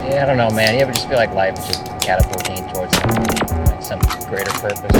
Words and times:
Yeah, 0.00 0.22
I 0.22 0.26
don't 0.26 0.36
know, 0.36 0.50
man. 0.50 0.74
You 0.74 0.80
ever 0.82 0.92
just 0.92 1.08
feel 1.08 1.16
like 1.16 1.32
life 1.34 1.58
is 1.58 1.66
just 1.66 1.84
catapulting 2.00 2.68
towards 2.72 2.94
like 2.94 3.82
some 3.82 3.98
greater 4.28 4.50
purpose? 4.52 4.90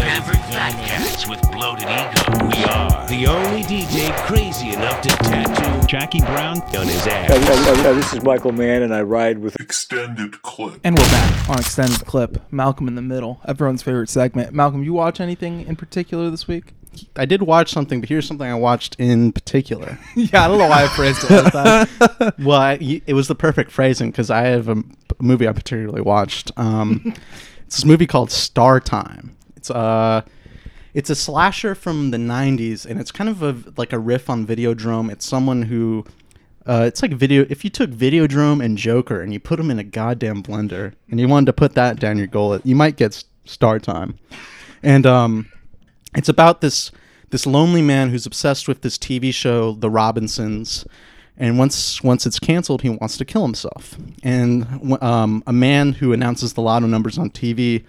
Average 0.00 0.38
cats 0.38 1.28
with 1.28 1.42
bloated 1.52 1.84
ego. 1.84 2.46
We 2.48 2.64
are 2.64 3.06
the 3.08 3.26
only 3.26 3.62
DJ 3.62 4.16
crazy 4.26 4.70
enough 4.72 5.02
to 5.02 5.10
tattoo 5.10 5.86
Jackie 5.86 6.20
Brown 6.20 6.62
on 6.62 6.86
his 6.86 7.06
ass. 7.06 7.28
This 7.94 8.14
is 8.14 8.22
Michael 8.22 8.52
Mann, 8.52 8.82
and 8.82 8.94
I 8.94 9.02
ride 9.02 9.38
with 9.38 9.54
Extended 9.60 10.40
clip. 10.42 10.80
And 10.82 10.98
we're 10.98 11.04
back 11.10 11.50
on 11.50 11.58
extended 11.58 12.06
clip. 12.06 12.50
Malcolm 12.50 12.88
in 12.88 12.94
the 12.94 13.02
middle, 13.02 13.40
everyone's 13.46 13.82
favorite 13.82 14.08
segment. 14.08 14.54
Malcolm, 14.54 14.82
you 14.82 14.94
watch 14.94 15.20
anything 15.20 15.66
in 15.66 15.76
particular 15.76 16.30
this 16.30 16.48
week? 16.48 16.72
I 17.16 17.24
did 17.24 17.42
watch 17.42 17.70
something, 17.70 18.00
but 18.00 18.08
here's 18.08 18.26
something 18.26 18.46
I 18.46 18.54
watched 18.54 18.96
in 18.98 19.32
particular. 19.32 19.98
yeah, 20.16 20.44
I 20.44 20.48
don't 20.48 20.58
know 20.58 20.68
why 20.68 20.84
I 20.84 20.88
phrased 20.88 21.24
it 21.24 21.30
like 21.30 21.52
that. 21.52 22.34
well, 22.38 22.60
I, 22.60 23.02
it 23.06 23.14
was 23.14 23.28
the 23.28 23.34
perfect 23.34 23.70
phrasing 23.70 24.10
because 24.10 24.30
I 24.30 24.42
have 24.42 24.68
a 24.68 24.82
movie 25.20 25.48
I 25.48 25.52
particularly 25.52 26.02
watched. 26.02 26.52
Um, 26.56 27.02
it's 27.66 27.76
this 27.76 27.84
movie 27.84 28.06
called 28.06 28.30
Star 28.30 28.80
Time. 28.80 29.36
It's 29.56 29.70
uh 29.70 30.22
it's 30.94 31.10
a 31.10 31.14
slasher 31.14 31.74
from 31.74 32.10
the 32.10 32.16
'90s, 32.16 32.86
and 32.86 32.98
it's 32.98 33.12
kind 33.12 33.28
of 33.28 33.42
a, 33.42 33.56
like 33.76 33.92
a 33.92 33.98
riff 33.98 34.30
on 34.30 34.46
Videodrome. 34.46 35.10
It's 35.10 35.26
someone 35.26 35.62
who 35.62 36.06
uh, 36.66 36.84
it's 36.86 37.02
like 37.02 37.12
video. 37.12 37.46
If 37.48 37.64
you 37.64 37.70
took 37.70 37.90
Videodrome 37.90 38.64
and 38.64 38.76
Joker 38.76 39.20
and 39.20 39.32
you 39.32 39.38
put 39.38 39.56
them 39.56 39.70
in 39.70 39.78
a 39.78 39.84
goddamn 39.84 40.42
blender, 40.42 40.94
and 41.10 41.20
you 41.20 41.28
wanted 41.28 41.46
to 41.46 41.52
put 41.52 41.74
that 41.74 42.00
down 42.00 42.18
your 42.18 42.26
gullet, 42.26 42.64
you 42.64 42.74
might 42.74 42.96
get 42.96 43.22
Star 43.44 43.78
Time. 43.78 44.18
And 44.82 45.06
um, 45.06 45.50
it's 46.16 46.28
about 46.28 46.60
this 46.60 46.90
this 47.30 47.46
lonely 47.46 47.82
man 47.82 48.10
who's 48.10 48.24
obsessed 48.24 48.68
with 48.68 48.82
this 48.82 48.96
TV 48.96 49.34
show, 49.34 49.72
The 49.72 49.90
Robinsons, 49.90 50.86
and 51.36 51.58
once 51.58 52.02
once 52.02 52.26
it's 52.26 52.38
canceled, 52.38 52.82
he 52.82 52.88
wants 52.88 53.16
to 53.18 53.24
kill 53.24 53.42
himself. 53.42 53.96
And 54.22 54.96
um, 55.02 55.42
a 55.46 55.52
man 55.52 55.92
who 55.92 56.12
announces 56.12 56.54
the 56.54 56.62
lotto 56.62 56.86
numbers 56.86 57.18
on 57.18 57.30
TV 57.30 57.84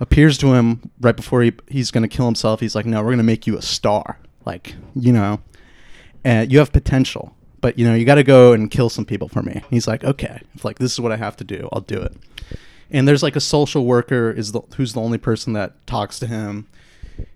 appears 0.00 0.36
to 0.38 0.54
him 0.54 0.90
right 1.00 1.14
before 1.14 1.42
he, 1.42 1.52
he's 1.68 1.90
going 1.92 2.02
to 2.02 2.08
kill 2.08 2.26
himself. 2.26 2.60
He's 2.60 2.74
like, 2.74 2.86
"No, 2.86 2.98
we're 2.98 3.08
going 3.08 3.18
to 3.18 3.24
make 3.24 3.46
you 3.46 3.56
a 3.56 3.62
star. 3.62 4.18
Like, 4.44 4.74
you 4.96 5.12
know, 5.12 5.40
uh, 6.24 6.46
you 6.48 6.58
have 6.58 6.72
potential, 6.72 7.36
but 7.60 7.78
you 7.78 7.86
know, 7.86 7.94
you 7.94 8.04
got 8.04 8.16
to 8.16 8.24
go 8.24 8.52
and 8.52 8.70
kill 8.70 8.88
some 8.88 9.04
people 9.04 9.28
for 9.28 9.42
me." 9.42 9.62
He's 9.70 9.86
like, 9.86 10.02
"Okay, 10.02 10.40
if 10.54 10.64
like 10.64 10.78
this 10.78 10.92
is 10.92 11.00
what 11.00 11.12
I 11.12 11.16
have 11.16 11.36
to 11.36 11.44
do, 11.44 11.68
I'll 11.72 11.82
do 11.82 12.00
it." 12.00 12.16
And 12.90 13.06
there's 13.06 13.22
like 13.22 13.36
a 13.36 13.40
social 13.40 13.86
worker 13.86 14.30
is 14.30 14.52
the, 14.52 14.60
who's 14.76 14.92
the 14.92 15.00
only 15.00 15.18
person 15.18 15.52
that 15.54 15.86
talks 15.86 16.18
to 16.18 16.26
him. 16.26 16.66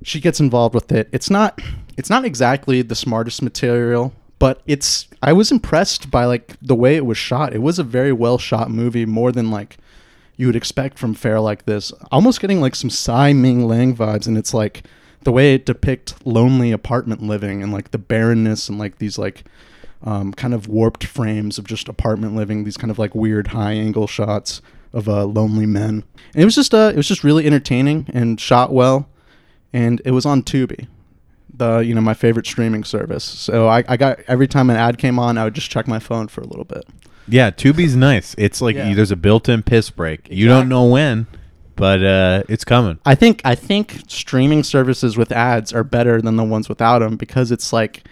She 0.02 0.20
gets 0.20 0.40
involved 0.40 0.74
with 0.74 0.92
it. 0.92 1.08
It's 1.12 1.30
not 1.30 1.60
it's 1.96 2.10
not 2.10 2.24
exactly 2.24 2.82
the 2.82 2.94
smartest 2.94 3.42
material, 3.42 4.12
but 4.38 4.62
it's 4.66 5.08
I 5.22 5.32
was 5.32 5.50
impressed 5.50 6.10
by 6.10 6.24
like 6.24 6.56
the 6.60 6.74
way 6.74 6.96
it 6.96 7.06
was 7.06 7.18
shot. 7.18 7.54
It 7.54 7.62
was 7.62 7.78
a 7.78 7.84
very 7.84 8.12
well 8.12 8.38
shot 8.38 8.70
movie, 8.70 9.06
more 9.06 9.32
than 9.32 9.50
like 9.50 9.78
you 10.36 10.46
would 10.46 10.56
expect 10.56 10.98
from 10.98 11.14
fare 11.14 11.40
like 11.40 11.64
this. 11.64 11.92
Almost 12.12 12.40
getting 12.40 12.60
like 12.60 12.74
some 12.74 12.90
Tsai 12.90 13.32
Ming-liang 13.32 13.96
vibes, 13.96 14.26
and 14.26 14.36
it's 14.36 14.52
like 14.52 14.84
the 15.24 15.32
way 15.32 15.54
it 15.54 15.66
depict 15.66 16.26
lonely 16.26 16.70
apartment 16.70 17.22
living 17.22 17.62
and 17.62 17.72
like 17.72 17.90
the 17.90 17.98
barrenness 17.98 18.68
and 18.68 18.78
like 18.78 18.98
these 18.98 19.18
like 19.18 19.44
um, 20.04 20.32
kind 20.32 20.54
of 20.54 20.68
warped 20.68 21.04
frames 21.04 21.58
of 21.58 21.66
just 21.66 21.88
apartment 21.88 22.36
living. 22.36 22.64
These 22.64 22.76
kind 22.76 22.90
of 22.90 22.98
like 22.98 23.14
weird 23.14 23.48
high 23.48 23.72
angle 23.72 24.06
shots 24.06 24.60
of 24.92 25.08
uh, 25.08 25.24
lonely 25.24 25.66
men. 25.66 26.04
And 26.34 26.42
it 26.42 26.44
was 26.44 26.54
just 26.54 26.74
uh, 26.74 26.90
it 26.92 26.96
was 26.96 27.08
just 27.08 27.24
really 27.24 27.46
entertaining 27.46 28.06
and 28.12 28.40
shot 28.40 28.72
well, 28.72 29.08
and 29.77 30.00
it 30.05 30.10
was 30.12 30.24
on 30.27 30.42
Tubi. 30.42 30.86
The 31.58 31.78
you 31.78 31.94
know 31.94 32.00
my 32.00 32.14
favorite 32.14 32.46
streaming 32.46 32.84
service. 32.84 33.24
So 33.24 33.66
I, 33.69 33.84
I 33.88 33.96
got 33.96 34.20
every 34.28 34.48
time 34.48 34.69
an 34.70 34.77
ad 34.77 34.98
came 34.98 35.19
on, 35.19 35.38
I 35.38 35.44
would 35.44 35.55
just 35.55 35.70
check 35.70 35.86
my 35.86 35.98
phone 35.98 36.28
for 36.28 36.41
a 36.41 36.46
little 36.46 36.64
bit. 36.64 36.84
Yeah, 37.28 37.50
Tubi's 37.50 37.97
nice. 37.97 38.34
It's 38.38 38.60
like 38.60 38.77
Yeah. 38.77 38.94
there's 38.94 39.10
a 39.10 39.16
built-in 39.16 39.62
piss 39.62 39.91
break. 39.91 40.28
You 40.30 40.47
don't 40.48 40.69
know 40.69 40.84
when, 40.84 41.27
but 41.74 42.04
uh, 42.04 42.42
it's 42.48 42.64
coming. 42.64 42.98
I 43.04 43.14
think 43.14 43.41
I 43.44 43.54
think 43.54 44.02
streaming 44.08 44.62
services 44.64 45.16
with 45.16 45.32
ads 45.32 45.72
are 45.72 45.82
better 45.84 46.20
than 46.22 46.37
the 46.37 46.44
ones 46.44 46.69
without 46.69 47.00
them 47.00 47.16
because 47.16 47.50
it's 47.50 47.72
like 47.72 48.04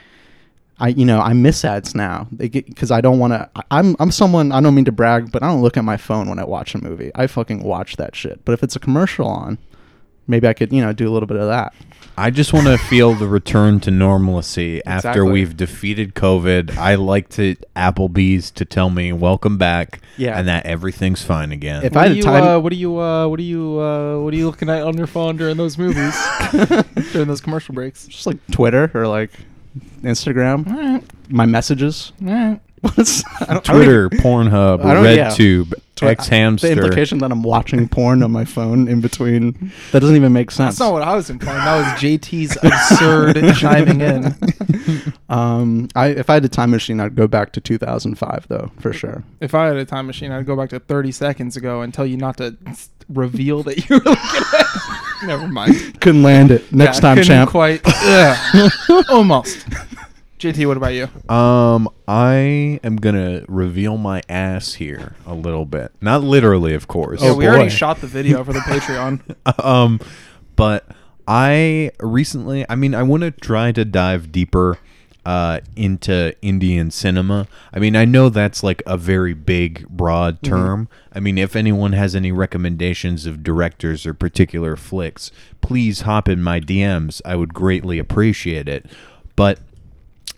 I 0.81 0.89
you 0.89 1.05
know 1.05 1.21
I 1.21 1.33
miss 1.35 1.65
ads 1.65 1.95
now 1.95 2.27
because 2.37 2.91
I 2.91 3.01
don't 3.03 3.19
want 3.19 3.35
to. 3.35 3.49
I'm 3.71 3.95
I'm 4.01 4.11
someone 4.11 4.53
I 4.53 4.61
don't 4.61 4.75
mean 4.75 4.87
to 4.87 4.93
brag, 4.93 5.31
but 5.31 5.43
I 5.43 5.47
don't 5.49 5.63
look 5.63 5.77
at 5.77 5.85
my 5.85 5.97
phone 5.99 6.29
when 6.31 6.39
I 6.39 6.45
watch 6.45 6.75
a 6.75 6.83
movie. 6.83 7.11
I 7.15 7.27
fucking 7.27 7.63
watch 7.63 7.97
that 7.97 8.17
shit. 8.17 8.45
But 8.45 8.53
if 8.53 8.63
it's 8.63 8.75
a 8.75 8.81
commercial 8.81 9.27
on, 9.29 9.59
maybe 10.27 10.47
I 10.49 10.53
could 10.53 10.73
you 10.73 10.81
know 10.83 10.93
do 10.93 11.09
a 11.09 11.13
little 11.13 11.27
bit 11.27 11.37
of 11.39 11.49
that. 11.49 11.75
I 12.17 12.31
just 12.31 12.53
want 12.53 12.69
to 12.69 12.79
feel 12.79 13.13
the 13.15 13.27
return 13.27 13.81
to 13.81 13.91
normalcy 13.91 14.81
after 14.87 15.09
Exactly. 15.09 15.33
we've 15.33 15.57
defeated 15.57 16.15
COVID. 16.15 16.77
I 16.79 16.95
like 16.95 17.29
to 17.31 17.57
Applebee's 17.75 18.53
to 18.53 18.65
tell 18.65 18.89
me 18.89 19.13
welcome 19.13 19.59
back, 19.59 20.01
Yeah. 20.17 20.39
and 20.39 20.47
that 20.47 20.65
everything's 20.65 21.23
fine 21.23 21.51
again. 21.51 21.83
If 21.83 21.95
What 21.95 22.05
I 22.05 22.09
had 22.09 22.17
you, 22.17 22.23
time, 22.23 22.45
uh, 22.45 22.59
what 22.61 22.73
are 22.73 22.77
you, 22.77 23.01
uh, 23.01 23.27
what 23.27 23.41
are 23.41 23.43
you, 23.43 23.81
uh, 23.81 24.21
what 24.21 24.33
are 24.33 24.37
you 24.37 24.47
looking 24.47 24.71
at 24.71 24.83
on 24.83 24.97
your 24.97 25.09
phone 25.09 25.37
during 25.37 25.57
those 25.57 25.77
movies, 25.77 26.15
during 27.13 27.27
those 27.27 27.41
commercial 27.41 27.75
breaks? 27.75 28.07
just 28.07 28.29
like 28.29 28.37
Twitter 28.53 28.93
or 28.95 29.09
like 29.09 29.33
Instagram, 30.03 31.03
my 31.29 31.47
messages. 31.47 32.13
What's 32.81 33.25
I 33.27 33.31
don't- 33.39 33.49
I 33.51 33.55
don't 33.55 33.65
Twitter, 33.65 34.11
Pornhub, 34.11 34.83
RedTube, 34.83 35.67
yeah. 35.71 35.75
RedTube, 35.97 36.17
Twi- 36.17 36.37
Hamster. 36.37 36.67
The 36.69 36.73
implication 36.83 37.19
that 37.19 37.31
I'm 37.33 37.43
watching 37.43 37.89
porn 37.89 38.23
on 38.23 38.31
my 38.33 38.45
phone 38.45 38.89
in 38.89 39.01
between 39.01 39.73
that 39.93 40.01
doesn't 40.01 40.17
even 40.17 40.33
make 40.33 40.51
sense. 40.51 40.77
That's 40.77 40.81
not 40.81 40.93
what 40.93 41.03
I 41.03 41.15
was 41.15 41.31
implying. 41.31 41.59
That 41.65 41.77
was 41.77 42.03
JT's 42.03 42.57
absurd 42.63 43.55
chiming 43.57 44.01
in. 44.01 44.35
Um, 45.29 45.89
I 45.95 46.09
if 46.09 46.29
I 46.31 46.35
had 46.35 46.45
a 46.45 46.49
time 46.49 46.71
machine, 46.71 47.01
I'd 47.01 47.15
go 47.15 47.27
back 47.27 47.53
to 47.53 47.61
2005 47.61 48.47
though, 48.49 48.71
for 48.81 48.93
sure. 48.93 49.25
If 49.41 49.55
I 49.55 49.67
had 49.69 49.77
a 49.77 49.85
time 49.85 50.07
machine, 50.07 50.33
I'd 50.33 50.47
go 50.47 50.57
back 50.57 50.71
to 50.71 50.81
30 50.81 51.13
seconds 51.13 51.57
ago 51.57 51.81
and 51.83 51.93
tell 51.95 52.07
you 52.07 52.17
not 52.17 52.37
to 52.39 52.57
s- 52.67 52.91
reveal 53.09 53.63
that 53.65 53.89
you 53.89 53.97
were 53.97 54.03
looking 54.05 54.43
at. 54.59 54.67
Never 55.27 55.49
mind. 55.49 56.01
Couldn't 56.01 56.23
land 56.23 56.51
it. 56.51 56.71
Next 56.73 56.97
Yeah, 56.99 57.01
time, 57.15 57.23
champ. 57.23 57.51
Quite. 57.51 57.81
yeah. 57.87 58.69
Almost. 59.09 59.67
JT, 60.39 60.67
what 60.67 60.77
about 60.77 60.95
you? 60.95 61.09
Um, 61.33 61.89
I 62.09 62.81
am 62.83 62.97
gonna 62.97 63.45
reveal 63.49 63.97
my 63.97 64.23
ass 64.29 64.75
here 64.75 65.15
a 65.27 65.35
little 65.35 65.65
bit. 65.65 65.93
Not 66.01 66.23
literally, 66.23 66.75
of 66.75 66.89
course. 66.89 67.23
yeah, 67.23 67.33
we 67.33 67.47
already 67.47 67.71
shot 67.71 68.01
the 68.01 68.07
video 68.07 68.43
for 68.45 68.53
the 68.53 68.61
Patreon. 68.61 69.21
um, 69.65 70.01
but 70.57 70.87
I 71.27 71.93
recently, 72.01 72.67
I 72.69 72.75
mean, 72.75 72.95
I 72.95 73.03
want 73.03 73.23
to 73.23 73.31
try 73.31 73.73
to 73.73 73.85
dive 73.85 74.33
deeper 74.33 74.79
uh, 75.25 75.61
into 75.75 76.35
Indian 76.43 76.91
cinema. 76.91 77.49
I 77.73 77.79
mean, 77.79 77.97
I 77.97 78.05
know 78.05 78.29
that's 78.29 78.63
like 78.63 78.83
a 78.87 78.97
very 78.97 79.33
big, 79.33 79.89
broad 79.89 80.43
term. 80.43 80.89
I 81.13 81.21
mean, 81.21 81.39
if 81.39 81.57
anyone 81.57 81.93
has 81.93 82.15
any 82.15 82.31
recommendations 82.31 83.25
of 83.25 83.43
directors 83.43 84.05
or 84.05 84.13
particular 84.13 84.77
flicks, 84.77 85.31
please 85.63 86.03
hop 86.03 86.29
in 86.29 86.43
my 86.43 86.61
DMs. 86.61 87.23
I 87.25 87.37
would 87.37 87.55
greatly 87.55 87.99
appreciate 87.99 88.69
it. 88.69 88.87
But 89.35 89.61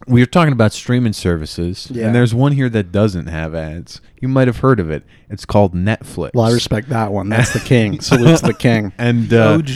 we 0.07 0.23
are 0.23 0.27
talking 0.27 0.53
about 0.53 0.73
streaming 0.73 1.13
services, 1.13 1.89
Yeah. 1.93 2.07
and 2.07 2.15
there's 2.15 2.35
one 2.35 2.53
here 2.53 2.69
that 2.69 2.93
doesn't 2.93 3.27
have 3.27 3.55
ads. 3.55 4.01
You 4.21 4.29
might 4.29 4.47
have 4.47 4.59
heard 4.59 4.79
of 4.81 4.91
it. 4.91 5.05
It's 5.29 5.45
called 5.45 5.75
Netflix. 5.75 6.31
Well, 6.35 6.45
I 6.47 6.53
respect 6.53 6.89
that 6.91 7.13
one. 7.13 7.29
That's 7.29 7.53
the 7.53 7.61
king. 7.61 8.01
Salute 8.01 8.39
to 8.39 8.47
the 8.47 8.55
king. 8.55 8.93
And 8.99 9.33
uh, 9.33 9.55
OG. 9.55 9.69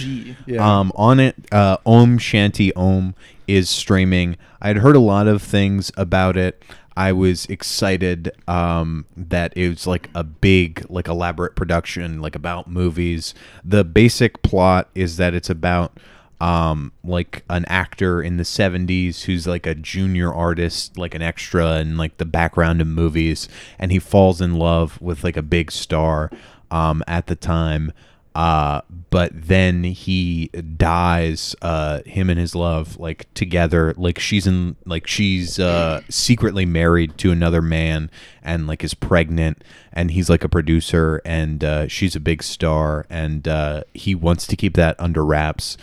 Yeah. 0.46 0.78
um, 0.80 0.92
on 0.94 1.20
it, 1.20 1.34
uh, 1.52 1.78
Om 1.84 2.18
Shanti 2.18 2.70
Om 2.76 3.14
is 3.48 3.68
streaming. 3.68 4.36
I'd 4.62 4.76
heard 4.76 4.96
a 4.96 5.00
lot 5.00 5.26
of 5.26 5.42
things 5.42 5.90
about 5.96 6.36
it. 6.36 6.62
I 6.96 7.12
was 7.12 7.46
excited 7.46 8.30
um, 8.46 9.06
that 9.16 9.56
it 9.56 9.68
was 9.70 9.86
like 9.86 10.10
a 10.14 10.22
big, 10.22 10.84
like 10.90 11.08
elaborate 11.08 11.56
production, 11.56 12.20
like 12.20 12.34
about 12.36 12.68
movies. 12.68 13.32
The 13.64 13.84
basic 13.84 14.42
plot 14.42 14.88
is 14.94 15.16
that 15.16 15.32
it's 15.34 15.48
about 15.48 15.98
um, 16.40 16.92
like 17.04 17.44
an 17.50 17.64
actor 17.66 18.22
in 18.22 18.36
the 18.36 18.44
70s 18.44 19.22
who's 19.22 19.46
like 19.46 19.66
a 19.66 19.74
junior 19.74 20.32
artist, 20.32 20.96
like 20.96 21.14
an 21.14 21.22
extra 21.22 21.78
in 21.78 21.96
like 21.96 22.16
the 22.16 22.24
background 22.24 22.80
of 22.80 22.86
movies, 22.86 23.48
and 23.78 23.92
he 23.92 23.98
falls 23.98 24.40
in 24.40 24.54
love 24.54 25.00
with 25.00 25.22
like 25.22 25.36
a 25.36 25.42
big 25.42 25.70
star 25.70 26.30
um, 26.70 27.02
at 27.06 27.26
the 27.26 27.36
time. 27.36 27.92
Uh, 28.32 28.80
but 29.10 29.32
then 29.34 29.82
he 29.82 30.48
dies, 30.76 31.56
uh, 31.62 32.00
him 32.06 32.30
and 32.30 32.38
his 32.38 32.54
love, 32.54 32.96
like 32.98 33.32
together, 33.34 33.92
like 33.96 34.20
she's 34.20 34.46
in, 34.46 34.76
like 34.86 35.08
she's, 35.08 35.58
uh, 35.58 36.00
secretly 36.08 36.64
married 36.64 37.18
to 37.18 37.32
another 37.32 37.60
man 37.60 38.08
and 38.42 38.68
like 38.68 38.84
is 38.84 38.94
pregnant 38.94 39.64
and 39.92 40.12
he's 40.12 40.30
like 40.30 40.44
a 40.44 40.48
producer 40.48 41.20
and, 41.24 41.64
uh, 41.64 41.88
she's 41.88 42.14
a 42.14 42.20
big 42.20 42.40
star 42.44 43.04
and, 43.10 43.48
uh, 43.48 43.82
he 43.94 44.14
wants 44.14 44.46
to 44.46 44.54
keep 44.54 44.74
that 44.74 44.94
under 45.00 45.24
wraps. 45.24 45.76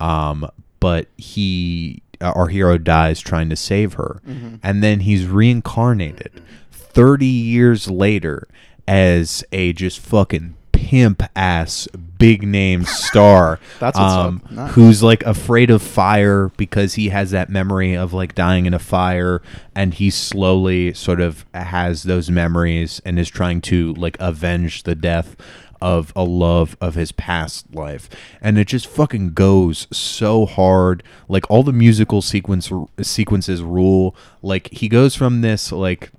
Um, 0.00 0.48
but 0.80 1.08
he, 1.16 2.02
our 2.20 2.48
hero 2.48 2.78
dies 2.78 3.20
trying 3.20 3.48
to 3.50 3.56
save 3.56 3.94
her. 3.94 4.20
And 4.62 4.82
then 4.82 5.00
he's 5.00 5.26
reincarnated 5.26 6.42
30 6.72 7.26
years 7.26 7.90
later 7.90 8.46
as 8.86 9.42
a 9.52 9.72
just 9.72 9.98
fucking 10.00 10.54
pimp 10.72 11.22
ass 11.34 11.88
big 12.18 12.42
name 12.46 12.84
star. 12.84 13.58
That's 13.80 13.98
what's 13.98 14.12
up. 14.12 14.26
um, 14.26 14.42
Nice. 14.50 14.74
who's 14.74 15.02
like 15.02 15.22
afraid 15.24 15.70
of 15.70 15.80
fire 15.82 16.50
because 16.56 16.94
he 16.94 17.08
has 17.08 17.30
that 17.30 17.48
memory 17.48 17.94
of 17.96 18.12
like 18.12 18.34
dying 18.34 18.66
in 18.66 18.74
a 18.74 18.78
fire, 18.78 19.40
and 19.74 19.94
he 19.94 20.10
slowly 20.10 20.92
sort 20.92 21.20
of 21.20 21.46
has 21.54 22.02
those 22.02 22.30
memories 22.30 23.00
and 23.04 23.18
is 23.18 23.28
trying 23.30 23.60
to 23.62 23.94
like 23.94 24.16
avenge 24.20 24.82
the 24.82 24.94
death 24.94 25.36
of 25.84 26.14
a 26.16 26.24
love 26.24 26.78
of 26.80 26.94
his 26.94 27.12
past 27.12 27.74
life. 27.74 28.08
And 28.40 28.56
it 28.56 28.68
just 28.68 28.86
fucking 28.86 29.34
goes 29.34 29.86
so 29.92 30.46
hard. 30.46 31.02
Like 31.28 31.44
all 31.50 31.62
the 31.62 31.74
musical 31.74 32.22
sequence 32.22 32.72
sequences 33.02 33.62
rule. 33.62 34.16
Like 34.40 34.70
he 34.72 34.88
goes 34.88 35.14
from 35.14 35.42
this 35.42 35.70
like 35.70 36.10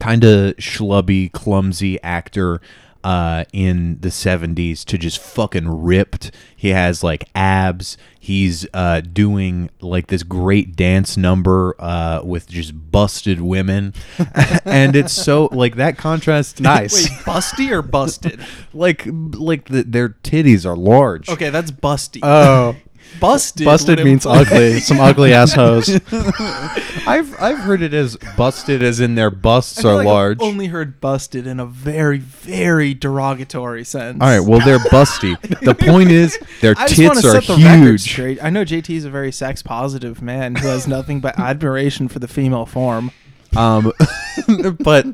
kind 0.00 0.24
of 0.24 0.56
schlubby, 0.56 1.30
clumsy 1.30 2.02
actor 2.02 2.62
uh, 3.04 3.44
in 3.52 4.00
the 4.00 4.08
70s 4.08 4.84
to 4.84 4.98
just 4.98 5.18
fucking 5.18 5.82
ripped. 5.82 6.30
He 6.54 6.68
has 6.68 7.02
like 7.02 7.28
abs. 7.34 7.96
He's 8.18 8.66
uh, 8.74 9.00
doing 9.00 9.70
like 9.80 10.08
this 10.08 10.22
great 10.22 10.76
dance 10.76 11.16
number 11.16 11.74
uh, 11.78 12.22
with 12.24 12.48
just 12.48 12.90
busted 12.90 13.40
women. 13.40 13.94
and 14.64 14.96
it's 14.96 15.12
so 15.12 15.48
like 15.52 15.76
that 15.76 15.96
contrast. 15.96 16.60
Nice. 16.68 17.08
Wait, 17.08 17.18
busty 17.20 17.70
or 17.70 17.80
busted? 17.80 18.40
like, 18.74 19.04
like 19.06 19.68
the, 19.68 19.84
their 19.84 20.10
titties 20.10 20.66
are 20.66 20.76
large. 20.76 21.30
Okay, 21.30 21.48
that's 21.48 21.70
busty. 21.70 22.20
Oh, 22.22 22.76
busted. 23.20 23.64
busted 23.64 24.04
means 24.04 24.24
imply- 24.26 24.40
ugly. 24.42 24.80
Some 24.80 25.00
ugly 25.00 25.32
assholes. 25.34 25.88
I've, 27.06 27.34
I've 27.40 27.58
heard 27.58 27.82
it 27.82 27.94
as 27.94 28.16
busted 28.36 28.82
as 28.82 29.00
in 29.00 29.14
their 29.14 29.30
busts 29.30 29.78
I 29.78 29.82
feel 29.82 29.90
are 29.90 29.94
like 29.94 30.00
I've 30.02 30.06
large. 30.06 30.38
only 30.42 30.66
heard 30.66 31.00
busted 31.00 31.46
in 31.46 31.58
a 31.60 31.66
very, 31.66 32.18
very 32.18 32.94
derogatory 32.94 33.84
sense. 33.84 34.18
All 34.20 34.28
right, 34.28 34.40
well 34.40 34.60
they're 34.60 34.78
busty. 34.90 35.38
the 35.60 35.74
point 35.74 36.10
is 36.10 36.38
their 36.60 36.74
I 36.76 36.86
tits 36.86 37.24
are 37.24 37.40
set 37.40 37.44
the 37.46 37.56
huge. 37.56 38.02
straight. 38.02 38.42
I 38.42 38.50
know 38.50 38.64
JT 38.64 38.90
is 38.94 39.04
a 39.04 39.10
very 39.10 39.32
sex 39.32 39.62
positive 39.62 40.20
man 40.22 40.56
who 40.56 40.68
has 40.68 40.86
nothing 40.86 41.20
but 41.20 41.38
admiration 41.38 42.08
for 42.08 42.18
the 42.18 42.28
female 42.28 42.66
form. 42.66 43.10
Um, 43.56 43.92
but 44.80 45.06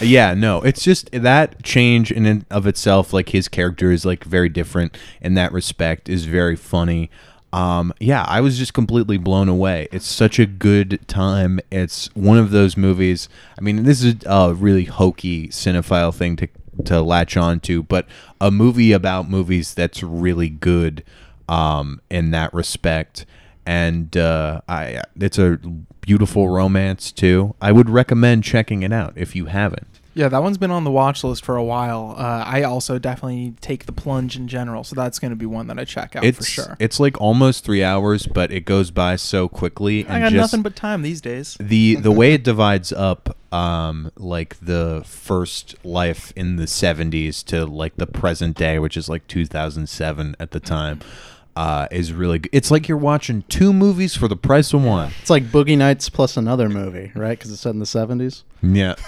yeah, 0.00 0.32
no, 0.32 0.62
it's 0.62 0.82
just 0.82 1.10
that 1.12 1.62
change 1.62 2.10
in 2.10 2.24
and 2.24 2.46
of 2.50 2.66
itself. 2.66 3.12
Like 3.12 3.28
his 3.28 3.48
character 3.48 3.92
is 3.92 4.06
like 4.06 4.24
very 4.24 4.48
different 4.48 4.96
in 5.20 5.34
that 5.34 5.52
respect. 5.52 6.08
Is 6.08 6.24
very 6.24 6.56
funny. 6.56 7.10
Um, 7.52 7.92
yeah, 8.00 8.24
I 8.26 8.40
was 8.40 8.56
just 8.56 8.72
completely 8.72 9.18
blown 9.18 9.48
away. 9.48 9.88
It's 9.92 10.06
such 10.06 10.38
a 10.38 10.46
good 10.46 11.06
time. 11.06 11.60
It's 11.70 12.08
one 12.14 12.38
of 12.38 12.50
those 12.50 12.76
movies. 12.76 13.28
I 13.58 13.60
mean, 13.60 13.84
this 13.84 14.02
is 14.02 14.16
a 14.24 14.54
really 14.54 14.84
hokey 14.84 15.48
cinephile 15.48 16.14
thing 16.14 16.36
to 16.36 16.48
to 16.86 17.02
latch 17.02 17.36
on 17.36 17.60
to, 17.60 17.82
but 17.82 18.06
a 18.40 18.50
movie 18.50 18.92
about 18.92 19.28
movies 19.28 19.74
that's 19.74 20.02
really 20.02 20.48
good 20.48 21.04
um, 21.48 22.00
in 22.10 22.30
that 22.30 22.52
respect. 22.54 23.26
And 23.66 24.16
uh, 24.16 24.62
I, 24.68 25.02
it's 25.14 25.38
a 25.38 25.58
beautiful 26.00 26.48
romance 26.48 27.12
too. 27.12 27.54
I 27.60 27.72
would 27.72 27.90
recommend 27.90 28.44
checking 28.44 28.82
it 28.82 28.92
out 28.92 29.12
if 29.16 29.36
you 29.36 29.46
haven't. 29.46 29.91
Yeah, 30.14 30.28
that 30.28 30.42
one's 30.42 30.58
been 30.58 30.70
on 30.70 30.84
the 30.84 30.90
watch 30.90 31.24
list 31.24 31.44
for 31.44 31.56
a 31.56 31.64
while. 31.64 32.14
Uh, 32.18 32.44
I 32.46 32.62
also 32.64 32.98
definitely 32.98 33.36
need 33.36 33.56
to 33.56 33.60
take 33.62 33.86
the 33.86 33.92
plunge 33.92 34.36
in 34.36 34.46
general, 34.46 34.84
so 34.84 34.94
that's 34.94 35.18
going 35.18 35.30
to 35.30 35.36
be 35.36 35.46
one 35.46 35.68
that 35.68 35.78
I 35.78 35.84
check 35.84 36.14
out 36.16 36.24
it's 36.24 36.38
for 36.38 36.44
sure. 36.44 36.76
it's 36.78 37.00
like 37.00 37.20
almost 37.20 37.64
three 37.64 37.82
hours, 37.82 38.26
but 38.26 38.52
it 38.52 38.64
goes 38.66 38.90
by 38.90 39.16
so 39.16 39.48
quickly. 39.48 40.04
And 40.04 40.12
I 40.12 40.20
got 40.20 40.32
nothing 40.32 40.62
but 40.62 40.76
time 40.76 41.02
these 41.02 41.20
days. 41.20 41.56
the 41.58 41.94
the 41.96 42.12
way 42.12 42.34
it 42.34 42.44
divides 42.44 42.92
up, 42.92 43.36
um, 43.52 44.10
like 44.16 44.58
the 44.60 45.02
first 45.06 45.74
life 45.84 46.32
in 46.36 46.56
the 46.56 46.64
'70s 46.64 47.42
to 47.46 47.64
like 47.64 47.96
the 47.96 48.06
present 48.06 48.56
day, 48.56 48.78
which 48.78 48.96
is 48.96 49.08
like 49.08 49.26
2007 49.28 50.36
at 50.38 50.50
the 50.50 50.60
time. 50.60 51.00
Uh, 51.54 51.86
is 51.90 52.12
really 52.14 52.38
good. 52.38 52.48
It's 52.52 52.70
like 52.70 52.88
you're 52.88 52.96
watching 52.96 53.44
two 53.50 53.72
movies 53.74 54.16
for 54.16 54.26
the 54.26 54.36
price 54.36 54.72
of 54.72 54.82
one. 54.82 55.12
It's 55.20 55.28
like 55.30 55.44
Boogie 55.44 55.76
Nights 55.76 56.08
plus 56.08 56.36
another 56.38 56.68
movie, 56.70 57.12
right? 57.14 57.38
Because 57.38 57.52
it's 57.52 57.60
set 57.60 57.70
in 57.74 57.78
the 57.78 57.86
seventies. 57.86 58.44
Yeah. 58.62 58.94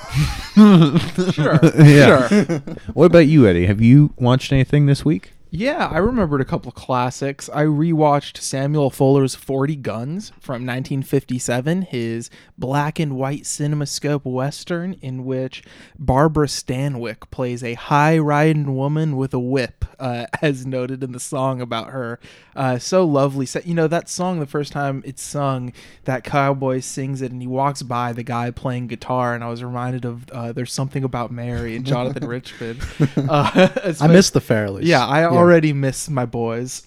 Sure. 0.55 1.58
Yeah. 1.79 2.29
Sure. 2.29 2.61
What 2.93 3.06
about 3.06 3.26
you, 3.26 3.46
Eddie? 3.46 3.67
Have 3.67 3.81
you 3.81 4.12
watched 4.19 4.52
anything 4.52 4.87
this 4.87 5.05
week? 5.05 5.32
Yeah, 5.56 5.86
I 5.86 5.98
remembered 5.98 6.40
a 6.40 6.44
couple 6.44 6.70
of 6.70 6.74
classics. 6.74 7.48
I 7.48 7.62
rewatched 7.62 8.38
Samuel 8.38 8.90
Fuller's 8.90 9.36
40 9.36 9.76
Guns 9.76 10.30
from 10.40 10.66
1957, 10.66 11.82
his 11.82 12.28
black 12.58 12.98
and 12.98 13.14
white 13.14 13.44
cinemascope 13.44 14.24
western 14.24 14.94
in 14.94 15.24
which 15.24 15.62
Barbara 15.96 16.48
Stanwyck 16.48 17.30
plays 17.30 17.62
a 17.62 17.74
high 17.74 18.18
riding 18.18 18.74
woman 18.74 19.16
with 19.16 19.32
a 19.32 19.38
whip, 19.38 19.84
uh, 20.00 20.26
as 20.42 20.66
noted 20.66 21.04
in 21.04 21.12
the 21.12 21.20
song 21.20 21.60
about 21.60 21.90
her. 21.90 22.18
Uh, 22.56 22.80
so 22.80 23.04
lovely. 23.04 23.46
So, 23.46 23.60
you 23.64 23.74
know, 23.74 23.86
that 23.86 24.08
song, 24.08 24.40
the 24.40 24.46
first 24.46 24.72
time 24.72 25.04
it's 25.06 25.22
sung, 25.22 25.72
that 26.02 26.24
cowboy 26.24 26.80
sings 26.80 27.22
it 27.22 27.30
and 27.30 27.40
he 27.40 27.46
walks 27.46 27.82
by 27.82 28.12
the 28.12 28.24
guy 28.24 28.50
playing 28.50 28.88
guitar, 28.88 29.36
and 29.36 29.44
I 29.44 29.50
was 29.50 29.62
reminded 29.62 30.04
of 30.04 30.28
uh, 30.30 30.50
There's 30.50 30.72
Something 30.72 31.04
About 31.04 31.30
Mary 31.30 31.76
and 31.76 31.86
Jonathan 31.86 32.26
Richman. 32.28 32.80
Uh, 33.16 33.68
I 34.00 34.06
miss 34.08 34.30
the 34.30 34.40
Farrellys. 34.40 34.80
yeah, 34.82 35.06
I 35.06 35.22
already 35.44 35.75
miss 35.75 36.08
my 36.08 36.25
boys. 36.25 36.87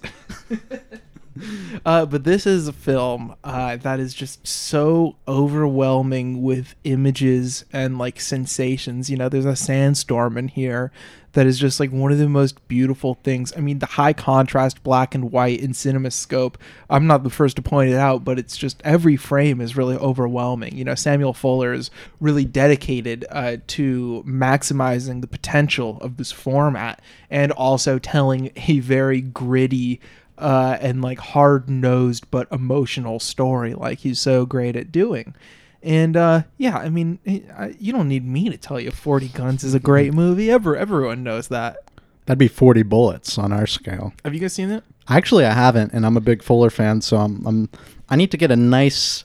uh, 1.85 2.07
but 2.07 2.23
this 2.23 2.47
is 2.47 2.67
a 2.67 2.73
film 2.73 3.35
uh, 3.43 3.77
that 3.77 3.99
is 3.99 4.15
just 4.15 4.47
so 4.47 5.15
overwhelming 5.27 6.41
with 6.41 6.73
images 6.83 7.65
and 7.71 7.99
like 7.99 8.19
sensations. 8.19 9.11
You 9.11 9.17
know, 9.17 9.29
there's 9.29 9.45
a 9.45 9.55
sandstorm 9.55 10.39
in 10.39 10.47
here 10.47 10.91
that 11.37 11.45
is 11.45 11.59
just 11.59 11.79
like 11.79 11.91
one 11.91 12.11
of 12.11 12.17
the 12.17 12.27
most 12.27 12.67
beautiful 12.67 13.13
things. 13.23 13.53
I 13.55 13.59
mean, 13.59 13.77
the 13.77 13.85
high 13.85 14.11
contrast 14.11 14.81
black 14.81 15.13
and 15.13 15.31
white 15.31 15.59
in 15.59 15.71
CinemaScope. 15.71 16.55
I'm 16.89 17.05
not 17.05 17.21
the 17.21 17.29
first 17.29 17.57
to 17.57 17.61
point 17.61 17.91
it 17.91 17.95
out, 17.95 18.23
but 18.23 18.39
it's 18.39 18.57
just 18.57 18.81
every 18.83 19.17
frame 19.17 19.61
is 19.61 19.77
really 19.77 19.95
overwhelming. 19.97 20.75
You 20.75 20.83
know, 20.83 20.95
Samuel 20.95 21.33
Fuller 21.33 21.73
is 21.73 21.91
really 22.19 22.43
dedicated 22.43 23.23
uh, 23.29 23.57
to 23.67 24.23
maximizing 24.25 25.21
the 25.21 25.27
potential 25.27 25.99
of 26.01 26.17
this 26.17 26.31
format 26.31 27.03
and 27.29 27.51
also 27.51 27.99
telling 27.99 28.49
a 28.67 28.79
very 28.79 29.21
gritty 29.21 30.01
uh, 30.39 30.79
and 30.81 31.03
like 31.03 31.19
hard 31.19 31.69
nosed 31.69 32.31
but 32.31 32.51
emotional 32.51 33.19
story, 33.19 33.75
like 33.75 33.99
he's 33.99 34.19
so 34.19 34.47
great 34.47 34.75
at 34.75 34.91
doing. 34.91 35.35
And 35.83 36.17
uh, 36.17 36.43
yeah, 36.57 36.77
I 36.77 36.89
mean, 36.89 37.19
I, 37.55 37.75
you 37.79 37.93
don't 37.93 38.07
need 38.09 38.25
me 38.25 38.49
to 38.49 38.57
tell 38.57 38.79
you 38.79 38.91
Forty 38.91 39.27
Guns 39.29 39.63
is 39.63 39.73
a 39.73 39.79
great 39.79 40.13
movie. 40.13 40.49
Ever, 40.51 40.75
everyone 40.75 41.23
knows 41.23 41.47
that. 41.49 41.77
That'd 42.25 42.39
be 42.39 42.47
forty 42.47 42.83
bullets 42.83 43.37
on 43.37 43.53
our 43.53 43.67
scale. 43.67 44.13
Have 44.25 44.33
you 44.33 44.39
guys 44.39 44.53
seen 44.53 44.71
it? 44.71 44.83
Actually, 45.07 45.45
I 45.45 45.53
haven't, 45.53 45.93
and 45.93 46.05
I'm 46.05 46.17
a 46.17 46.21
big 46.21 46.43
Fuller 46.43 46.69
fan, 46.69 46.99
so 47.01 47.17
I'm, 47.17 47.45
I'm 47.47 47.69
I 48.09 48.15
need 48.17 48.31
to 48.31 48.37
get 48.37 48.51
a 48.51 48.55
nice 48.57 49.23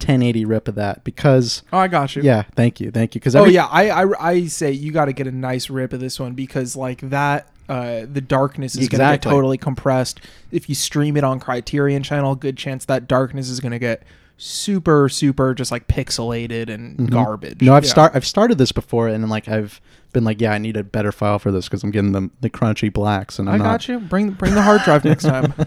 1080 0.00 0.44
rip 0.44 0.68
of 0.68 0.74
that 0.76 1.02
because 1.02 1.62
Oh, 1.72 1.78
I 1.78 1.88
got 1.88 2.14
you. 2.14 2.22
yeah, 2.22 2.42
thank 2.54 2.80
you, 2.80 2.90
thank 2.90 3.14
you. 3.14 3.20
Because 3.20 3.34
Oh 3.34 3.46
yeah, 3.46 3.66
I 3.66 3.88
I, 3.90 4.28
I 4.30 4.46
say 4.46 4.70
you 4.70 4.92
got 4.92 5.06
to 5.06 5.12
get 5.12 5.26
a 5.26 5.32
nice 5.32 5.70
rip 5.70 5.92
of 5.92 6.00
this 6.00 6.20
one 6.20 6.34
because 6.34 6.76
like 6.76 7.00
that. 7.10 7.48
Uh, 7.68 8.06
the 8.10 8.22
darkness 8.22 8.74
is 8.74 8.88
going 8.88 8.98
to 9.00 9.12
get 9.12 9.20
totally 9.20 9.58
compressed. 9.58 10.22
If 10.50 10.70
you 10.70 10.74
stream 10.74 11.18
it 11.18 11.24
on 11.24 11.38
Criterion 11.38 12.02
Channel, 12.02 12.34
good 12.34 12.56
chance 12.56 12.86
that 12.86 13.06
darkness 13.06 13.50
is 13.50 13.60
going 13.60 13.72
to 13.72 13.78
get 13.78 14.04
super, 14.38 15.08
super 15.10 15.52
just 15.52 15.70
like 15.70 15.86
pixelated 15.88 16.70
and 16.70 17.10
garbage. 17.10 17.58
Mm-hmm. 17.58 17.66
No, 17.66 17.74
I've 17.74 17.84
Yeah. 17.84 17.90
start 17.90 18.12
I've 18.14 18.26
started 18.26 18.56
this 18.56 18.72
before, 18.72 19.08
and 19.08 19.28
like 19.28 19.48
I've 19.48 19.80
been 20.14 20.24
like, 20.24 20.40
yeah, 20.40 20.52
I 20.52 20.58
need 20.58 20.76
a 20.78 20.82
better 20.84 21.12
file 21.12 21.38
for 21.38 21.52
this 21.52 21.66
because 21.66 21.82
I'm 21.82 21.90
getting 21.90 22.12
the 22.12 22.30
the 22.40 22.48
crunchy 22.48 22.90
blacks, 22.92 23.38
and 23.38 23.48
I'm 23.48 23.56
I 23.56 23.58
not. 23.58 23.64
got 23.64 23.88
you. 23.88 23.98
Bring 24.00 24.30
bring 24.30 24.54
the 24.54 24.62
hard 24.62 24.82
drive 24.82 25.04
next 25.04 25.24
time. 25.24 25.52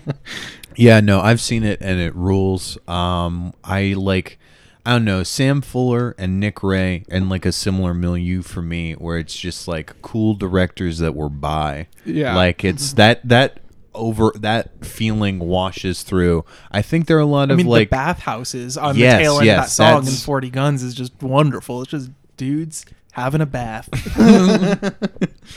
Yeah, 0.78 1.02
no, 1.02 1.20
I've 1.20 1.42
seen 1.42 1.64
it 1.66 1.82
and 1.82 2.00
it 2.00 2.16
rules. 2.16 2.78
Um, 2.88 3.54
I 3.62 3.94
like, 3.98 4.40
I 4.86 4.94
don't 4.94 5.04
know, 5.04 5.22
Sam 5.22 5.60
Fuller 5.62 6.16
and 6.18 6.40
Nick 6.40 6.64
Ray 6.64 7.04
and 7.10 7.30
like 7.30 7.46
a 7.46 7.52
similar 7.52 7.94
milieu 7.94 8.42
for 8.42 8.62
me, 8.62 8.94
where 8.94 9.18
it's 9.18 9.36
just 9.38 9.68
like 9.68 10.02
cool 10.02 10.34
directors 10.34 11.00
that 11.00 11.14
were 11.14 11.28
bi. 11.28 11.88
Yeah. 12.06 12.38
like 12.38 12.64
it's 12.64 12.94
that 12.94 13.20
that 13.28 13.60
over 13.94 14.32
that 14.40 14.86
feeling 14.86 15.40
washes 15.40 16.04
through. 16.04 16.46
I 16.72 16.82
think 16.82 17.08
there 17.08 17.18
are 17.18 17.22
a 17.22 17.26
lot 17.26 17.50
I 17.50 17.54
of 17.54 17.58
mean, 17.58 17.68
like 17.68 17.90
the 17.90 17.96
bathhouses 17.96 18.78
on 18.78 18.96
Yes, 18.96 19.18
the 19.18 19.24
tail 19.24 19.38
end 19.38 19.46
yes, 19.46 19.58
of 19.58 19.64
that 19.64 19.70
song 20.04 20.08
in 20.08 20.14
40 20.14 20.50
Guns 20.50 20.84
is 20.84 20.94
just 20.94 21.22
wonderful. 21.22 21.82
It's 21.82 21.92
just 21.92 22.10
dudes 22.38 22.86
having 23.14 23.42
a 23.42 23.46
bath. 23.46 23.90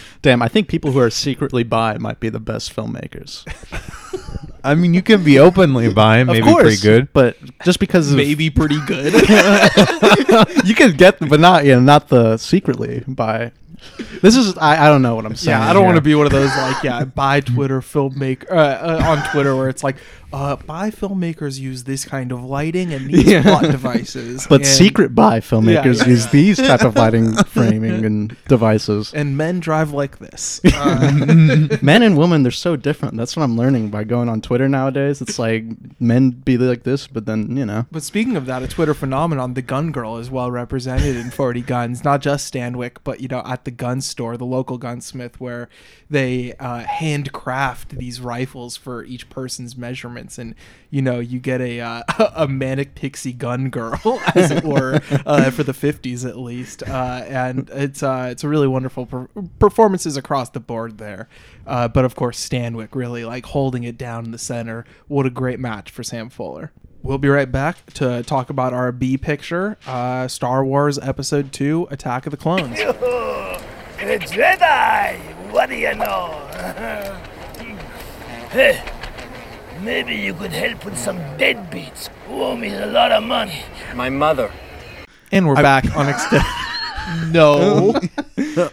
Damn, 0.23 0.43
I 0.43 0.49
think 0.49 0.69
people 0.69 0.91
who 0.93 0.99
are 0.99 1.11
secretly 1.11 1.63
bi 1.63 1.99
might 1.99 2.19
be 2.21 2.29
the 2.29 2.41
best 2.41 2.75
filmmakers. 2.75 3.45
I 4.65 4.75
mean, 4.75 4.95
you 4.95 5.03
can 5.03 5.23
be 5.23 5.39
openly 5.39 5.93
bi, 5.93 6.19
Of 6.19 6.29
maybe 6.29 6.43
course, 6.47 6.63
pretty 6.63 6.81
good. 6.83 7.13
but 7.13 7.37
just 7.65 7.79
because 7.79 8.11
of, 8.11 8.17
Maybe 8.17 8.49
pretty 8.49 8.81
good. 8.87 9.13
you 10.65 10.75
can 10.75 10.97
get, 10.97 11.19
but 11.29 11.39
not 11.39 11.65
you 11.67 11.73
know, 11.73 11.81
not 11.81 12.09
the 12.09 12.39
secretly 12.39 13.05
bi. 13.07 13.53
This 14.23 14.37
is 14.37 14.57
I, 14.59 14.87
I 14.87 14.89
don't 14.89 15.03
know 15.03 15.15
what 15.15 15.27
I'm 15.27 15.35
saying. 15.37 15.59
Yeah, 15.59 15.69
I 15.69 15.73
don't 15.73 15.85
want 15.85 15.97
to 15.97 16.03
be 16.03 16.15
one 16.15 16.27
of 16.27 16.33
those 16.33 16.55
like 16.57 16.83
yeah, 16.83 17.05
bi 17.23 17.41
Twitter 17.41 17.81
filmmaker 17.81 18.51
uh, 18.51 18.55
uh, 18.55 19.03
on 19.07 19.31
Twitter 19.33 19.55
where 19.57 19.69
it's 19.69 19.83
like, 19.85 19.97
uh, 20.33 20.57
bi 20.57 20.91
filmmakers 20.91 21.59
use 21.61 21.85
this 21.85 22.05
kind 22.05 22.33
of 22.33 22.43
lighting 22.45 22.93
and 22.93 23.09
these 23.09 23.25
Yeah. 23.25 23.43
plot 23.43 23.63
devices, 23.65 24.47
But 24.49 24.61
and, 24.63 24.67
secret 24.67 25.15
bi 25.15 25.41
filmmakers 25.41 25.99
yeah. 26.01 26.09
use 26.09 26.27
these 26.31 26.57
type 26.59 26.83
of 26.83 26.97
lighting 26.97 27.35
framing 27.45 28.05
and 28.05 28.37
devices. 28.49 29.13
and 29.15 29.37
men 29.37 29.61
drive 29.61 29.93
like 29.93 30.19
this. 30.19 30.61
Uh, 30.75 31.69
Men 31.83 32.03
and 32.03 32.17
women, 32.19 32.43
they're 32.43 32.51
so 32.53 32.77
different. 32.77 33.17
That's 33.17 33.37
what 33.37 33.43
I'm 33.43 33.57
learning 33.57 33.89
by 33.91 34.05
going 34.05 34.29
on 34.29 34.41
Twitter 34.41 34.69
nowadays. 34.69 35.21
It's 35.23 35.39
like 35.39 35.65
men 36.01 36.31
be 36.31 36.59
like 36.59 36.83
this, 36.83 37.07
but 37.07 37.27
then 37.27 37.57
you 37.57 37.65
know. 37.65 37.87
but 37.91 38.03
speaking 38.03 38.37
of 38.37 38.47
that, 38.47 38.63
a 38.63 38.69
Twitter 38.69 38.93
phenomenon, 38.95 39.55
the 39.55 39.63
gun 39.63 39.93
girl 39.93 40.19
is 40.19 40.31
well 40.31 40.51
represented 40.51 41.17
in 41.17 41.31
Forty 41.31 41.61
Guns, 41.63 42.05
not 42.05 42.21
just 42.21 42.53
Stanwyck, 42.53 42.99
but 43.05 43.21
you 43.21 43.29
know 43.29 43.43
at 43.47 43.64
the 43.65 43.71
gun 43.71 44.01
store, 44.01 44.37
the 44.37 44.47
local 44.47 44.79
gunsmith, 44.79 45.41
where 45.41 45.69
they 46.09 46.55
uh, 46.55 46.81
handcraft 46.81 47.91
these 47.99 48.21
rifles 48.21 48.77
for 48.77 49.05
each 49.05 49.29
person's 49.31 49.77
measurements, 49.77 50.39
and 50.39 50.55
you 50.91 51.03
know 51.03 51.19
you 51.21 51.39
get 51.39 51.61
a 51.61 51.81
uh, 51.81 52.03
a 52.35 52.49
manic 52.49 52.95
pixie 52.95 53.33
gun 53.33 53.71
girl, 53.71 54.21
as 54.35 54.51
it 54.51 54.65
were, 54.65 55.01
uh, 55.27 55.51
for 55.51 55.63
the 55.63 55.73
'50s 55.73 56.29
at 56.29 56.37
least, 56.37 56.83
uh, 56.83 57.25
and 57.27 57.71
it's 57.71 58.03
uh, 58.03 58.29
it's 58.31 58.45
a 58.45 58.49
really 58.49 58.69
wonderful 58.69 59.07
per- 59.07 59.29
performances 59.59 60.17
across 60.17 60.51
the 60.51 60.61
board 60.61 60.99
there. 60.99 61.29
Uh, 61.67 61.89
but 61.89 62.05
of 62.05 62.15
course, 62.15 62.47
Stanwyck 62.47 62.95
really 62.95 63.25
like 63.25 63.47
holding 63.47 63.85
it 63.85 63.99
down 63.99 64.25
in 64.25 64.31
the 64.31 64.39
center. 64.39 64.85
What 65.09 65.27
a 65.27 65.31
great 65.31 65.61
match 65.61 65.91
for 65.91 66.03
Sam 66.03 66.31
Fuller. 66.31 66.73
We'll 67.05 67.19
be 67.19 67.29
right 67.29 67.53
back 67.53 67.93
to 67.95 68.23
talk 68.23 68.49
about 68.49 68.73
our 68.73 68.91
B 68.91 69.19
picture, 69.19 69.77
uh, 69.87 70.27
Star 70.27 70.65
Wars 70.65 70.99
Episode 70.99 71.53
Two: 71.53 71.87
Attack 71.91 72.27
of 72.27 72.31
the 72.31 72.39
Clones. 72.39 72.79
A 74.05 74.19
Jedi! 74.19 75.19
What 75.51 75.71
do 75.71 75.77
you 75.77 75.95
know? 75.95 76.47
hey, 78.51 78.85
maybe 79.81 80.15
you 80.15 80.35
could 80.35 80.53
help 80.53 80.85
with 80.85 80.99
some 80.99 81.17
deadbeats 81.39 82.09
who 82.29 82.43
owe 82.43 82.55
me 82.55 82.75
a 82.75 82.85
lot 82.85 83.13
of 83.13 83.23
money. 83.25 83.63
My 83.95 84.11
mother. 84.11 84.53
And 85.33 85.49
we're 85.49 85.55
back 85.55 85.97
on 85.97 86.11
extended. 86.11 86.47
no. 87.33 87.99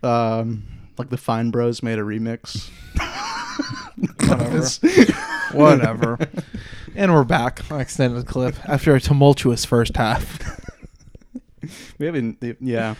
Um, 0.00 0.62
like 0.96 1.08
the 1.08 1.16
Fine 1.16 1.50
Bros 1.50 1.82
made 1.82 1.98
a 1.98 2.02
remix. 2.02 2.70
Whatever. 4.28 5.58
Whatever. 5.58 6.18
And 6.94 7.12
we're 7.12 7.24
back 7.24 7.68
on 7.72 7.80
extended 7.80 8.24
clip 8.28 8.54
after 8.68 8.94
a 8.94 9.00
tumultuous 9.00 9.64
first 9.64 9.96
half. 9.96 10.38
We 11.98 12.06
haven't. 12.06 12.38
Yeah. 12.60 12.94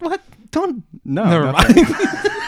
What? 0.00 0.20
Don't. 0.54 0.82
No. 1.04 1.24
Never 1.24 1.52
mind. 1.52 1.74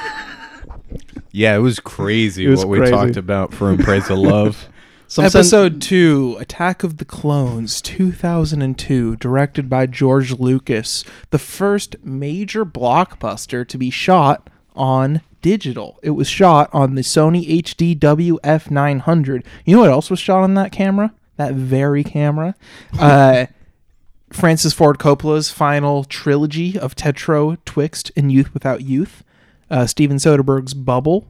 Yeah, 1.33 1.55
it 1.55 1.59
was 1.61 1.81
crazy 1.81 2.47
It 2.47 2.49
was 2.49 2.61
what 2.61 2.69
we 2.69 2.79
crazy. 2.79 2.93
talked 2.93 3.17
about 3.19 3.53
for 3.53 3.71
In 3.71 3.77
Praise 3.77 4.09
of 4.09 4.17
Love. 4.19 4.69
Some 5.07 5.29
sen- 5.29 5.39
Episode 5.41 5.83
2 5.83 6.39
Attack 6.41 6.83
of 6.83 6.97
the 6.97 7.05
Clones 7.05 7.83
2002, 7.83 9.17
directed 9.17 9.69
by 9.69 9.85
George 9.85 10.33
Lucas, 10.33 11.05
the 11.31 11.39
first 11.39 11.97
major 12.03 12.65
blockbuster 12.65 13.69
to 13.69 13.77
be 13.77 13.91
shot 13.91 14.49
on 14.75 15.21
digital. 15.43 15.99
It 16.03 16.11
was 16.11 16.27
shot 16.27 16.71
on 16.73 16.95
the 16.95 17.03
Sony 17.03 17.47
HDW 17.63 18.41
F900. 18.41 19.45
You 19.67 19.77
know 19.77 19.83
what 19.83 19.91
else 19.91 20.09
was 20.09 20.19
shot 20.19 20.43
on 20.43 20.55
that 20.55 20.73
camera? 20.73 21.13
That 21.37 21.53
very 21.53 22.03
camera? 22.03 22.55
Uh, 22.99 23.47
Francis 24.37 24.75
Ford 24.75 24.99
Coppola's 24.99 25.50
final 25.50 26.05
trilogy 26.05 26.78
of 26.78 26.95
Tetro, 26.95 27.57
Twixt, 27.64 28.12
and 28.16 28.31
Youth 28.31 28.52
Without 28.52 28.83
Youth. 28.83 29.25
Uh, 29.71 29.87
Steven 29.87 30.19
Soderbergh's 30.19 30.75
Bubble, 30.75 31.28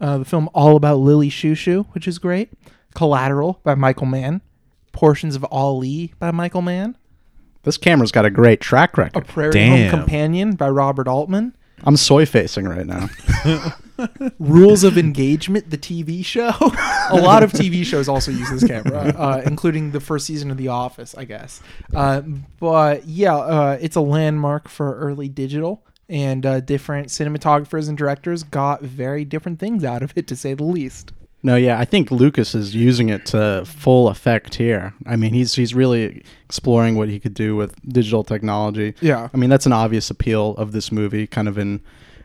uh, 0.00 0.18
the 0.18 0.24
film 0.24 0.50
all 0.52 0.76
about 0.76 0.98
Lily 0.98 1.30
Chou-Chou, 1.30 1.84
which 1.92 2.06
is 2.06 2.18
great. 2.18 2.50
Collateral 2.94 3.60
by 3.62 3.74
Michael 3.74 4.06
Mann. 4.06 4.42
Portions 4.92 5.36
of 5.36 5.46
Ali 5.50 6.12
by 6.18 6.30
Michael 6.32 6.60
Mann. 6.60 6.98
this 7.62 7.78
camera's 7.78 8.12
got 8.12 8.26
a 8.26 8.30
great 8.30 8.60
track 8.60 8.98
record. 8.98 9.22
A. 9.22 9.24
Prairie 9.26 9.52
Damn. 9.52 9.90
Home 9.90 10.00
Companion 10.00 10.54
by 10.56 10.68
Robert 10.68 11.08
Altman. 11.08 11.56
I'm 11.84 11.96
soy 11.96 12.26
facing 12.26 12.66
right 12.66 12.86
now. 12.86 13.08
Rules 14.38 14.84
of 14.84 14.98
Engagement, 14.98 15.70
the 15.70 15.78
TV 15.78 16.24
show. 16.24 16.52
a 17.10 17.20
lot 17.20 17.42
of 17.42 17.52
TV 17.52 17.84
shows 17.84 18.08
also 18.08 18.30
use 18.30 18.50
this 18.50 18.64
camera, 18.64 19.14
uh, 19.18 19.42
including 19.44 19.92
the 19.92 20.00
first 20.00 20.26
season 20.26 20.50
of 20.50 20.56
The 20.56 20.68
Office, 20.68 21.14
I 21.16 21.24
guess. 21.24 21.60
Uh, 21.94 22.22
but 22.58 23.06
yeah, 23.06 23.36
uh, 23.36 23.78
it's 23.80 23.96
a 23.96 24.00
landmark 24.00 24.68
for 24.68 24.96
early 24.96 25.28
digital, 25.28 25.84
and 26.08 26.44
uh, 26.44 26.60
different 26.60 27.08
cinematographers 27.08 27.88
and 27.88 27.96
directors 27.96 28.42
got 28.42 28.82
very 28.82 29.24
different 29.24 29.58
things 29.58 29.84
out 29.84 30.02
of 30.02 30.12
it, 30.16 30.26
to 30.28 30.36
say 30.36 30.54
the 30.54 30.64
least. 30.64 31.12
No, 31.44 31.56
yeah, 31.56 31.78
I 31.78 31.84
think 31.84 32.10
Lucas 32.10 32.54
is 32.54 32.74
using 32.74 33.08
it 33.08 33.26
to 33.26 33.64
full 33.64 34.08
effect 34.08 34.54
here. 34.54 34.94
I 35.06 35.16
mean, 35.16 35.34
he's 35.34 35.54
he's 35.54 35.74
really 35.74 36.22
exploring 36.44 36.94
what 36.94 37.08
he 37.08 37.18
could 37.18 37.34
do 37.34 37.56
with 37.56 37.74
digital 37.92 38.22
technology. 38.22 38.94
Yeah. 39.00 39.28
I 39.32 39.36
mean, 39.36 39.50
that's 39.50 39.66
an 39.66 39.72
obvious 39.72 40.08
appeal 40.08 40.50
of 40.56 40.70
this 40.70 40.92
movie, 40.92 41.26
kind 41.26 41.48
of 41.48 41.58
in 41.58 41.80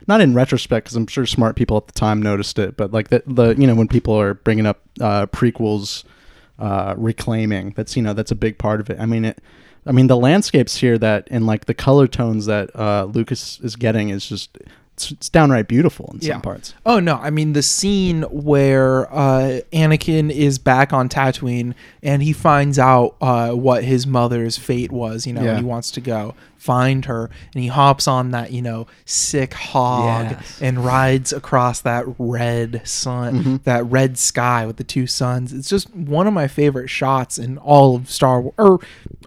not 0.07 0.21
in 0.21 0.33
retrospect, 0.33 0.85
because 0.85 0.95
I'm 0.95 1.07
sure 1.07 1.25
smart 1.25 1.55
people 1.55 1.77
at 1.77 1.87
the 1.87 1.93
time 1.93 2.21
noticed 2.21 2.57
it, 2.59 2.77
but 2.77 2.91
like 2.91 3.09
the 3.09 3.23
the 3.27 3.55
you 3.55 3.67
know 3.67 3.75
when 3.75 3.87
people 3.87 4.13
are 4.19 4.33
bringing 4.33 4.65
up 4.65 4.81
uh, 5.01 5.25
prequels, 5.27 6.03
uh, 6.59 6.95
reclaiming 6.97 7.73
that's 7.75 7.95
you 7.95 8.01
know 8.01 8.13
that's 8.13 8.31
a 8.31 8.35
big 8.35 8.57
part 8.57 8.79
of 8.79 8.89
it. 8.89 8.99
I 8.99 9.05
mean 9.05 9.25
it. 9.25 9.41
I 9.85 9.91
mean 9.91 10.07
the 10.07 10.17
landscapes 10.17 10.77
here 10.77 10.97
that 10.97 11.27
and 11.31 11.45
like 11.45 11.65
the 11.65 11.73
color 11.73 12.07
tones 12.07 12.45
that 12.45 12.75
uh, 12.75 13.05
Lucas 13.05 13.59
is 13.61 13.75
getting 13.75 14.09
is 14.09 14.27
just 14.27 14.57
it's, 14.97 15.11
it's 15.11 15.29
downright 15.29 15.67
beautiful 15.67 16.09
in 16.13 16.21
some 16.21 16.41
parts. 16.41 16.73
Oh 16.85 16.99
no, 16.99 17.15
I 17.17 17.29
mean 17.29 17.53
the 17.53 17.61
scene 17.61 18.23
where 18.23 19.11
uh, 19.13 19.61
Anakin 19.71 20.31
is 20.31 20.57
back 20.57 20.91
on 20.91 21.07
Tatooine 21.07 21.75
and 22.01 22.23
he 22.23 22.33
finds 22.33 22.79
out 22.79 23.15
uh, 23.21 23.51
what 23.51 23.83
his 23.83 24.07
mother's 24.07 24.57
fate 24.57 24.91
was. 24.91 25.27
You 25.27 25.33
know, 25.33 25.43
Yeah. 25.43 25.49
and 25.51 25.59
he 25.59 25.65
wants 25.65 25.91
to 25.91 26.01
go 26.01 26.33
find 26.57 27.05
her, 27.05 27.29
and 27.53 27.61
he 27.63 27.69
hops 27.69 28.07
on 28.07 28.31
that 28.31 28.51
you 28.51 28.61
know 28.63 28.87
sick 29.05 29.53
hog 29.53 30.31
Yes. 30.31 30.59
and 30.61 30.83
rides 30.83 31.31
across 31.31 31.79
that 31.81 32.05
red 32.17 32.81
sun, 32.83 33.35
Mm-hmm. 33.39 33.55
that 33.65 33.85
red 33.85 34.17
sky 34.17 34.65
with 34.65 34.77
the 34.77 34.83
two 34.83 35.05
suns. 35.05 35.53
It's 35.53 35.69
just 35.69 35.93
one 35.95 36.25
of 36.25 36.33
my 36.33 36.47
favorite 36.47 36.89
shots 36.89 37.37
in 37.37 37.59
all 37.59 37.95
of 37.95 38.09
Star 38.09 38.41
Wars 38.41 38.53
or 38.57 38.79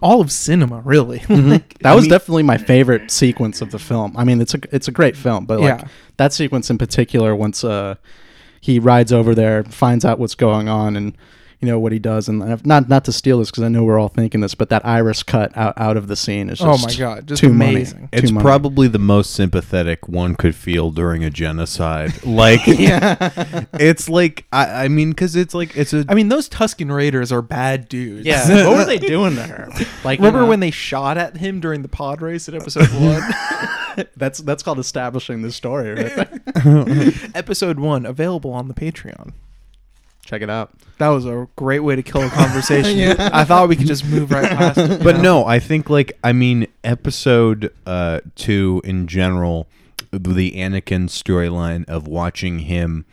all 0.03 0.21
of 0.21 0.31
cinema, 0.33 0.81
really. 0.85 1.23
Like, 1.29 1.79
That 1.81 1.93
I 1.93 1.95
was 1.95 2.05
mean- 2.05 2.11
definitely 2.11 2.43
my 2.45 2.59
favorite 2.59 3.11
sequence 3.11 3.61
of 3.61 3.71
the 3.71 3.79
film. 3.79 4.15
I 4.17 4.25
mean, 4.25 4.41
it's 4.41 4.55
a 4.55 4.61
it's 4.73 4.89
a 4.89 4.93
great 4.93 5.17
film, 5.17 5.47
but 5.47 5.61
like 5.61 5.81
Yeah. 5.81 5.89
that 6.17 6.33
sequence 6.33 6.71
in 6.71 6.79
particular, 6.79 7.35
once 7.37 7.65
uh, 7.65 7.95
he 8.61 8.79
rides 8.79 9.13
over 9.13 9.35
there, 9.35 9.65
finds 9.65 10.05
out 10.05 10.19
what's 10.19 10.35
going 10.35 10.69
on, 10.69 10.97
and 10.97 11.17
you 11.61 11.69
know 11.69 11.79
what 11.79 11.93
he 11.93 11.99
does, 11.99 12.29
and 12.29 12.43
I've- 12.43 12.63
not 12.65 12.89
not 12.89 13.05
to 13.05 13.13
steal 13.13 13.39
this 13.41 13.51
because 13.51 13.65
I 13.65 13.69
know 13.69 13.85
we're 13.85 13.99
all 13.99 14.09
thinking 14.09 14.41
this, 14.41 14.55
but 14.55 14.71
that 14.71 14.85
iris 14.87 15.23
cut 15.23 15.55
out, 15.57 15.75
out 15.77 15.97
of 15.99 16.09
the 16.09 16.17
scene 16.17 16.49
is 16.49 16.59
just 16.59 16.67
Oh 16.69 16.73
just 16.87 16.99
my 16.99 17.05
God, 17.05 17.27
just 17.27 17.41
too 17.43 17.53
money. 17.53 17.71
amazing. 17.77 18.01
Too 18.03 18.09
It's 18.13 18.31
money. 18.33 18.43
probably 18.43 18.89
the 18.89 18.99
most 18.99 19.33
sympathetic 19.35 20.09
one 20.09 20.37
could 20.37 20.55
feel 20.55 20.91
during 20.91 21.23
a 21.25 21.31
genocide. 21.31 22.13
Like, 22.25 22.61
it's 22.67 24.09
like 24.09 24.47
I, 24.53 24.85
I 24.85 24.89
mean, 24.89 25.11
because 25.11 25.37
it's 25.37 25.53
like 25.55 25.77
it's 25.77 25.93
a 25.93 26.05
I 26.09 26.15
mean, 26.15 26.29
those 26.29 26.49
Tusken 26.49 26.91
Raiders 26.95 27.31
are 27.33 27.43
bad 27.43 27.89
dudes. 27.89 28.27
yeah. 28.27 28.67
what 28.69 28.79
were 28.79 28.85
they 28.85 28.99
doing 28.99 29.35
to 29.37 29.43
her? 29.43 29.69
Like 30.05 30.19
you 30.19 30.25
Remember 30.25 30.43
know, 30.45 30.49
when 30.49 30.61
they 30.61 30.71
shot 30.71 31.19
at 31.19 31.37
him 31.37 31.61
during 31.61 31.83
the 31.83 31.89
pod 31.89 32.23
race 32.23 32.49
in 32.49 32.55
episode 32.55 32.89
one? 32.89 33.23
that's 34.17 34.39
that's 34.41 34.63
called 34.63 34.79
establishing 34.79 35.43
the 35.43 35.53
story, 35.53 35.93
right? 35.95 36.29
episode 37.35 37.79
one, 37.81 38.07
available 38.07 38.53
on 38.53 38.69
the 38.69 38.75
Patreon. 38.75 39.33
Check 40.31 40.43
it 40.43 40.49
out. 40.51 40.71
That 40.99 41.09
was 41.09 41.27
a 41.27 41.49
great 41.57 41.81
way 41.81 41.97
to 41.97 42.05
kill 42.05 42.23
a 42.23 42.29
conversation. 42.31 43.21
I 43.21 43.43
thought 43.43 43.69
we 43.69 43.75
could 43.75 43.89
just 43.89 44.05
move 44.05 44.31
right 44.31 44.49
past 44.49 44.79
it. 44.79 45.03
but 45.03 45.21
no, 45.21 45.45
I 45.45 45.59
think 45.59 45.91
like 45.91 46.17
I 46.23 46.33
mean 46.33 46.69
episode 46.85 47.75
uh 47.85 48.21
two 48.37 48.81
in 48.85 49.09
general, 49.09 49.67
the 50.13 50.53
Anakin 50.53 51.09
storyline 51.09 51.85
of 51.89 52.07
watching 52.07 52.61
him 52.61 53.07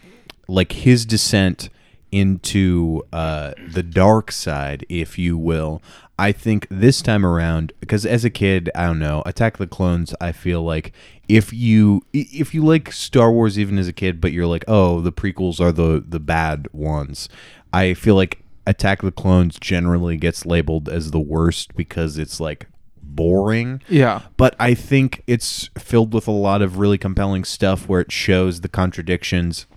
like 0.47 0.74
his 0.74 1.07
descent 1.07 1.69
into 2.12 3.01
uh 3.12 3.53
the 3.67 3.81
dark 3.81 4.31
side, 4.31 4.86
if 4.88 5.17
you 5.17 5.39
will. 5.39 5.81
I 6.19 6.31
think 6.31 6.67
this 6.69 7.01
time 7.01 7.25
around, 7.25 7.74
because 7.79 8.05
as 8.05 8.25
a 8.25 8.29
kid, 8.29 8.71
I 8.74 8.88
don't 8.88 9.00
know, 9.00 9.21
Attack 9.25 9.55
of 9.55 9.59
the 9.59 9.67
Clones. 9.67 10.15
I 10.19 10.31
feel 10.31 10.63
like 10.63 10.91
if 11.29 11.53
you 11.53 12.01
if 12.12 12.53
you 12.53 12.65
like 12.65 12.91
Star 12.91 13.31
Wars 13.31 13.59
even 13.59 13.77
as 13.77 13.88
a 13.88 13.93
kid, 13.93 14.19
but 14.19 14.31
you're 14.31 14.47
like, 14.47 14.65
oh, 14.67 15.01
the 15.01 15.12
prequels 15.12 15.59
are 15.59 15.71
the 15.71 16.03
the 16.05 16.19
bad 16.19 16.67
ones. 16.74 17.29
I 17.71 17.93
feel 17.93 18.15
like 18.15 18.43
Attack 18.65 19.03
of 19.03 19.05
the 19.05 19.12
Clones 19.12 19.59
generally 19.59 20.17
gets 20.17 20.45
labeled 20.45 20.89
as 20.89 21.12
the 21.12 21.19
worst 21.19 21.75
because 21.75 22.17
it's 22.17 22.39
like 22.39 22.67
boring. 23.01 23.81
Yeah. 23.88 24.21
But 24.38 24.55
I 24.59 24.74
think 24.74 25.24
it's 25.27 25.69
filled 25.77 26.13
with 26.13 26.27
a 26.27 26.31
lot 26.31 26.62
of 26.62 26.77
really 26.77 26.97
compelling 26.97 27.43
stuff 27.43 27.88
where 27.88 28.01
it 28.01 28.12
shows 28.12 28.62
the 28.62 28.69
contradictions 28.69 29.67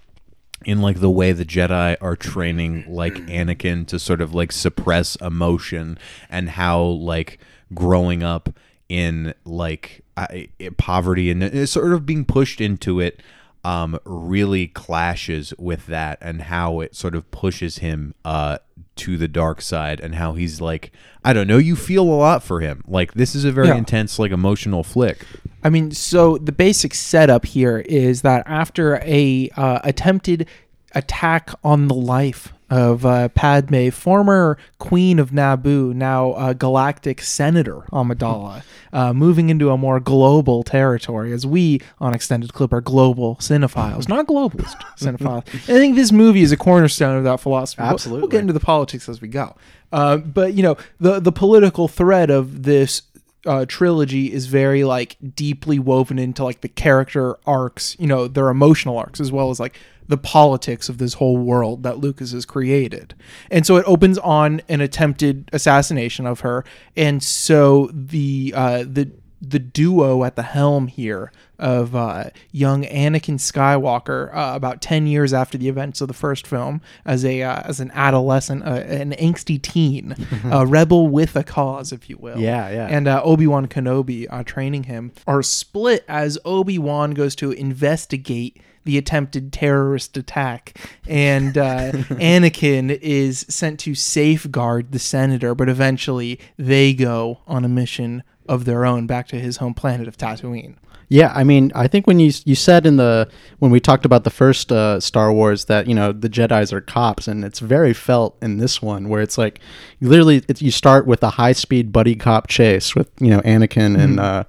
in 0.64 0.80
like 0.80 1.00
the 1.00 1.10
way 1.10 1.32
the 1.32 1.44
Jedi 1.44 1.96
are 2.00 2.16
training 2.16 2.84
like 2.88 3.14
Anakin 3.26 3.86
to 3.88 3.98
sort 3.98 4.20
of 4.20 4.34
like 4.34 4.52
suppress 4.52 5.16
emotion 5.16 5.98
and 6.28 6.50
how 6.50 6.82
like 6.82 7.38
growing 7.74 8.22
up 8.22 8.50
in 8.88 9.34
like 9.44 10.02
I, 10.16 10.48
poverty 10.76 11.30
and 11.30 11.42
uh, 11.42 11.66
sort 11.66 11.92
of 11.92 12.04
being 12.04 12.24
pushed 12.24 12.60
into 12.60 13.00
it 13.00 13.20
um, 13.64 13.98
really 14.04 14.66
clashes 14.68 15.52
with 15.58 15.86
that 15.86 16.18
and 16.20 16.42
how 16.42 16.80
it 16.80 16.96
sort 16.96 17.14
of 17.14 17.30
pushes 17.30 17.78
him 17.78 18.14
uh, 18.24 18.58
to 19.00 19.16
the 19.16 19.28
dark 19.28 19.60
side 19.62 20.00
and 20.00 20.14
how 20.14 20.32
he's 20.34 20.60
like 20.60 20.92
I 21.24 21.32
don't 21.32 21.46
know 21.46 21.58
you 21.58 21.76
feel 21.76 22.02
a 22.04 22.18
lot 22.26 22.42
for 22.42 22.60
him 22.60 22.82
like 22.86 23.14
this 23.14 23.34
is 23.34 23.44
a 23.44 23.52
very 23.52 23.68
Yeah. 23.68 23.76
intense 23.76 24.18
like 24.18 24.30
emotional 24.32 24.82
flick 24.82 25.24
I 25.62 25.68
mean, 25.68 25.90
so 25.90 26.38
the 26.38 26.52
basic 26.52 26.94
setup 26.94 27.44
here 27.44 27.80
is 27.80 28.22
that 28.22 28.42
after 28.46 28.96
a 29.04 29.50
uh, 29.58 29.80
attempted 29.84 30.48
attack 30.94 31.50
on 31.62 31.88
the 31.88 31.94
life 31.94 32.52
of 32.70 33.04
uh, 33.04 33.28
Padme, 33.30 33.88
former 33.90 34.56
queen 34.78 35.18
of 35.18 35.30
Naboo, 35.30 35.92
now 35.92 36.30
uh, 36.32 36.52
galactic 36.52 37.20
senator 37.20 37.80
Amidala, 37.92 38.62
uh, 38.92 39.12
moving 39.12 39.50
into 39.50 39.70
a 39.70 39.76
more 39.76 39.98
global 40.00 40.62
territory, 40.62 41.32
as 41.32 41.44
we 41.46 41.80
on 41.98 42.14
Extended 42.14 42.52
Clip 42.52 42.72
are 42.72 42.80
global 42.80 43.36
cinephiles, 43.36 44.08
not 44.08 44.26
globalist 44.26 44.76
cinephiles. 44.98 45.46
I 45.48 45.58
think 45.78 45.96
this 45.96 46.12
movie 46.12 46.42
is 46.42 46.52
a 46.52 46.56
cornerstone 46.56 47.16
of 47.18 47.24
that 47.24 47.40
philosophy. 47.40 47.82
We'll- 47.82 47.90
We'll, 48.20 48.28
get 48.28 48.40
into 48.42 48.52
the 48.52 48.60
politics 48.60 49.08
as 49.08 49.20
we 49.20 49.28
go. 49.28 49.56
Uh, 49.92 50.18
but 50.18 50.54
you 50.54 50.62
know, 50.62 50.76
the 51.00 51.18
the 51.18 51.32
political 51.32 51.88
thread 51.88 52.30
of 52.30 52.62
this 52.62 53.02
uh, 53.46 53.64
trilogy 53.66 54.32
is 54.32 54.46
very 54.46 54.84
like 54.84 55.16
deeply 55.34 55.78
woven 55.78 56.18
into 56.18 56.44
like 56.44 56.60
the 56.60 56.68
character 56.68 57.38
arcs, 57.46 57.96
you 57.98 58.06
know, 58.06 58.28
their 58.28 58.48
emotional 58.48 58.98
arcs 58.98 59.20
as 59.20 59.32
well 59.32 59.50
as 59.50 59.58
like 59.58 59.78
the 60.08 60.18
politics 60.18 60.88
of 60.88 60.98
this 60.98 61.14
whole 61.14 61.38
world 61.38 61.84
that 61.84 61.98
Lucas 61.98 62.32
has 62.32 62.44
created. 62.44 63.14
And 63.50 63.64
so 63.64 63.76
it 63.76 63.84
opens 63.86 64.18
on 64.18 64.60
an 64.68 64.80
attempted 64.80 65.48
assassination 65.52 66.26
of 66.26 66.40
her, 66.40 66.64
and 66.96 67.22
so 67.22 67.90
the 67.92 68.52
uh, 68.54 68.78
the 68.86 69.10
the 69.40 69.58
duo 69.58 70.24
at 70.24 70.36
the 70.36 70.42
helm 70.42 70.86
here 70.86 71.32
of 71.58 71.94
uh, 71.94 72.30
young 72.52 72.84
Anakin 72.84 73.38
Skywalker, 73.38 74.34
uh, 74.34 74.54
about 74.54 74.80
ten 74.80 75.06
years 75.06 75.32
after 75.32 75.58
the 75.58 75.68
events 75.68 76.00
of 76.00 76.08
the 76.08 76.14
first 76.14 76.46
film, 76.46 76.80
as 77.04 77.24
a 77.24 77.42
uh, 77.42 77.62
as 77.64 77.80
an 77.80 77.90
adolescent, 77.94 78.64
uh, 78.64 78.82
an 78.86 79.12
angsty 79.12 79.60
teen, 79.60 80.14
a 80.50 80.66
rebel 80.66 81.08
with 81.08 81.36
a 81.36 81.44
cause, 81.44 81.92
if 81.92 82.08
you 82.08 82.16
will. 82.18 82.38
Yeah, 82.38 82.70
yeah. 82.70 82.86
And 82.86 83.08
uh, 83.08 83.22
Obi 83.22 83.46
Wan 83.46 83.66
Kenobi 83.66 84.26
uh, 84.30 84.42
training 84.44 84.84
him 84.84 85.12
are 85.26 85.42
split 85.42 86.04
as 86.08 86.38
Obi 86.44 86.78
Wan 86.78 87.12
goes 87.12 87.34
to 87.36 87.52
investigate 87.52 88.60
the 88.84 88.96
attempted 88.96 89.52
terrorist 89.52 90.16
attack, 90.16 90.76
and 91.06 91.58
uh, 91.58 91.92
Anakin 91.92 92.98
is 93.02 93.44
sent 93.48 93.78
to 93.80 93.94
safeguard 93.94 94.92
the 94.92 94.98
senator. 94.98 95.54
But 95.54 95.68
eventually, 95.68 96.40
they 96.56 96.94
go 96.94 97.40
on 97.46 97.64
a 97.64 97.68
mission 97.68 98.22
of 98.50 98.64
their 98.64 98.84
own 98.84 99.06
back 99.06 99.28
to 99.28 99.38
his 99.40 99.58
home 99.58 99.72
planet 99.74 100.08
of 100.08 100.16
Tatooine. 100.18 100.74
Yeah, 101.08 101.32
I 101.34 101.42
mean, 101.42 101.72
I 101.74 101.88
think 101.88 102.06
when 102.06 102.20
you 102.20 102.30
you 102.44 102.54
said 102.54 102.86
in 102.86 102.96
the 102.96 103.28
when 103.58 103.70
we 103.72 103.80
talked 103.80 104.04
about 104.04 104.22
the 104.24 104.30
first 104.30 104.70
uh, 104.70 105.00
Star 105.00 105.32
Wars 105.32 105.64
that 105.64 105.86
you 105.88 105.94
know 105.94 106.12
the 106.12 106.28
Jedi's 106.28 106.72
are 106.72 106.80
cops, 106.80 107.26
and 107.26 107.44
it's 107.44 107.58
very 107.58 107.92
felt 107.92 108.36
in 108.42 108.58
this 108.58 108.80
one 108.80 109.08
where 109.08 109.20
it's 109.20 109.36
like 109.36 109.58
literally 110.00 110.42
it's, 110.48 110.62
you 110.62 110.70
start 110.70 111.06
with 111.06 111.22
a 111.24 111.30
high 111.30 111.50
speed 111.52 111.90
buddy 111.92 112.14
cop 112.14 112.46
chase 112.46 112.94
with 112.94 113.08
you 113.20 113.30
know 113.30 113.40
Anakin 113.40 113.98
and 113.98 114.20
uh, 114.20 114.44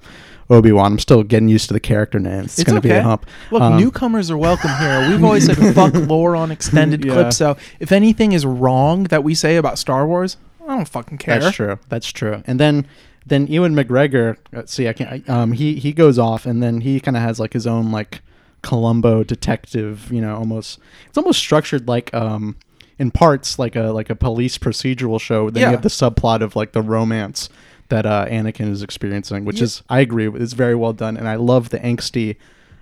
Obi 0.51 0.71
Wan. 0.71 0.91
I'm 0.93 0.99
still 0.99 1.23
getting 1.23 1.49
used 1.49 1.67
to 1.69 1.73
the 1.73 1.79
character 1.79 2.19
names. 2.19 2.59
It's, 2.59 2.63
gonna 2.63 2.79
be 2.79 2.91
a 2.91 3.01
hump. 3.01 3.25
Look, 3.49 3.61
Um, 3.63 3.77
newcomers 3.77 4.29
are 4.29 4.37
welcome 4.37 4.69
here. 4.77 5.07
We've 5.09 5.23
always 5.23 5.47
said 5.47 5.57
fuck 5.73 5.95
lore 5.95 6.35
on 6.35 6.51
extended 6.57 7.03
Yeah. 7.03 7.13
clips. 7.13 7.37
So 7.37 7.57
if 7.79 7.91
anything 7.91 8.33
is 8.33 8.45
wrong 8.45 9.05
that 9.05 9.23
we 9.23 9.33
say 9.33 9.57
about 9.57 9.79
Star 9.79 10.05
Wars, 10.05 10.37
I 10.63 10.75
don't 10.75 10.87
fucking 10.87 11.17
care. 11.17 11.39
That's 11.39 11.55
true. 11.55 11.79
That's 11.89 12.11
true. 12.11 12.43
And 12.45 12.59
then 12.59 12.85
then 13.25 13.47
Ewan 13.47 13.75
McGregor, 13.75 14.37
let's 14.51 14.73
see, 14.73 14.87
I 14.87 14.93
can't. 14.93 15.29
Um, 15.29 15.51
he 15.53 15.75
he 15.75 15.93
goes 15.93 16.17
off, 16.17 16.45
and 16.45 16.61
then 16.63 16.81
he 16.81 16.99
kind 16.99 17.15
of 17.17 17.23
has 17.23 17.39
like 17.39 17.53
his 17.53 17.67
own 17.67 17.91
like 17.91 18.21
Columbo 18.63 19.23
detective. 19.23 20.11
You 20.11 20.21
know, 20.21 20.35
almost 20.35 20.79
it's 21.07 21.17
almost 21.17 21.39
structured 21.39 21.87
like 21.87 22.13
um 22.13 22.55
in 22.99 23.11
parts 23.11 23.57
like 23.59 23.75
a 23.75 23.91
like 23.91 24.09
a 24.09 24.15
police 24.15 24.57
procedural 24.57 25.19
show. 25.21 25.49
Then 25.49 25.61
Yeah. 25.61 25.67
you 25.69 25.71
have 25.73 25.83
the 25.83 25.89
subplot 25.89 26.41
of 26.41 26.55
like 26.55 26.71
the 26.73 26.81
romance 26.81 27.49
that 27.89 28.05
uh, 28.05 28.25
Anakin 28.27 28.69
is 28.71 28.81
experiencing, 28.83 29.45
which 29.45 29.57
Yeah. 29.57 29.63
is 29.65 29.83
I 29.89 29.99
agree 29.99 30.27
with. 30.27 30.41
It's 30.41 30.53
very 30.53 30.75
well 30.75 30.93
done, 30.93 31.17
and 31.17 31.27
I 31.27 31.35
love 31.35 31.69
the 31.69 31.79
angsty 31.79 32.37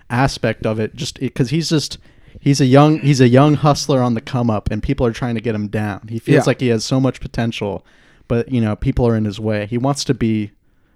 aspect 0.09 0.65
of 0.65 0.79
it. 0.79 0.95
Just 0.95 1.19
because 1.19 1.49
he's 1.49 1.69
just. 1.69 1.97
He's 2.41 2.61
a 2.61 2.65
young 2.65 2.99
he's 2.99 3.19
a 3.19 3.27
young 3.27 3.55
hustler 3.55 4.01
on 4.01 4.13
the 4.13 4.21
come 4.21 4.49
up 4.49 4.71
and 4.71 4.81
people 4.81 5.05
are 5.05 5.11
trying 5.11 5.35
to 5.35 5.41
get 5.41 5.55
him 5.55 5.67
down. 5.67 6.07
He 6.09 6.19
feels 6.19 6.45
Yeah. 6.45 6.49
like 6.49 6.61
he 6.61 6.67
has 6.69 6.85
so 6.85 6.99
much 6.99 7.19
potential 7.19 7.83
but 8.29 8.49
you 8.49 8.61
know 8.61 8.77
people 8.77 9.05
are 9.05 9.17
in 9.17 9.25
his 9.25 9.41
way 9.41 9.65
he 9.65 9.77
wants 9.77 10.05
to 10.05 10.13
be 10.13 10.51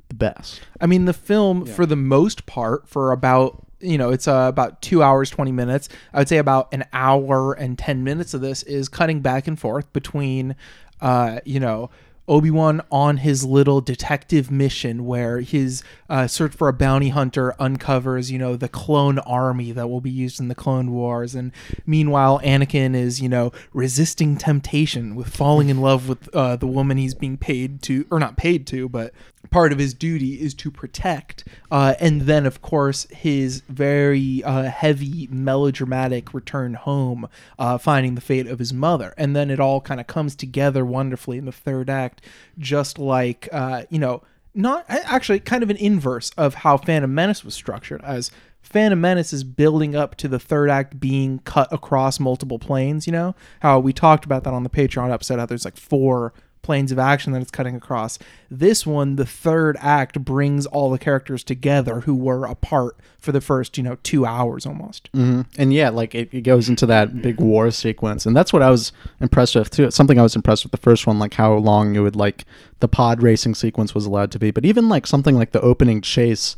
the 0.08 0.16
best 0.16 0.62
I 0.80 0.86
mean, 0.86 1.06
the 1.06 1.14
film, 1.14 1.66
for 1.66 1.86
the 1.86 1.96
most 1.96 2.46
part, 2.46 2.90
for 2.90 3.14
about 3.14 3.66
you 3.80 3.98
know, 3.98 4.12
it's 4.12 4.28
uh, 4.28 4.48
about 4.50 4.82
two 4.82 5.02
hours 5.04 5.30
twenty 5.30 5.52
minutes. 5.52 5.88
I 6.14 6.20
would 6.20 6.30
say 6.30 6.38
about 6.38 6.74
an 6.74 6.84
hour 6.92 7.54
and 7.54 7.78
ten 7.78 8.04
minutes 8.04 8.34
of 8.34 8.42
this 8.42 8.64
is 8.64 8.90
cutting 8.90 9.22
back 9.22 9.48
and 9.48 9.60
forth 9.60 9.92
between, 9.94 10.56
uh, 11.02 11.40
you 11.46 11.60
know. 11.60 11.90
Obi 12.28 12.50
Wan 12.50 12.82
on 12.90 13.18
his 13.18 13.44
little 13.44 13.82
detective 13.82 14.50
mission, 14.50 15.06
where 15.06 15.42
his 15.42 15.84
uh, 16.10 16.28
search 16.28 16.54
for 16.54 16.70
a 16.70 16.74
bounty 16.74 17.10
hunter 17.10 17.54
uncovers, 17.60 18.32
you 18.32 18.40
know, 18.40 18.56
the 18.56 18.70
clone 18.70 19.20
army 19.20 19.72
that 19.72 19.90
will 19.90 20.02
be 20.02 20.10
used 20.10 20.40
in 20.40 20.48
the 20.48 20.56
Clone 20.56 20.92
Wars, 20.92 21.36
and 21.36 21.52
meanwhile, 21.86 22.40
Anakin 22.40 22.96
is, 22.96 23.22
you 23.22 23.28
know, 23.28 23.52
resisting 23.74 24.38
temptation 24.38 25.16
with 25.16 25.28
falling 25.28 25.70
in 25.70 25.82
love 25.82 26.08
with 26.08 26.34
uh, 26.34 26.56
the 26.56 26.68
woman 26.68 26.98
he's 26.98 27.14
being 27.14 27.38
paid 27.38 27.82
to, 27.84 28.06
or 28.10 28.20
not 28.20 28.38
paid 28.38 28.66
to, 28.68 28.88
but 28.88 29.14
part 29.54 29.72
of 29.72 29.78
his 29.80 29.94
duty 29.94 30.42
is 30.42 30.54
to 30.56 30.72
protect. 30.72 31.46
Uh, 31.72 31.94
and 32.00 32.24
then, 32.24 32.46
of 32.46 32.62
course, 32.62 33.08
his 33.12 33.62
very 33.70 34.44
uh, 34.44 34.64
heavy 34.64 35.28
melodramatic 35.32 36.34
return 36.34 36.74
home, 36.74 37.30
uh, 37.60 37.78
finding 37.78 38.16
the 38.16 38.22
fate 38.22 38.48
of 38.48 38.60
his 38.60 38.74
mother. 38.74 39.14
And 39.18 39.36
then 39.36 39.52
it 39.52 39.60
all 39.60 39.80
kind 39.80 40.02
of 40.02 40.08
comes 40.08 40.36
together 40.36 40.84
wonderfully 40.84 41.38
in 41.38 41.46
the 41.46 41.52
third 41.52 41.90
act, 41.90 42.22
just 42.58 42.98
like, 42.98 43.48
uh, 43.52 43.84
you 43.90 44.00
know, 44.00 44.24
not 44.56 44.86
actually 44.88 45.40
kind 45.40 45.64
of 45.64 45.70
an 45.70 45.78
inverse 45.78 46.32
of 46.32 46.56
how 46.56 46.78
Phantom 46.78 47.14
Menace 47.14 47.44
was 47.46 47.56
structured, 47.56 48.04
as 48.04 48.32
Phantom 48.62 49.00
Menace 49.00 49.34
is 49.34 49.44
building 49.44 49.96
up 49.96 50.16
to 50.16 50.28
the 50.28 50.40
third 50.40 50.70
act 50.70 51.00
being 51.00 51.40
cut 51.40 51.72
across 51.72 52.20
multiple 52.20 52.60
planes, 52.60 53.06
you 53.06 53.14
know? 53.14 53.36
How 53.60 53.80
we 53.80 53.94
talked 53.94 54.26
about 54.26 54.44
that 54.46 54.54
on 54.54 54.64
the 54.64 54.70
Patreon 54.70 55.12
episode, 55.12 55.40
how 55.40 55.46
there's 55.46 55.66
like 55.66 55.78
four 55.78 56.34
planes 56.64 56.92
of 56.92 56.98
action 56.98 57.34
that 57.34 57.42
it's 57.42 57.52
cutting 57.52 57.76
across. 57.76 58.18
This 58.50 58.86
one, 58.86 59.18
the 59.18 59.26
third 59.26 59.78
act 59.80 60.20
brings 60.26 60.66
all 60.66 60.90
the 60.90 60.98
characters 60.98 61.44
together 61.44 62.02
who 62.02 62.16
were 62.16 62.46
apart 62.46 62.98
for 63.20 63.32
the 63.32 63.42
first, 63.42 63.78
you 63.78 63.84
know, 63.84 63.98
two 64.02 64.26
hours 64.26 64.66
almost. 64.66 65.12
mm-hmm. 65.14 65.42
and 65.58 65.74
yeah 65.74 65.90
like 65.90 66.16
it, 66.16 66.30
it 66.34 66.42
goes 66.42 66.70
into 66.70 66.86
that 66.86 67.22
big 67.22 67.40
war 67.40 67.72
sequence 67.72 68.26
and 68.26 68.36
that's 68.36 68.52
what 68.54 68.62
i 68.62 68.70
was 68.70 68.92
impressed 69.20 69.56
with 69.56 69.70
too 69.70 69.90
something 69.92 70.20
i 70.20 70.24
was 70.24 70.36
impressed 70.36 70.64
with 70.64 70.72
the 70.72 70.78
first 70.78 71.06
one 71.08 71.20
like 71.20 71.34
how 71.34 71.54
long 71.54 71.96
it 71.96 72.00
would 72.00 72.16
like 72.16 72.46
the 72.80 72.88
pod 72.88 73.22
racing 73.22 73.56
sequence 73.56 73.94
was 73.94 74.06
allowed 74.06 74.32
to 74.32 74.40
be 74.40 74.52
but 74.52 74.66
even 74.66 74.90
like 74.90 75.06
something 75.06 75.36
like 75.36 75.52
the 75.52 75.62
opening 75.62 76.02
chase 76.02 76.56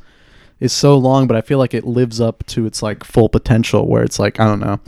is 0.60 0.72
so 0.72 0.98
long 0.98 1.28
but 1.28 1.38
i 1.38 1.42
feel 1.42 1.58
like 1.58 1.74
it 1.74 1.86
lives 1.86 2.22
up 2.22 2.46
to 2.46 2.66
its 2.66 2.82
like 2.82 3.04
full 3.04 3.30
potential 3.30 3.88
where 3.88 4.04
it's 4.04 4.20
like 4.20 4.40
i 4.40 4.46
don't 4.46 4.60
know 4.60 4.80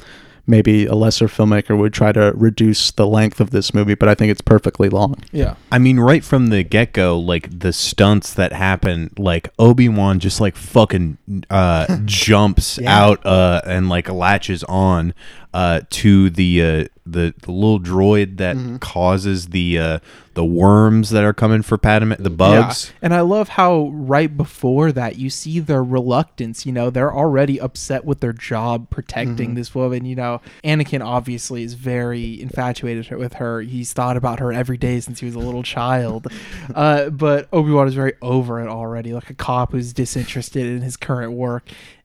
maybe 0.47 0.85
a 0.85 0.95
lesser 0.95 1.27
filmmaker 1.27 1.77
would 1.77 1.93
try 1.93 2.11
to 2.11 2.31
reduce 2.35 2.91
the 2.91 3.05
length 3.05 3.39
of 3.41 3.51
this 3.51 3.73
movie 3.73 3.93
but 3.95 4.07
i 4.09 4.15
think 4.15 4.31
it's 4.31 4.41
perfectly 4.41 4.89
long 4.89 5.15
Yeah. 5.31 5.55
I 5.71 5.77
mean, 5.79 5.99
right 5.99 6.23
from 6.23 6.47
the 6.47 6.63
get 6.63 6.93
go, 6.93 7.19
like 7.19 7.59
the 7.59 7.73
stunts 7.73 8.33
that 8.33 8.53
happen, 8.53 9.11
like 9.17 9.49
Obi 9.59 9.89
Wan 9.89 10.19
just 10.19 10.39
like 10.39 10.55
fucking 10.55 11.17
uh, 11.49 11.97
jumps 12.05 12.79
out 12.81 13.23
uh, 13.25 13.61
and 13.65 13.89
like 13.89 14.09
latches 14.09 14.63
on 14.63 15.13
uh, 15.53 15.81
to 15.89 16.29
the, 16.29 16.61
uh, 16.63 16.85
the 17.11 17.33
the 17.41 17.51
little 17.51 17.79
droid 17.79 18.37
that 18.37 18.81
causes 18.81 19.47
the 19.47 19.79
uh, 19.79 19.99
the 20.37 20.45
worms 20.45 21.09
that 21.09 21.23
are 21.23 21.33
coming 21.33 21.63
for 21.63 21.79
Padme, 21.79 22.13
the 22.19 22.29
bugs. 22.29 22.91
Yeah. 22.91 22.99
And 23.01 23.13
I 23.15 23.21
love 23.21 23.49
how 23.49 23.89
right 23.91 24.37
before 24.37 24.91
that 24.91 25.17
you 25.17 25.31
see 25.31 25.59
their 25.59 25.83
reluctance, 25.83 26.63
you 26.63 26.71
know, 26.71 26.91
they're 26.91 27.11
already 27.11 27.59
upset 27.59 28.05
with 28.05 28.19
their 28.19 28.33
job 28.33 28.91
protecting 28.91 29.55
this 29.55 29.73
woman, 29.73 30.05
you 30.05 30.15
know. 30.15 30.39
Anakin 30.63 31.03
obviously 31.03 31.63
is 31.63 31.73
very 31.73 32.39
infatuated 32.39 33.09
with 33.17 33.33
her. 33.33 33.61
He's 33.61 33.93
thought 33.93 34.15
about 34.15 34.39
her 34.39 34.53
every 34.53 34.77
day 34.77 34.99
since 34.99 35.21
he 35.21 35.25
was 35.25 35.33
a 35.33 35.39
little 35.39 35.63
child. 35.63 36.27
uh, 36.75 37.09
but 37.09 37.47
Obi-Wan 37.51 37.87
is 37.87 37.95
very 37.95 38.13
over 38.21 38.61
it 38.61 38.67
already, 38.67 39.13
like 39.13 39.31
a 39.31 39.33
cop 39.33 39.71
who's 39.71 39.91
disinterested 39.91 40.67
in 40.67 40.83
his 40.83 40.97
current 40.97 41.31
work. 41.33 41.63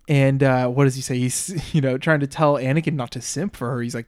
And 0.08 0.42
uh, 0.42 0.68
what 0.68 0.84
does 0.84 0.94
he 0.94 1.02
say? 1.02 1.18
He's, 1.18 1.62
you 1.74 1.82
know, 1.82 1.98
trying 1.98 2.20
to 2.20 2.26
tell 2.26 2.54
Anakin 2.54 2.94
not 2.94 3.10
to 3.10 3.20
simp 3.20 3.56
for 3.56 3.70
her. 3.70 3.82
He's 3.82 3.94
like, 3.94 4.06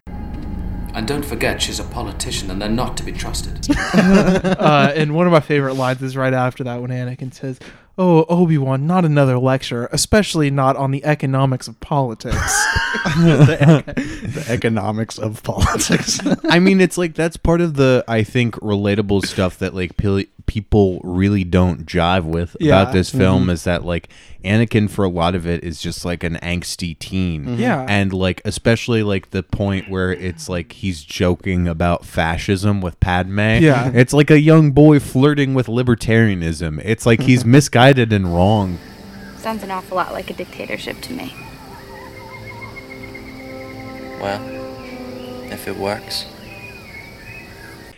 And 0.94 1.08
don't 1.08 1.24
forget, 1.24 1.60
she's 1.60 1.80
a 1.80 1.84
politician 1.84 2.50
and 2.50 2.62
they're 2.62 2.68
not 2.68 2.96
to 2.98 3.02
be 3.02 3.10
trusted. 3.10 3.66
uh, 3.94 4.92
and 4.94 5.14
one 5.14 5.26
of 5.26 5.32
my 5.32 5.40
favorite 5.40 5.74
lines 5.74 6.00
is 6.02 6.16
right 6.16 6.32
after 6.32 6.62
that 6.64 6.80
when 6.80 6.90
Anakin 6.90 7.34
says, 7.34 7.58
"Oh, 7.96 8.24
Obi 8.24 8.58
Wan, 8.58 8.86
not 8.86 9.04
another 9.04 9.38
lecture, 9.38 9.88
especially 9.92 10.50
not 10.50 10.76
on 10.76 10.90
the 10.90 11.04
economics 11.04 11.68
of 11.68 11.78
politics." 11.80 12.66
the 13.04 14.44
economics 14.48 15.18
of 15.18 15.42
politics 15.42 16.20
I 16.48 16.58
mean, 16.58 16.80
it's 16.80 16.96
like 16.96 17.14
that's 17.14 17.36
part 17.36 17.60
of 17.60 17.74
the 17.74 18.04
I 18.08 18.22
think 18.22 18.54
relatable 18.56 19.26
stuff 19.26 19.58
that 19.58 19.74
like 19.74 19.96
Pil- 19.96 20.24
people 20.46 21.00
really 21.02 21.44
don't 21.44 21.86
jive 21.86 22.24
with 22.24 22.56
Yeah. 22.60 22.80
about 22.80 22.92
this 22.92 23.10
mm-hmm. 23.10 23.18
film 23.18 23.50
is 23.50 23.64
that 23.64 23.84
like 23.84 24.08
Anakin 24.44 24.90
for 24.90 25.04
a 25.04 25.08
lot 25.08 25.34
of 25.34 25.46
it 25.46 25.64
is 25.64 25.80
just 25.80 26.04
like 26.04 26.22
an 26.22 26.38
angsty 26.42 26.98
teen. 26.98 27.44
Mm-hmm. 27.44 27.60
Yeah. 27.60 27.86
And 27.88 28.12
like 28.12 28.42
especially 28.44 29.02
like 29.02 29.30
the 29.30 29.42
point 29.42 29.88
where 29.88 30.12
it's 30.12 30.48
like 30.48 30.72
he's 30.72 31.02
joking 31.02 31.66
about 31.66 32.04
fascism 32.04 32.80
with 32.80 33.00
Padme. 33.00 33.38
Yeah. 33.38 33.90
It's 33.94 34.12
like 34.12 34.30
a 34.30 34.38
young 34.38 34.72
boy 34.72 35.00
flirting 35.00 35.54
with 35.54 35.66
libertarianism. 35.66 36.80
It's 36.84 37.06
like 37.06 37.22
he's 37.22 37.44
misguided 37.44 37.83
and 37.84 38.34
wrong. 38.34 38.78
Sounds 39.36 39.62
an 39.62 39.70
awful 39.70 39.96
lot 39.96 40.12
like 40.12 40.30
a 40.30 40.32
dictatorship 40.32 41.00
to 41.02 41.12
me. 41.12 41.34
Well, 44.20 44.42
if 45.52 45.68
it 45.68 45.76
works. 45.76 46.24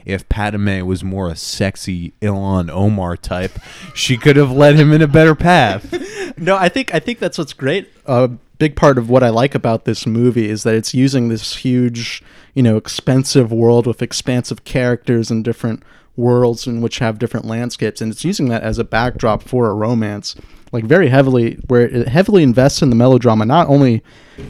If 0.04 0.28
Padme 0.28 0.84
was 0.84 1.04
more 1.04 1.28
a 1.28 1.36
sexy 1.36 2.12
Ilhan 2.20 2.68
Omar 2.68 3.16
type, 3.16 3.60
she 3.94 4.16
could 4.16 4.34
have 4.34 4.50
led 4.50 4.74
him 4.74 4.92
in 4.92 5.02
a 5.02 5.06
better 5.06 5.36
path. 5.36 6.36
no, 6.36 6.56
I 6.56 6.68
think 6.68 6.92
I 6.92 6.98
think 6.98 7.20
that's 7.20 7.38
what's 7.38 7.52
great. 7.52 7.88
A 8.06 8.28
big 8.58 8.74
part 8.74 8.98
of 8.98 9.08
what 9.08 9.22
I 9.22 9.28
like 9.28 9.54
about 9.54 9.84
this 9.84 10.04
movie 10.04 10.48
is 10.48 10.64
that 10.64 10.74
it's 10.74 10.94
using 10.94 11.28
this 11.28 11.56
huge, 11.56 12.24
you 12.54 12.62
know, 12.62 12.76
expensive 12.76 13.52
world 13.52 13.86
with 13.86 14.02
expansive 14.02 14.64
characters 14.64 15.30
and 15.30 15.44
different 15.44 15.84
worlds 16.16 16.66
in 16.66 16.80
which 16.80 16.98
have 16.98 17.18
different 17.18 17.46
landscapes, 17.46 18.00
and 18.00 18.10
it's 18.10 18.24
using 18.24 18.48
that 18.48 18.62
as 18.62 18.78
a 18.78 18.84
backdrop 18.84 19.42
for 19.42 19.68
a 19.68 19.74
romance, 19.74 20.34
like 20.72 20.84
very 20.84 21.08
heavily, 21.08 21.54
where 21.68 21.82
it 21.82 22.08
heavily 22.08 22.42
invests 22.42 22.82
in 22.82 22.90
the 22.90 22.96
melodrama, 22.96 23.44
not 23.46 23.68
only, 23.68 24.02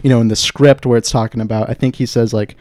you 0.02 0.10
know, 0.10 0.20
in 0.20 0.28
the 0.28 0.36
script 0.36 0.86
where 0.86 0.98
it's 0.98 1.10
talking 1.10 1.40
about. 1.40 1.68
I 1.68 1.74
think 1.74 1.96
he 1.96 2.06
says 2.06 2.32
like. 2.32 2.56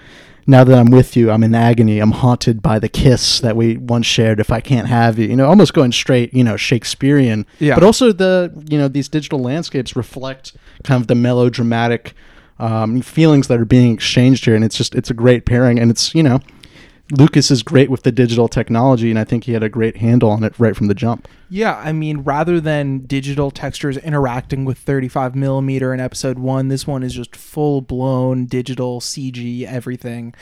Now 0.48 0.64
that 0.64 0.78
I'm 0.78 0.92
with 0.92 1.18
you, 1.18 1.32
I'm 1.32 1.44
in 1.44 1.56
agony. 1.56 1.98
I'm 1.98 2.12
haunted 2.12 2.62
by 2.62 2.78
the 2.78 2.88
kiss 2.88 3.40
that 3.40 3.56
we 3.56 3.78
once 3.78 4.06
shared. 4.06 4.40
If 4.40 4.52
I 4.52 4.60
can't 4.60 4.88
have 4.88 5.18
you, 5.18 5.28
you 5.28 5.36
know, 5.36 5.48
almost 5.48 5.74
going 5.74 5.92
straight, 5.92 6.36
you 6.36 6.44
know, 6.44 6.56
Shakespearean. 6.56 7.48
Yeah. 7.58 7.74
But 7.74 7.84
also 7.84 8.12
the 8.12 8.54
you 8.70 8.78
know 8.78 8.88
these 8.88 9.10
digital 9.10 9.40
landscapes 9.40 9.96
reflect 9.96 10.54
kind 10.84 11.02
of 11.02 11.08
the 11.08 11.16
melodramatic 11.16 12.14
um, 12.60 13.02
feelings 13.02 13.48
that 13.48 13.60
are 13.60 13.66
being 13.66 13.94
exchanged 13.94 14.46
here, 14.46 14.56
and 14.56 14.64
it's 14.64 14.78
just 14.78 14.96
it's 14.96 15.10
a 15.10 15.14
great 15.14 15.46
pairing, 15.46 15.80
and 15.80 15.92
it's 15.92 16.14
you 16.16 16.24
know 16.24 16.40
Lucas 17.12 17.52
is 17.52 17.62
great 17.62 17.92
with 17.92 18.02
the 18.02 18.12
digital 18.12 18.48
technology, 18.48 19.12
and 19.12 19.20
I 19.20 19.24
think 19.24 19.44
he 19.44 19.54
had 19.54 19.62
a 19.62 19.70
great 19.70 19.98
handle 19.98 20.32
on 20.32 20.44
it 20.44 20.54
right 20.58 20.76
from 20.76 20.88
the 20.88 20.96
jump. 20.96 21.28
Yeah, 21.50 21.78
I 21.78 21.92
mean, 21.92 22.20
rather 22.20 22.60
than 22.60 23.00
digital 23.06 23.52
textures 23.52 23.98
interacting 23.98 24.66
with 24.66 24.80
35 24.80 25.36
millimeter 25.36 25.94
in 25.94 26.00
episode 26.00 26.40
one, 26.40 26.70
this 26.70 26.88
one 26.88 27.04
is 27.04 27.14
just 27.14 27.36
full 27.36 27.82
blown 27.82 28.48
digital 28.48 29.00
CG 29.00 29.64
everything. 29.66 30.34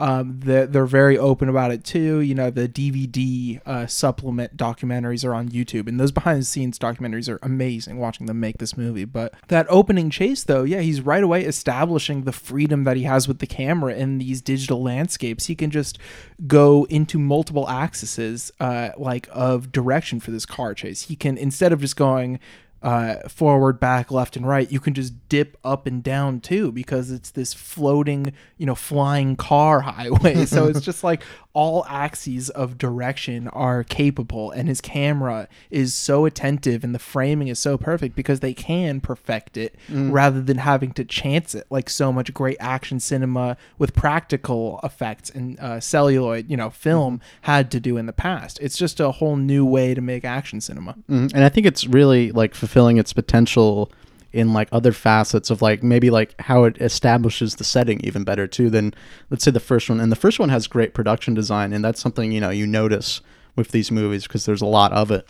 Um, 0.00 0.40
they're, 0.40 0.66
they're 0.66 0.86
very 0.86 1.18
open 1.18 1.50
about 1.50 1.72
it 1.72 1.84
too. 1.84 2.20
You 2.20 2.34
know, 2.34 2.50
the 2.50 2.66
DVD 2.66 3.60
uh, 3.66 3.86
supplement 3.86 4.56
documentaries 4.56 5.24
are 5.26 5.34
on 5.34 5.50
YouTube, 5.50 5.86
and 5.86 6.00
those 6.00 6.10
behind 6.10 6.40
the 6.40 6.44
scenes 6.46 6.78
documentaries 6.78 7.28
are 7.28 7.38
amazing 7.42 7.98
watching 7.98 8.26
them 8.26 8.40
make 8.40 8.58
this 8.58 8.76
movie. 8.78 9.04
But 9.04 9.34
that 9.48 9.66
opening 9.68 10.08
chase, 10.08 10.42
though, 10.42 10.64
yeah, 10.64 10.80
he's 10.80 11.02
right 11.02 11.22
away 11.22 11.44
establishing 11.44 12.24
the 12.24 12.32
freedom 12.32 12.84
that 12.84 12.96
he 12.96 13.02
has 13.02 13.28
with 13.28 13.40
the 13.40 13.46
camera 13.46 13.92
in 13.94 14.16
these 14.16 14.40
digital 14.40 14.82
landscapes. 14.82 15.46
He 15.46 15.54
can 15.54 15.70
just 15.70 15.98
go 16.46 16.84
into 16.88 17.18
multiple 17.18 17.68
axes, 17.68 18.50
uh, 18.58 18.90
like 18.96 19.28
of 19.30 19.70
direction 19.70 20.18
for 20.18 20.30
this 20.30 20.46
car 20.46 20.72
chase. 20.74 21.02
He 21.02 21.16
can, 21.16 21.36
instead 21.36 21.72
of 21.72 21.80
just 21.82 21.96
going, 21.96 22.40
uh, 22.82 23.16
forward, 23.28 23.78
back, 23.78 24.10
left, 24.10 24.36
and 24.36 24.46
right, 24.46 24.70
you 24.72 24.80
can 24.80 24.94
just 24.94 25.12
dip 25.28 25.56
up 25.64 25.86
and 25.86 26.02
down 26.02 26.40
too 26.40 26.72
because 26.72 27.10
it's 27.10 27.30
this 27.30 27.52
floating, 27.52 28.32
you 28.56 28.66
know, 28.66 28.74
flying 28.74 29.36
car 29.36 29.80
highway. 29.90 30.44
so 30.46 30.66
it's 30.68 30.80
just 30.90 31.04
like 31.04 31.22
all 31.52 31.84
axes 31.88 32.48
of 32.50 32.78
direction 32.78 33.48
are 33.48 33.82
capable, 33.84 34.50
and 34.52 34.68
his 34.68 34.80
camera 34.80 35.48
is 35.70 35.92
so 35.94 36.24
attentive 36.24 36.84
and 36.84 36.94
the 36.94 36.98
framing 36.98 37.48
is 37.48 37.58
so 37.58 37.76
perfect 37.76 38.14
because 38.14 38.40
they 38.40 38.54
can 38.54 39.00
perfect 39.00 39.56
it 39.56 39.74
Mm. 39.90 40.12
rather 40.12 40.40
than 40.40 40.58
having 40.58 40.92
to 40.92 41.04
chance 41.04 41.54
it 41.54 41.66
like 41.70 41.88
so 41.90 42.12
much 42.12 42.32
great 42.32 42.56
action 42.60 43.00
cinema 43.00 43.56
with 43.78 43.94
practical 43.94 44.78
effects 44.84 45.30
and 45.30 45.58
uh, 45.60 45.80
celluloid, 45.80 46.48
you 46.50 46.56
know, 46.56 46.70
film 46.70 47.20
had 47.42 47.70
to 47.72 47.80
do 47.80 47.96
in 47.96 48.06
the 48.06 48.12
past. 48.12 48.58
It's 48.60 48.76
just 48.76 49.00
a 49.00 49.10
whole 49.10 49.36
new 49.36 49.64
way 49.64 49.94
to 49.94 50.00
make 50.00 50.24
action 50.24 50.60
cinema. 50.60 50.94
Mhm. 51.10 51.32
And 51.34 51.44
I 51.44 51.48
think 51.48 51.66
it's 51.66 51.86
really 51.86 52.30
like 52.32 52.54
fulfilling 52.70 52.98
its 52.98 53.12
potential 53.12 53.90
in 54.32 54.52
like 54.52 54.68
other 54.70 54.92
facets 54.92 55.50
of 55.50 55.60
like 55.60 55.82
maybe 55.82 56.08
like 56.08 56.40
how 56.40 56.62
it 56.62 56.80
establishes 56.80 57.56
the 57.56 57.64
setting 57.64 58.00
even 58.04 58.22
better 58.22 58.46
too 58.46 58.70
than 58.70 58.94
let's 59.28 59.42
say 59.42 59.50
the 59.50 59.58
first 59.58 59.90
one. 59.90 59.98
And 59.98 60.12
the 60.12 60.16
first 60.16 60.38
one 60.38 60.50
has 60.50 60.68
great 60.68 60.94
production 60.94 61.34
design, 61.34 61.72
and 61.72 61.84
that's 61.84 62.00
something 62.00 62.30
you 62.30 62.40
know 62.40 62.50
you 62.50 62.68
notice 62.68 63.22
with 63.56 63.72
these 63.72 63.90
movies 63.90 64.22
because 64.22 64.46
there's 64.46 64.62
a 64.62 64.66
lot 64.66 64.92
of 64.92 65.10
it. 65.10 65.28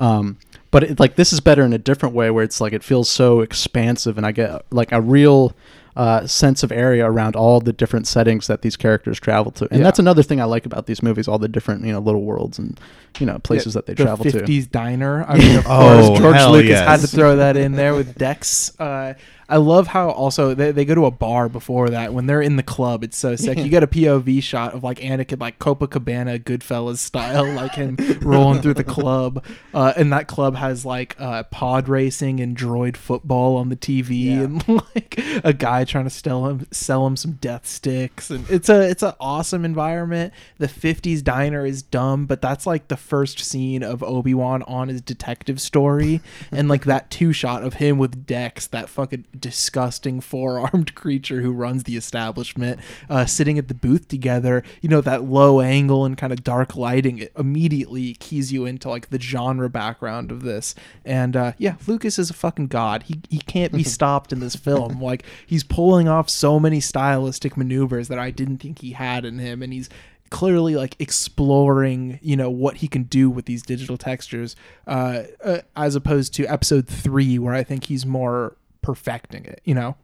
Um, 0.00 0.38
but 0.72 0.82
it, 0.82 0.98
like 0.98 1.14
this 1.14 1.32
is 1.32 1.38
better 1.38 1.62
in 1.62 1.72
a 1.72 1.78
different 1.78 2.12
way 2.12 2.28
where 2.32 2.42
it's 2.42 2.60
like 2.60 2.72
it 2.72 2.82
feels 2.82 3.08
so 3.08 3.38
expansive, 3.38 4.16
and 4.16 4.26
I 4.26 4.32
get 4.32 4.66
like 4.72 4.90
a 4.90 5.00
real 5.00 5.54
uh, 5.96 6.26
sense 6.26 6.62
of 6.62 6.70
area 6.72 7.04
around 7.04 7.34
all 7.36 7.60
the 7.60 7.72
different 7.72 8.06
settings 8.06 8.46
that 8.46 8.62
these 8.62 8.76
characters 8.76 9.18
travel 9.18 9.50
to. 9.52 9.66
And 9.70 9.80
Yeah. 9.80 9.84
that's 9.84 9.98
another 9.98 10.22
thing 10.22 10.40
I 10.40 10.44
like 10.44 10.64
about 10.66 10.86
these 10.86 11.02
movies, 11.02 11.26
all 11.28 11.38
the 11.38 11.48
different, 11.48 11.84
you 11.84 11.92
know, 11.92 11.98
little 11.98 12.22
worlds 12.22 12.58
and, 12.58 12.78
you 13.18 13.26
know, 13.26 13.38
places 13.40 13.74
that 13.74 13.86
they 13.86 13.94
the 13.94 14.04
travel 14.04 14.24
to. 14.24 14.30
50s 14.42 14.70
diner. 14.70 15.24
I 15.28 15.36
mean, 15.38 15.58
of 15.58 15.66
Oh, 15.66 16.06
course, 16.08 16.20
George 16.20 16.36
hell 16.36 16.52
Lucas 16.52 16.78
had 16.80 17.00
to 17.00 17.06
throw 17.08 17.36
that 17.36 17.56
in 17.56 17.72
there 17.72 17.94
with 17.94 18.16
Dex. 18.16 18.72
Uh, 18.78 19.14
I 19.50 19.56
love 19.56 19.88
how 19.88 20.10
also 20.10 20.54
they, 20.54 20.70
they 20.70 20.84
go 20.84 20.94
to 20.94 21.06
a 21.06 21.10
bar 21.10 21.48
before 21.48 21.90
that. 21.90 22.14
When 22.14 22.26
they're 22.26 22.40
in 22.40 22.54
the 22.54 22.62
club, 22.62 23.02
it's 23.02 23.16
so 23.16 23.34
sick. 23.34 23.58
You 23.58 23.68
get 23.68 23.82
a 23.82 23.88
POV 23.88 24.40
shot 24.44 24.74
of 24.74 24.84
like 24.84 25.00
Anakin, 25.00 25.40
like 25.40 25.58
Copacabana, 25.58 26.38
Goodfellas 26.38 26.98
style, 26.98 27.52
like 27.52 27.74
him 27.74 27.96
rolling 28.20 28.62
through 28.62 28.74
the 28.74 28.84
club. 28.84 29.44
Uh, 29.74 29.92
and 29.96 30.12
that 30.12 30.28
club 30.28 30.54
has 30.54 30.86
like 30.86 31.16
uh, 31.18 31.42
pod 31.44 31.88
racing 31.88 32.38
and 32.38 32.56
droid 32.56 32.96
football 32.96 33.56
on 33.56 33.70
the 33.70 33.76
TV, 33.76 34.42
and 34.42 34.66
like 34.94 35.20
a 35.42 35.52
guy 35.52 35.84
trying 35.84 36.04
to 36.04 36.10
sell 36.10 36.46
him 36.46 36.66
sell 36.70 37.04
him 37.04 37.16
some 37.16 37.32
death 37.32 37.66
sticks. 37.66 38.30
And 38.30 38.48
it's 38.48 38.68
a 38.68 38.88
it's 38.88 39.02
an 39.02 39.14
awesome 39.18 39.64
environment. 39.64 40.32
The 40.58 40.68
50s 40.68 41.24
diner 41.24 41.66
is 41.66 41.82
dumb, 41.82 42.26
but 42.26 42.40
that's 42.40 42.68
like 42.68 42.86
the 42.86 42.96
first 42.96 43.40
scene 43.40 43.82
of 43.82 44.04
Obi 44.04 44.32
Wan 44.32 44.62
on 44.62 44.88
his 44.88 45.00
detective 45.00 45.60
story, 45.60 46.20
and 46.52 46.68
like 46.68 46.84
that 46.84 47.10
two 47.10 47.32
shot 47.32 47.64
of 47.64 47.74
him 47.74 47.98
with 47.98 48.26
Dex, 48.26 48.68
that 48.68 48.88
fucking 48.88 49.24
disgusting 49.40 50.20
four 50.20 50.58
armed 50.58 50.94
creature 50.96 51.40
who 51.40 51.52
runs 51.52 51.84
the 51.84 51.96
establishment, 51.96 52.80
uh, 53.08 53.26
sitting 53.26 53.58
at 53.58 53.68
the 53.68 53.74
booth 53.74 54.08
together. 54.08 54.62
You 54.80 54.88
know 54.88 55.00
that 55.00 55.24
low 55.24 55.60
angle 55.60 56.04
and 56.04 56.16
kind 56.16 56.32
of 56.32 56.44
dark 56.44 56.76
lighting. 56.76 57.18
It 57.18 57.32
immediately 57.36 58.14
keys 58.14 58.52
you 58.52 58.66
into 58.66 58.88
like 58.88 59.10
the 59.10 59.20
genre 59.20 59.68
background 59.68 60.30
of 60.30 60.42
this. 60.42 60.74
And 61.04 61.36
uh, 61.36 61.52
yeah, 61.58 61.76
Lucas 61.86 62.18
is 62.18 62.30
a 62.30 62.34
fucking 62.34 62.68
god. 62.68 63.04
He 63.04 63.20
he 63.28 63.38
can't 63.38 63.72
be 63.72 63.84
stopped 63.84 64.32
in 64.32 64.40
this 64.40 64.56
film. 64.56 65.00
Like 65.00 65.24
he's 65.46 65.64
pulling 65.64 66.08
off 66.08 66.28
so 66.28 66.60
many 66.60 66.80
stylistic 66.80 67.56
maneuvers 67.56 68.08
that 68.08 68.18
I 68.18 68.30
didn't 68.30 68.58
think 68.58 68.80
he 68.80 68.92
had 68.92 69.24
in 69.24 69.38
him, 69.38 69.62
and 69.62 69.72
he's 69.72 69.88
clearly 70.30 70.76
like 70.76 70.94
exploring 71.00 72.18
you 72.22 72.36
know 72.36 72.48
what 72.48 72.76
he 72.78 72.88
can 72.88 73.02
do 73.02 73.28
with 73.28 73.46
these 73.46 73.62
digital 73.62 73.98
textures 73.98 74.54
uh, 74.86 75.24
uh 75.44 75.58
as 75.76 75.96
opposed 75.96 76.32
to 76.32 76.46
episode 76.46 76.86
three 76.86 77.36
where 77.36 77.52
i 77.52 77.64
think 77.64 77.84
he's 77.84 78.06
more 78.06 78.56
perfecting 78.82 79.44
it 79.44 79.60
you 79.64 79.74
know 79.74 79.94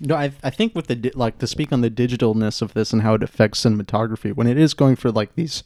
No, 0.00 0.14
I 0.16 0.32
I 0.42 0.50
think 0.50 0.74
with 0.74 0.86
the 0.86 0.94
di- 0.96 1.12
like 1.14 1.38
to 1.38 1.46
speak 1.46 1.72
on 1.72 1.80
the 1.82 1.90
digitalness 1.90 2.62
of 2.62 2.72
this 2.74 2.92
and 2.92 3.02
how 3.02 3.14
it 3.14 3.22
affects 3.22 3.62
cinematography 3.64 4.32
when 4.34 4.46
it 4.46 4.56
is 4.58 4.72
going 4.74 4.96
for 4.96 5.10
like 5.12 5.34
these 5.34 5.62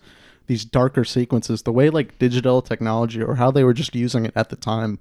these 0.47 0.65
darker 0.65 1.05
sequences, 1.05 1.63
the 1.63 1.73
way 1.73 1.89
like 1.89 2.19
digital 2.19 2.61
technology 2.61 3.23
or 3.23 3.37
how 3.37 3.51
they 3.51 3.65
were 3.65 3.73
just 3.73 3.95
using 3.95 4.27
it 4.27 4.33
at 4.37 4.49
the 4.51 4.57
time 4.57 4.99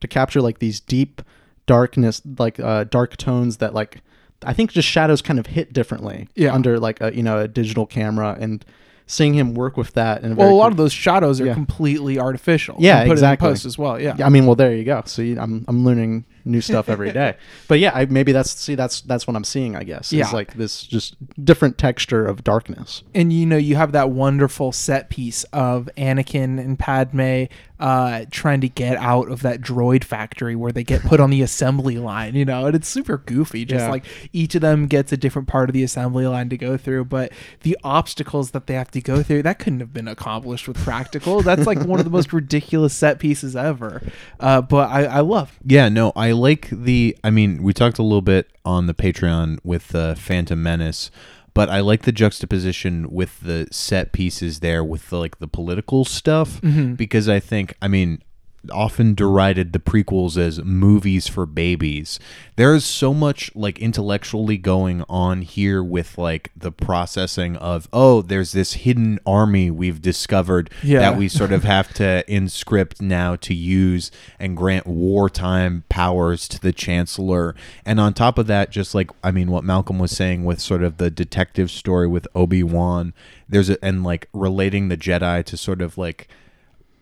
to 0.00 0.08
capture 0.08 0.40
like 0.40 0.58
these 0.58 0.80
deep 0.80 1.20
darkness, 1.66 2.22
like 2.38 2.58
uh, 2.60 2.84
dark 2.84 3.16
tones 3.18 3.56
that 3.58 3.74
like 3.74 4.00
I 4.44 4.52
think 4.54 4.72
just 4.72 4.88
shadows 4.88 5.20
kind 5.20 5.38
of 5.38 5.46
hit 5.48 5.72
differently 5.72 6.28
Yeah. 6.34 6.54
under 6.54 6.78
like 6.78 7.00
a 7.02 7.14
you 7.14 7.22
know 7.22 7.38
a 7.40 7.48
digital 7.48 7.86
camera 7.86 8.36
and 8.40 8.64
seeing 9.06 9.34
him 9.34 9.54
work 9.54 9.76
with 9.76 9.92
that 9.94 10.22
and 10.22 10.36
well 10.36 10.50
a 10.50 10.54
lot 10.54 10.72
of 10.72 10.76
those 10.76 10.92
shadows 10.92 11.40
are 11.40 11.46
Yeah. 11.46 11.54
completely 11.54 12.18
artificial 12.18 12.74
Yeah, 12.78 13.04
put 13.04 13.12
exactly. 13.12 13.46
it 13.46 13.48
in 13.50 13.54
post 13.54 13.64
as 13.64 13.78
well 13.78 14.00
yeah 14.00 14.16
I 14.20 14.28
mean, 14.28 14.46
well, 14.46 14.56
there 14.56 14.74
you 14.74 14.82
go. 14.84 15.02
See, 15.06 15.36
I'm 15.36 15.64
I'm 15.68 15.84
learning 15.84 16.24
new 16.44 16.60
stuff 16.60 16.88
every 16.88 17.10
day. 17.12 17.36
But 17.68 17.78
yeah, 17.80 17.90
I, 17.94 18.04
maybe 18.06 18.30
that's 18.32 18.50
see 18.50 18.74
that's 18.76 19.00
that's 19.02 19.26
what 19.26 19.34
I'm 19.36 19.44
seeing. 19.44 19.76
I 19.76 19.84
guess 19.84 20.12
Yeah. 20.12 20.26
is 20.26 20.32
like 20.32 20.54
this 20.54 20.82
just 20.82 21.14
different 21.44 21.76
texture 21.78 22.24
of 22.26 22.42
darkness. 22.44 23.02
and 23.14 23.32
you 23.32 23.46
know 23.46 23.56
you 23.56 23.76
have 23.76 23.92
that 23.92 24.10
wonderful 24.10 24.72
set 24.72 25.08
piece 25.10 25.44
of 25.52 25.88
Anakin 25.96 26.58
and 26.58 26.78
Padme 26.78 27.44
uh, 27.78 28.24
trying 28.30 28.60
to 28.62 28.68
get 28.68 28.96
out 28.96 29.30
of 29.30 29.42
that 29.42 29.60
droid 29.60 30.02
factory 30.04 30.56
where 30.56 30.72
they 30.72 30.82
get 30.84 31.02
put 31.02 31.20
on 31.20 31.30
the 31.30 31.42
assembly 31.42 31.98
line, 31.98 32.34
you 32.34 32.44
know, 32.44 32.66
and 32.66 32.74
it's 32.74 32.88
super 32.88 33.18
goofy. 33.18 33.64
Just 33.64 33.84
Yeah. 33.84 33.90
like 33.90 34.04
each 34.32 34.54
of 34.54 34.60
them 34.62 34.86
gets 34.86 35.12
a 35.12 35.16
different 35.16 35.46
part 35.48 35.68
of 35.68 35.74
the 35.74 35.82
assembly 35.82 36.26
line 36.26 36.48
to 36.48 36.56
go 36.56 36.76
through, 36.76 37.04
but 37.06 37.32
the 37.62 37.76
obstacles 37.84 38.52
that 38.52 38.66
they 38.66 38.74
have 38.74 38.90
to 38.92 39.00
go 39.00 39.22
through 39.22 39.42
that 39.42 39.58
couldn't 39.58 39.80
have 39.80 39.92
been 39.92 40.08
accomplished 40.08 40.66
with 40.68 40.76
practical. 40.78 41.42
That's 41.42 41.66
like 41.66 41.80
one 41.82 41.98
of 41.98 42.04
the 42.04 42.10
most 42.10 42.32
ridiculous 42.32 42.94
set 42.94 43.18
pieces 43.18 43.54
ever. 43.56 44.02
Uh, 44.40 44.62
but 44.62 44.90
I, 44.90 45.04
I 45.04 45.20
love. 45.20 45.58
Yeah, 45.64 45.88
no, 45.88 46.12
I 46.16 46.32
like 46.32 46.68
the. 46.70 47.16
I 47.22 47.30
mean, 47.30 47.62
we 47.62 47.72
talked 47.72 47.98
a 47.98 48.02
little 48.02 48.22
bit 48.22 48.48
on 48.64 48.86
the 48.86 48.94
Patreon 48.94 49.58
with 49.64 49.94
uh, 49.94 50.14
Phantom 50.14 50.60
Menace, 50.62 51.10
but 51.56 51.68
I 51.70 51.80
like 51.80 52.02
the 52.02 52.12
juxtaposition 52.12 53.10
with 53.10 53.40
the 53.40 53.66
set 53.72 54.12
pieces 54.12 54.60
there 54.60 54.84
with 54.84 55.10
the, 55.10 55.18
like 55.18 55.38
the 55.38 55.48
political 55.48 56.04
stuff 56.04 56.60
Mhm. 56.60 56.96
because 56.96 57.28
I 57.28 57.40
think 57.40 57.74
I 57.82 57.88
mean 57.88 58.22
often 58.72 59.14
derided 59.14 59.72
the 59.72 59.78
prequels 59.78 60.36
as 60.36 60.62
movies 60.62 61.26
for 61.28 61.46
babies. 61.46 62.18
There 62.56 62.74
is 62.74 62.84
so 62.84 63.12
much 63.12 63.50
like 63.54 63.78
intellectually 63.78 64.56
going 64.58 65.04
on 65.08 65.42
here 65.42 65.82
with 65.82 66.16
like 66.18 66.50
the 66.56 66.72
processing 66.72 67.56
of 67.56 67.88
oh 67.92 68.22
there's 68.22 68.52
this 68.52 68.72
hidden 68.74 69.18
army 69.26 69.70
we've 69.70 70.00
discovered 70.00 70.70
Yeah. 70.82 71.00
that 71.00 71.16
we 71.18 71.28
sort 71.28 71.52
of 71.52 71.64
have 71.64 71.92
to 71.94 72.24
inscript 72.26 73.00
now 73.02 73.36
to 73.36 73.52
use 73.54 74.10
and 74.38 74.56
grant 74.56 74.86
wartime 74.86 75.84
powers 75.88 76.48
to 76.48 76.60
the 76.60 76.72
chancellor 76.72 77.54
and 77.84 78.00
on 78.00 78.14
top 78.14 78.38
of 78.38 78.46
that 78.46 78.70
just 78.70 78.94
like 78.94 79.10
i 79.22 79.30
mean 79.30 79.50
what 79.50 79.64
malcolm 79.64 79.98
was 79.98 80.10
saying 80.12 80.44
with 80.44 80.60
sort 80.60 80.82
of 80.82 80.96
the 80.96 81.10
detective 81.10 81.70
story 81.70 82.06
with 82.06 82.26
obi-wan 82.34 83.12
there's 83.48 83.68
a 83.70 83.84
and 83.84 84.02
like 84.04 84.28
relating 84.32 84.88
the 84.88 84.96
jedi 84.96 85.44
to 85.44 85.56
sort 85.56 85.80
of 85.82 85.96
like 85.98 86.28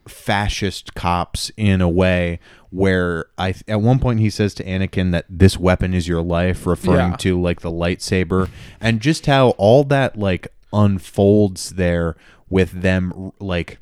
fascist 0.09 0.95
cops 0.95 1.51
in 1.57 1.81
a 1.81 1.89
way 1.89 2.39
where 2.71 3.27
I 3.39 3.55
at 3.69 3.81
one 3.81 3.99
point 3.99 4.21
he 4.21 4.31
says 4.31 4.53
to 4.55 4.65
Anakin 4.65 5.13
that 5.13 5.27
this 5.29 5.57
weapon 5.59 5.95
is 5.95 6.09
your 6.09 6.23
life 6.23 6.67
referring 6.67 7.13
Yeah. 7.13 7.17
to 7.19 7.41
like 7.41 7.61
the 7.61 7.71
lightsaber 7.71 8.49
and 8.81 9.01
just 9.01 9.27
how 9.27 9.51
all 9.51 9.85
that 9.85 10.19
like 10.19 10.49
unfolds 10.73 11.71
there 11.71 12.17
with 12.51 12.83
them 12.83 13.33
like 13.41 13.79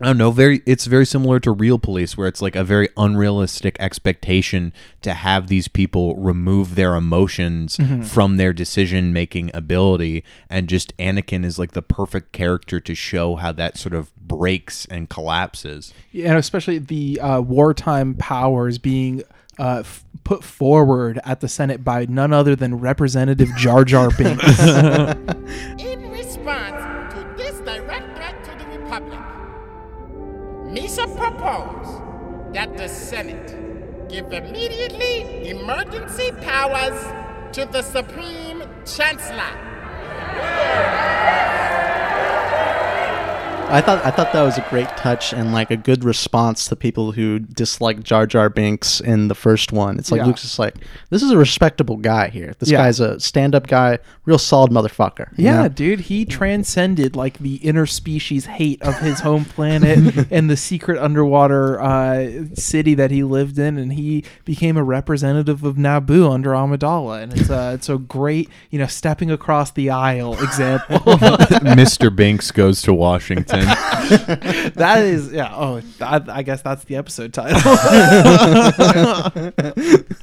I 0.00 0.06
don't 0.06 0.18
know, 0.18 0.32
very 0.32 0.60
it's 0.66 0.86
very 0.86 1.06
similar 1.06 1.38
to 1.38 1.52
real 1.52 1.78
police 1.78 2.16
where 2.16 2.26
it's 2.26 2.42
like 2.42 2.56
a 2.56 2.64
very 2.64 2.88
unrealistic 2.96 3.76
expectation 3.78 4.72
to 5.02 5.14
have 5.14 5.46
these 5.46 5.68
people 5.68 6.16
remove 6.16 6.74
their 6.74 6.96
emotions 6.96 7.76
Mhm. 7.76 8.04
from 8.04 8.36
their 8.36 8.52
decision 8.52 9.12
making 9.12 9.52
ability 9.54 10.24
and 10.50 10.68
just 10.68 10.96
Anakin 10.98 11.44
is 11.44 11.60
like 11.60 11.72
the 11.72 11.80
perfect 11.80 12.32
character 12.32 12.80
to 12.80 12.94
show 12.96 13.36
how 13.36 13.52
that 13.52 13.78
sort 13.78 13.94
of 13.94 14.10
breaks 14.26 14.86
and 14.86 15.08
collapses. 15.08 15.92
Yeah, 16.12 16.30
and 16.30 16.38
especially 16.38 16.78
the 16.78 17.20
uh, 17.20 17.40
wartime 17.40 18.14
powers 18.14 18.78
being 18.78 19.22
uh, 19.58 19.78
f- 19.80 20.04
put 20.24 20.42
forward 20.42 21.20
at 21.24 21.40
the 21.40 21.48
Senate 21.48 21.84
by 21.84 22.06
none 22.06 22.32
other 22.32 22.56
than 22.56 22.76
Representative 22.76 23.48
Jar 23.56 23.84
Jar 23.84 24.10
Binks. 24.18 24.58
In 25.78 26.10
response 26.10 27.14
to 27.14 27.34
this 27.36 27.60
direct 27.60 28.16
threat 28.16 28.44
to 28.44 28.64
the 28.64 28.78
Republic, 28.78 29.20
Misa 30.72 31.06
proposed 31.16 32.54
that 32.54 32.76
the 32.76 32.88
Senate 32.88 34.08
give 34.08 34.32
immediately 34.32 35.48
emergency 35.48 36.30
powers 36.40 37.00
to 37.52 37.64
the 37.66 37.82
Supreme 37.82 38.62
Chancellor. 38.84 39.52
I 43.68 43.80
thought 43.80 44.04
I 44.04 44.10
thought 44.10 44.32
that 44.32 44.42
was 44.42 44.56
a 44.58 44.66
great 44.70 44.88
touch 44.96 45.32
and 45.32 45.52
like 45.52 45.70
a 45.70 45.76
good 45.76 46.04
response 46.04 46.68
to 46.68 46.76
people 46.76 47.12
who 47.12 47.38
dislike 47.40 48.02
Jar 48.02 48.26
Jar 48.26 48.48
Binks 48.48 49.00
in 49.00 49.28
the 49.28 49.34
first 49.34 49.72
one. 49.72 49.98
It's 49.98 50.12
like 50.12 50.20
Yeah. 50.20 50.26
Luke's 50.26 50.42
just 50.42 50.58
like, 50.58 50.76
this 51.10 51.22
is 51.22 51.30
a 51.30 51.36
respectable 51.38 51.96
guy 51.96 52.28
here. 52.28 52.54
This 52.58 52.70
Yeah. 52.70 52.78
guy's 52.78 53.00
a 53.00 53.18
stand-up 53.18 53.66
guy, 53.66 53.98
real 54.26 54.38
solid 54.38 54.70
motherfucker. 54.70 55.28
Yeah, 55.36 55.62
know? 55.62 55.68
dude, 55.68 56.00
he 56.00 56.24
transcended 56.24 57.16
like 57.16 57.38
the 57.38 57.58
interspecies 57.60 58.44
hate 58.46 58.80
of 58.82 58.98
his 59.00 59.20
home 59.20 59.44
planet 59.44 60.26
and 60.30 60.48
the 60.48 60.56
secret 60.56 60.98
underwater 60.98 61.80
uh, 61.80 62.44
city 62.54 62.94
that 62.94 63.10
he 63.10 63.24
lived 63.24 63.58
in, 63.58 63.78
and 63.78 63.94
he 63.94 64.24
became 64.44 64.76
a 64.76 64.84
representative 64.84 65.64
of 65.64 65.76
Naboo 65.76 66.30
under 66.32 66.50
Amidala, 66.50 67.22
and 67.22 67.32
it's 67.32 67.50
a 67.50 67.72
it's 67.74 67.88
a 67.88 67.96
great 67.98 68.48
you 68.70 68.78
know 68.78 68.86
stepping 68.86 69.30
across 69.30 69.70
the 69.72 69.90
aisle 69.90 70.34
example. 70.42 70.98
Mr. 71.74 72.14
Binks 72.14 72.50
goes 72.50 72.82
to 72.82 72.92
Washington. 72.94 73.53
that 74.74 75.04
is 75.04 75.32
yeah. 75.32 75.54
Oh, 75.54 75.80
I, 76.00 76.20
I 76.28 76.42
guess 76.42 76.62
that's 76.62 76.84
the 76.84 76.96
episode 76.96 77.32
title. 77.32 77.60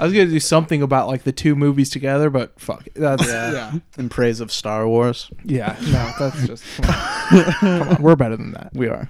I 0.00 0.04
was 0.04 0.12
gonna 0.12 0.26
do 0.26 0.38
something 0.38 0.82
about 0.82 1.08
like 1.08 1.24
the 1.24 1.32
two 1.32 1.56
movies 1.56 1.90
together, 1.90 2.30
but 2.30 2.58
fuck, 2.60 2.86
it. 2.86 2.94
that's 2.94 3.26
yeah. 3.26 3.72
In 3.96 4.08
praise 4.08 4.40
of 4.40 4.52
Star 4.52 4.86
Wars. 4.86 5.30
Yeah, 5.44 5.76
no, 5.82 6.12
that's 6.18 6.46
just 6.46 6.64
come 6.76 6.90
on. 6.90 7.52
Come 7.52 7.88
on, 7.88 8.02
we're 8.02 8.16
better 8.16 8.36
than 8.36 8.52
that. 8.52 8.70
We 8.72 8.88
are. 8.88 9.08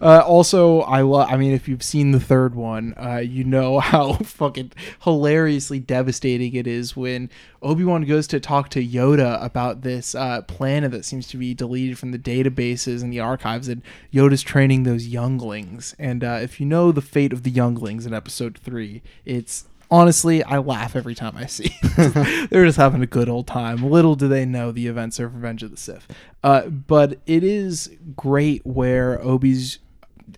Uh, 0.00 0.20
also, 0.20 0.80
I 0.80 1.02
love. 1.02 1.28
I 1.30 1.36
mean, 1.36 1.52
if 1.52 1.68
you've 1.68 1.82
seen 1.82 2.12
the 2.12 2.20
third 2.20 2.54
one, 2.54 2.94
uh, 2.96 3.16
you 3.16 3.44
know 3.44 3.78
how 3.80 4.14
fucking 4.14 4.72
hilariously 5.02 5.80
devastating 5.80 6.54
it 6.54 6.66
is 6.66 6.96
when 6.96 7.30
Obi 7.62 7.84
Wan 7.84 8.02
goes 8.04 8.26
to 8.28 8.40
talk 8.40 8.68
to 8.70 8.84
Yoda 8.84 9.42
about 9.44 9.82
this 9.82 10.14
uh, 10.14 10.42
planet 10.42 10.90
that 10.92 11.04
seems 11.04 11.26
to 11.28 11.36
be 11.36 11.54
deleted 11.54 11.98
from 11.98 12.12
the 12.12 12.18
databases 12.18 13.02
and 13.02 13.12
the 13.12 13.20
archives, 13.20 13.68
and 13.68 13.82
Yoda's 14.12 14.42
training 14.42 14.82
those 14.82 15.06
younglings. 15.06 15.94
And 15.98 16.22
uh, 16.22 16.38
if 16.42 16.60
you 16.60 16.66
know 16.66 16.92
the 16.92 17.02
fate 17.02 17.32
of 17.32 17.42
the 17.42 17.50
younglings 17.50 18.06
in 18.06 18.14
Episode 18.14 18.58
Three, 18.58 19.02
it's 19.24 19.66
honestly, 19.90 20.42
I 20.42 20.58
laugh 20.58 20.96
every 20.96 21.14
time 21.14 21.36
I 21.36 21.46
see. 21.46 21.74
They're 22.50 22.66
just 22.66 22.78
having 22.78 23.02
a 23.02 23.06
good 23.06 23.28
old 23.28 23.46
time. 23.46 23.88
Little 23.88 24.14
do 24.14 24.28
they 24.28 24.44
know 24.44 24.72
the 24.72 24.86
events 24.86 25.18
of 25.18 25.34
Revenge 25.34 25.62
of 25.62 25.70
the 25.70 25.76
Sith. 25.76 26.06
Uh, 26.42 26.68
but 26.68 27.18
it 27.26 27.44
is 27.44 27.90
great 28.14 28.64
where 28.64 29.20
Obi's 29.20 29.78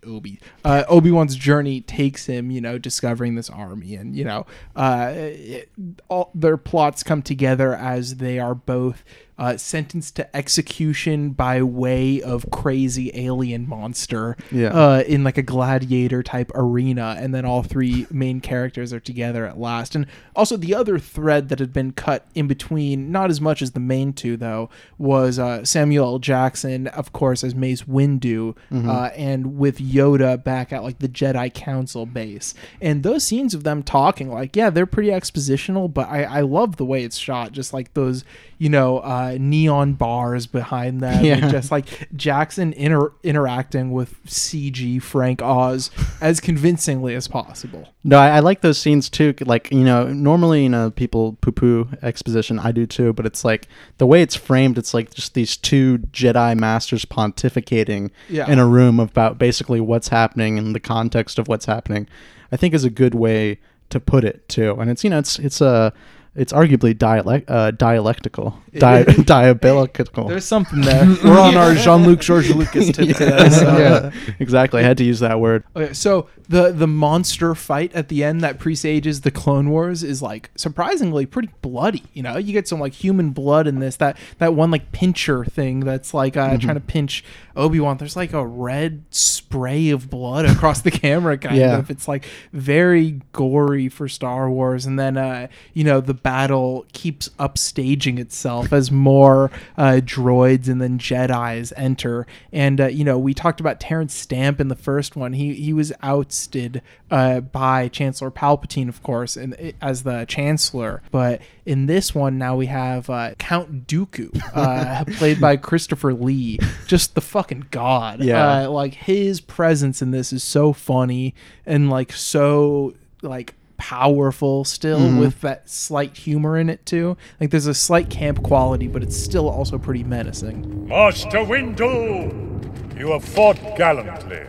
Obi 0.07 0.39
uh, 0.65 0.85
Obi 0.89 1.11
Wan's 1.11 1.37
journey 1.37 1.81
takes 1.81 2.27
him, 2.27 2.51
you 2.51 2.61
know, 2.61 2.79
discovering 2.79 3.35
this 3.35 3.49
army, 3.49 3.95
and 3.95 4.15
you 4.15 4.25
know, 4.25 4.47
uh, 4.77 5.13
it, 5.15 5.71
all 6.09 6.31
their 6.35 6.57
plots 6.57 7.03
come 7.03 7.23
together 7.23 7.75
as 7.75 8.17
they 8.17 8.39
are 8.39 8.55
both 8.55 9.03
uh, 9.39 9.57
sentenced 9.57 10.17
to 10.17 10.37
execution 10.37 11.31
by 11.31 11.63
way 11.63 12.21
of 12.21 12.51
crazy 12.51 13.11
alien 13.15 13.69
monster, 13.69 14.37
Yeah. 14.51 14.69
uh, 14.69 15.03
in 15.07 15.23
like 15.25 15.39
a 15.39 15.43
gladiator 15.43 16.23
type 16.23 16.51
arena, 16.55 17.17
and 17.19 17.33
then 17.35 17.45
all 17.45 17.63
three 17.63 18.07
main 18.11 18.41
characters 18.41 18.93
are 18.93 19.01
together 19.01 19.47
at 19.47 19.59
last. 19.59 19.95
And 19.95 20.07
also 20.35 20.57
the 20.57 20.75
other 20.75 20.99
thread 20.99 21.49
that 21.51 21.59
had 21.61 21.73
been 21.73 21.93
cut 21.93 22.27
in 22.35 22.49
between, 22.49 23.13
not 23.13 23.31
as 23.31 23.41
much 23.41 23.63
as 23.63 23.71
the 23.73 23.81
main 23.81 24.13
two 24.13 24.37
though, 24.37 24.71
was 24.99 25.39
uh, 25.39 25.65
Samuel 25.65 26.07
L. 26.15 26.19
Jackson, 26.19 26.89
of 26.89 27.13
course, 27.13 27.45
as 27.45 27.55
Mace 27.55 27.83
Windu, 27.85 28.57
Mhm. 28.73 28.89
uh, 28.89 29.11
and 29.17 29.57
with 29.59 29.79
Yoda 29.79 30.43
back 30.43 30.73
at 30.73 30.83
like 30.83 30.99
the 30.99 31.09
Jedi 31.09 31.53
Council 31.55 32.07
base. 32.07 32.55
And 32.81 33.03
those 33.03 33.23
scenes 33.25 33.55
of 33.55 33.63
them 33.65 33.83
talking, 33.83 34.29
like, 34.31 34.57
yeah, 34.57 34.71
they're 34.71 34.87
pretty 34.87 35.11
expositional, 35.11 35.93
but 35.93 36.09
I, 36.09 36.25
I 36.25 36.41
love 36.41 36.77
the 36.77 36.85
way 36.85 37.05
it's 37.05 37.17
shot. 37.19 37.53
Just 37.53 37.73
like 37.73 37.95
those, 37.95 38.25
you 38.59 38.69
know, 38.69 38.99
uh, 38.99 39.37
neon 39.39 39.95
bars 39.95 40.47
behind 40.47 41.01
them. 41.01 41.25
Yeah. 41.25 41.37
and 41.39 41.51
just 41.51 41.71
like 41.71 42.09
Jackson 42.17 42.73
inter- 42.73 43.13
interacting 43.23 43.93
with 43.93 44.23
CG 44.27 45.01
Frank 45.01 45.41
Oz 45.43 45.91
as 46.21 46.41
convincingly 46.41 47.15
as 47.15 47.29
possible. 47.29 47.89
No, 48.05 48.19
I, 48.19 48.31
I 48.37 48.41
like 48.41 48.61
those 48.63 48.79
scenes 48.79 49.09
too. 49.09 49.35
Like 49.41 49.71
you 49.71 49.85
know, 49.85 50.09
normally 50.13 50.63
you 50.65 50.69
know 50.69 50.91
people 50.91 51.37
poo 51.41 51.53
poo 51.53 51.89
exposition. 52.03 52.59
I 52.59 52.73
do 52.73 52.87
too, 52.87 53.13
but 53.13 53.27
it's 53.27 53.45
like 53.45 53.69
the 53.99 54.07
way 54.07 54.23
it's 54.23 54.35
framed. 54.35 54.77
It's 54.79 54.93
like 54.95 55.13
just 55.15 55.35
these 55.35 55.57
two 55.57 55.99
Jedi 56.13 56.57
masters 56.57 57.05
pontificating 57.05 58.11
Yeah. 58.29 58.51
in 58.51 58.59
a 58.59 58.67
room 58.67 58.99
about 59.01 59.39
basically 59.39 59.81
what's 59.81 60.09
happening 60.09 60.59
and 60.59 60.75
the 60.75 60.81
context 60.81 61.39
of 61.39 61.49
what's 61.49 61.67
happening. 61.67 62.09
I 62.51 62.57
think 62.57 62.75
is 62.75 62.85
a 62.85 62.91
good 62.91 63.15
way 63.15 63.59
to 63.91 64.01
put 64.01 64.25
it 64.25 64.49
too. 64.49 64.75
And 64.81 64.91
it's 64.91 65.05
you 65.05 65.11
know 65.11 65.19
it's 65.19 65.39
it's 65.39 65.61
a 65.61 65.93
it's 66.39 66.53
arguably 66.53 66.97
dialect 66.97 67.51
uh, 67.51 67.73
dialectical, 67.73 68.59
di- 68.79 69.05
diabolical. 69.25 70.29
There's 70.29 70.45
something 70.45 70.81
there. 70.81 71.07
We're 71.25 71.39
on 71.39 71.57
our 71.57 71.75
Jean 71.85 72.05
Luc 72.05 72.21
George 72.21 72.51
Lucas 72.51 72.87
tip 72.87 73.17
today. 73.17 73.49
So. 73.51 73.79
yeah, 73.79 74.11
exactly. 74.39 74.81
I 74.81 74.85
had 74.85 74.97
to 74.99 75.05
use 75.05 75.21
that 75.21 75.41
word. 75.41 75.65
Okay, 75.77 75.93
so 75.93 76.29
the 76.49 76.73
the 76.73 76.87
monster 76.87 77.55
fight 77.55 77.93
at 77.95 78.09
the 78.09 78.25
end 78.25 78.41
that 78.41 78.59
presages 78.59 79.21
the 79.23 79.31
Clone 79.31 79.71
Wars 79.71 80.03
is 80.03 80.23
like 80.23 80.51
surprisingly 80.57 81.27
pretty 81.27 81.51
bloody. 81.63 82.05
You 82.15 82.23
know, 82.23 82.37
you 82.39 82.53
get 82.53 82.67
some 82.69 82.81
like 82.81 82.95
human 82.95 83.31
blood 83.31 83.67
in 83.67 83.81
this. 83.81 83.97
That 83.97 84.17
that 84.39 84.55
one 84.55 84.71
like 84.71 84.93
pincher 84.93 85.45
thing 85.45 85.81
that's 85.81 86.15
like 86.15 86.37
uh, 86.37 86.51
Mhm. 86.51 86.61
trying 86.61 86.75
to 86.77 86.81
pinch 86.81 87.25
Obi 87.57 87.81
Wan. 87.81 87.97
There's 87.99 88.17
like 88.17 88.33
a 88.33 88.47
red 88.47 89.05
spray 89.11 89.91
of 89.91 90.09
blood 90.11 90.45
across 90.47 90.81
the 90.81 90.91
camera. 90.91 91.37
Kind 91.39 91.57
Yeah. 91.57 91.79
of. 91.79 91.91
It's 91.91 92.09
like 92.09 92.27
very 92.53 93.21
gory 93.33 93.89
for 93.89 94.09
Star 94.09 94.51
Wars. 94.51 94.87
And 94.87 94.99
then 94.99 95.17
uh, 95.17 95.49
you 95.75 95.85
know 95.85 96.01
the 96.01 96.15
battle 96.15 96.87
keeps 96.93 97.29
upstaging 97.39 98.19
itself 98.19 98.68
as 98.73 98.91
more 98.91 99.51
uh, 99.77 100.01
droids 100.03 100.69
and 100.69 100.81
then 100.81 100.99
Jedi's 100.99 101.73
enter. 101.77 102.27
And 102.53 102.81
uh, 102.81 102.87
you 102.87 103.05
know 103.05 103.19
we 103.19 103.35
talked 103.35 103.61
about 103.61 103.81
Terrence 103.81 104.15
Stamp 104.15 104.61
in 104.61 104.69
the 104.69 104.77
first 104.77 105.17
one. 105.17 105.33
He 105.33 105.55
he 105.55 105.73
was 105.73 105.93
ousted 106.03 106.83
uh, 107.11 107.41
by 107.41 107.89
Chancellor 107.89 108.31
Palpatine, 108.31 108.89
of 108.89 109.03
course, 109.03 109.37
and 109.37 109.75
as 109.81 110.03
the 110.03 110.25
Chancellor. 110.27 111.03
But 111.11 111.43
in 111.65 111.87
this 111.87 112.15
one 112.15 112.39
now 112.39 112.57
we 112.57 112.67
have 112.67 113.11
uh, 113.11 113.35
Count 113.39 113.87
Dooku, 113.87 114.41
uh, 114.55 115.05
played 115.19 115.41
by 115.41 115.57
Christopher 115.57 116.15
Lee, 116.15 116.59
just 116.87 117.15
the 117.15 117.21
fucking 117.21 117.67
god. 117.71 118.23
Yeah. 118.23 118.65
Uh, 118.65 118.71
like 118.71 118.95
his 118.95 119.41
presence 119.41 120.03
in 120.03 120.11
this 120.11 120.33
is 120.33 120.43
so 120.43 120.73
funny 120.73 121.35
and 121.67 121.91
like 121.91 122.13
so 122.13 122.95
like 123.23 123.55
powerful 123.79 124.65
still 124.65 125.01
Mhm. 125.01 125.21
with 125.21 125.41
that 125.41 125.69
slight 125.71 126.17
humor 126.17 126.59
in 126.59 126.69
it 126.69 126.85
too. 126.85 127.17
Like 127.41 127.51
there's 127.51 127.67
a 127.67 127.75
slight 127.75 128.11
camp 128.11 128.43
quality, 128.43 128.87
but 128.89 129.03
it's 129.03 129.17
still 129.17 129.49
also 129.49 129.79
pretty 129.79 130.05
menacing. 130.05 130.89
Master 130.89 131.39
Windu, 131.39 132.99
you 132.99 133.13
have 133.13 133.25
fought 133.25 133.59
gallantly. 133.77 134.43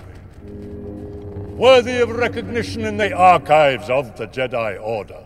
Worthy 1.56 2.00
of 2.00 2.10
recognition 2.10 2.86
in 2.86 2.98
the 2.98 3.14
archives 3.14 3.90
of 3.90 4.18
the 4.18 4.28
Jedi 4.28 4.78
Order. 4.82 5.24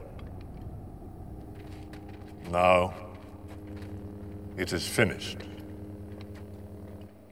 Now, 2.52 2.94
it 4.58 4.74
is 4.74 4.88
finished. 4.88 5.38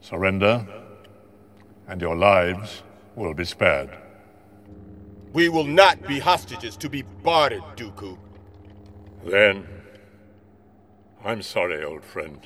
Surrender, 0.00 0.66
and 1.88 2.00
your 2.00 2.16
lives 2.16 2.82
will 3.14 3.34
be 3.34 3.44
spared. 3.44 3.90
We 5.32 5.48
will 5.48 5.64
not 5.64 6.06
be 6.06 6.18
hostages 6.18 6.76
to 6.78 6.88
be 6.90 7.02
bartered, 7.22 7.62
Dooku. 7.76 8.18
Then, 9.24 9.66
I'm 11.24 11.42
sorry, 11.42 11.82
old 11.82 12.04
friend. 12.04 12.40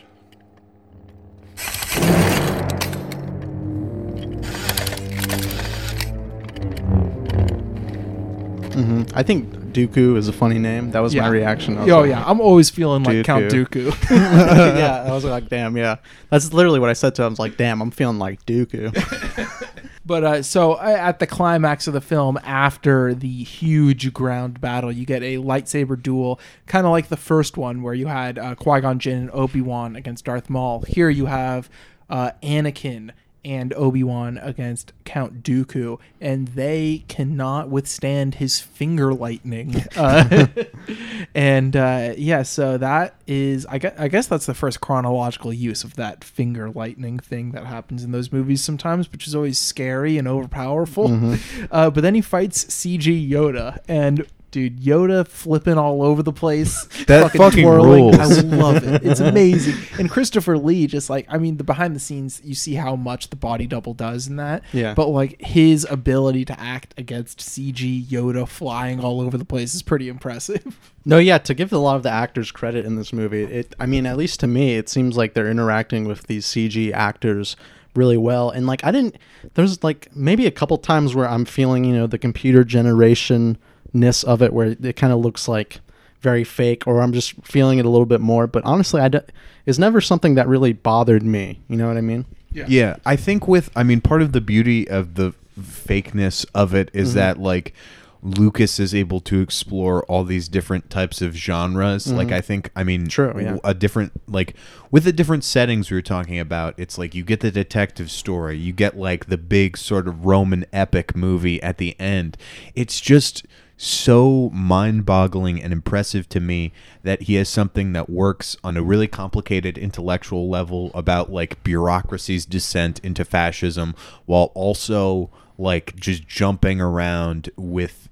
hmm 8.76 9.02
I 9.14 9.22
think 9.22 9.50
Dooku 9.72 10.16
is 10.16 10.28
a 10.28 10.32
funny 10.32 10.58
name. 10.58 10.90
That 10.90 11.00
was 11.00 11.14
my 11.14 11.28
reaction. 11.28 11.78
Was 11.78 11.88
Oh, 11.90 12.00
like, 12.00 12.10
yeah. 12.10 12.24
I'm 12.26 12.40
always 12.40 12.68
feeling 12.70 13.02
like 13.04 13.24
Count 13.24 13.50
Dooku. 13.50 13.90
yeah, 14.10 15.04
I 15.06 15.12
was 15.12 15.24
like, 15.24 15.48
damn, 15.48 15.76
yeah. 15.76 15.96
That's 16.30 16.52
literally 16.52 16.78
what 16.78 16.90
I 16.90 16.92
said 16.92 17.14
to 17.16 17.22
him. 17.22 17.26
I 17.26 17.30
was 17.30 17.38
like, 17.38 17.56
damn, 17.56 17.80
I'm 17.80 17.90
feeling 17.90 18.18
like 18.18 18.44
Dooku. 18.46 18.92
But 20.06 20.24
uh, 20.24 20.42
so 20.42 20.74
uh, 20.74 20.96
at 20.98 21.18
the 21.18 21.26
climax 21.26 21.88
of 21.88 21.92
the 21.92 22.00
film, 22.00 22.38
after 22.44 23.12
the 23.12 23.42
huge 23.42 24.12
ground 24.12 24.60
battle, 24.60 24.92
you 24.92 25.04
get 25.04 25.24
a 25.24 25.38
lightsaber 25.38 26.00
duel, 26.00 26.38
kind 26.66 26.86
of 26.86 26.92
like 26.92 27.08
the 27.08 27.16
first 27.16 27.56
one 27.56 27.82
where 27.82 27.94
you 27.94 28.06
had 28.06 28.38
uh, 28.38 28.54
Qui 28.54 28.80
Gon 28.80 29.00
Jinn 29.00 29.18
and 29.18 29.30
Obi 29.32 29.60
Wan 29.60 29.96
against 29.96 30.24
Darth 30.24 30.48
Maul. 30.48 30.82
Here 30.82 31.10
you 31.10 31.26
have 31.26 31.68
uh, 32.08 32.30
Anakin 32.40 33.10
and 33.46 33.72
Obi 33.74 34.02
Wan 34.02 34.38
against 34.42 34.92
Count 35.04 35.44
Dooku, 35.44 35.98
and 36.20 36.48
they 36.48 37.04
cannot 37.06 37.70
withstand 37.70 38.34
his 38.34 38.58
finger 38.60 39.14
lightning. 39.14 39.84
Uh, 39.96 40.48
and 41.34 41.76
uh, 41.76 42.12
yeah, 42.18 42.42
so 42.42 42.76
that 42.76 43.14
is, 43.28 43.64
I 43.66 43.78
guess, 43.78 43.94
I 43.96 44.08
guess 44.08 44.26
that's 44.26 44.46
the 44.46 44.54
first 44.54 44.80
chronological 44.80 45.52
use 45.52 45.84
of 45.84 45.94
that 45.94 46.24
finger 46.24 46.70
lightning 46.70 47.20
thing 47.20 47.52
that 47.52 47.66
happens 47.66 48.02
in 48.02 48.10
those 48.10 48.32
movies 48.32 48.62
sometimes, 48.62 49.10
which 49.12 49.28
is 49.28 49.34
always 49.34 49.58
scary 49.58 50.18
and 50.18 50.26
overpowerful. 50.26 51.08
Mhm. 51.08 51.68
Uh, 51.70 51.88
but 51.90 52.00
then 52.00 52.16
he 52.16 52.20
fights 52.20 52.64
CG 52.64 53.30
Yoda, 53.30 53.78
and 53.86 54.26
dude, 54.56 54.80
Yoda 54.80 55.28
flipping 55.28 55.76
all 55.76 56.02
over 56.02 56.22
the 56.22 56.32
place, 56.32 56.84
That 57.08 57.30
fucking 57.32 57.68
rules. 57.68 58.18
I 58.18 58.40
love 58.40 58.82
it. 58.82 59.04
It's 59.04 59.20
amazing. 59.32 59.74
And 59.98 60.10
Christopher 60.10 60.56
Lee, 60.56 60.86
just 60.86 61.10
like 61.10 61.26
I 61.28 61.36
mean, 61.36 61.58
the 61.58 61.64
behind 61.64 61.94
the 61.94 62.00
scenes, 62.00 62.40
you 62.42 62.54
see 62.54 62.72
how 62.74 62.96
much 62.96 63.28
the 63.28 63.36
body 63.36 63.66
double 63.66 63.92
does 63.92 64.28
in 64.28 64.36
that. 64.36 64.62
Yeah. 64.72 64.94
But 64.94 65.08
like 65.08 65.38
his 65.42 65.86
ability 65.90 66.46
to 66.46 66.58
act 66.58 66.94
against 66.96 67.40
CG 67.40 68.06
Yoda 68.06 68.48
flying 68.48 68.98
all 68.98 69.20
over 69.20 69.36
the 69.36 69.44
place 69.44 69.74
is 69.74 69.82
pretty 69.82 70.08
impressive. 70.08 70.78
No, 71.08 71.18
yeah, 71.18 71.38
to 71.38 71.54
give 71.54 71.72
a 71.72 71.78
lot 71.78 71.94
of 71.94 72.02
the 72.02 72.10
actors 72.10 72.50
credit 72.50 72.84
in 72.84 72.96
this 72.96 73.12
movie, 73.12 73.44
it 73.44 73.76
I 73.78 73.86
mean, 73.86 74.06
at 74.06 74.16
least 74.16 74.40
to 74.40 74.48
me, 74.48 74.74
it 74.74 74.88
seems 74.88 75.16
like 75.16 75.34
they're 75.34 75.48
interacting 75.48 76.08
with 76.08 76.26
these 76.26 76.44
CG 76.46 76.90
actors 76.92 77.54
really 77.94 78.16
well. 78.16 78.50
And 78.50 78.66
like 78.66 78.82
I 78.82 78.90
didn't 78.90 79.14
there's 79.54 79.84
like 79.84 80.08
maybe 80.16 80.46
a 80.46 80.50
couple 80.50 80.76
times 80.78 81.14
where 81.14 81.28
I'm 81.28 81.44
feeling, 81.44 81.84
you 81.84 81.94
know, 81.94 82.08
the 82.08 82.18
computer 82.18 82.64
generation 82.64 83.56
ness 83.92 84.22
of 84.22 84.42
it 84.42 84.52
where 84.52 84.76
it 84.82 84.96
kind 84.96 85.12
of 85.12 85.20
looks 85.20 85.48
like 85.48 85.80
very 86.20 86.44
fake 86.44 86.86
or 86.86 87.00
I'm 87.02 87.12
just 87.12 87.34
feeling 87.44 87.78
it 87.78 87.84
a 87.84 87.90
little 87.90 88.06
bit 88.06 88.20
more, 88.20 88.46
but 88.46 88.64
honestly, 88.64 89.00
I 89.00 89.08
d- 89.08 89.18
it's 89.66 89.78
never 89.78 90.00
something 90.00 90.34
that 90.34 90.48
really 90.48 90.72
bothered 90.72 91.22
me, 91.22 91.60
you 91.68 91.76
know 91.76 91.88
what 91.88 91.96
I 91.96 92.00
mean? 92.00 92.24
Yeah. 92.52 92.64
yeah. 92.68 92.96
I 93.04 93.16
think 93.16 93.46
with 93.46 93.70
I 93.76 93.82
mean 93.82 94.00
part 94.00 94.22
of 94.22 94.32
the 94.32 94.40
beauty 94.40 94.88
of 94.88 95.14
the 95.14 95.34
fakeness 95.60 96.44
of 96.54 96.74
it 96.74 96.90
is 96.92 97.10
Mhm. 97.12 97.14
that 97.14 97.38
like 97.38 97.74
Lucas 98.22 98.80
is 98.80 98.94
able 98.94 99.20
to 99.20 99.40
explore 99.40 100.02
all 100.04 100.24
these 100.24 100.48
different 100.48 100.90
types 100.90 101.20
of 101.22 101.36
genres. 101.36 102.10
Like 102.10 102.28
Mhm. 102.28 102.32
I 102.32 102.40
think 102.40 102.70
I 102.74 102.82
mean 102.82 103.06
True, 103.08 103.28
yeah. 103.36 103.42
w- 103.42 103.60
a 103.62 103.74
different 103.74 104.12
like 104.26 104.54
with 104.90 105.04
the 105.04 105.12
different 105.12 105.44
settings 105.44 105.90
we 105.90 105.96
were 105.96 106.02
talking 106.02 106.38
about, 106.40 106.74
it's 106.78 106.96
like 106.98 107.14
you 107.14 107.22
get 107.22 107.40
the 107.40 107.50
detective 107.50 108.10
story, 108.10 108.56
you 108.56 108.72
get 108.72 108.96
like 108.98 109.26
the 109.26 109.38
big 109.38 109.76
sort 109.76 110.08
of 110.08 110.24
Roman 110.24 110.64
epic 110.72 111.14
movie 111.14 111.62
at 111.62 111.78
the 111.78 111.94
end. 112.00 112.36
It's 112.74 113.00
just 113.00 113.44
so 113.76 114.50
mind-boggling 114.54 115.62
and 115.62 115.72
impressive 115.72 116.28
to 116.30 116.40
me 116.40 116.72
that 117.02 117.22
he 117.22 117.34
has 117.34 117.48
something 117.48 117.92
that 117.92 118.08
works 118.08 118.56
on 118.64 118.76
a 118.76 118.82
really 118.82 119.06
complicated 119.06 119.76
intellectual 119.76 120.48
level 120.48 120.90
about 120.94 121.30
like 121.30 121.62
bureaucracy's 121.62 122.46
descent 122.46 122.98
into 123.00 123.24
fascism 123.24 123.94
while 124.24 124.50
also 124.54 125.30
like 125.58 125.96
just 125.96 126.26
jumping 126.26 126.80
around 126.80 127.50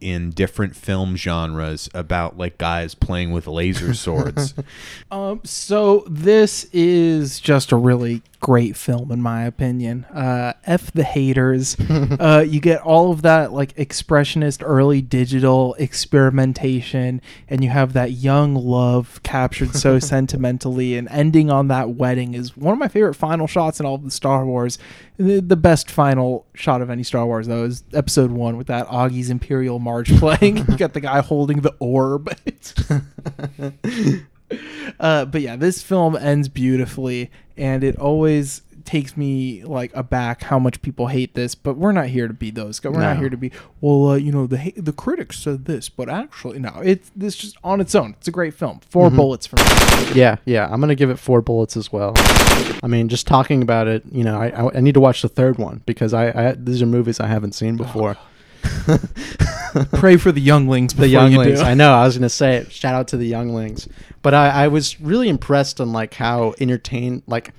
within 0.05 0.31
different 0.31 0.77
film 0.77 1.17
genres 1.17 1.89
about 1.95 2.37
like 2.37 2.59
guys 2.59 2.95
playing 2.95 3.33
with 3.33 3.47
laser 3.47 3.95
swords. 3.95 4.55
Um, 5.11 5.41
so 5.45 6.05
this 6.09 6.65
is 6.73 7.41
just 7.41 7.73
a 7.73 7.77
really 7.77 8.23
great 8.45 8.77
film 8.77 9.11
in 9.11 9.23
my 9.23 9.45
opinion. 9.45 10.05
Uh, 10.13 10.53
F 10.65 10.93
the 10.93 11.03
haters. 11.03 11.79
uh, 11.91 12.45
you 12.47 12.61
get 12.61 12.79
all 12.83 13.11
of 13.11 13.23
that 13.23 13.53
like 13.55 13.75
expressionist 13.77 14.63
early 14.63 15.01
digital 15.01 15.75
experimentation, 15.79 17.23
and 17.49 17.65
you 17.65 17.71
have 17.71 17.95
that 17.95 18.13
young 18.13 18.55
love 18.55 19.19
captured 19.23 19.75
so 19.75 19.99
sentimentally, 20.15 20.95
and 20.95 21.09
ending 21.09 21.51
on 21.51 21.69
that 21.69 21.91
wedding 21.91 22.35
is 22.35 22.55
one 22.55 22.75
of 22.75 22.79
my 22.79 22.89
favorite 22.89 23.15
final 23.15 23.47
shots 23.47 23.81
in 23.81 23.87
all 23.87 23.95
of 23.95 24.05
the 24.05 24.11
Star 24.11 24.45
Wars. 24.45 24.79
The, 25.17 25.41
the 25.41 25.57
best 25.57 25.91
final 25.91 26.45
shot 26.55 26.83
of 26.83 26.91
any 26.91 27.03
Star 27.03 27.25
Wars 27.25 27.47
though 27.47 27.65
is 27.65 27.83
Episode 27.95 28.31
One 28.31 28.59
with 28.59 28.67
that 28.67 28.87
Augie's 28.89 29.31
Imperial 29.31 29.79
March 29.79 29.94
playing. 30.19 30.57
you 30.59 30.77
got 30.77 30.93
the 30.95 31.01
guy 31.01 31.21
holding 31.21 31.61
the 31.61 31.75
orb. 31.79 32.31
Uh, 35.01 35.25
but 35.25 35.41
yeah, 35.41 35.57
this 35.57 35.83
film 35.83 36.15
ends 36.15 36.49
beautifully, 36.49 37.31
and 37.57 37.83
it 37.83 37.97
always 37.99 38.63
takes 38.85 39.17
me 39.17 39.65
like 39.65 39.91
aback 39.95 40.43
how 40.43 40.59
much 40.59 40.81
people 40.83 41.07
hate 41.09 41.35
this. 41.35 41.55
But 41.57 41.77
we're 41.77 41.91
not 41.93 42.07
here 42.09 42.29
to 42.29 42.35
be 42.35 42.51
those 42.53 42.79
guys. 42.79 42.93
We're 42.93 43.01
not 43.01 43.17
here 43.17 43.31
to 43.31 43.37
be 43.37 43.51
well. 43.81 44.11
Uh, 44.11 44.15
you 44.17 44.31
know, 44.31 44.47
the 44.47 44.73
the 44.77 44.93
critics 44.93 45.39
said 45.41 45.65
this, 45.65 45.89
but 45.89 46.09
actually, 46.09 46.59
no. 46.61 46.81
It's 46.85 47.11
this 47.17 47.35
just 47.37 47.57
on 47.65 47.81
its 47.81 47.95
own. 47.95 48.15
It's 48.19 48.29
a 48.29 48.31
great 48.31 48.55
film. 48.55 48.81
4 48.91 49.11
Mhm. 49.11 49.17
bullets 49.17 49.47
from 49.47 49.61
me. 49.61 50.13
Yeah, 50.21 50.37
yeah, 50.45 50.69
I'm 50.71 50.79
gonna 50.81 50.95
give 50.95 51.11
it 51.11 51.19
four 51.19 51.41
bullets 51.41 51.77
as 51.77 51.91
well. 51.91 52.13
I 52.83 52.87
mean, 52.87 53.09
just 53.09 53.27
talking 53.27 53.63
about 53.63 53.89
it, 53.89 54.05
you 54.13 54.23
know, 54.23 54.39
I 54.41 54.49
I, 54.51 54.77
I 54.77 54.81
need 54.81 54.95
to 54.95 55.01
watch 55.01 55.23
the 55.23 55.29
third 55.29 55.59
one 55.59 55.81
because 55.87 56.13
I, 56.15 56.29
I 56.29 56.53
these 56.53 56.83
are 56.83 56.87
movies 56.87 57.19
I 57.19 57.27
haven't 57.27 57.53
seen 57.53 57.77
before. 57.77 58.17
Pray 59.95 60.17
for 60.17 60.33
the 60.33 60.41
younglings. 60.41 60.95
the 60.95 61.07
you 61.07 61.13
younglings. 61.13 61.61
do. 61.61 61.65
I 61.67 61.75
know. 61.75 61.93
I 61.93 62.05
was 62.05 62.17
gonna 62.17 62.29
say 62.29 62.57
it. 62.57 62.71
Shout 62.73 62.95
out 62.95 63.09
to 63.09 63.17
the 63.17 63.27
younglings. 63.27 63.89
But 64.23 64.35
I, 64.35 64.65
I 64.65 64.69
was 64.69 65.01
really 65.01 65.29
impressed 65.29 65.81
on 65.81 65.93
like 65.93 66.15
how 66.15 66.55
entertained 66.61 67.23
like. 67.27 67.53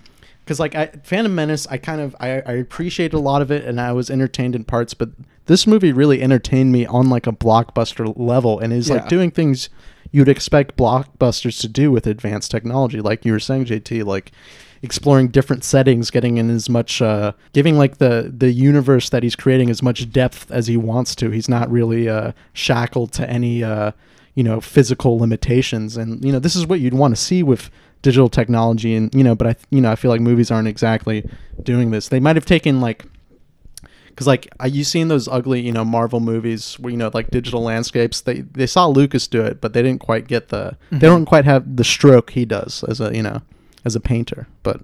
Because 0.43 0.59
like 0.59 0.75
I, 0.75 0.87
Phantom 1.03 1.33
Menace, 1.33 1.65
I 1.67 1.77
kind 1.77 1.99
of 2.01 2.15
I, 2.19 2.33
I 2.45 2.51
appreciated 2.53 3.15
a 3.15 3.19
lot 3.19 3.41
of 3.41 3.49
it, 3.51 3.65
and 3.65 3.81
I 3.81 3.91
was 3.93 4.09
entertained 4.11 4.55
in 4.55 4.63
parts. 4.63 4.93
But 4.93 5.09
this 5.47 5.65
movie 5.65 5.91
really 5.91 6.21
entertained 6.21 6.71
me 6.71 6.85
on 6.85 7.09
like 7.09 7.25
a 7.25 7.31
blockbuster 7.31 8.13
level, 8.15 8.59
and 8.59 8.71
is 8.71 8.87
Yeah. 8.89 8.95
like 8.97 9.09
doing 9.09 9.31
things 9.31 9.69
you'd 10.11 10.29
expect 10.29 10.77
blockbusters 10.77 11.59
to 11.61 11.67
do 11.67 11.91
with 11.91 12.05
advanced 12.07 12.51
technology, 12.51 13.01
like 13.01 13.25
you 13.25 13.31
were 13.31 13.39
saying, 13.39 13.65
JT. 13.65 14.05
Like 14.05 14.31
exploring 14.85 15.27
different 15.29 15.63
settings, 15.65 16.09
getting 16.11 16.37
in 16.37 16.49
as 16.49 16.69
much, 16.69 17.01
uh, 17.01 17.33
giving 17.53 17.77
like 17.77 17.97
the 17.97 18.31
the 18.37 18.51
universe 18.51 19.09
that 19.09 19.23
he's 19.23 19.35
creating 19.35 19.69
as 19.69 19.81
much 19.83 20.09
depth 20.11 20.49
as 20.51 20.67
he 20.67 20.77
wants 20.77 21.15
to. 21.15 21.29
He's 21.31 21.49
not 21.49 21.69
really 21.69 22.07
uh, 22.07 22.31
shackled 22.53 23.11
to 23.13 23.29
any, 23.29 23.63
uh, 23.63 23.91
you 24.35 24.43
know, 24.43 24.61
physical 24.61 25.17
limitations. 25.19 25.97
And 25.97 26.23
you 26.23 26.31
know, 26.31 26.39
this 26.39 26.55
is 26.55 26.65
what 26.65 26.79
you'd 26.79 26.93
want 26.93 27.15
to 27.15 27.21
see 27.21 27.43
with 27.43 27.69
digital 28.01 28.29
technology. 28.29 28.95
And 28.95 29.13
you 29.13 29.23
know, 29.23 29.35
but 29.35 29.47
I, 29.47 29.55
you 29.71 29.81
know, 29.81 29.91
I 29.91 29.95
feel 29.95 30.11
like 30.11 30.21
movies 30.21 30.51
aren't 30.51 30.67
exactly 30.67 31.27
doing 31.63 31.91
this. 31.91 32.07
They 32.09 32.19
might 32.21 32.35
have 32.37 32.45
taken 32.45 32.79
like. 32.79 33.03
Because 34.07 34.27
like 34.27 34.47
are 34.61 34.69
you 34.69 34.85
seen 34.85 35.09
those 35.09 35.27
ugly 35.27 35.59
you 35.59 35.73
know 35.73 35.83
Marvel 35.83 36.21
movies 36.21 36.75
where 36.79 36.89
you 36.89 36.95
know 36.95 37.11
like 37.13 37.31
digital 37.31 37.61
landscapes 37.61 38.21
they 38.21 38.41
they 38.59 38.65
saw 38.65 38.87
Lucas 38.87 39.27
do 39.27 39.41
it 39.41 39.59
but 39.59 39.73
they 39.73 39.81
didn't 39.81 39.99
quite 39.99 40.25
get 40.29 40.47
the 40.47 40.77
Mhm. 40.89 40.99
they 41.01 41.07
don't 41.07 41.25
quite 41.25 41.43
have 41.43 41.75
the 41.75 41.83
stroke 41.83 42.29
he 42.29 42.45
does 42.45 42.85
as 42.87 43.01
a 43.01 43.13
you 43.13 43.21
know 43.21 43.41
as 43.85 43.95
a 43.95 43.99
painter 43.99 44.47
but 44.63 44.81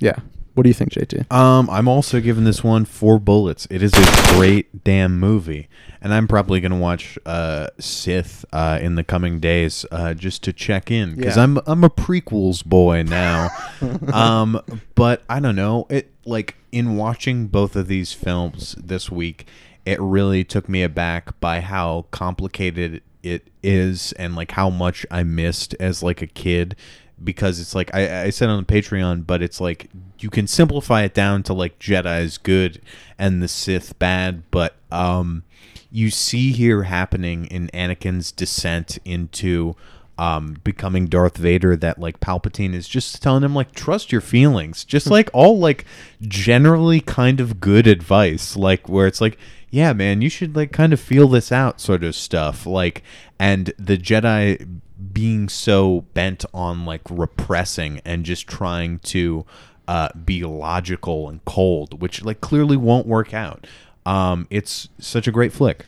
yeah 0.00 0.16
what 0.54 0.64
do 0.64 0.68
you 0.68 0.74
think 0.74 0.90
JT 0.92 1.32
Um, 1.32 1.70
I'm 1.70 1.86
also 1.86 2.20
giving 2.20 2.42
this 2.44 2.62
one 2.64 2.84
four 2.84 3.20
bullets. 3.20 3.68
It 3.70 3.82
is 3.84 3.92
a 3.94 4.32
great 4.34 4.82
damn 4.82 5.18
movie, 5.18 5.68
and 6.02 6.12
I'm 6.12 6.26
probably 6.26 6.60
gonna 6.60 6.76
watch 6.76 7.16
uh, 7.24 7.68
Sith 7.78 8.44
uh, 8.52 8.78
in 8.82 8.96
the 8.96 9.04
coming 9.04 9.38
days 9.38 9.86
uh, 9.92 10.12
just 10.12 10.42
to 10.42 10.52
check 10.52 10.90
in 10.90 11.14
because 11.14 11.36
Yeah. 11.36 11.44
I'm 11.44 11.58
I'm 11.66 11.84
a 11.84 11.88
prequels 11.88 12.64
boy 12.64 13.04
now. 13.04 13.48
um, 14.12 14.60
but 14.96 15.22
I 15.30 15.38
don't 15.38 15.56
know 15.56 15.86
it. 15.88 16.10
Like 16.26 16.56
in 16.72 16.96
watching 16.96 17.46
both 17.46 17.76
of 17.76 17.86
these 17.86 18.12
films 18.12 18.74
this 18.76 19.08
week, 19.08 19.46
it 19.86 20.00
really 20.00 20.42
took 20.42 20.68
me 20.68 20.82
aback 20.82 21.38
by 21.38 21.60
how 21.60 22.06
complicated 22.10 23.02
it 23.22 23.46
is 23.62 24.12
and 24.14 24.34
like 24.34 24.50
how 24.50 24.68
much 24.68 25.06
I 25.12 25.22
missed 25.22 25.74
as 25.78 26.02
like 26.02 26.22
a 26.22 26.26
kid 26.26 26.74
because 27.22 27.60
it's 27.60 27.74
like 27.74 27.94
I, 27.94 28.24
I 28.24 28.30
said 28.30 28.48
on 28.48 28.64
the 28.64 28.72
Patreon, 28.72 29.26
but 29.26 29.42
it's 29.42 29.60
like 29.60 29.90
you 30.18 30.30
can 30.30 30.46
simplify 30.46 31.02
it 31.02 31.14
down 31.14 31.42
to 31.44 31.52
like 31.54 31.78
Jedi 31.78 32.22
is 32.22 32.38
good 32.38 32.80
and 33.18 33.42
the 33.42 33.48
Sith 33.48 33.98
bad, 33.98 34.42
but 34.50 34.76
um 34.90 35.44
you 35.92 36.10
see 36.10 36.52
here 36.52 36.84
happening 36.84 37.46
in 37.46 37.68
Anakin's 37.74 38.30
descent 38.30 38.98
into 39.04 39.74
um, 40.18 40.58
becoming 40.62 41.06
Darth 41.06 41.38
Vader 41.38 41.74
that 41.76 41.98
like 41.98 42.20
Palpatine 42.20 42.74
is 42.74 42.86
just 42.86 43.22
telling 43.22 43.42
him 43.42 43.54
like 43.54 43.72
trust 43.72 44.12
your 44.12 44.20
feelings, 44.20 44.84
just 44.84 45.06
Hmm. 45.06 45.12
like 45.14 45.30
all 45.32 45.58
like 45.58 45.84
generally 46.20 47.00
kind 47.00 47.40
of 47.40 47.58
good 47.60 47.86
advice, 47.86 48.54
like 48.56 48.88
where 48.88 49.06
it's 49.06 49.20
like 49.20 49.38
yeah 49.72 49.92
man 49.92 50.20
you 50.20 50.28
should 50.28 50.56
like 50.56 50.72
kind 50.72 50.92
of 50.92 50.98
feel 51.00 51.28
this 51.28 51.52
out 51.52 51.80
sort 51.80 52.02
of 52.02 52.14
stuff 52.14 52.66
like 52.66 53.02
and 53.38 53.72
the 53.78 53.96
Jedi 53.96 54.80
being 55.12 55.48
so 55.48 56.02
bent 56.14 56.44
on 56.52 56.84
like 56.84 57.02
repressing 57.10 58.00
and 58.04 58.24
just 58.24 58.46
trying 58.46 58.98
to 59.00 59.44
uh, 59.88 60.08
be 60.24 60.44
logical 60.44 61.28
and 61.28 61.44
cold, 61.44 62.00
which 62.00 62.24
like 62.24 62.40
clearly 62.40 62.76
won't 62.76 63.06
work 63.06 63.34
out. 63.34 63.66
Um, 64.06 64.46
it's 64.50 64.88
such 64.98 65.26
a 65.26 65.32
great 65.32 65.52
flick. 65.52 65.86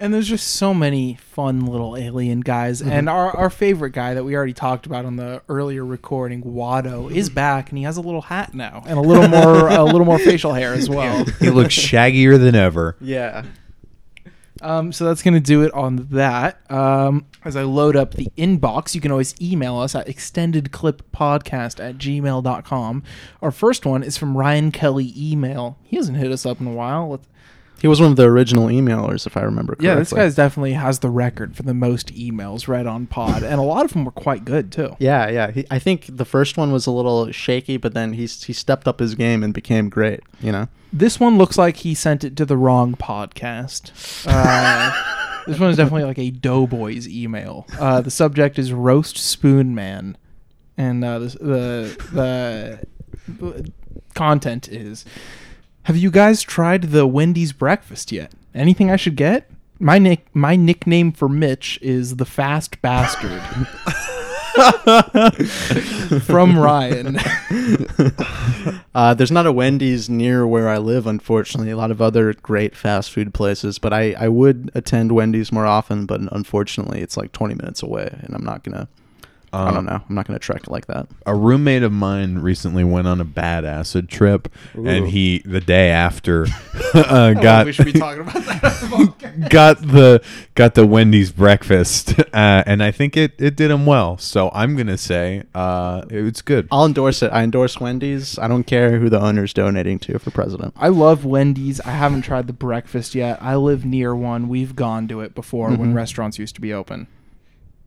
And 0.00 0.12
there's 0.12 0.26
just 0.26 0.48
so 0.54 0.74
many 0.74 1.14
fun 1.14 1.64
little 1.64 1.96
alien 1.96 2.40
guys. 2.40 2.82
Mhm. 2.82 2.90
And 2.90 3.08
our, 3.08 3.36
our 3.36 3.50
favorite 3.50 3.92
guy 3.92 4.14
that 4.14 4.24
we 4.24 4.34
already 4.34 4.52
talked 4.52 4.84
about 4.84 5.04
on 5.04 5.14
the 5.14 5.42
earlier 5.48 5.84
recording, 5.84 6.42
Watto, 6.42 7.08
is 7.14 7.30
back 7.30 7.68
and 7.68 7.78
he 7.78 7.84
has 7.84 7.96
a 7.96 8.00
little 8.00 8.22
hat 8.22 8.52
now 8.52 8.82
and 8.86 8.98
a 8.98 9.02
little 9.02 9.28
more 9.28 9.68
a 9.68 9.84
little 9.84 10.04
more 10.04 10.18
facial 10.30 10.54
hair 10.54 10.72
as 10.74 10.88
well. 10.90 11.24
He 11.38 11.50
looks 11.50 11.74
shaggier 11.74 12.36
than 12.36 12.56
ever. 12.56 12.96
Yeah. 13.00 13.44
Um, 14.62 14.92
so 14.92 15.04
that's 15.04 15.22
going 15.22 15.34
to 15.34 15.40
do 15.40 15.62
it 15.62 15.72
on 15.74 16.08
that. 16.12 16.70
Um, 16.70 17.26
as 17.44 17.56
I 17.56 17.64
load 17.64 17.96
up 17.96 18.14
the 18.14 18.28
inbox, 18.38 18.94
you 18.94 19.00
can 19.00 19.10
always 19.10 19.34
email 19.40 19.76
us 19.78 19.94
at 19.94 20.06
extendedclippodcast 20.06 21.80
at 21.84 21.98
gmail.com. 21.98 23.02
Our 23.42 23.50
first 23.50 23.84
one 23.84 24.02
is 24.02 24.16
from 24.16 24.36
Ryan 24.36 24.70
Kelly 24.70 25.12
email. 25.16 25.78
He 25.82 25.96
hasn't 25.96 26.18
hit 26.18 26.30
us 26.30 26.46
up 26.46 26.60
in 26.60 26.66
a 26.68 26.72
while. 26.72 27.10
Let's, 27.10 27.28
He 27.82 27.88
was 27.88 28.00
one 28.00 28.12
of 28.12 28.16
the 28.16 28.28
original 28.28 28.68
emailers, 28.68 29.26
if 29.26 29.36
I 29.36 29.40
remember 29.40 29.72
correctly. 29.72 29.88
yeah, 29.88 29.96
this 29.96 30.12
guy's 30.12 30.36
definitely 30.36 30.74
has 30.74 31.00
the 31.00 31.10
record 31.10 31.56
for 31.56 31.64
the 31.64 31.74
most 31.74 32.14
emails 32.14 32.68
read 32.68 32.86
on 32.86 33.08
pod, 33.08 33.42
and 33.42 33.58
a 33.58 33.62
lot 33.62 33.84
of 33.84 33.92
them 33.92 34.04
were 34.04 34.12
quite 34.12 34.44
good 34.44 34.70
too. 34.70 34.94
Yeah, 35.00 35.28
yeah. 35.28 35.50
He, 35.50 35.66
I 35.68 35.80
think 35.80 36.06
the 36.08 36.24
first 36.24 36.56
one 36.56 36.70
was 36.70 36.86
a 36.86 36.92
little 36.92 37.32
shaky, 37.32 37.78
but 37.78 37.92
then 37.92 38.12
he's 38.12 38.44
he 38.44 38.52
stepped 38.52 38.86
up 38.86 39.00
his 39.00 39.16
game 39.16 39.42
and 39.42 39.52
became 39.52 39.88
great. 39.88 40.20
You 40.40 40.52
know. 40.52 40.68
This 40.92 41.18
one 41.18 41.36
looks 41.38 41.58
like 41.58 41.78
he 41.78 41.92
sent 41.92 42.22
it 42.22 42.36
to 42.36 42.44
the 42.44 42.56
wrong 42.56 42.94
podcast. 42.94 43.90
Uh, 44.28 45.42
this 45.48 45.58
one 45.58 45.70
is 45.70 45.76
definitely 45.76 46.04
like 46.04 46.20
a 46.20 46.30
Doughboys 46.30 47.08
email. 47.08 47.66
Uh, 47.80 48.00
the 48.00 48.12
subject 48.12 48.60
is 48.60 48.72
roast 48.72 49.16
spoon 49.16 49.74
man, 49.74 50.16
and 50.76 51.04
uh, 51.04 51.18
the, 51.18 51.98
the 52.12 52.86
the 53.26 53.72
content 54.14 54.68
is: 54.68 55.04
Have 55.84 55.96
you 55.96 56.10
guys 56.12 56.42
tried 56.42 56.82
the 56.84 57.06
Wendy's 57.06 57.52
breakfast 57.52 58.12
yet? 58.12 58.32
Anything 58.54 58.90
I 58.90 58.96
should 58.96 59.16
get? 59.16 59.50
My 59.80 59.98
nick 59.98 60.26
my 60.32 60.54
nickname 60.54 61.10
for 61.10 61.28
Mitch 61.28 61.76
is 61.82 62.16
the 62.16 62.24
fast 62.24 62.80
bastard. 62.82 63.42
From 66.22 66.58
Ryan. 66.58 67.18
Uh, 68.94 69.14
there's 69.14 69.30
not 69.30 69.46
a 69.46 69.52
Wendy's 69.52 70.10
near 70.10 70.46
where 70.46 70.68
I 70.68 70.76
live, 70.76 71.06
unfortunately. 71.06 71.70
A 71.70 71.76
lot 71.78 71.90
of 71.90 72.02
other 72.02 72.34
great 72.34 72.76
fast 72.76 73.10
food 73.10 73.32
places, 73.32 73.78
but 73.78 73.90
I, 73.92 74.12
I 74.12 74.28
would 74.28 74.70
attend 74.74 75.12
Wendy's 75.12 75.50
more 75.50 75.64
often. 75.64 76.04
But 76.04 76.20
unfortunately, 76.30 77.00
it's 77.00 77.16
like 77.16 77.32
20 77.32 77.54
minutes 77.54 77.82
away, 77.82 78.14
and 78.20 78.34
I'm 78.34 78.44
not 78.44 78.64
gonna. 78.64 78.88
I 78.98 79.01
Um, 79.54 79.74
don't 79.74 79.84
know. 79.86 80.00
I'm 80.08 80.14
not 80.14 80.26
gonna 80.26 80.38
trek 80.38 80.68
like 80.68 80.86
that. 80.86 81.08
A 81.26 81.34
roommate 81.34 81.82
of 81.82 81.92
mine 81.92 82.38
recently 82.38 82.84
went 82.84 83.06
on 83.06 83.20
a 83.20 83.24
bad 83.24 83.64
acid 83.64 84.08
trip, 84.08 84.48
and 84.74 85.08
he 85.08 85.40
the 85.44 85.60
day 85.60 85.90
after 85.90 86.46
uh, 86.94 87.34
got 87.34 87.66
we 87.66 87.72
should 87.72 87.84
be 87.86 87.92
talking 87.92 88.22
about 88.28 88.44
that. 88.46 89.48
got 89.50 89.80
the 89.82 90.22
got 90.54 90.74
the 90.74 90.86
Wendy's 90.86 91.30
breakfast, 91.32 92.18
uh, 92.32 92.62
and 92.66 92.82
I 92.82 92.90
think 92.90 93.16
it, 93.16 93.32
it 93.38 93.56
did 93.56 93.70
him 93.70 93.84
well. 93.86 94.16
So 94.18 94.50
I'm 94.54 94.76
gonna 94.76 94.96
say 94.98 95.42
uh, 95.54 96.02
it's 96.08 96.40
good. 96.42 96.68
I'll 96.70 96.86
endorse 96.86 97.22
it. 97.22 97.30
I 97.32 97.42
endorse 97.42 97.78
Wendy's. 97.80 98.38
I 98.38 98.48
don't 98.48 98.64
care 98.64 98.98
who 98.98 99.08
the 99.10 99.20
owner's 99.20 99.52
donating 99.52 99.98
to 100.00 100.18
for 100.18 100.30
president. 100.30 100.74
I 100.76 100.88
love 100.88 101.24
Wendy's. 101.24 101.80
I 101.82 101.90
haven't 101.90 102.22
tried 102.22 102.46
the 102.46 102.52
breakfast 102.52 103.14
yet. 103.14 103.38
I 103.42 103.56
live 103.56 103.84
near 103.84 104.14
one. 104.14 104.48
We've 104.48 104.74
gone 104.74 105.08
to 105.08 105.20
it 105.20 105.34
before 105.34 105.70
when 105.70 105.92
Mhm. 105.92 105.94
restaurants 105.94 106.38
used 106.38 106.54
to 106.54 106.60
be 106.60 106.72
open. 106.72 107.06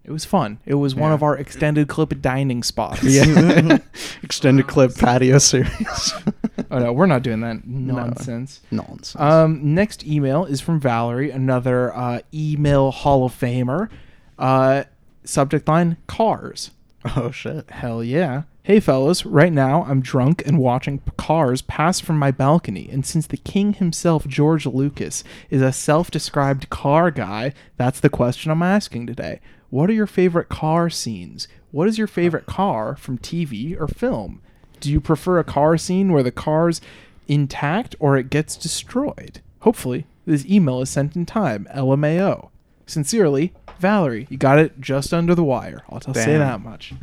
It 0.06 0.12
was 0.12 0.24
fun. 0.24 0.60
It 0.66 0.76
was 0.76 0.93
one 0.93 1.10
Yeah. 1.10 1.16
of 1.16 1.24
our 1.24 1.36
extended 1.36 1.88
clip 1.88 2.22
dining 2.22 2.62
spots. 2.64 3.03
Yeah. 3.03 3.80
Extended 4.24 4.68
clip 4.68 4.95
patio 4.95 5.39
series. 5.39 6.14
oh 6.72 6.80
no, 6.80 6.93
we're 6.93 7.08
not 7.08 7.24
doing 7.24 7.41
that 7.41 7.66
nonsense. 7.68 8.62
Nonsense. 8.70 9.16
Um, 9.20 9.74
next 9.74 10.06
email 10.06 10.45
is 10.45 10.62
from 10.62 10.80
Valerie, 10.80 11.32
another 11.32 11.95
uh, 11.95 12.20
email 12.34 12.91
Hall 12.91 13.26
of 13.26 13.34
Famer. 13.34 13.89
Uh, 14.38 14.84
subject 15.24 15.68
line: 15.68 15.97
Cars. 16.08 16.72
Oh 17.16 17.32
shit. 17.32 17.70
Hell 17.72 18.03
yeah. 18.03 18.43
Hey 18.64 18.80
fellas, 18.80 19.28
right 19.28 19.53
now 19.53 19.84
I'm 19.88 20.01
drunk 20.01 20.41
and 20.45 20.58
watching 20.58 20.99
cars 21.18 21.62
pass 21.62 21.99
from 21.99 22.18
my 22.18 22.32
balcony, 22.32 22.89
and 22.91 23.06
since 23.06 23.28
the 23.28 23.38
king 23.38 23.74
himself, 23.74 24.28
George 24.28 24.66
Lucas, 24.66 25.24
is 25.51 25.62
a 25.62 25.72
self 25.72 26.10
described 26.10 26.72
car 26.72 27.12
guy, 27.12 27.53
that's 27.78 27.99
the 27.99 28.10
question 28.10 28.51
I'm 28.51 28.64
asking 28.64 29.06
today. 29.06 29.39
What 29.76 29.89
are 29.89 29.93
your 29.93 30.07
favorite 30.07 30.47
car 30.47 30.89
scenes? 30.89 31.49
What 31.71 31.89
is 31.89 31.97
your 31.97 32.07
favorite 32.07 32.45
car 32.45 32.95
from 32.95 33.17
TV 33.17 33.78
or 33.78 33.89
film? 33.89 34.41
Do 34.80 34.89
you 34.89 35.01
prefer 35.01 35.38
a 35.38 35.43
car 35.43 35.78
scene 35.78 36.13
where 36.13 36.23
the 36.23 36.32
car's 36.32 36.80
intact 37.28 37.93
or 37.99 38.15
it 38.15 38.30
gets 38.30 38.55
destroyed? 38.55 39.41
Hopefully, 39.59 40.05
this 40.26 40.45
email 40.45 40.80
is 40.80 40.89
sent 40.89 41.17
in 41.17 41.26
time. 41.26 41.67
LMAO. 41.76 42.51
Sincerely, 42.88 43.51
Valerie. 43.78 44.28
You 44.30 44.38
got 44.38 44.59
it 44.59 44.80
just 44.80 45.13
under 45.13 45.36
the 45.36 45.43
wire. 45.43 45.84
I'll 45.89 45.99
t- 45.99 46.13
say 46.13 46.38
that 46.38 46.61
much. 46.61 46.93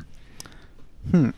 Hmm. 1.10 1.28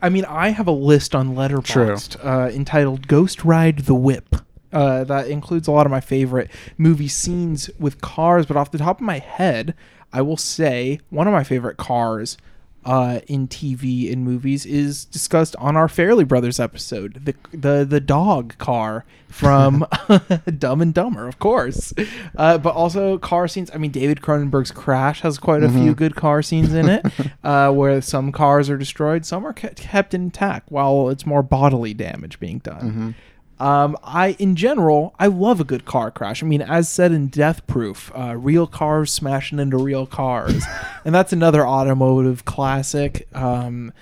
I 0.00 0.10
mean, 0.10 0.24
I 0.26 0.50
have 0.50 0.68
a 0.68 0.70
list 0.70 1.12
on 1.12 1.34
Letterboxd 1.34 2.24
uh, 2.24 2.50
entitled 2.50 3.08
"Ghost 3.08 3.44
Ride 3.44 3.80
the 3.80 3.96
Whip." 3.96 4.36
Uh, 4.72 5.02
that 5.02 5.26
includes 5.26 5.66
a 5.66 5.72
lot 5.72 5.86
of 5.86 5.90
my 5.90 6.00
favorite 6.00 6.50
movie 6.78 7.08
scenes 7.08 7.68
with 7.80 8.00
cars, 8.00 8.46
but 8.46 8.56
off 8.56 8.70
the 8.70 8.78
top 8.78 8.98
of 8.98 9.04
my 9.04 9.18
head, 9.18 9.74
I 10.14 10.22
will 10.22 10.36
say 10.38 11.00
one 11.10 11.26
of 11.26 11.32
my 11.32 11.44
favorite 11.44 11.76
cars 11.76 12.38
uh, 12.84 13.20
in 13.28 13.48
TV 13.48 14.12
and 14.12 14.22
movies 14.24 14.66
is 14.66 15.06
discussed 15.06 15.56
on 15.56 15.74
our 15.74 15.86
Farrelly 15.88 16.28
Brothers 16.28 16.60
episode. 16.60 17.24
The 17.24 17.34
the 17.56 17.84
the 17.84 17.98
dog 18.00 18.56
car 18.58 19.04
from 19.28 19.86
Dumb 20.58 20.82
and 20.82 20.92
Dumber, 20.94 21.26
of 21.26 21.38
course, 21.38 21.92
uh, 22.36 22.58
but 22.58 22.74
also 22.74 23.16
car 23.18 23.48
scenes. 23.48 23.70
I 23.74 23.78
mean, 23.78 23.90
David 23.90 24.20
Cronenberg's 24.20 24.70
Crash 24.70 25.22
has 25.22 25.38
quite 25.38 25.62
a 25.62 25.68
few 25.70 25.92
Mhm. 25.94 25.96
good 25.96 26.14
car 26.14 26.42
scenes 26.42 26.74
in 26.74 26.88
it, 26.88 27.06
uh, 27.44 27.72
where 27.72 28.00
some 28.02 28.30
cars 28.32 28.68
are 28.70 28.76
destroyed, 28.76 29.24
some 29.24 29.46
are 29.46 29.54
kept 29.54 30.12
intact, 30.14 30.70
while 30.70 31.08
it's 31.08 31.24
more 31.26 31.42
bodily 31.42 31.94
damage 31.94 32.38
being 32.38 32.58
done. 32.58 33.14
Um, 33.60 33.96
I, 34.02 34.36
in 34.38 34.56
general, 34.56 35.14
I 35.18 35.28
love 35.28 35.60
a 35.60 35.64
good 35.64 35.84
car 35.84 36.10
crash. 36.10 36.42
I 36.42 36.46
mean, 36.46 36.62
as 36.62 36.88
said 36.88 37.12
in 37.12 37.28
Death 37.28 37.66
Proof, 37.66 38.10
uh, 38.14 38.36
real 38.36 38.66
cars 38.66 39.12
smashing 39.12 39.58
into 39.58 39.76
real 39.76 40.06
cars, 40.06 40.64
and 41.04 41.14
that's 41.14 41.32
another 41.32 41.66
automotive 41.66 42.44
classic. 42.44 43.28
Um, 43.34 43.92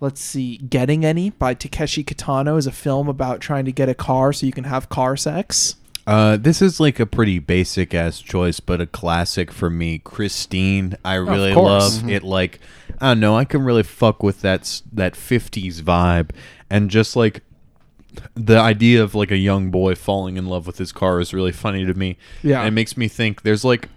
let's 0.00 0.20
see, 0.20 0.56
Getting 0.56 1.04
Any 1.04 1.30
by 1.30 1.54
Takeshi 1.54 2.02
Kitano 2.02 2.58
is 2.58 2.66
a 2.66 2.72
film 2.72 3.08
about 3.08 3.40
trying 3.40 3.66
to 3.66 3.72
get 3.72 3.88
a 3.88 3.94
car 3.94 4.32
so 4.32 4.46
you 4.46 4.52
can 4.52 4.64
have 4.64 4.88
car 4.88 5.16
sex. 5.16 5.76
Uh, 6.06 6.36
this 6.36 6.60
is 6.60 6.80
like 6.80 7.00
a 7.00 7.06
pretty 7.06 7.38
basic 7.38 7.94
ass 7.94 8.20
choice, 8.20 8.60
but 8.60 8.80
a 8.80 8.86
classic 8.86 9.50
for 9.50 9.70
me. 9.70 9.98
Christine, 9.98 10.96
I 11.04 11.14
really 11.14 11.54
love 11.54 12.08
it. 12.08 12.22
Like, 12.22 12.60
I 13.00 13.08
don't 13.08 13.20
know, 13.20 13.36
I 13.36 13.44
can 13.44 13.62
really 13.62 13.82
fuck 13.82 14.22
with 14.22 14.42
that 14.42 14.82
that 14.92 15.14
'50s 15.14 15.80
vibe, 15.80 16.30
and 16.68 16.90
just 16.90 17.16
like 17.16 17.42
the 18.34 18.58
idea 18.58 19.02
of 19.02 19.14
like 19.14 19.30
a 19.30 19.36
young 19.36 19.70
boy 19.70 19.94
falling 19.94 20.36
in 20.36 20.46
love 20.46 20.66
with 20.66 20.78
his 20.78 20.92
car 20.92 21.20
is 21.20 21.32
really 21.34 21.52
funny 21.52 21.84
to 21.84 21.94
me. 21.94 22.16
Yeah. 22.42 22.60
and 22.60 22.68
it 22.68 22.72
makes 22.72 22.96
me 22.96 23.08
think. 23.08 23.42
There's 23.42 23.64
like. 23.64 23.88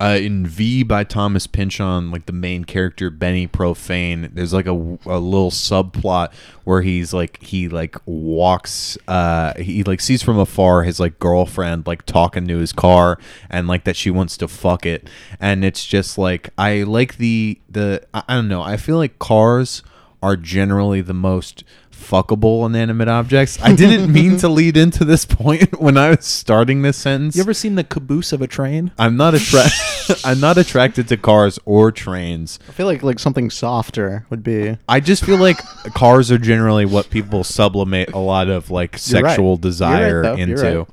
Uh, 0.00 0.18
in 0.20 0.44
V 0.44 0.82
by 0.82 1.04
Thomas 1.04 1.46
Pynchon, 1.46 2.10
like 2.10 2.26
the 2.26 2.32
main 2.32 2.64
character 2.64 3.10
Benny 3.10 3.46
Profane, 3.46 4.28
there's 4.34 4.52
like 4.52 4.66
a, 4.66 4.72
a 4.72 5.18
little 5.20 5.52
subplot 5.52 6.32
where 6.64 6.82
he's 6.82 7.14
like 7.14 7.40
he 7.40 7.68
like 7.68 7.96
walks, 8.04 8.98
uh, 9.06 9.54
he 9.54 9.84
like 9.84 10.00
sees 10.00 10.20
from 10.20 10.36
afar 10.36 10.82
his 10.82 10.98
like 10.98 11.20
girlfriend 11.20 11.86
like 11.86 12.04
talking 12.06 12.48
to 12.48 12.58
his 12.58 12.72
car 12.72 13.20
and 13.48 13.68
like 13.68 13.84
that 13.84 13.94
she 13.94 14.10
wants 14.10 14.36
to 14.38 14.48
fuck 14.48 14.84
it, 14.84 15.08
and 15.38 15.64
it's 15.64 15.86
just 15.86 16.18
like 16.18 16.50
I 16.58 16.82
like 16.82 17.18
the 17.18 17.60
the 17.70 18.04
I, 18.12 18.24
I 18.28 18.34
don't 18.34 18.48
know 18.48 18.62
I 18.62 18.76
feel 18.76 18.96
like 18.96 19.20
cars 19.20 19.84
are 20.20 20.36
generally 20.36 21.02
the 21.02 21.14
most 21.14 21.62
fuckable 21.94 22.66
inanimate 22.66 23.08
objects. 23.08 23.58
I 23.62 23.74
didn't 23.74 24.12
mean 24.12 24.36
to 24.38 24.48
lead 24.60 24.76
into 24.76 25.04
this 25.04 25.24
point 25.24 25.80
when 25.80 25.96
I 25.96 26.10
was 26.10 26.24
starting 26.24 26.82
this 26.82 26.96
sentence. 26.96 27.36
You 27.36 27.42
ever 27.42 27.54
seen 27.54 27.74
the 27.74 27.84
caboose 27.84 28.32
of 28.32 28.42
a 28.42 28.46
train? 28.46 28.92
I'm 28.98 29.16
not 29.16 29.34
attra- 29.34 29.70
I'm 30.24 30.40
not 30.40 30.58
attracted 30.58 31.08
to 31.08 31.16
cars 31.16 31.58
or 31.64 31.90
trains. 31.92 32.58
I 32.68 32.72
feel 32.72 32.86
like 32.86 33.02
like 33.02 33.18
something 33.18 33.50
softer 33.50 34.26
would 34.30 34.42
be. 34.42 34.76
I 34.88 35.00
just 35.00 35.24
feel 35.24 35.38
like 35.38 35.58
cars 35.94 36.30
are 36.30 36.38
generally 36.38 36.84
what 36.84 37.10
people 37.10 37.44
sublimate 37.44 38.12
a 38.12 38.18
lot 38.18 38.48
of 38.48 38.70
like 38.70 38.98
sexual 38.98 39.52
right, 39.52 39.60
desire 39.60 40.22
though. 40.22 40.36
You're 40.36 40.48
into. 40.48 40.78
right. 40.78 40.88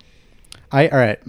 I 0.72 0.88
all 0.88 1.00
right. 1.00 1.20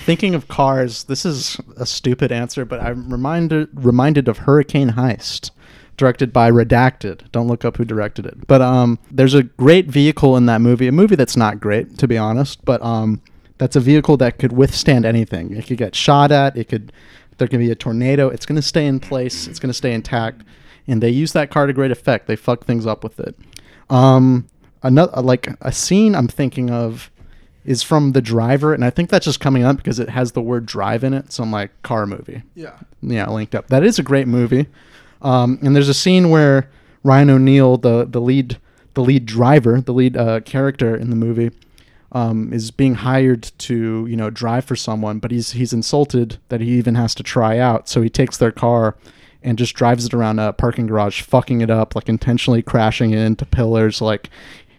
Thinking 0.00 0.34
of 0.34 0.48
cars, 0.48 1.04
this 1.04 1.24
is 1.24 1.60
a 1.76 1.86
stupid 1.86 2.32
answer, 2.32 2.64
but 2.64 2.80
I'm 2.80 3.08
reminded 3.12 3.68
reminded 3.72 4.26
of 4.26 4.38
Hurricane 4.38 4.90
Heist, 4.90 5.52
directed 5.96 6.32
by 6.32 6.50
Redacted. 6.50 7.30
Don't 7.32 7.48
look 7.48 7.64
up 7.64 7.76
who 7.76 7.84
directed 7.84 8.26
it, 8.26 8.46
but 8.46 8.62
um, 8.62 8.98
there's 9.10 9.34
a 9.34 9.42
great 9.42 9.86
vehicle 9.86 10.36
in 10.36 10.46
that 10.46 10.60
movie. 10.60 10.86
A 10.88 10.92
movie 10.92 11.16
that's 11.16 11.36
not 11.36 11.60
great, 11.60 11.98
to 11.98 12.08
be 12.08 12.18
honest, 12.18 12.64
but 12.64 12.82
um, 12.82 13.22
that's 13.58 13.76
a 13.76 13.80
vehicle 13.80 14.16
that 14.18 14.38
could 14.38 14.52
withstand 14.52 15.04
anything. 15.04 15.54
It 15.56 15.66
could 15.66 15.78
get 15.78 15.94
shot 15.94 16.30
at. 16.32 16.56
It 16.56 16.68
could. 16.68 16.92
There 17.38 17.48
can 17.48 17.58
be 17.58 17.70
a 17.70 17.74
tornado. 17.74 18.28
It's 18.28 18.46
going 18.46 18.56
to 18.56 18.62
stay 18.62 18.86
in 18.86 18.98
place. 18.98 19.46
It's 19.46 19.58
going 19.58 19.68
to 19.68 19.74
stay 19.74 19.92
intact, 19.92 20.42
and 20.86 21.02
they 21.02 21.10
use 21.10 21.32
that 21.32 21.50
car 21.50 21.66
to 21.66 21.72
great 21.72 21.90
effect. 21.90 22.26
They 22.26 22.36
fuck 22.36 22.64
things 22.64 22.86
up 22.86 23.04
with 23.04 23.20
it. 23.20 23.36
Um, 23.90 24.46
another 24.82 25.20
like 25.20 25.48
a 25.60 25.72
scene 25.72 26.14
I'm 26.14 26.28
thinking 26.28 26.70
of 26.70 27.10
is 27.66 27.82
from 27.82 28.12
The 28.12 28.22
Driver, 28.22 28.72
and 28.72 28.84
I 28.84 28.90
think 28.90 29.10
that's 29.10 29.24
just 29.24 29.40
coming 29.40 29.64
up 29.64 29.76
because 29.76 29.98
it 29.98 30.08
has 30.08 30.32
the 30.32 30.40
word 30.40 30.66
drive 30.66 31.04
in 31.04 31.12
it. 31.12 31.32
So 31.32 31.42
I'm 31.42 31.50
like 31.50 31.70
car 31.82 32.06
movie. 32.06 32.42
Yeah. 32.54 32.78
Yeah, 33.02 33.28
linked 33.28 33.54
up. 33.54 33.66
That 33.68 33.84
is 33.84 33.98
a 33.98 34.02
great 34.02 34.28
movie. 34.28 34.66
Um, 35.22 35.58
and 35.62 35.74
there's 35.74 35.88
a 35.88 35.94
scene 35.94 36.30
where 36.30 36.70
Ryan 37.02 37.30
O'Neal, 37.30 37.76
the 37.76 38.04
the 38.04 38.20
lead 38.20 38.58
the 38.94 39.02
lead 39.02 39.26
driver, 39.26 39.80
the 39.80 39.92
lead 39.92 40.16
uh, 40.16 40.40
character 40.40 40.96
in 40.96 41.10
the 41.10 41.16
movie, 41.16 41.50
um, 42.12 42.52
is 42.52 42.70
being 42.70 42.94
hired 42.94 43.50
to 43.58 44.06
you 44.06 44.16
know 44.16 44.30
drive 44.30 44.64
for 44.64 44.76
someone, 44.76 45.18
but 45.18 45.30
he's 45.30 45.52
he's 45.52 45.72
insulted 45.72 46.38
that 46.48 46.60
he 46.60 46.70
even 46.72 46.94
has 46.94 47.14
to 47.14 47.22
try 47.22 47.58
out. 47.58 47.88
So 47.88 48.02
he 48.02 48.10
takes 48.10 48.36
their 48.36 48.52
car 48.52 48.96
and 49.42 49.58
just 49.58 49.74
drives 49.74 50.06
it 50.06 50.14
around 50.14 50.38
a 50.38 50.52
parking 50.52 50.86
garage, 50.86 51.22
fucking 51.22 51.60
it 51.60 51.70
up, 51.70 51.94
like 51.94 52.08
intentionally 52.08 52.62
crashing 52.62 53.12
it 53.12 53.18
into 53.18 53.46
pillars. 53.46 54.00
Like 54.00 54.30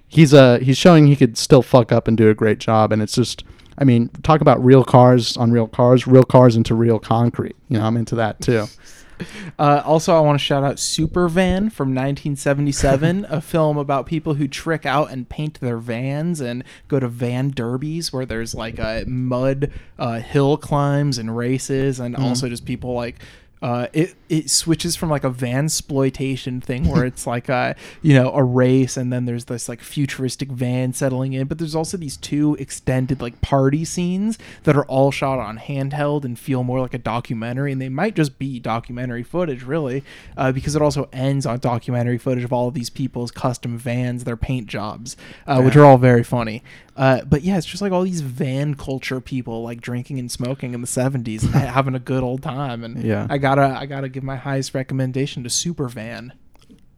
he's 0.07 0.33
uh 0.33 0.59
he's 0.59 0.77
showing 0.77 1.07
he 1.07 1.15
could 1.15 1.37
still 1.37 1.61
fuck 1.61 1.91
up 1.91 2.07
and 2.07 2.17
do 2.17 2.29
a 2.29 2.33
great 2.33 2.59
job, 2.59 2.91
and 2.91 3.01
it's 3.01 3.15
just. 3.15 3.43
I 3.79 3.83
mean, 3.83 4.09
talk 4.23 4.41
about 4.41 4.65
real 4.65 4.83
cars 4.83 5.37
on 5.37 5.51
real 5.51 5.67
cars, 5.67 6.07
real 6.07 6.23
cars 6.23 6.55
into 6.55 6.73
real 6.73 6.97
concrete. 6.97 7.55
You 7.69 7.77
know, 7.77 7.85
I'm 7.85 7.95
into 7.95 8.15
that 8.15 8.41
too. 8.41 8.65
Uh, 9.59 9.81
also, 9.83 10.15
I 10.15 10.19
want 10.19 10.37
to 10.39 10.43
shout 10.45 10.63
out 10.63 10.77
Super 10.77 11.27
Van 11.27 11.71
from 11.71 11.89
1977, 11.95 13.25
a 13.27 13.41
film 13.41 13.75
about 13.77 14.05
people 14.05 14.35
who 14.35 14.47
trick 14.47 14.85
out 14.85 15.09
and 15.09 15.27
paint 15.27 15.59
their 15.59 15.77
vans 15.77 16.39
and 16.41 16.63
go 16.87 16.99
to 16.99 17.07
van 17.07 17.49
derbies 17.49 18.13
where 18.13 18.25
there's 18.25 18.53
like 18.53 18.79
uh, 18.79 19.03
mud 19.07 19.71
uh, 19.97 20.19
hill 20.19 20.57
climbs 20.57 21.17
and 21.17 21.35
races, 21.35 21.99
and 21.99 22.15
Mhm. 22.15 22.19
also 22.19 22.47
just 22.49 22.65
people 22.65 22.93
like. 22.93 23.15
Uh, 23.61 23.87
it 23.93 24.15
it 24.29 24.49
switches 24.49 24.95
from 24.95 25.09
like 25.09 25.23
a 25.23 25.29
van 25.29 25.65
exploitation 25.65 26.61
thing 26.61 26.87
where 26.87 27.05
it's 27.11 27.25
like 27.25 27.49
a 27.49 27.75
you 28.01 28.13
know 28.13 28.31
a 28.33 28.43
race 28.43 28.97
and 28.97 29.11
then 29.11 29.25
there's 29.25 29.45
this 29.45 29.69
like 29.69 29.81
futuristic 29.81 30.49
van 30.49 30.93
settling 30.93 31.33
in 31.33 31.47
but 31.47 31.57
there's 31.57 31.75
also 31.75 31.97
these 31.97 32.17
two 32.17 32.55
extended 32.59 33.21
like 33.21 33.39
party 33.41 33.85
scenes 33.85 34.37
that 34.63 34.75
are 34.75 34.85
all 34.85 35.11
shot 35.11 35.39
on 35.39 35.57
handheld 35.57 36.23
and 36.25 36.37
feel 36.37 36.63
more 36.63 36.79
like 36.79 36.93
a 36.93 36.99
documentary 36.99 37.71
and 37.71 37.81
they 37.81 37.89
might 37.89 38.15
just 38.15 38.37
be 38.37 38.59
documentary 38.59 39.23
footage 39.23 39.63
really 39.63 40.03
uh, 40.35 40.51
because 40.51 40.75
it 40.75 40.81
also 40.81 41.09
ends 41.13 41.45
on 41.45 41.57
documentary 41.59 42.17
footage 42.17 42.43
of 42.43 42.53
all 42.53 42.67
of 42.67 42.73
these 42.73 42.89
people's 42.89 43.31
custom 43.31 43.77
vans 43.77 44.23
their 44.23 44.37
paint 44.37 44.67
jobs 44.67 45.15
uh, 45.47 45.61
which 45.61 45.75
are 45.75 45.85
all 45.85 45.97
very 45.97 46.23
funny 46.23 46.61
uh, 46.97 47.21
but 47.25 47.41
yeah 47.43 47.57
it's 47.57 47.65
just 47.65 47.81
like 47.81 47.91
all 47.91 48.03
these 48.03 48.21
van 48.21 48.73
culture 48.75 49.21
people 49.21 49.61
like 49.63 49.79
drinking 49.79 50.19
and 50.19 50.29
smoking 50.31 50.73
in 50.73 50.81
the 50.81 50.87
70s 50.87 51.43
and 51.43 51.53
having 51.53 51.95
a 51.95 51.99
good 51.99 52.23
old 52.23 52.41
time 52.43 52.83
and 52.83 53.01
Yeah. 53.03 53.27
I 53.29 53.37
gotta 53.37 53.77
I 53.79 53.85
gotta 53.85 54.09
give 54.09 54.23
my 54.23 54.35
highest 54.35 54.73
recommendation 54.73 55.43
to 55.43 55.49
Super 55.49 55.87
Van. 55.87 56.33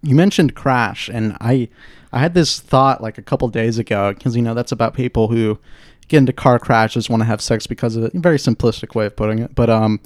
you 0.01 0.15
mentioned 0.15 0.55
crash 0.55 1.09
and 1.09 1.35
i 1.41 1.67
i 2.13 2.19
had 2.19 2.33
this 2.33 2.59
thought 2.61 3.01
like 3.01 3.17
a 3.17 3.21
couple 3.21 3.47
days 3.49 3.77
ago 3.77 4.13
because 4.13 4.35
you 4.35 4.41
know 4.41 4.53
that's 4.53 4.71
about 4.71 4.93
people 4.93 5.27
who 5.27 5.59
get 6.07 6.17
into 6.19 6.31
car 6.33 6.57
crashes 6.57 7.09
want 7.09 7.21
to 7.21 7.25
have 7.25 7.41
sex 7.41 7.67
because 7.67 7.95
of 7.97 8.03
it 8.05 8.13
very 8.15 8.37
simplistic 8.37 8.95
way 8.95 9.05
of 9.05 9.15
putting 9.15 9.39
it 9.39 9.53
but 9.55 9.69
um 9.69 9.99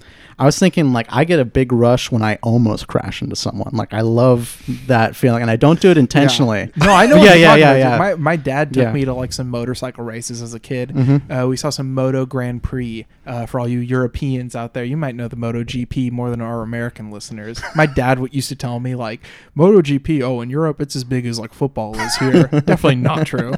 i 0.44 0.46
was 0.46 0.60
thinking 0.60 0.92
like 0.94 1.08
i 1.10 1.24
get 1.24 1.40
a 1.40 1.46
big 1.46 1.72
rush 1.72 2.12
when 2.12 2.22
i 2.22 2.38
almost 2.44 2.88
crash 2.88 3.22
into 3.22 3.36
someone 3.36 3.70
like 3.74 3.94
i 3.94 4.02
love 4.02 4.62
that 4.88 5.16
feeling 5.16 5.42
and 5.42 5.50
i 5.50 5.56
don't 5.56 5.80
do 5.80 5.90
it 5.90 5.98
intentionally 5.98 6.70
No, 6.78 6.92
I 6.92 7.06
know. 7.06 7.16
Yeah 7.24 7.34
you're 7.34 7.38
yeah 7.38 7.56
yeah 7.56 7.72
about. 7.72 7.78
yeah 7.78 7.98
My, 7.98 8.16
my 8.16 8.36
dad 8.36 8.74
took 8.74 8.84
Yeah. 8.84 8.92
me 8.92 9.06
to 9.06 9.14
like 9.14 9.32
some 9.34 9.48
motorcycle 9.50 10.04
races 10.04 10.42
as 10.42 10.54
a 10.54 10.60
kid. 10.60 10.90
Mhm. 10.90 11.22
Uh, 11.44 11.48
we 11.48 11.56
saw 11.58 11.70
some 11.70 11.94
Moto 11.94 12.26
Grand 12.26 12.62
Prix. 12.64 13.06
Uh, 13.26 13.46
for 13.46 13.58
all 13.60 13.68
you 13.70 13.80
Europeans 13.80 14.54
out 14.54 14.74
there, 14.74 14.84
you 14.84 14.98
might 14.98 15.16
know 15.16 15.30
the 15.30 15.38
Moto 15.38 15.64
GP 15.64 16.12
more 16.12 16.30
than 16.30 16.42
our 16.42 16.62
American 16.62 17.10
listeners. 17.10 17.62
My 17.76 17.86
dad 17.86 18.20
would 18.20 18.34
used 18.34 18.50
to 18.50 18.56
tell 18.56 18.82
me 18.82 18.96
like 18.96 19.22
Moto 19.56 19.82
GP. 19.82 20.22
Oh, 20.22 20.42
in 20.42 20.50
Europe, 20.50 20.82
it's 20.82 20.94
as 20.96 21.06
big 21.06 21.26
as 21.26 21.40
like 21.40 21.54
football 21.54 21.98
is 21.98 22.16
here. 22.18 22.44
Definitely 22.66 22.96
not 22.96 23.26
true. 23.26 23.54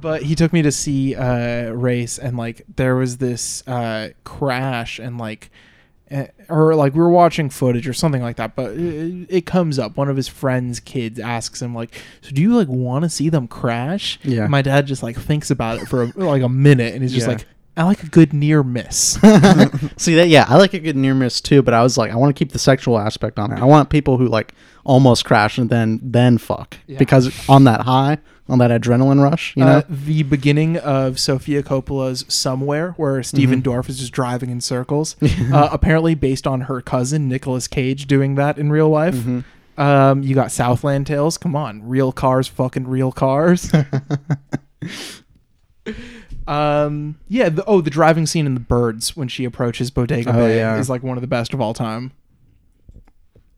but 0.00 0.22
he 0.22 0.34
took 0.34 0.52
me 0.52 0.60
to 0.62 0.72
see 0.72 1.14
a 1.14 1.72
race, 1.74 2.18
and 2.18 2.36
like 2.36 2.62
there 2.76 2.96
was 2.96 3.16
this 3.18 3.66
uh, 3.66 4.10
crash, 4.24 4.98
and 4.98 5.16
like 5.18 5.45
eh, 6.10 6.26
or 6.48 6.74
like 6.74 6.94
we 6.94 7.00
were 7.00 7.10
watching 7.10 7.50
footage 7.50 7.86
or 7.88 7.92
something 7.92 8.22
like 8.22 8.36
that 8.36 8.54
but 8.56 8.72
it, 8.72 9.26
it 9.28 9.46
comes 9.46 9.78
up 9.78 9.96
one 9.96 10.08
of 10.08 10.16
his 10.16 10.28
friends 10.28 10.78
kids 10.80 11.18
asks 11.18 11.60
him 11.62 11.74
like 11.74 11.94
so 12.20 12.30
do 12.30 12.40
you 12.42 12.54
like 12.56 12.68
want 12.68 13.02
to 13.04 13.08
see 13.08 13.28
them 13.28 13.48
crash 13.48 14.18
Yeah. 14.22 14.46
my 14.46 14.62
dad 14.62 14.86
just 14.86 15.02
like 15.02 15.16
thinks 15.16 15.50
about 15.50 15.80
it 15.82 15.88
for 15.88 16.02
a, 16.04 16.12
like 16.16 16.42
a 16.42 16.48
minute 16.48 16.94
and 16.94 17.02
he's 17.02 17.12
just 17.12 17.26
Yeah. 17.26 17.34
like 17.34 17.46
i 17.78 17.82
like 17.82 18.02
a 18.02 18.06
good 18.08 18.32
near 18.32 18.62
miss 18.62 19.18
See 19.98 20.14
that? 20.14 20.28
Yeah, 20.28 20.46
I 20.48 20.56
like 20.56 20.72
a 20.74 20.78
good 20.78 20.96
near 20.96 21.14
miss 21.14 21.40
too, 21.40 21.62
but 21.62 21.74
I 21.74 21.82
was 21.82 21.96
like, 21.98 22.10
I 22.10 22.16
want 22.16 22.34
to 22.34 22.38
keep 22.38 22.52
the 22.52 22.58
sexual 22.58 22.98
aspect 22.98 23.38
on 23.38 23.50
it. 23.52 23.58
I 23.60 23.64
want 23.64 23.88
people 23.90 24.16
who 24.18 24.28
like 24.28 24.52
almost 24.84 25.24
crash 25.24 25.58
and 25.58 25.68
then 25.70 26.00
then 26.02 26.38
fuck 26.38 26.76
Yeah. 26.86 26.98
because 26.98 27.32
on 27.48 27.64
that 27.64 27.82
high, 27.82 28.18
on 28.48 28.58
that 28.58 28.70
adrenaline 28.70 29.20
rush, 29.22 29.56
you 29.56 29.64
know. 29.64 29.78
uh, 29.78 29.82
the 29.88 30.22
beginning 30.22 30.76
of 30.78 31.18
Sofia 31.18 31.62
Coppola's 31.64 32.24
Somewhere, 32.28 32.92
where 32.92 33.20
Steven 33.22 33.60
Mhm. 33.60 33.64
Dorff 33.64 33.88
is 33.88 33.98
just 33.98 34.12
driving 34.12 34.50
in 34.50 34.60
circles, 34.60 35.16
uh, 35.52 35.68
apparently 35.72 36.14
based 36.14 36.46
on 36.46 36.62
her 36.62 36.80
cousin 36.80 37.28
Nicolas 37.28 37.66
Cage 37.66 38.06
doing 38.06 38.36
that 38.36 38.56
in 38.58 38.70
real 38.70 38.88
life. 38.88 39.16
Mhm. 39.16 39.44
Um, 39.78 40.22
you 40.22 40.34
got 40.34 40.52
Southland 40.52 41.06
Tales. 41.06 41.36
Come 41.36 41.54
on, 41.56 41.86
real 41.86 42.10
cars, 42.12 42.46
fucking 42.48 42.86
real 42.88 43.12
cars. 43.12 43.70
um, 46.46 47.18
yeah. 47.28 47.48
The, 47.48 47.64
oh, 47.66 47.80
the 47.80 47.90
driving 47.90 48.26
scene 48.26 48.46
in 48.46 48.54
The 48.54 48.60
Birds 48.60 49.16
when 49.16 49.28
she 49.28 49.44
approaches 49.44 49.90
Bodega 49.90 50.30
Oh, 50.30 50.34
Bay 50.34 50.56
yeah. 50.58 50.78
is 50.78 50.88
like 50.88 51.02
one 51.02 51.16
of 51.16 51.20
the 51.20 51.26
best 51.26 51.52
of 51.52 51.60
all 51.60 51.74
time. 51.74 52.12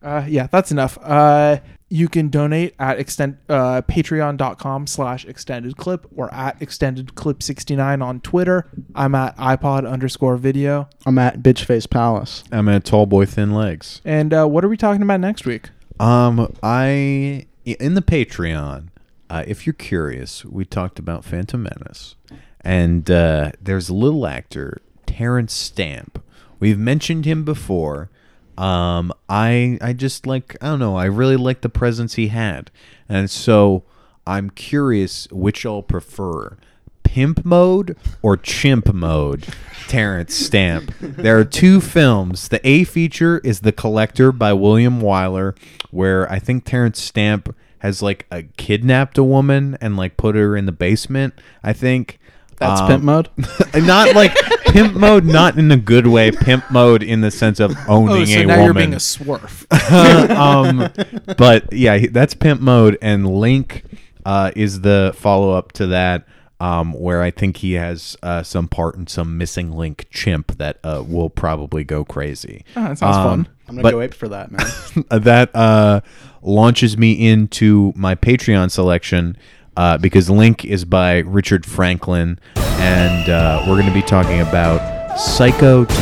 Uh, 0.02 0.24
yeah, 0.28 0.46
that's 0.50 0.70
enough. 0.70 0.96
Uh, 1.02 1.58
you 1.88 2.08
can 2.08 2.28
donate 2.28 2.74
at 2.78 2.98
extend 2.98 3.38
uh, 3.48 3.82
patreon.com 3.82 4.86
slash 4.86 5.24
extended 5.24 5.76
clip 5.76 6.06
or 6.14 6.32
at 6.34 6.60
extended 6.60 7.14
clip 7.14 7.42
69 7.42 8.02
on 8.02 8.20
Twitter. 8.20 8.70
I'm 8.94 9.14
at 9.14 9.36
iPod 9.36 9.90
underscore 9.90 10.36
video. 10.36 10.88
I'm 11.06 11.18
at 11.18 11.42
Bitchface 11.42 11.88
Palace. 11.88 12.44
I'm 12.52 12.68
at 12.68 12.84
tall 12.84 13.06
boy, 13.06 13.26
thin 13.26 13.54
legs. 13.54 14.02
And 14.04 14.34
uh, 14.34 14.46
what 14.46 14.64
are 14.64 14.68
we 14.68 14.76
talking 14.76 15.02
about 15.02 15.20
next 15.20 15.46
week? 15.46 15.70
Um, 15.98 16.54
I 16.62 17.46
in 17.64 17.94
the 17.94 18.02
Patreon. 18.02 18.88
Uh, 19.30 19.44
if 19.46 19.66
you're 19.66 19.74
curious, 19.74 20.44
we 20.44 20.64
talked 20.64 20.98
about 20.98 21.22
Phantom 21.22 21.62
Menace, 21.62 22.16
and 22.62 23.10
uh, 23.10 23.52
there's 23.60 23.90
a 23.90 23.94
little 23.94 24.26
actor, 24.26 24.80
Terence 25.04 25.52
Stamp. 25.52 26.22
We've 26.60 26.78
mentioned 26.78 27.26
him 27.26 27.44
before. 27.44 28.10
Um, 28.58 29.12
I 29.28 29.78
I 29.80 29.92
just 29.92 30.26
like 30.26 30.56
I 30.60 30.66
don't 30.66 30.80
know. 30.80 30.96
I 30.96 31.04
really 31.04 31.36
like 31.36 31.60
the 31.60 31.68
presence 31.68 32.14
he 32.14 32.28
had, 32.28 32.72
and 33.08 33.30
so 33.30 33.84
I'm 34.26 34.50
curious 34.50 35.28
which 35.30 35.64
I'll 35.64 35.82
prefer. 35.82 36.56
Pimp 37.04 37.44
mode 37.44 37.96
or 38.20 38.36
chimp 38.36 38.92
mode, 38.92 39.46
Terence 39.86 40.34
Stamp. 40.34 40.92
There 41.00 41.38
are 41.38 41.44
two 41.44 41.80
films. 41.80 42.48
The 42.48 42.60
A 42.68 42.84
feature 42.84 43.38
is 43.38 43.60
The 43.60 43.72
Collector 43.72 44.32
by 44.32 44.52
William 44.52 45.00
Wyler, 45.00 45.56
where 45.90 46.30
I 46.30 46.38
think 46.38 46.64
Terence 46.64 47.00
Stamp 47.00 47.54
has 47.78 48.02
like 48.02 48.26
a 48.30 48.42
kidnapped 48.42 49.16
a 49.18 49.24
woman 49.24 49.78
and 49.80 49.96
like 49.96 50.16
put 50.16 50.34
her 50.34 50.56
in 50.56 50.66
the 50.66 50.72
basement. 50.72 51.32
I 51.62 51.72
think 51.72 52.18
That's 52.58 52.80
Um, 52.80 52.88
pimp 52.88 53.04
mode. 53.04 53.28
not 53.74 54.14
like 54.14 54.34
pimp 54.66 54.94
mode, 54.94 55.24
not 55.24 55.56
in 55.58 55.70
a 55.70 55.76
good 55.76 56.06
way. 56.06 56.30
Pimp 56.30 56.70
mode 56.70 57.02
in 57.02 57.20
the 57.20 57.30
sense 57.30 57.60
of 57.60 57.76
owning 57.88 58.22
Oh, 58.22 58.24
so 58.24 58.40
a 58.40 58.44
now 58.46 58.56
woman. 58.56 58.64
you're 58.64 58.74
being 58.74 58.94
a 58.94 58.96
swerf. 58.96 59.64
um, 60.36 60.90
but 61.36 61.72
yeah, 61.72 62.06
that's 62.10 62.34
pimp 62.34 62.60
mode, 62.60 62.98
and 63.00 63.26
Link 63.28 63.84
uh, 64.26 64.50
is 64.56 64.80
the 64.82 65.12
follow 65.16 65.52
up 65.52 65.72
to 65.72 65.86
that. 65.88 66.26
um, 66.60 66.92
where 66.92 67.22
I 67.22 67.30
think 67.30 67.58
he 67.58 67.74
has 67.74 68.16
uh, 68.20 68.42
some 68.42 68.66
part 68.66 68.96
in 68.96 69.06
some 69.06 69.38
missing 69.38 69.70
link 69.70 70.08
chimp 70.10 70.58
that 70.58 70.78
uh, 70.82 71.04
will 71.06 71.30
probably 71.30 71.84
go 71.84 72.04
crazy. 72.04 72.64
Oh, 72.74 72.82
that 72.82 72.98
sounds 72.98 73.16
fun. 73.16 73.48
I'm 73.68 73.76
gonna 73.76 73.92
go 73.92 74.00
ape 74.00 74.12
for 74.12 74.28
that, 74.30 74.50
man. 74.50 75.04
that 75.22 75.54
uh, 75.54 76.00
launches 76.42 76.98
me 76.98 77.12
into 77.30 77.92
my 77.94 78.16
Patreon 78.16 78.72
selection 78.72 79.36
uh, 79.78 79.96
because 79.96 80.28
Link 80.28 80.64
is 80.64 80.84
by 80.84 81.18
Richard 81.18 81.64
Franklin, 81.64 82.40
and 82.56 83.30
uh, 83.30 83.64
we're 83.64 83.76
going 83.76 83.86
to 83.86 83.94
be 83.94 84.02
talking 84.02 84.40
about 84.40 85.16
Psycho 85.16 85.84
2, 85.84 85.92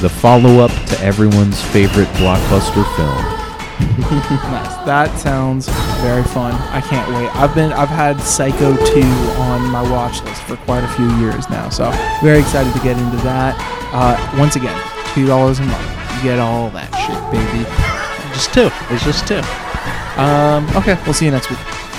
the 0.00 0.10
follow 0.10 0.58
up 0.58 0.72
to 0.88 1.00
everyone's 1.00 1.62
favorite 1.62 2.08
blockbuster 2.18 2.84
film. 2.96 3.40
nice. 4.10 4.74
That 4.84 5.16
sounds 5.20 5.68
very 6.02 6.24
fun. 6.24 6.52
I 6.52 6.80
can't 6.80 7.08
wait. 7.14 7.34
I've 7.36 7.54
been 7.54 7.72
I've 7.72 7.88
had 7.88 8.20
Psycho 8.20 8.74
2 8.74 9.00
on 9.38 9.70
my 9.70 9.88
watch 9.88 10.20
list 10.24 10.42
for 10.42 10.56
quite 10.56 10.82
a 10.82 10.88
few 10.88 11.08
years 11.18 11.48
now, 11.48 11.68
so 11.68 11.92
very 12.20 12.40
excited 12.40 12.72
to 12.72 12.80
get 12.80 12.98
into 12.98 13.16
that. 13.18 13.54
Uh, 13.92 14.36
once 14.36 14.56
again, 14.56 14.76
two 15.14 15.28
dollars 15.28 15.60
a 15.60 15.62
month. 15.62 16.16
You 16.16 16.30
get 16.30 16.38
all 16.40 16.70
that 16.70 16.90
shit, 16.98 17.22
baby. 17.30 17.64
just 18.34 18.52
two. 18.52 18.68
It's 18.92 19.04
just 19.04 19.28
two. 19.28 19.40
Um, 20.20 20.66
okay, 20.76 21.00
we'll 21.04 21.14
see 21.14 21.26
you 21.26 21.30
next 21.30 21.50
week. 21.50 21.89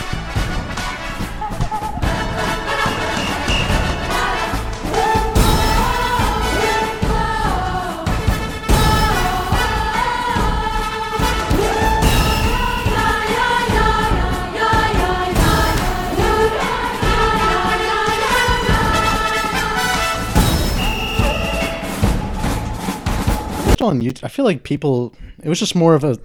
Just 23.91 24.01
on 24.03 24.07
YouTube, 24.07 24.23
I 24.23 24.27
feel 24.29 24.45
like 24.45 24.63
people. 24.63 25.13
It 25.43 25.49
was 25.49 25.59
just 25.59 25.75
more 25.75 25.95
of 25.95 26.03
a 26.03 26.17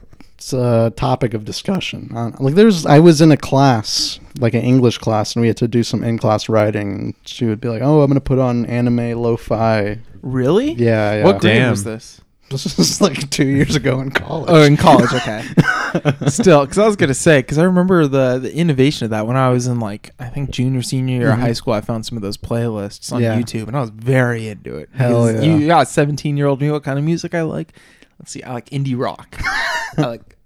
a 0.53 0.93
topic 0.97 1.35
of 1.35 1.45
discussion. 1.45 2.11
Uh, 2.15 2.31
like 2.39 2.55
there's, 2.55 2.85
I 2.85 2.99
was 2.99 3.21
in 3.23 3.33
a 3.33 3.37
class, 3.39 4.21
like 4.39 4.53
an 4.55 4.61
English 4.61 4.99
class, 4.99 5.35
and 5.35 5.41
we 5.41 5.49
had 5.49 5.57
to 5.59 5.69
do 5.69 5.83
some 5.83 6.05
in-class 6.05 6.49
writing. 6.49 6.93
And 6.93 7.15
she 7.25 7.47
would 7.47 7.61
be 7.61 7.69
like, 7.69 7.83
"Oh, 7.83 8.03
I'm 8.03 8.09
gonna 8.09 8.21
put 8.21 8.39
on 8.39 8.67
anime 8.67 9.19
lo-fi." 9.21 9.99
Really? 10.23 10.73
Yeah, 10.73 11.17
yeah. 11.17 11.25
What 11.25 11.41
grade 11.41 11.71
was 11.71 11.85
this? 11.85 12.21
This 12.51 12.79
was 12.79 13.01
like 13.01 13.29
two 13.31 13.45
years 13.47 13.75
ago 13.75 14.01
in 14.01 14.11
college. 14.11 14.49
Oh, 14.53 14.63
in 14.63 14.77
college, 14.77 15.13
okay. 15.13 15.43
Still, 16.29 16.61
because 16.65 16.79
I 16.79 16.87
was 16.87 16.95
gonna 16.95 17.13
say, 17.13 17.41
because 17.41 17.59
I 17.59 17.65
remember 17.65 18.07
the 18.07 18.39
the 18.39 18.55
innovation 18.55 19.05
of 19.07 19.11
that 19.11 19.27
when 19.27 19.37
I 19.37 19.49
was 19.51 19.67
in 19.67 19.81
like 19.81 20.13
I 20.21 20.27
think 20.29 20.51
junior, 20.51 20.83
senior 20.83 21.19
year 21.19 21.33
of 21.33 21.41
high 21.41 21.53
school. 21.55 21.73
I 21.73 21.81
found 21.81 22.07
some 22.07 22.17
of 22.17 22.23
those 22.23 22.37
playlists 22.37 23.13
on 23.13 23.21
Yeah. 23.21 23.37
YouTube, 23.37 23.67
and 23.67 23.77
I 23.77 23.81
was 23.81 23.91
very 23.91 24.47
into 24.47 24.77
it. 24.77 24.91
Hell 24.95 25.27
Because 25.27 25.45
yeah. 25.45 25.57
You 25.57 25.67
got 25.67 25.89
seventeen 25.89 26.37
year 26.37 26.47
old 26.47 26.61
me. 26.61 26.71
What 26.71 26.85
kind 26.85 26.99
of 26.99 27.05
music 27.05 27.35
I 27.35 27.43
like? 27.43 27.73
Let's 28.21 28.31
see. 28.31 28.43
I 28.45 28.53
like 28.53 28.71
indie 28.71 28.97
rock. 28.99 29.37
I 29.99 30.03
like. 30.03 30.37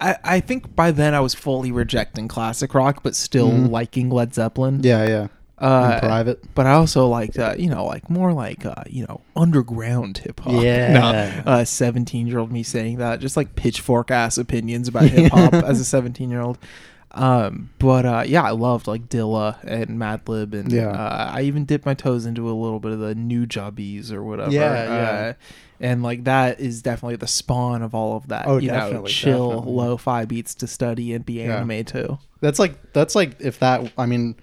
I, 0.00 0.16
I 0.24 0.40
think 0.40 0.74
by 0.74 0.90
then 0.90 1.14
I 1.14 1.20
was 1.20 1.32
fully 1.34 1.70
rejecting 1.70 2.26
classic 2.28 2.74
rock, 2.74 3.02
but 3.04 3.14
still 3.14 3.50
Mhm. 3.50 3.70
liking 3.70 4.10
Led 4.10 4.34
Zeppelin. 4.34 4.80
Yeah, 4.82 5.06
yeah. 5.06 5.26
Uh, 5.58 5.92
In 5.94 6.00
private. 6.08 6.54
but 6.54 6.66
I 6.66 6.72
also 6.74 7.06
liked, 7.08 7.38
uh, 7.38 7.54
you 7.56 7.70
know, 7.70 7.84
like 7.86 8.10
more 8.10 8.32
like, 8.34 8.66
uh, 8.66 8.82
you 8.88 9.06
know, 9.06 9.22
underground 9.34 10.18
hip 10.18 10.40
hop. 10.40 10.52
Yeah. 10.62 11.42
No, 11.46 11.50
uh, 11.52 11.64
17 11.64 12.26
year 12.26 12.38
old 12.38 12.52
me 12.52 12.62
saying 12.62 12.98
that, 12.98 13.20
just 13.20 13.36
like 13.38 13.54
pitchfork 13.56 14.10
ass 14.10 14.36
opinions 14.36 14.86
about 14.88 15.04
hip 15.04 15.32
hop 15.32 15.54
as 15.54 15.80
a 15.80 15.84
17 15.84 16.30
year 16.30 16.40
old. 16.42 16.58
Um, 17.12 17.70
but 17.78 18.04
uh, 18.04 18.24
yeah, 18.26 18.42
I 18.42 18.50
loved 18.50 18.86
like 18.86 19.08
Dilla 19.08 19.56
and 19.64 19.98
Madlib, 19.98 20.52
and 20.52 20.70
Yeah. 20.70 20.88
uh, 20.90 21.30
I 21.32 21.42
even 21.42 21.64
dipped 21.64 21.86
my 21.86 21.94
toes 21.94 22.26
into 22.26 22.50
a 22.50 22.52
little 22.52 22.78
bit 22.80 22.92
of 22.92 22.98
the 22.98 23.14
Nujabes 23.14 24.12
or 24.12 24.22
whatever. 24.22 24.50
Yeah, 24.52 24.84
yeah. 24.84 25.32
and 25.80 26.02
like 26.02 26.24
that 26.24 26.60
is 26.60 26.82
definitely 26.82 27.16
the 27.16 27.26
spawn 27.26 27.80
of 27.80 27.94
all 27.94 28.18
of 28.18 28.28
that. 28.28 28.46
Oh, 28.46 28.58
you 28.58 28.68
know, 28.68 28.74
definitely, 28.74 29.10
chill 29.12 29.48
definitely. 29.48 29.72
lo-fi 29.72 30.24
beats 30.26 30.54
to 30.56 30.66
study 30.66 31.14
and 31.14 31.24
be 31.24 31.34
Yeah. 31.34 31.56
anime 31.56 31.84
too. 31.86 32.18
That's 32.42 32.58
like 32.58 32.92
that's 32.92 33.14
like 33.14 33.40
if 33.40 33.60
that. 33.60 33.90
I 33.96 34.04
mean, 34.04 34.34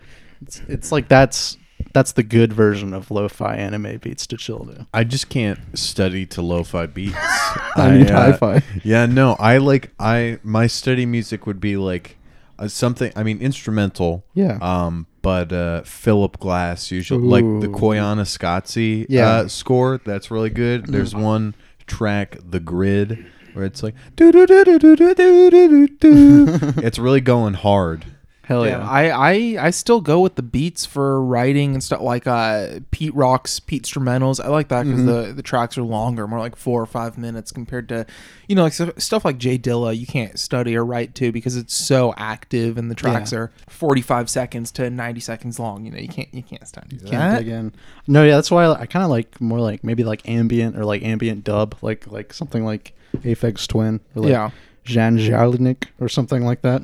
it's, 0.44 0.62
it's 0.68 0.92
like 0.92 1.08
that's 1.08 1.58
that's 1.94 2.14
the 2.14 2.24
good 2.24 2.54
version 2.54 2.94
of 2.94 3.12
lo-fi 3.12 3.56
anime 3.56 3.98
beats 3.98 4.26
to 4.28 4.38
chill 4.38 4.66
to. 4.66 4.88
I 4.94 5.04
just 5.04 5.30
can't 5.30 5.60
study 5.78 6.26
to 6.28 6.42
lo-fi 6.42 6.86
beats. 6.88 7.16
I 7.76 7.92
need 7.98 8.10
hi-fi. 8.10 8.62
Yeah, 8.84 9.06
no, 9.06 9.36
I 9.40 9.58
like 9.58 9.92
I 10.00 10.40
my 10.44 10.68
study 10.68 11.06
music 11.06 11.46
would 11.46 11.60
be 11.60 11.78
like 11.78 12.18
uh, 12.60 12.68
something. 12.68 13.12
I 13.16 13.24
mean, 13.24 13.40
instrumental. 13.42 14.24
Yeah. 14.34 14.58
Um, 14.62 15.08
but 15.22 15.52
uh, 15.54 15.82
Philip 15.84 16.40
Glass 16.40 16.92
usually 16.92 17.24
like 17.26 17.44
the 17.62 17.70
Ooh. 17.70 17.80
Koyaanisqatsi 17.80 19.06
Yeah. 19.10 19.28
uh, 19.30 19.48
score. 19.48 20.00
That's 20.04 20.30
really 20.32 20.50
good. 20.50 20.88
There's 20.88 21.14
Mm. 21.14 21.22
one 21.22 21.56
track, 21.88 22.38
The 22.50 22.60
Grid, 22.60 23.26
where 23.54 23.66
it's 23.66 23.84
like 23.84 23.96
do 24.16 24.32
do 24.32 24.46
do 24.48 24.64
do 24.66 24.80
do 24.80 24.96
do 24.96 25.16
do 25.16 25.88
do. 25.88 26.46
It's 26.78 26.98
really 27.00 27.22
going 27.22 27.54
hard. 27.56 28.06
Hell 28.46 28.68
yeah! 28.68 28.86
I, 28.86 29.08
I 29.56 29.68
I 29.68 29.70
still 29.70 30.02
go 30.02 30.20
with 30.20 30.36
the 30.36 30.44
beats 30.44 30.86
for 30.86 31.24
writing 31.24 31.74
and 31.76 31.82
stuff 31.82 32.02
like 32.02 32.28
uh 32.28 32.82
Pete 32.92 33.16
Rock's 33.16 33.62
PeteStrumentals. 33.62 34.44
I 34.44 34.50
like 34.50 34.68
that 34.68 34.84
because 34.84 35.00
Mhm. 35.00 35.06
the 35.28 35.34
the 35.34 35.42
tracks 35.42 35.78
are 35.78 35.84
longer, 35.84 36.28
more 36.28 36.40
like 36.40 36.58
four 36.58 36.82
or 36.82 36.86
five 36.86 37.18
minutes 37.18 37.54
compared 37.54 37.88
to 37.88 38.06
you 38.50 38.56
know 38.58 38.64
like 38.64 38.74
stu- 38.74 38.92
stuff 38.98 39.24
like 39.24 39.38
Jay 39.38 39.58
Dilla. 39.58 39.98
You 39.98 40.06
can't 40.06 40.38
study 40.38 40.76
or 40.76 40.84
write 40.84 41.16
to 41.16 41.32
because 41.32 41.56
it's 41.56 41.74
so 41.74 42.14
active 42.18 42.78
and 42.78 42.92
the 42.92 42.96
tracks 42.96 43.32
Yeah. 43.32 43.40
are 43.40 43.52
forty 43.70 44.02
five 44.02 44.30
seconds 44.30 44.72
to 44.74 44.90
ninety 44.90 45.22
seconds 45.22 45.58
long. 45.58 45.86
You 45.86 45.92
know 45.92 45.98
you 46.00 46.10
can't 46.10 46.28
you 46.34 46.44
can't 46.44 46.68
study 46.68 46.98
Can't 46.98 47.12
that. 47.12 47.38
dig 47.40 47.48
in. 47.48 47.72
No, 48.08 48.26
yeah, 48.26 48.36
that's 48.36 48.52
why 48.52 48.66
I, 48.66 48.82
I 48.82 48.86
kind 48.88 49.06
of 49.06 49.10
like 49.10 49.40
more 49.40 49.62
like 49.62 49.86
maybe 49.86 50.04
like 50.04 50.28
ambient 50.28 50.78
or 50.78 50.84
like 50.84 51.02
ambient 51.02 51.46
dub, 51.46 51.76
like 51.82 52.12
like 52.12 52.34
something 52.34 52.66
like 52.66 52.94
Aphex 53.20 53.66
Twin 53.68 54.02
or 54.18 54.24
like 54.24 54.32
Yeah. 54.32 54.50
Jan 54.84 55.18
Jelinek 55.18 55.86
or 56.02 56.10
something 56.10 56.44
like 56.44 56.62
that. 56.64 56.84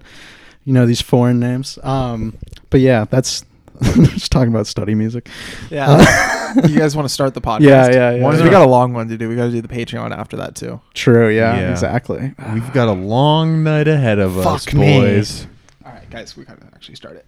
You 0.66 0.74
know 0.74 0.86
these 0.86 1.02
foreign 1.02 1.40
names. 1.40 1.80
Um, 1.84 2.38
but 2.70 2.80
yeah, 2.82 3.06
that's 3.10 3.44
just 3.82 4.32
talking 4.32 4.50
about 4.50 4.68
study 4.68 4.94
music. 4.94 5.30
Yeah, 5.70 6.54
you 6.68 6.78
guys 6.78 6.96
want 6.96 7.08
to 7.08 7.14
start 7.14 7.34
the 7.34 7.42
podcast? 7.50 7.62
Yeah, 7.62 7.90
yeah, 7.92 8.12
yeah. 8.16 8.24
Once 8.24 8.40
yeah. 8.40 8.44
we 8.46 8.50
got 8.50 8.62
a 8.62 8.70
long 8.70 8.94
one 8.94 9.08
to 9.10 9.18
do, 9.18 9.30
we 9.30 9.36
got 9.36 9.46
to 9.46 9.52
do 9.52 9.62
the 9.62 9.68
Patreon 9.68 10.12
after 10.12 10.38
that 10.38 10.56
too. 10.56 10.82
True. 10.94 11.30
Yeah, 11.30 11.56
Yeah. 11.58 11.72
exactly. 11.72 12.34
We've 12.54 12.74
got 12.74 12.88
a 12.88 12.94
long 12.94 13.64
night 13.64 13.88
ahead 13.88 14.20
of 14.20 14.38
us, 14.38 14.66
Fuck 14.66 14.74
me. 14.74 15.00
boys. 15.00 15.48
All 15.86 15.92
right, 15.94 16.10
guys, 16.10 16.36
we 16.38 16.44
gotta 16.46 16.66
actually 16.74 16.96
start 16.96 17.16
it. 17.16 17.26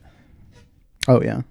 Oh 1.07 1.21
yeah. 1.21 1.41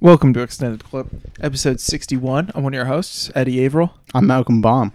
Welcome 0.00 0.32
to 0.32 0.40
Extended 0.40 0.82
Clip, 0.82 1.06
episode 1.40 1.78
61. 1.78 2.50
I'm 2.54 2.62
one 2.64 2.72
of 2.72 2.76
your 2.76 2.86
hosts, 2.86 3.30
Eddie 3.34 3.62
Averill. 3.64 3.94
I'm 4.14 4.26
Malcolm 4.26 4.60
Baum. 4.62 4.92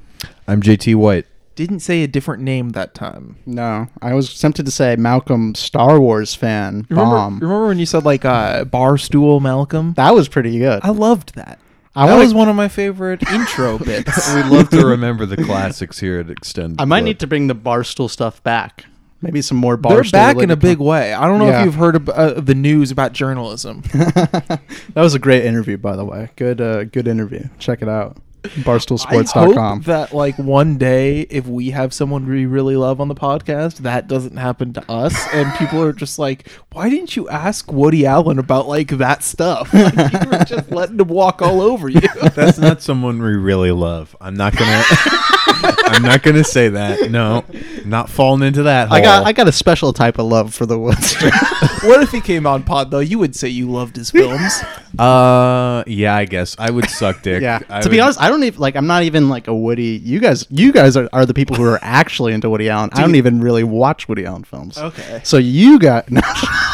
I'm 0.47 0.61
JT 0.63 0.95
White. 0.95 1.27
Didn't 1.55 1.79
say 1.79 2.03
a 2.03 2.07
different 2.07 2.43
name 2.43 2.69
that 2.71 2.93
time. 2.93 3.37
No, 3.45 3.87
I 4.01 4.13
was 4.13 4.37
tempted 4.37 4.65
to 4.65 4.71
say 4.71 4.95
Malcolm 4.97 5.55
Star 5.55 5.99
Wars 6.01 6.35
fan 6.35 6.85
Remember, 6.89 7.15
Baum. 7.15 7.39
remember 7.39 7.67
when 7.67 7.79
you 7.79 7.85
said 7.85 8.03
like 8.03 8.25
uh, 8.25 8.65
Barstool 8.65 9.41
Malcolm? 9.41 9.93
That 9.93 10.13
was 10.13 10.27
pretty 10.27 10.59
good. 10.59 10.81
I 10.83 10.89
loved 10.89 11.35
that. 11.35 11.59
I 11.95 12.07
that 12.07 12.11
wanna- 12.13 12.23
was 12.25 12.33
one 12.33 12.49
of 12.49 12.57
my 12.57 12.67
favorite 12.67 13.23
intro 13.31 13.77
bits. 13.79 14.33
we 14.35 14.43
love 14.43 14.69
to 14.71 14.85
remember 14.85 15.25
the 15.25 15.37
classics 15.37 15.99
here 15.99 16.19
at 16.19 16.29
Extend. 16.29 16.81
I 16.81 16.83
might 16.85 16.97
Clip. 16.99 17.05
need 17.05 17.19
to 17.21 17.27
bring 17.27 17.47
the 17.47 17.55
Barstool 17.55 18.09
stuff 18.09 18.43
back. 18.43 18.83
Maybe 19.21 19.41
some 19.41 19.57
more 19.57 19.77
Barstool. 19.77 20.11
They're 20.11 20.33
back 20.33 20.37
in 20.43 20.51
a 20.51 20.57
big 20.57 20.79
con- 20.79 20.87
way. 20.87 21.13
I 21.13 21.25
don't 21.25 21.39
know 21.39 21.47
Yeah. 21.47 21.61
if 21.61 21.65
you've 21.67 21.75
heard 21.75 21.95
of 21.95 22.09
uh, 22.09 22.33
the 22.41 22.53
news 22.53 22.91
about 22.91 23.13
journalism. 23.13 23.81
that 23.93 24.59
was 24.95 25.15
a 25.15 25.19
great 25.19 25.45
interview, 25.45 25.77
by 25.77 25.95
the 25.95 26.03
way. 26.03 26.29
Good, 26.35 26.59
uh, 26.59 26.83
good 26.83 27.07
interview. 27.07 27.47
Check 27.59 27.81
it 27.81 27.87
out. 27.87 28.17
I 28.45 28.61
BarstoolSports.com. 28.61 29.77
hope 29.77 29.85
that 29.85 30.13
like 30.13 30.37
one 30.37 30.77
day, 30.77 31.21
if 31.21 31.47
we 31.47 31.69
have 31.71 31.93
someone 31.93 32.27
we 32.27 32.45
really 32.45 32.75
love 32.75 33.01
on 33.01 33.07
the 33.07 33.15
podcast, 33.15 33.77
that 33.79 34.07
doesn't 34.07 34.37
happen 34.37 34.73
to 34.73 34.91
us, 34.91 35.27
and 35.33 35.53
people 35.57 35.81
are 35.81 35.93
just 35.93 36.19
like, 36.19 36.49
"Why 36.71 36.89
didn't 36.89 37.15
you 37.15 37.27
ask 37.29 37.71
Woody 37.71 38.05
Allen 38.05 38.39
about 38.39 38.67
like 38.67 38.89
that 38.97 39.23
stuff? 39.23 39.73
Like, 39.85 40.13
you 40.23 40.29
were 40.29 40.45
just 40.45 40.71
letting 40.71 40.99
him 40.99 41.07
walk 41.07 41.41
all 41.41 41.61
over 41.61 41.89
you." 41.89 42.01
That's 42.35 42.57
not 42.57 42.81
someone 42.81 43.21
we 43.21 43.35
really 43.35 43.71
love. 43.71 44.15
I'm 44.19 44.35
not 44.35 44.55
gonna. 44.55 44.83
I'm 45.87 46.01
not 46.03 46.23
gonna 46.23 46.43
say 46.43 46.69
that. 46.69 47.09
No, 47.11 47.43
not 47.85 48.09
falling 48.09 48.41
into 48.41 48.63
that. 48.63 48.91
I 48.91 49.01
got, 49.01 49.17
hole. 49.19 49.27
I 49.27 49.31
got 49.33 49.47
a 49.47 49.51
special 49.51 49.93
type 49.93 50.17
of 50.19 50.25
love 50.25 50.53
for 50.53 50.65
the 50.65 50.77
Woods. 50.79 51.13
what 51.83 52.01
if 52.01 52.11
he 52.11 52.21
came 52.21 52.45
on 52.47 52.63
pod 52.63 52.91
though? 52.91 52.99
You 52.99 53.19
would 53.19 53.35
say 53.35 53.47
you 53.49 53.69
loved 53.69 53.95
his 53.95 54.11
films. 54.11 54.61
Uh, 54.95 55.83
yeah, 55.87 56.15
I 56.15 56.23
guess 56.23 56.55
I 56.57 56.71
would 56.71 56.89
suck 56.89 57.21
dick. 57.21 57.41
yeah. 57.41 57.59
I 57.67 57.81
to 57.81 57.89
be 57.89 57.97
would- 57.97 58.03
honest, 58.03 58.21
I 58.21 58.29
don't 58.29 58.45
even 58.45 58.61
like. 58.61 58.77
I'm 58.77 58.87
not 58.87 59.03
even 59.03 59.27
like 59.27 59.49
a 59.49 59.53
Woody. 59.53 59.99
You 60.01 60.21
guys, 60.21 60.47
you 60.49 60.71
guys 60.71 60.95
are, 60.95 61.09
are 61.11 61.25
the 61.25 61.33
people 61.33 61.57
who 61.57 61.65
are 61.65 61.79
actually 61.81 62.31
into 62.31 62.49
Woody 62.49 62.69
Allen. 62.69 62.91
I 62.93 63.01
don't 63.01 63.09
you- 63.09 63.17
even 63.17 63.41
really 63.41 63.65
watch 63.65 64.07
Woody 64.07 64.25
Allen 64.25 64.45
films. 64.45 64.77
Okay. 64.77 65.19
So 65.25 65.35
you 65.35 65.79
got. 65.79 66.09
No. 66.09 66.21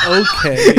okay. 0.08 0.76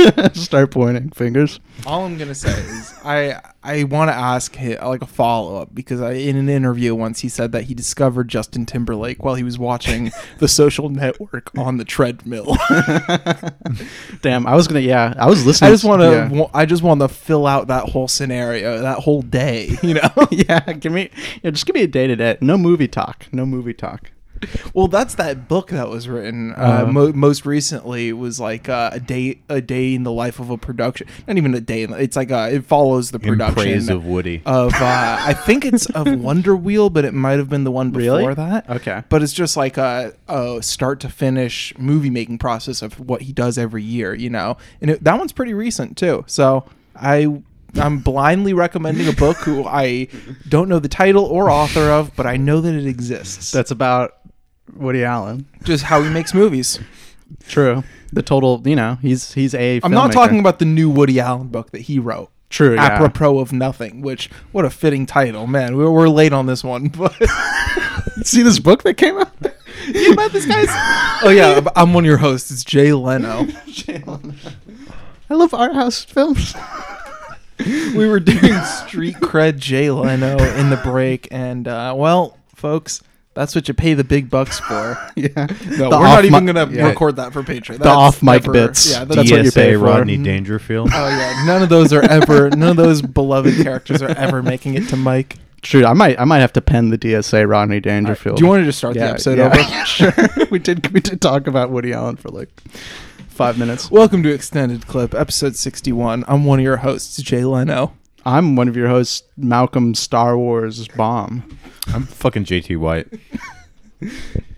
Start 0.34 0.70
pointing 0.70 1.10
fingers. 1.10 1.60
All 1.86 2.04
I'm 2.04 2.18
gonna 2.18 2.34
say 2.34 2.50
is 2.50 2.94
I 3.04 3.40
I 3.62 3.84
want 3.84 4.10
to 4.10 4.14
ask 4.14 4.54
him 4.54 4.78
like 4.84 5.02
a 5.02 5.06
follow 5.06 5.60
up 5.60 5.74
because 5.74 6.00
I 6.00 6.12
in 6.12 6.36
an 6.36 6.48
interview 6.48 6.94
once 6.94 7.20
he 7.20 7.28
said 7.28 7.52
that 7.52 7.64
he 7.64 7.74
discovered 7.74 8.28
Justin 8.28 8.66
Timberlake 8.66 9.22
while 9.22 9.34
he 9.34 9.42
was 9.42 9.58
watching 9.58 10.10
The 10.38 10.48
Social 10.48 10.88
Network 10.88 11.50
on 11.56 11.76
the 11.76 11.84
treadmill. 11.84 12.56
Damn, 14.22 14.46
I 14.46 14.54
was 14.54 14.68
gonna. 14.68 14.80
Yeah, 14.80 15.14
I 15.16 15.28
was 15.28 15.44
listening. 15.46 15.68
I 15.68 15.72
just 15.72 15.84
want 15.84 16.02
to 16.02 16.36
yeah. 16.36 16.46
I 16.54 16.66
just 16.66 16.82
want 16.82 17.00
to 17.00 17.08
fill 17.08 17.46
out 17.46 17.68
that 17.68 17.88
whole 17.88 18.08
scenario, 18.08 18.80
that 18.80 18.98
whole 18.98 19.22
day. 19.22 19.76
You 19.82 19.94
know. 19.94 20.28
yeah, 20.30 20.60
give 20.74 20.92
me. 20.92 21.10
Yeah, 21.42 21.50
just 21.50 21.66
give 21.66 21.74
me 21.74 21.82
a 21.82 21.86
day 21.86 22.06
to 22.06 22.16
day. 22.16 22.38
No 22.40 22.56
movie 22.56 22.88
talk. 22.88 23.26
No 23.32 23.44
movie 23.44 23.74
talk. 23.74 24.10
Well, 24.74 24.88
that's 24.88 25.14
that 25.16 25.48
book 25.48 25.68
that 25.68 25.88
was 25.88 26.08
written 26.08 26.52
uh, 26.52 26.54
Uh-huh. 26.54 26.86
mo- 26.92 27.12
most 27.12 27.44
recently. 27.46 28.12
Was 28.12 28.40
like 28.40 28.68
uh, 28.68 28.90
a 28.92 29.00
day, 29.00 29.40
a 29.48 29.60
day 29.60 29.94
in 29.94 30.02
the 30.02 30.12
life 30.12 30.38
of 30.40 30.50
a 30.50 30.58
production. 30.58 31.06
Not 31.28 31.36
even 31.36 31.54
a 31.54 31.60
day. 31.60 31.82
In 31.82 31.90
the, 31.90 31.98
it's 32.02 32.16
like 32.16 32.30
uh, 32.30 32.48
it 32.50 32.64
follows 32.64 33.10
the 33.10 33.18
production 33.18 33.54
praise 33.62 33.88
of 33.88 34.04
Woody. 34.06 34.42
Of 34.46 34.72
uh, 34.74 35.16
I 35.20 35.34
think 35.34 35.64
it's 35.64 35.86
of 35.90 36.06
Wonder 36.20 36.56
Wheel, 36.56 36.90
but 36.90 37.04
it 37.04 37.14
might 37.14 37.38
have 37.38 37.48
been 37.48 37.64
the 37.64 37.70
one 37.70 37.90
before 37.90 38.18
Really? 38.18 38.34
that. 38.34 38.68
Okay. 38.70 39.02
but 39.08 39.22
it's 39.22 39.32
just 39.32 39.56
like 39.56 39.76
a, 39.76 40.14
a 40.28 40.58
start 40.62 41.00
to 41.00 41.08
finish 41.08 41.72
movie 41.78 42.10
making 42.10 42.38
process 42.38 42.82
of 42.82 42.98
what 43.00 43.22
he 43.22 43.32
does 43.32 43.58
every 43.58 43.82
year. 43.82 44.14
You 44.14 44.30
know, 44.30 44.56
and 44.80 44.90
it, 44.90 45.04
that 45.04 45.18
one's 45.18 45.32
pretty 45.32 45.54
recent 45.54 45.96
too. 45.96 46.24
So 46.26 46.64
I. 46.96 47.42
I'm 47.74 48.00
blindly 48.00 48.52
recommending 48.52 49.08
a 49.08 49.14
book 49.14 49.38
who 49.38 49.64
I 49.64 50.08
don't 50.46 50.68
know 50.68 50.78
the 50.78 50.90
title 50.90 51.24
or 51.24 51.48
author 51.50 51.88
of, 51.90 52.14
but 52.14 52.26
I 52.26 52.36
know 52.36 52.60
that 52.60 52.74
it 52.74 52.86
exists. 52.86 53.50
That's 53.50 53.70
about 53.70 54.12
Woody 54.74 55.04
Allen. 55.04 55.46
Just 55.62 55.84
how 55.84 56.02
he 56.02 56.10
makes 56.10 56.34
movies. 56.34 56.80
True. 57.48 57.84
The 58.12 58.22
total. 58.22 58.62
You 58.64 58.76
know, 58.76 58.98
he's 59.00 59.32
he's 59.32 59.54
a. 59.54 59.80
I'm 59.82 59.92
not 59.92 60.10
filmmaker. 60.10 60.14
talking 60.14 60.40
about 60.40 60.58
the 60.58 60.64
new 60.64 60.90
Woody 60.90 61.20
Allen 61.20 61.48
book 61.48 61.70
that 61.70 61.82
he 61.82 61.98
wrote. 61.98 62.30
True, 62.52 62.74
yeah. 62.74 62.84
Apropos 62.84 63.38
of 63.38 63.50
nothing, 63.50 64.02
which 64.02 64.28
what 64.52 64.66
a 64.66 64.70
fitting 64.70 65.06
title, 65.06 65.46
man. 65.46 65.74
We're, 65.74 65.90
we're 65.90 66.08
late 66.10 66.34
on 66.34 66.44
this 66.44 66.62
one, 66.62 66.88
but 66.88 67.14
see 68.22 68.42
this 68.42 68.58
book 68.58 68.82
that 68.82 68.98
came 68.98 69.16
out. 69.16 69.32
you 69.86 70.14
met 70.14 70.32
this 70.32 70.44
guy's. 70.44 70.66
oh 71.24 71.32
yeah, 71.34 71.66
I'm 71.74 71.94
one 71.94 72.04
of 72.04 72.06
your 72.06 72.18
hosts. 72.18 72.50
It's 72.50 72.62
Jay 72.62 72.92
Leno. 72.92 73.46
Jay 73.66 74.02
Leno. 74.06 74.34
I 75.30 75.34
love 75.34 75.54
art 75.54 75.74
house 75.74 76.04
films. 76.04 76.54
we 77.58 78.06
were 78.06 78.20
doing 78.20 78.60
street 78.64 79.16
cred 79.16 79.56
Jay 79.56 79.90
Leno 79.90 80.36
in 80.56 80.68
the 80.68 80.76
break, 80.84 81.28
and 81.30 81.66
uh, 81.66 81.94
well, 81.96 82.36
folks, 82.54 83.02
that's 83.34 83.54
what 83.54 83.66
you 83.68 83.74
pay 83.74 83.94
the 83.94 84.04
big 84.04 84.28
bucks 84.30 84.60
for. 84.60 84.98
yeah. 85.16 85.28
No, 85.72 85.88
The 85.90 85.96
we're 85.98 86.02
not 86.02 86.24
even 86.24 86.44
mi- 86.44 86.52
gonna 86.52 86.70
yeah. 86.72 86.86
record 86.88 87.16
that 87.16 87.32
for 87.32 87.42
Patreon. 87.42 87.78
The 87.78 87.88
off-mic 87.88 88.42
never- 88.42 88.52
bits. 88.52 88.90
Yeah, 88.90 89.04
That's 89.04 89.30
what 89.30 89.44
you 89.44 89.50
pay 89.52 89.74
for. 89.74 89.80
Rodney 89.80 90.16
Dangerfield. 90.18 90.90
Oh 90.92 91.08
yeah, 91.08 91.44
none 91.46 91.62
of 91.62 91.68
those 91.70 91.92
are 91.92 92.02
ever. 92.02 92.50
None 92.50 92.70
of 92.70 92.76
those 92.76 93.00
beloved 93.02 93.62
characters 93.62 94.02
are 94.02 94.10
ever 94.10 94.42
making 94.42 94.74
it 94.74 94.88
to 94.90 94.96
mic. 94.96 95.38
True. 95.62 95.84
I 95.86 95.92
might 95.92 96.18
I 96.20 96.24
might 96.24 96.40
have 96.40 96.52
to 96.54 96.60
pen 96.60 96.90
the 96.90 96.98
DSA 96.98 97.48
Rodney 97.48 97.80
Dangerfield. 97.80 98.36
do 98.36 98.44
you 98.44 98.48
wanna 98.50 98.64
just 98.64 98.78
start 98.78 98.94
the 98.94 99.02
episode 99.02 99.38
over? 99.38 99.56
sure. 99.86 100.12
we 100.50 100.58
did 100.58 100.92
we 100.92 101.00
did 101.00 101.20
talk 101.20 101.46
about 101.46 101.70
Woody 101.70 101.92
Allen 101.92 102.16
for 102.16 102.28
like 102.30 102.48
five 103.28 103.58
minutes. 103.58 103.90
Welcome 103.90 104.22
to 104.24 104.32
Extended 104.32 104.86
Clip, 104.86 105.14
episode 105.14 105.56
61. 105.56 106.24
I'm 106.28 106.44
one 106.44 106.58
of 106.58 106.64
your 106.64 106.78
hosts, 106.78 107.16
Jay 107.22 107.44
Leno. 107.44 107.92
I'm 108.24 108.56
one 108.56 108.68
of 108.68 108.76
your 108.76 108.88
hosts, 108.88 109.24
Malcolm 109.36 109.94
Star 109.94 110.38
Wars 110.38 110.86
Baum. 110.88 111.58
I'm 111.88 112.04
fucking 112.04 112.44
JT 112.44 112.78
White. 112.78 113.08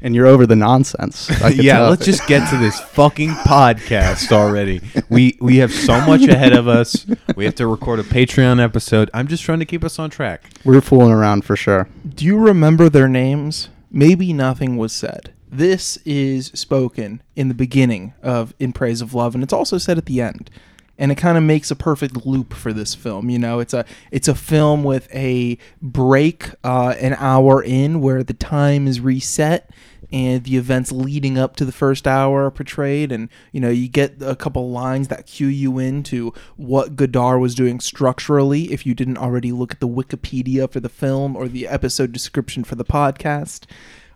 And 0.01 0.15
you're 0.15 0.27
over 0.27 0.47
the 0.47 0.57
nonsense. 0.57 1.31
I 1.43 1.51
could 1.53 1.65
yeah, 1.65 1.79
tell. 1.79 1.91
let's 1.91 2.05
just 2.05 2.27
get 2.27 2.49
to 2.51 2.59
this 2.59 2.79
fucking 2.81 3.31
podcast 3.31 4.33
already. 4.33 4.81
We 5.09 5.39
we 5.41 5.59
have 5.59 5.73
so 5.73 5.99
much 6.07 6.23
ahead 6.23 6.53
of 6.53 6.69
us. 6.69 7.07
We 7.37 7.45
have 7.45 7.55
to 7.57 7.67
record 7.67 8.01
a 8.01 8.05
Patreon 8.05 8.63
episode. 8.63 9.11
I'm 9.15 9.29
just 9.29 9.43
trying 9.43 9.61
to 9.61 9.65
keep 9.65 9.85
us 9.85 9.99
on 9.99 10.11
track. 10.11 10.45
We're 10.65 10.81
fooling 10.81 11.13
around 11.13 11.45
for 11.45 11.57
sure. 11.57 11.89
Do 12.07 12.25
you 12.25 12.39
remember 12.39 12.89
their 12.89 13.09
names? 13.09 13.69
Maybe 13.91 14.33
nothing 14.33 14.77
was 14.77 14.93
said. 14.93 15.33
This 15.51 15.99
is 16.05 16.47
spoken 16.49 17.23
in 17.37 17.49
the 17.49 17.55
beginning 17.55 18.13
of 18.23 18.55
In 18.59 18.73
Praise 18.73 19.01
of 19.01 19.15
Love, 19.15 19.35
and 19.35 19.45
it's 19.45 19.53
also 19.53 19.79
said 19.79 19.99
at 19.99 20.07
the 20.07 20.21
end. 20.21 20.51
And 20.97 21.11
it 21.11 21.17
kind 21.17 21.37
of 21.37 21.43
makes 21.43 21.71
a 21.71 21.77
perfect 21.77 22.25
loop 22.25 22.55
for 22.55 22.73
this 22.73 22.95
film. 22.95 23.29
You 23.29 23.39
know, 23.39 23.59
it's 23.59 23.75
a 23.75 23.85
it's 24.13 24.29
a 24.29 24.35
film 24.35 24.85
with 24.85 25.13
a 25.15 25.59
break 25.83 26.51
uh, 26.63 26.95
an 27.01 27.15
hour 27.15 27.63
in 27.63 28.01
where 28.01 28.23
the 28.23 28.35
time 28.35 28.87
is 28.87 29.01
reset 29.01 29.71
and 30.15 30.45
the 30.45 30.57
events 30.57 30.93
leading 30.93 31.37
up 31.37 31.57
to 31.57 31.65
the 31.65 31.73
first 31.73 32.07
hour 32.07 32.45
are 32.45 32.51
portrayed 32.51 33.11
and 33.11 33.29
you 33.53 33.61
know 33.61 33.69
you 33.69 33.89
get 33.89 34.15
a 34.23 34.37
couple 34.37 34.71
lines 34.71 35.09
that 35.09 35.27
cue 35.27 35.49
you 35.49 35.79
into 35.79 36.33
what 36.57 36.95
Godard 36.95 37.41
was 37.41 37.55
doing 37.55 37.81
structurally 37.81 38.73
if 38.73 38.87
you 38.87 38.95
didn't 38.95 39.19
already 39.19 39.51
look 39.51 39.73
at 39.73 39.81
the 39.81 39.89
Wikipedia 39.89 40.71
for 40.71 40.79
the 40.79 40.89
film 40.89 41.35
or 41.35 41.49
the 41.49 41.67
episode 41.67 42.13
description 42.13 42.63
for 42.63 42.77
the 42.77 42.85
podcast 42.85 43.65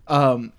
um, 0.06 0.52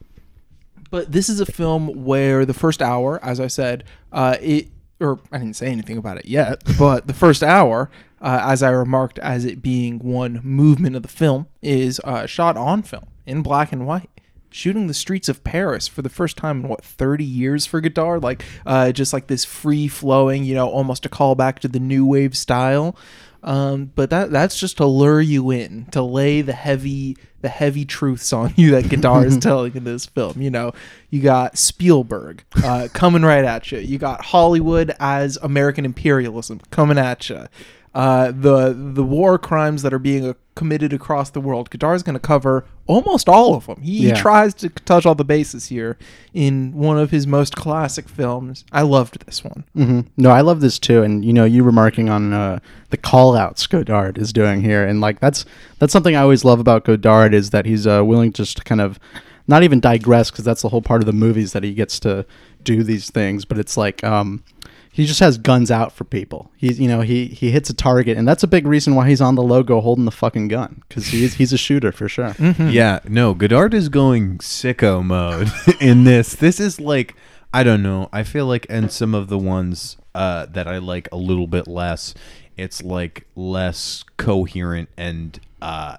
but 0.91 1.11
this 1.11 1.29
is 1.29 1.39
a 1.39 1.45
film 1.45 2.03
where 2.03 2.45
the 2.45 2.53
first 2.53 2.81
hour 2.81 3.23
as 3.23 3.39
I 3.39 3.47
said 3.47 3.85
uh, 4.11 4.35
it 4.41 4.69
or 4.99 5.19
I 5.31 5.37
didn't 5.37 5.55
say 5.55 5.67
anything 5.67 5.97
about 5.97 6.17
it 6.17 6.25
yet 6.25 6.63
but 6.77 7.07
the 7.07 7.13
first 7.13 7.43
hour 7.43 7.89
uh, 8.21 8.41
as 8.43 8.61
I 8.61 8.69
remarked 8.69 9.19
as 9.19 9.45
it 9.45 9.61
being 9.61 9.99
one 9.99 10.41
movement 10.43 10.95
of 10.95 11.01
the 11.01 11.07
film 11.07 11.47
is 11.61 11.99
uh, 12.03 12.25
shot 12.25 12.57
on 12.57 12.83
film 12.83 13.05
in 13.25 13.41
black 13.41 13.71
and 13.71 13.85
white 13.87 14.09
shooting 14.51 14.87
the 14.87 14.93
streets 14.93 15.29
of 15.29 15.43
Paris 15.43 15.87
for 15.87 16.01
the 16.01 16.09
first 16.09 16.35
time 16.35 16.61
in 16.61 16.67
what 16.67 16.83
30 16.83 17.23
years 17.23 17.65
for 17.65 17.81
Godard 17.81 18.23
like 18.23 18.43
uh, 18.65 18.91
just 18.91 19.13
like 19.13 19.27
this 19.27 19.45
free 19.45 19.87
flowing 19.87 20.43
you 20.43 20.55
know 20.55 20.67
almost 20.69 21.05
a 21.05 21.09
callback 21.09 21.59
to 21.59 21.67
the 21.67 21.79
new 21.79 22.05
wave 22.05 22.35
style 22.35 22.95
um, 23.43 23.91
but 23.95 24.09
that 24.09 24.31
that's 24.31 24.59
just 24.59 24.77
to 24.77 24.85
lure 24.85 25.21
you 25.21 25.51
in 25.51 25.85
to 25.91 26.01
lay 26.01 26.41
the 26.41 26.53
heavy 26.53 27.17
the 27.41 27.49
heavy 27.49 27.85
truths 27.85 28.33
on 28.33 28.53
you 28.57 28.71
that 28.71 28.89
Godard 28.89 29.27
is 29.27 29.37
telling 29.41 29.75
in 29.75 29.83
this 29.83 30.05
film. 30.05 30.41
You 30.41 30.49
know 30.49 30.73
you 31.09 31.21
got 31.21 31.57
Spielberg 31.57 32.43
uh, 32.63 32.87
coming 32.93 33.23
right 33.23 33.45
at 33.45 33.71
you. 33.71 33.79
You 33.79 33.97
got 33.97 34.25
Hollywood 34.25 34.93
as 34.99 35.37
American 35.37 35.85
imperialism 35.85 36.59
coming 36.71 36.97
at 36.97 37.29
you 37.29 37.47
uh, 37.99 38.31
the 38.31 38.73
the 38.93 39.03
war 39.03 39.37
crimes 39.37 39.81
that 39.83 39.93
are 39.93 39.99
being 40.11 40.25
uh, 40.25 40.33
committed 40.55 40.91
across 40.93 41.29
the 41.31 41.41
world. 41.41 41.69
Godard's 41.69 42.03
going 42.03 42.19
to 42.21 42.27
cover 42.33 42.65
almost 42.87 43.27
all 43.27 43.55
of 43.55 43.65
them. 43.65 43.81
He 43.81 44.07
Yeah. 44.07 44.15
tries 44.15 44.53
to 44.55 44.69
touch 44.69 45.05
all 45.05 45.15
the 45.15 45.25
bases 45.25 45.67
here 45.67 45.97
in 46.33 46.73
one 46.73 46.97
of 46.97 47.11
his 47.11 47.25
most 47.27 47.55
classic 47.55 48.07
films. 48.09 48.63
I 48.71 48.83
loved 48.83 49.25
this 49.25 49.43
one. 49.43 49.63
hmm 49.75 50.01
No, 50.17 50.29
I 50.31 50.41
love 50.41 50.59
this 50.61 50.79
too, 50.79 51.03
and 51.03 51.25
you 51.25 51.33
know, 51.33 51.45
you 51.45 51.63
remarking 51.63 52.09
on 52.09 52.33
uh, 52.33 52.59
the 52.89 52.97
call 52.97 53.35
outs 53.35 53.67
Godard 53.67 54.17
is 54.17 54.31
doing 54.33 54.61
here, 54.61 54.85
and 54.87 55.01
like 55.01 55.19
that's 55.19 55.43
that's 55.79 55.91
something 55.93 56.15
I 56.15 56.21
always 56.21 56.45
love 56.45 56.59
about 56.59 56.85
Godard 56.85 57.33
is 57.33 57.49
that 57.51 57.65
he's 57.65 57.85
uh, 57.85 58.03
willing 58.05 58.31
just 58.33 58.57
to 58.57 58.63
kind 58.63 58.81
of 58.81 58.99
not 59.47 59.63
even 59.63 59.79
digress 59.79 60.29
because 60.31 60.45
that's 60.45 60.61
the 60.61 60.69
whole 60.69 60.81
part 60.83 61.01
of 61.01 61.05
the 61.07 61.19
movies 61.25 61.51
that 61.53 61.63
he 61.63 61.73
gets 61.73 61.99
to 62.01 62.25
do 62.63 62.83
these 62.83 63.09
things, 63.09 63.45
but 63.45 63.57
it's 63.57 63.75
like 63.77 64.03
um, 64.03 64.43
he 64.99 65.05
just 65.05 65.19
has 65.21 65.37
guns 65.37 65.71
out 65.71 65.91
for 65.93 66.03
people. 66.03 66.51
He's 66.57 66.79
you 66.79 66.87
know 66.87 67.01
he 67.01 67.25
he 67.27 67.51
hits 67.51 67.69
a 67.69 67.73
target, 67.73 68.17
and 68.17 68.27
that's 68.27 68.43
a 68.43 68.47
big 68.47 68.67
reason 68.67 68.95
why 68.95 69.07
he's 69.09 69.21
on 69.21 69.35
the 69.35 69.41
logo 69.43 69.81
holding 69.81 70.05
the 70.05 70.11
fucking 70.11 70.47
gun 70.49 70.83
because 70.87 71.07
he's 71.07 71.35
he's 71.35 71.53
a 71.53 71.57
shooter 71.57 71.91
for 71.91 72.07
sure. 72.09 72.35
Yeah, 72.59 72.99
no, 73.07 73.33
Godard 73.33 73.73
is 73.73 73.89
going 73.89 74.39
sicko 74.39 75.03
mode 75.03 75.49
in 75.81 76.03
this. 76.03 76.35
This 76.35 76.59
is 76.59 76.79
like 76.79 77.15
I 77.53 77.63
don't 77.63 77.81
know. 77.81 78.09
I 78.13 78.23
feel 78.23 78.45
like 78.45 78.65
and 78.69 78.91
some 78.91 79.15
of 79.15 79.27
the 79.29 79.37
ones 79.37 79.97
uh, 80.13 80.45
that 80.47 80.67
I 80.67 80.77
like 80.77 81.07
a 81.11 81.17
little 81.17 81.47
bit 81.47 81.67
less, 81.67 82.13
it's 82.57 82.83
like 82.83 83.25
less 83.35 84.03
coherent 84.17 84.89
and 84.97 85.39
uh, 85.61 85.97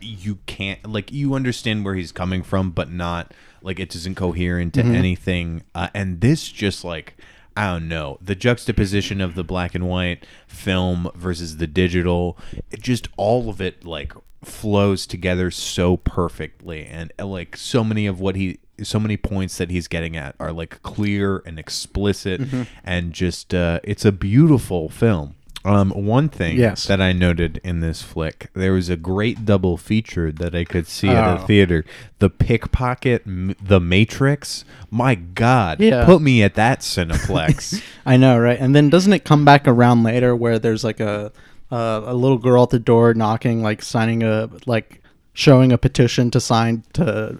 you 0.00 0.38
can't 0.46 0.86
like 0.90 1.10
you 1.10 1.34
understand 1.34 1.84
where 1.84 1.94
he's 1.94 2.12
coming 2.12 2.42
from, 2.42 2.70
but 2.70 2.90
not 2.90 3.32
like 3.62 3.80
it 3.80 3.94
isn't 3.96 4.16
coherent 4.16 4.74
to 4.74 4.82
Mhm. 4.82 4.94
anything. 4.94 5.62
Uh, 5.74 5.88
and 5.94 6.20
this 6.20 6.48
just 6.48 6.84
like 6.84 7.16
I 7.56 7.66
don't 7.72 7.88
know 7.88 8.18
the 8.20 8.34
juxtaposition 8.34 9.20
of 9.20 9.34
the 9.34 9.44
black 9.44 9.74
and 9.74 9.88
white 9.88 10.24
film 10.46 11.10
versus 11.14 11.58
the 11.58 11.66
digital. 11.66 12.38
It 12.70 12.80
just 12.82 13.08
all 13.16 13.48
of 13.50 13.60
it 13.60 13.84
like 13.84 14.12
flows 14.42 15.06
together 15.06 15.50
so 15.50 15.96
perfectly, 15.96 16.84
and 16.86 17.12
uh, 17.18 17.26
like 17.26 17.56
so 17.56 17.84
many 17.84 18.06
of 18.06 18.20
what 18.20 18.36
he 18.36 18.58
so 18.82 18.98
many 18.98 19.16
points 19.16 19.58
that 19.58 19.70
he's 19.70 19.86
getting 19.86 20.16
at 20.16 20.34
are 20.40 20.50
like 20.52 20.82
clear 20.82 21.42
and 21.46 21.58
explicit, 21.58 22.40
Mhm. 22.40 22.66
and 22.82 23.12
just 23.12 23.54
uh, 23.54 23.80
it's 23.84 24.04
a 24.04 24.12
beautiful 24.12 24.88
film. 24.88 25.34
Um, 25.64 25.90
one 25.90 26.28
thing 26.28 26.56
Yes. 26.58 26.86
that 26.86 27.00
I 27.00 27.12
noted 27.12 27.60
in 27.62 27.80
this 27.80 28.02
flick, 28.02 28.48
there 28.52 28.72
was 28.72 28.88
a 28.88 28.96
great 28.96 29.44
double 29.44 29.76
feature 29.76 30.32
that 30.32 30.54
I 30.56 30.64
could 30.64 30.88
see 30.88 31.08
at 31.08 31.24
Oh. 31.38 31.42
a 31.42 31.46
theater: 31.46 31.84
the 32.18 32.28
pickpocket, 32.30 33.22
M- 33.26 33.54
the 33.62 33.78
Matrix. 33.80 34.64
My 34.90 35.14
God, 35.14 35.80
Yeah. 35.80 36.04
put 36.04 36.20
me 36.20 36.42
at 36.42 36.54
that 36.56 36.80
Cineplex. 36.80 37.80
I 38.06 38.16
know, 38.16 38.38
right? 38.38 38.58
And 38.58 38.74
then 38.74 38.90
doesn't 38.90 39.12
it 39.12 39.24
come 39.24 39.44
back 39.44 39.68
around 39.68 40.02
later 40.02 40.34
where 40.34 40.58
there's 40.58 40.82
like 40.84 41.00
a 41.00 41.30
uh, 41.70 42.02
a 42.06 42.14
little 42.14 42.38
girl 42.38 42.64
at 42.64 42.70
the 42.70 42.78
door 42.78 43.14
knocking, 43.14 43.62
like 43.62 43.82
signing 43.82 44.22
a 44.22 44.48
like 44.66 45.00
showing 45.32 45.72
a 45.72 45.78
petition 45.78 46.30
to 46.30 46.40
sign 46.40 46.82
to 46.92 47.38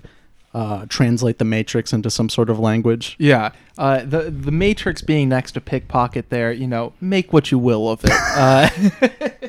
uh, 0.55 0.87
translate 0.89 1.39
the 1.39 1.45
Matrix 1.45 1.93
into 1.93 2.11
some 2.11 2.29
sort 2.29 2.51
of 2.51 2.59
language. 2.59 3.17
Yeah, 3.19 3.53
uh, 3.79 4.05
the 4.05 4.31
the 4.31 4.51
Matrix 4.53 5.03
being 5.03 5.29
next 5.29 5.53
to 5.53 5.61
pickpocket 5.61 6.29
there, 6.31 6.53
you 6.53 6.67
know, 6.67 6.93
make 7.01 7.33
what 7.33 7.51
you 7.51 7.59
will 7.59 7.89
of 7.91 8.05
it. 8.05 8.11
Uh, 8.13 8.69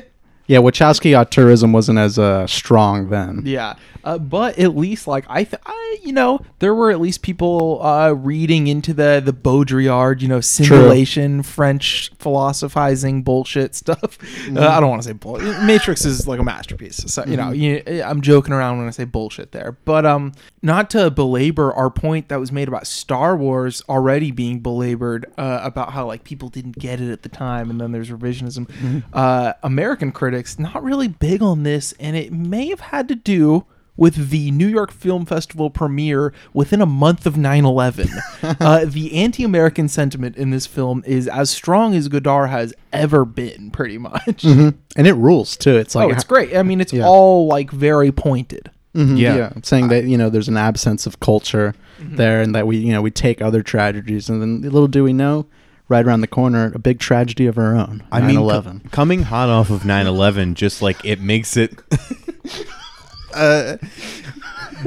Yeah, 0.46 0.58
Wachowski 0.58 1.12
auteurism 1.12 1.72
wasn't 1.72 1.98
as 1.98 2.18
uh, 2.18 2.46
strong 2.46 3.08
then. 3.08 3.44
yeah, 3.46 3.76
uh, 4.04 4.18
but 4.18 4.58
at 4.58 4.76
least 4.76 5.06
like 5.08 5.24
I, 5.28 5.44
th- 5.44 5.60
I, 5.66 5.98
you 6.02 6.12
know, 6.12 6.40
there 6.60 6.74
were 6.74 6.90
at 6.90 7.00
least 7.00 7.22
people 7.22 7.82
uh, 7.82 8.10
reading 8.12 8.66
into 8.66 8.92
the 8.94 9.20
the 9.24 9.32
Baudrillard, 9.32 10.20
you 10.20 10.28
know, 10.28 10.40
simulation, 10.40 11.42
French 11.42 12.10
philosophizing 12.18 13.22
bullshit 13.22 13.74
stuff. 13.74 14.18
Uh, 14.54 14.68
I 14.68 14.78
don't 14.78 14.90
want 14.90 15.02
to 15.02 15.08
say 15.08 15.12
bull. 15.14 15.38
Matrix 15.64 16.04
is 16.04 16.28
like 16.28 16.38
a 16.38 16.44
masterpiece. 16.44 16.96
So 17.12 17.24
you 17.26 17.36
know, 17.36 17.44
Mhm. 17.50 17.86
you, 17.88 18.02
I'm 18.02 18.20
joking 18.20 18.52
around 18.52 18.78
when 18.78 18.86
I 18.86 18.90
say 18.90 19.04
bullshit 19.04 19.52
there, 19.52 19.76
but 19.84 20.04
um, 20.04 20.32
not 20.62 20.90
to 20.90 21.10
belabor 21.10 21.72
our 21.72 21.90
point 21.90 22.28
that 22.28 22.38
was 22.38 22.52
made 22.52 22.68
about 22.68 22.86
Star 22.86 23.36
Wars 23.36 23.82
already 23.88 24.30
being 24.30 24.60
belabored 24.60 25.26
uh, 25.38 25.60
about 25.62 25.92
how 25.92 26.06
like 26.06 26.24
people 26.24 26.50
didn't 26.50 26.78
get 26.78 27.00
it 27.00 27.10
at 27.10 27.22
the 27.22 27.28
time, 27.28 27.70
and 27.70 27.80
then 27.80 27.92
there's 27.92 28.10
revisionism. 28.10 28.66
Mhm. 28.66 29.02
Uh, 29.12 29.54
American 29.62 30.12
critics 30.12 30.58
not 30.58 30.82
really 30.84 31.08
big 31.08 31.42
on 31.42 31.62
this, 31.62 31.92
and 31.98 32.14
it 32.16 32.32
may 32.32 32.68
have 32.68 32.80
had 32.80 33.08
to 33.08 33.14
do 33.14 33.64
with 33.96 34.30
the 34.30 34.50
New 34.50 34.66
York 34.66 34.90
Film 34.90 35.24
Festival 35.24 35.70
premiere 35.70 36.32
within 36.52 36.80
a 36.80 36.86
month 36.86 37.26
of 37.26 37.36
9 37.36 37.64
11. 37.64 38.08
uh, 38.42 38.84
the 38.86 39.14
anti 39.14 39.44
American 39.44 39.88
sentiment 39.88 40.36
in 40.36 40.50
this 40.50 40.66
film 40.66 41.02
is 41.06 41.28
as 41.28 41.50
strong 41.50 41.94
as 41.94 42.08
Godard 42.08 42.50
has 42.50 42.74
ever 42.92 43.24
been, 43.24 43.70
pretty 43.70 43.98
much. 43.98 44.42
Mhm. 44.42 44.74
And 44.96 45.06
it 45.06 45.14
rules 45.14 45.56
too. 45.56 45.76
It's 45.76 45.94
like 45.94 46.08
oh, 46.08 46.10
it's 46.12 46.24
great. 46.24 46.56
I 46.56 46.62
mean, 46.62 46.80
it's 46.80 46.92
Yeah. 46.92 47.04
all 47.06 47.46
like 47.46 47.70
very 47.70 48.10
pointed. 48.12 48.70
Mhm, 48.94 49.18
Yeah. 49.18 49.36
yeah. 49.36 49.52
saying 49.62 49.88
that 49.88 50.04
you 50.04 50.16
know 50.16 50.30
there's 50.30 50.48
an 50.48 50.56
absence 50.56 51.04
of 51.06 51.18
culture 51.20 51.74
Mhm. 52.00 52.16
there, 52.16 52.40
and 52.40 52.54
that 52.54 52.66
we 52.66 52.76
you 52.76 52.92
know 52.92 53.02
we 53.02 53.10
take 53.10 53.42
other 53.42 53.62
tragedies, 53.62 54.28
and 54.28 54.40
then 54.40 54.62
little 54.62 54.86
do 54.88 55.02
we 55.02 55.12
know, 55.12 55.46
right 55.88 56.04
around 56.06 56.20
the 56.20 56.26
corner, 56.28 56.70
a 56.74 56.78
big 56.78 56.98
tragedy 57.00 57.46
of 57.46 57.58
our 57.58 57.74
own. 57.74 58.02
I 58.12 58.20
mean, 58.20 58.36
co- 58.36 58.42
9/11. 58.42 58.90
coming 58.92 59.22
hot 59.22 59.48
off 59.48 59.68
of 59.70 59.82
9/11, 59.84 60.54
just 60.54 60.80
like 60.80 61.04
it 61.04 61.20
makes 61.20 61.56
it, 61.56 61.74
uh, 63.34 63.76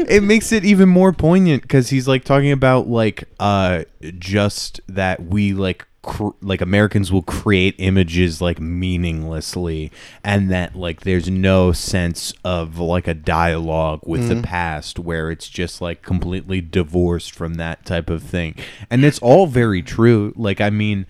it 0.09 0.23
makes 0.23 0.51
it 0.51 0.63
even 0.65 0.89
more 0.89 1.11
poignant 1.13 1.61
because 1.63 1.89
he's 1.89 2.07
like 2.07 2.23
talking 2.23 2.51
about 2.51 2.87
like 2.87 3.23
uh 3.39 3.83
just 4.19 4.79
that 4.87 5.23
we 5.25 5.53
like 5.53 5.85
cr- 6.03 6.29
like 6.41 6.61
Americans 6.61 7.11
will 7.11 7.23
create 7.23 7.75
images 7.79 8.41
like 8.41 8.59
meaninglessly, 8.59 9.91
and 10.23 10.49
that 10.51 10.75
like 10.75 11.01
there's 11.01 11.29
no 11.29 11.71
sense 11.71 12.33
of 12.43 12.79
like 12.79 13.07
a 13.07 13.13
dialogue 13.13 14.01
with 14.05 14.27
the 14.27 14.35
Mhm. 14.35 14.43
past 14.43 14.99
where 14.99 15.31
it's 15.31 15.49
just 15.49 15.81
like 15.81 16.01
completely 16.03 16.61
divorced 16.61 17.33
from 17.33 17.55
that 17.55 17.85
type 17.85 18.09
of 18.09 18.21
thing, 18.23 18.55
and 18.89 19.03
it's 19.03 19.19
all 19.19 19.47
very 19.47 19.81
true. 19.81 20.33
Like 20.35 20.61
I 20.61 20.69
mean. 20.69 21.05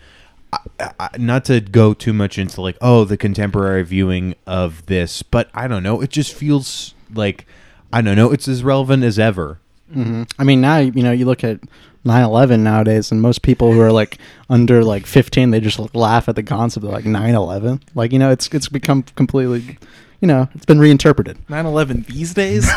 I, 0.79 0.91
I, 0.97 1.09
not 1.17 1.43
to 1.45 1.59
go 1.59 1.93
too 1.93 2.13
much 2.13 2.37
into 2.37 2.61
like 2.61 2.77
oh 2.79 3.03
the 3.03 3.17
contemporary 3.17 3.83
viewing 3.83 4.33
of 4.47 4.85
this 4.85 5.21
but 5.21 5.49
i 5.53 5.67
don't 5.67 5.83
know 5.83 5.99
it 5.99 6.09
just 6.09 6.33
feels 6.33 6.93
like 7.13 7.45
i 7.91 8.01
don't 8.01 8.15
know 8.15 8.31
it's 8.31 8.47
as 8.47 8.63
relevant 8.63 9.03
as 9.03 9.17
ever 9.19 9.59
hmm 9.93 10.23
I 10.37 10.43
mean, 10.43 10.61
now 10.61 10.77
you 10.79 11.03
know 11.03 11.11
you 11.11 11.25
look 11.25 11.43
at 11.43 11.59
9/11 12.05 12.59
nowadays, 12.59 13.11
and 13.11 13.21
most 13.21 13.41
people 13.41 13.71
who 13.71 13.79
are 13.81 13.91
like 13.91 14.17
under 14.49 14.83
like 14.83 15.05
15, 15.05 15.51
they 15.51 15.59
just 15.59 15.79
like, 15.79 15.95
laugh 15.95 16.27
at 16.29 16.35
the 16.35 16.43
concept 16.43 16.85
of 16.85 16.91
like 16.91 17.05
9/11. 17.05 17.81
Like 17.95 18.11
you 18.11 18.19
know, 18.19 18.31
it's 18.31 18.47
it's 18.49 18.67
become 18.67 19.03
completely, 19.15 19.77
you 20.19 20.27
know, 20.27 20.49
it's 20.55 20.65
been 20.65 20.79
reinterpreted. 20.79 21.37
9/11 21.47 22.05
these 22.07 22.33
days. 22.33 22.69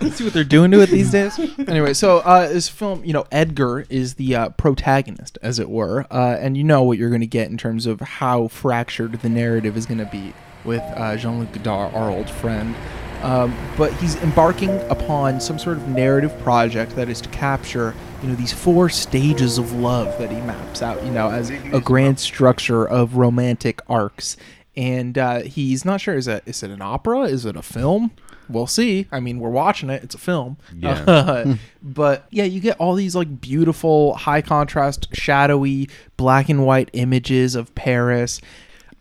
Let's 0.00 0.16
See 0.16 0.24
what 0.24 0.32
they're 0.32 0.44
doing 0.44 0.70
to 0.70 0.80
it 0.80 0.90
these 0.90 1.10
days. 1.10 1.38
Anyway, 1.66 1.94
so 1.94 2.18
uh, 2.18 2.48
this 2.48 2.68
film, 2.68 3.04
you 3.04 3.12
know, 3.12 3.26
Edgar 3.32 3.86
is 3.88 4.14
the 4.14 4.36
uh, 4.36 4.48
protagonist, 4.50 5.38
as 5.42 5.58
it 5.58 5.68
were, 5.68 6.06
uh, 6.12 6.36
and 6.38 6.56
you 6.56 6.64
know 6.64 6.82
what 6.82 6.98
you're 6.98 7.10
going 7.10 7.20
to 7.22 7.26
get 7.26 7.50
in 7.50 7.58
terms 7.58 7.86
of 7.86 8.00
how 8.00 8.48
fractured 8.48 9.20
the 9.22 9.28
narrative 9.28 9.76
is 9.76 9.86
going 9.86 9.98
to 9.98 10.06
be 10.06 10.32
with 10.64 10.82
uh, 10.96 11.16
Jean-Luc 11.16 11.52
Godard, 11.52 11.94
our 11.94 12.10
old 12.10 12.28
friend. 12.28 12.74
Um, 13.22 13.56
but 13.76 13.92
he's 13.94 14.16
embarking 14.16 14.80
upon 14.90 15.40
some 15.40 15.58
sort 15.58 15.76
of 15.76 15.88
narrative 15.88 16.36
project 16.40 16.96
that 16.96 17.08
is 17.08 17.20
to 17.20 17.28
capture, 17.28 17.94
you 18.20 18.28
know, 18.28 18.34
these 18.34 18.52
four 18.52 18.88
stages 18.88 19.58
of 19.58 19.72
love 19.72 20.18
that 20.18 20.30
he 20.30 20.40
maps 20.40 20.82
out, 20.82 21.02
you 21.04 21.12
know, 21.12 21.30
as 21.30 21.50
a 21.50 21.80
grand 21.80 22.18
structure 22.18 22.84
of 22.84 23.16
romantic 23.16 23.80
arcs. 23.88 24.36
And 24.74 25.16
uh, 25.18 25.42
he's 25.42 25.84
not 25.84 26.00
sure 26.00 26.16
is 26.16 26.26
it 26.26 26.42
is 26.46 26.62
it 26.62 26.70
an 26.70 26.82
opera? 26.82 27.22
Is 27.22 27.44
it 27.44 27.56
a 27.56 27.62
film? 27.62 28.10
We'll 28.48 28.66
see. 28.66 29.06
I 29.12 29.20
mean, 29.20 29.38
we're 29.38 29.50
watching 29.50 29.88
it. 29.88 30.02
It's 30.02 30.14
a 30.14 30.18
film. 30.18 30.56
Yeah. 30.76 31.54
but 31.82 32.26
yeah, 32.30 32.44
you 32.44 32.60
get 32.60 32.76
all 32.78 32.94
these 32.94 33.14
like 33.14 33.40
beautiful, 33.40 34.14
high 34.14 34.42
contrast, 34.42 35.08
shadowy, 35.14 35.88
black 36.16 36.48
and 36.48 36.66
white 36.66 36.90
images 36.92 37.54
of 37.54 37.74
Paris. 37.74 38.40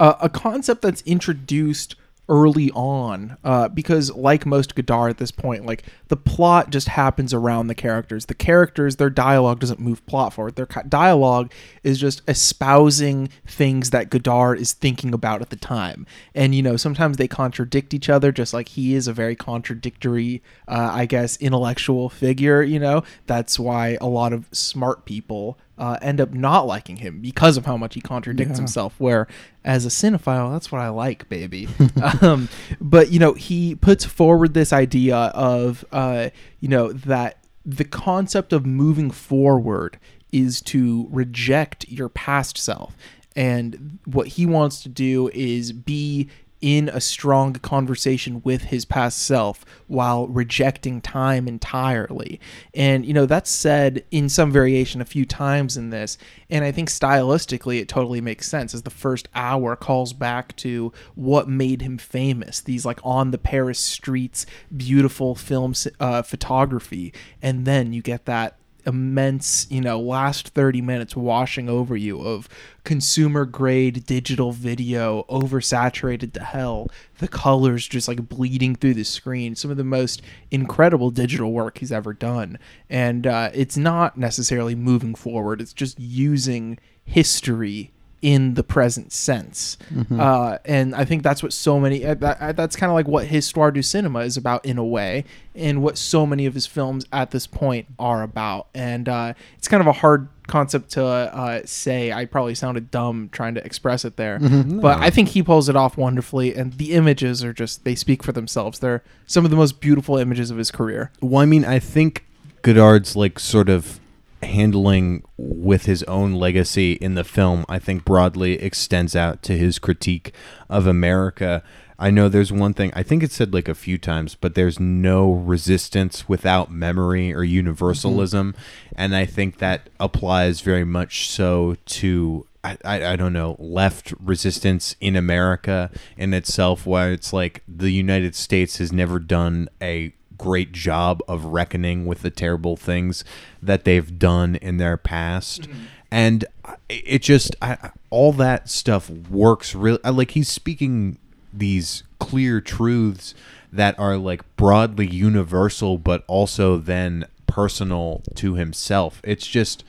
Uh, 0.01 0.15
a 0.19 0.29
concept 0.29 0.81
that's 0.81 1.03
introduced 1.03 1.95
early 2.27 2.71
on 2.71 3.37
uh, 3.43 3.67
because 3.67 4.09
like 4.15 4.47
most 4.47 4.73
godard 4.73 5.11
at 5.11 5.17
this 5.17 5.31
point 5.31 5.65
like 5.65 5.83
the 6.07 6.15
plot 6.15 6.69
just 6.69 6.87
happens 6.87 7.35
around 7.35 7.67
the 7.67 7.75
characters. 7.75 8.25
The 8.25 8.33
characters 8.33 8.95
their 8.95 9.11
dialogue 9.11 9.59
doesn't 9.59 9.79
move 9.79 10.03
plot 10.07 10.33
forward. 10.33 10.55
Their 10.55 10.65
dialogue 10.87 11.51
is 11.83 11.99
just 11.99 12.23
espousing 12.27 13.29
things 13.45 13.91
that 13.91 14.09
godard 14.09 14.59
is 14.59 14.73
thinking 14.73 15.13
about 15.13 15.43
at 15.43 15.51
the 15.51 15.55
time. 15.55 16.07
And 16.33 16.55
you 16.55 16.63
know 16.63 16.77
sometimes 16.77 17.17
they 17.17 17.27
contradict 17.27 17.93
each 17.93 18.09
other 18.09 18.31
just 18.31 18.55
like 18.55 18.69
he 18.69 18.95
is 18.95 19.07
a 19.07 19.13
very 19.13 19.35
contradictory 19.35 20.41
uh, 20.67 20.89
i 20.93 21.05
guess 21.05 21.37
intellectual 21.37 22.09
figure 22.09 22.63
you 22.63 22.79
know? 22.79 23.03
That's 23.27 23.59
why 23.59 23.99
a 24.01 24.07
lot 24.07 24.33
of 24.33 24.47
smart 24.51 25.05
people 25.05 25.59
uh, 25.81 25.97
end 26.01 26.21
up 26.21 26.31
not 26.31 26.67
liking 26.67 26.97
him 26.97 27.19
because 27.19 27.57
of 27.57 27.65
how 27.65 27.75
much 27.75 27.95
he 27.95 28.01
contradicts 28.01 28.51
Yeah. 28.51 28.57
himself. 28.57 28.93
Where 28.99 29.27
as 29.65 29.85
a 29.85 29.89
cinephile, 29.89 30.53
that's 30.53 30.71
what 30.71 30.79
I 30.79 30.89
like, 30.89 31.27
baby. 31.27 31.67
um, 32.21 32.47
but 32.79 33.11
you 33.11 33.19
know, 33.19 33.33
he 33.33 33.75
puts 33.75 34.05
forward 34.05 34.53
this 34.53 34.71
idea 34.71 35.17
of 35.17 35.83
uh, 35.91 36.29
you 36.59 36.69
know 36.69 36.93
that 36.93 37.37
the 37.65 37.83
concept 37.85 38.53
of 38.53 38.65
moving 38.65 39.11
forward 39.11 39.97
is 40.31 40.61
to 40.61 41.07
reject 41.11 41.89
your 41.89 42.09
past 42.09 42.57
self. 42.57 42.95
And 43.35 43.99
what 44.05 44.27
he 44.27 44.45
wants 44.45 44.83
to 44.83 44.89
do 44.89 45.29
is 45.33 45.71
be 45.71 46.29
in 46.61 46.89
a 46.89 47.01
strong 47.01 47.53
conversation 47.53 48.41
with 48.43 48.63
his 48.65 48.85
past 48.85 49.17
self 49.17 49.65
while 49.87 50.27
rejecting 50.27 51.01
time 51.01 51.47
entirely. 51.47 52.39
And, 52.73 53.05
you 53.05 53.13
know, 53.13 53.25
that's 53.25 53.49
said 53.49 54.05
in 54.11 54.29
some 54.29 54.51
variation 54.51 55.01
a 55.01 55.05
few 55.05 55.25
times 55.25 55.75
in 55.75 55.89
this. 55.89 56.17
And 56.49 56.63
I 56.63 56.71
think 56.71 56.89
stylistically 56.89 57.81
it 57.81 57.89
totally 57.89 58.21
makes 58.21 58.47
sense 58.47 58.73
as 58.73 58.83
the 58.83 58.89
first 58.89 59.27
hour 59.33 59.75
calls 59.75 60.13
back 60.13 60.55
to 60.57 60.93
what 61.15 61.49
made 61.49 61.81
him 61.81 61.97
famous 61.97 62.61
these 62.61 62.85
like 62.85 62.99
on 63.03 63.31
the 63.31 63.37
Paris 63.37 63.79
streets, 63.79 64.45
beautiful 64.75 65.35
film 65.35 65.73
uh, 65.99 66.21
photography. 66.21 67.13
And 67.41 67.65
then 67.65 67.93
you 67.93 68.01
get 68.01 68.25
that 68.25 68.57
immense, 68.85 69.67
you 69.69 69.81
know, 69.81 69.99
last 69.99 70.49
30 70.49 70.81
minutes 70.81 71.15
washing 71.15 71.69
over 71.69 71.95
you 71.95 72.21
of 72.21 72.49
consumer 72.83 73.45
grade 73.45 74.05
digital 74.05 74.51
video 74.51 75.23
oversaturated 75.29 76.33
to 76.33 76.43
hell. 76.43 76.87
The 77.19 77.27
colors 77.27 77.87
just 77.87 78.07
like 78.07 78.27
bleeding 78.27 78.75
through 78.75 78.95
the 78.95 79.03
screen. 79.03 79.55
Some 79.55 79.71
of 79.71 79.77
the 79.77 79.83
most 79.83 80.21
incredible 80.49 81.11
digital 81.11 81.51
work 81.51 81.77
he's 81.77 81.91
ever 81.91 82.13
done. 82.13 82.57
And 82.89 83.27
uh, 83.27 83.51
it's 83.53 83.77
not 83.77 84.17
necessarily 84.17 84.75
moving 84.75 85.15
forward, 85.15 85.61
it's 85.61 85.73
just 85.73 85.99
using 85.99 86.79
history 87.05 87.91
in 88.21 88.53
the 88.53 88.63
present 88.63 89.11
sense. 89.11 89.77
Mhm. 89.91 90.19
Uh, 90.19 90.59
and 90.65 90.93
I 90.93 91.05
think 91.05 91.23
that's 91.23 91.41
what 91.41 91.53
so 91.53 91.79
many, 91.79 92.05
uh, 92.05 92.13
that, 92.15 92.37
uh, 92.39 92.51
that's 92.51 92.75
kind 92.75 92.91
of 92.91 92.93
like 92.93 93.07
what 93.07 93.25
Histoire 93.25 93.71
du 93.71 93.81
Cinema 93.81 94.19
is 94.19 94.37
about 94.37 94.63
in 94.63 94.77
a 94.77 94.83
way, 94.85 95.25
and 95.55 95.81
what 95.81 95.97
so 95.97 96.25
many 96.27 96.45
of 96.45 96.53
his 96.53 96.67
films 96.67 97.05
at 97.11 97.31
this 97.31 97.47
point 97.47 97.87
are 97.97 98.21
about. 98.21 98.67
And 98.75 99.09
uh, 99.09 99.33
it's 99.57 99.67
kind 99.67 99.81
of 99.81 99.87
a 99.87 99.91
hard 99.93 100.27
concept 100.47 100.91
to 100.91 101.03
uh, 101.05 101.61
say. 101.65 102.11
I 102.11 102.25
probably 102.25 102.53
sounded 102.55 102.91
dumb 102.91 103.29
trying 103.31 103.55
to 103.55 103.65
express 103.65 104.03
it 104.05 104.17
there, 104.17 104.37
Mhm. 104.39 104.81
but 104.81 104.99
I 104.99 105.09
think 105.09 105.29
he 105.29 105.41
pulls 105.41 105.67
it 105.69 105.75
off 105.75 105.97
wonderfully. 105.97 106.53
And 106.53 106.73
the 106.73 106.91
images 106.91 107.43
are 107.43 107.53
just, 107.53 107.85
they 107.85 107.95
speak 107.95 108.21
for 108.21 108.33
themselves. 108.33 108.79
They're 108.79 109.01
some 109.25 109.45
of 109.45 109.51
the 109.51 109.57
most 109.57 109.79
beautiful 109.79 110.17
images 110.17 110.51
of 110.51 110.57
his 110.57 110.69
career. 110.69 111.09
Well, 111.21 111.41
I 111.41 111.45
mean, 111.45 111.63
I 111.65 111.79
think 111.79 112.25
Godard's 112.63 113.15
like 113.15 113.39
sort 113.39 113.69
of 113.69 113.99
handling 114.43 115.23
with 115.37 115.85
his 115.85 116.03
own 116.03 116.33
legacy 116.33 116.93
in 116.93 117.15
the 117.15 117.23
film, 117.23 117.65
I 117.69 117.79
think 117.79 118.05
broadly 118.05 118.53
extends 118.61 119.15
out 119.15 119.41
to 119.43 119.57
his 119.57 119.79
critique 119.79 120.33
of 120.69 120.87
America. 120.87 121.63
I 121.99 122.09
know 122.09 122.29
there's 122.29 122.51
one 122.51 122.73
thing, 122.73 122.91
I 122.95 123.03
think 123.03 123.21
it's 123.21 123.35
said 123.35 123.53
like 123.53 123.67
a 123.67 123.75
few 123.75 123.97
times, 123.97 124.35
but 124.35 124.55
there's 124.55 124.79
no 124.79 125.31
resistance 125.31 126.27
without 126.27 126.71
memory 126.71 127.33
or 127.33 127.43
universalism. 127.43 128.53
Mm-hmm. 128.53 128.93
And 128.95 129.15
I 129.15 129.25
think 129.25 129.59
that 129.59 129.89
applies 129.99 130.61
very 130.61 130.85
much 130.85 131.29
so 131.29 131.75
to 131.85 132.47
I, 132.63 132.77
I, 132.85 133.05
I 133.13 133.15
don't 133.15 133.33
know 133.33 133.55
left 133.59 134.13
resistance 134.19 134.95
in 134.99 135.15
America 135.15 135.89
in 136.17 136.33
itself 136.33 136.85
where 136.85 137.11
it's 137.11 137.33
like 137.33 137.63
the 137.67 137.89
United 137.89 138.35
States 138.35 138.77
has 138.77 138.91
never 138.91 139.19
done 139.19 139.67
a 139.81 140.13
great 140.41 140.71
job 140.71 141.21
of 141.27 141.45
reckoning 141.45 142.07
with 142.07 142.23
the 142.23 142.31
terrible 142.31 142.75
things 142.75 143.23
that 143.61 143.83
they've 143.83 144.17
done 144.17 144.55
in 144.55 144.77
their 144.77 144.97
past. 144.97 145.69
Mm-hmm. 145.69 145.83
And 146.09 146.45
it 146.89 147.21
just 147.21 147.55
I, 147.61 147.91
all 148.09 148.33
that 148.33 148.67
stuff 148.67 149.07
works 149.07 149.75
really 149.75 149.99
like 150.03 150.31
he's 150.31 150.49
speaking 150.49 151.19
these 151.53 152.01
clear 152.19 152.59
truths 152.59 153.35
that 153.71 153.97
are 153.99 154.17
like 154.17 154.43
broadly 154.55 155.07
universal 155.07 155.99
but 155.99 156.23
also 156.27 156.77
then 156.77 157.25
personal 157.45 158.23
to 158.35 158.55
himself. 158.55 159.21
It's 159.23 159.45
just 159.45 159.83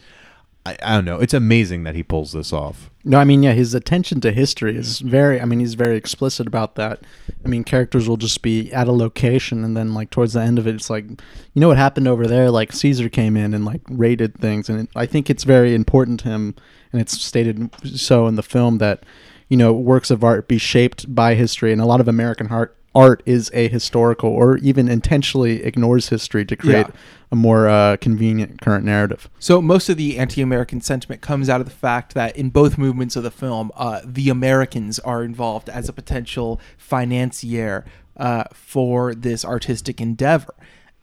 I, 0.64 0.76
I 0.82 0.94
don't 0.94 1.04
know. 1.04 1.18
It's 1.18 1.34
amazing 1.34 1.82
that 1.84 1.94
he 1.94 2.02
pulls 2.02 2.32
this 2.32 2.52
off. 2.52 2.88
No, 3.04 3.18
I 3.18 3.24
mean, 3.24 3.42
yeah, 3.42 3.52
his 3.52 3.74
attention 3.74 4.20
to 4.20 4.30
history 4.30 4.76
is 4.76 5.00
very. 5.00 5.40
I 5.40 5.44
mean, 5.44 5.58
he's 5.58 5.74
very 5.74 5.96
explicit 5.96 6.46
about 6.46 6.76
that. 6.76 7.00
I 7.44 7.48
mean, 7.48 7.64
characters 7.64 8.08
will 8.08 8.16
just 8.16 8.42
be 8.42 8.72
at 8.72 8.86
a 8.86 8.92
location, 8.92 9.64
and 9.64 9.76
then 9.76 9.92
like 9.92 10.10
towards 10.10 10.34
the 10.34 10.40
end 10.40 10.60
of 10.60 10.68
it, 10.68 10.76
it's 10.76 10.88
like, 10.88 11.04
you 11.08 11.60
know 11.60 11.68
what 11.68 11.78
happened 11.78 12.06
over 12.06 12.28
there? 12.28 12.50
Like 12.50 12.72
Caesar 12.72 13.08
came 13.08 13.36
in 13.36 13.54
and 13.54 13.64
like 13.64 13.80
raided 13.88 14.38
things, 14.38 14.68
and 14.68 14.82
it, 14.82 14.88
I 14.94 15.06
think 15.06 15.28
it's 15.28 15.44
very 15.44 15.74
important 15.74 16.20
to 16.20 16.28
him, 16.28 16.54
and 16.92 17.00
it's 17.00 17.20
stated 17.20 17.70
so 17.84 18.28
in 18.28 18.36
the 18.36 18.42
film 18.42 18.78
that, 18.78 19.04
you 19.48 19.56
know, 19.56 19.72
works 19.72 20.12
of 20.12 20.22
art 20.22 20.46
be 20.46 20.58
shaped 20.58 21.12
by 21.12 21.34
history, 21.34 21.72
and 21.72 21.80
a 21.80 21.86
lot 21.86 22.00
of 22.00 22.06
American 22.06 22.46
art 22.48 22.76
art 22.94 23.22
is 23.24 23.50
ahistorical 23.50 24.24
or 24.24 24.58
even 24.58 24.88
intentionally 24.88 25.62
ignores 25.62 26.08
history 26.10 26.44
to 26.44 26.56
create 26.56 26.86
Yeah. 26.86 26.92
a 27.30 27.36
more 27.36 27.68
uh, 27.68 27.96
convenient 27.96 28.60
current 28.60 28.84
narrative. 28.84 29.30
So 29.38 29.62
most 29.62 29.88
of 29.88 29.96
the 29.96 30.18
anti-American 30.18 30.80
sentiment 30.82 31.22
comes 31.22 31.48
out 31.48 31.60
of 31.62 31.66
the 31.66 31.72
fact 31.72 32.12
that 32.14 32.36
in 32.36 32.50
both 32.50 32.76
movements 32.76 33.16
of 33.16 33.22
the 33.22 33.30
film, 33.30 33.70
uh, 33.76 34.00
the 34.04 34.28
Americans 34.28 34.98
are 34.98 35.24
involved 35.24 35.70
as 35.70 35.88
a 35.88 35.92
potential 35.92 36.60
financier 36.76 37.84
uh, 38.16 38.44
for 38.52 39.14
this 39.14 39.44
artistic 39.44 40.00
endeavor. 40.00 40.54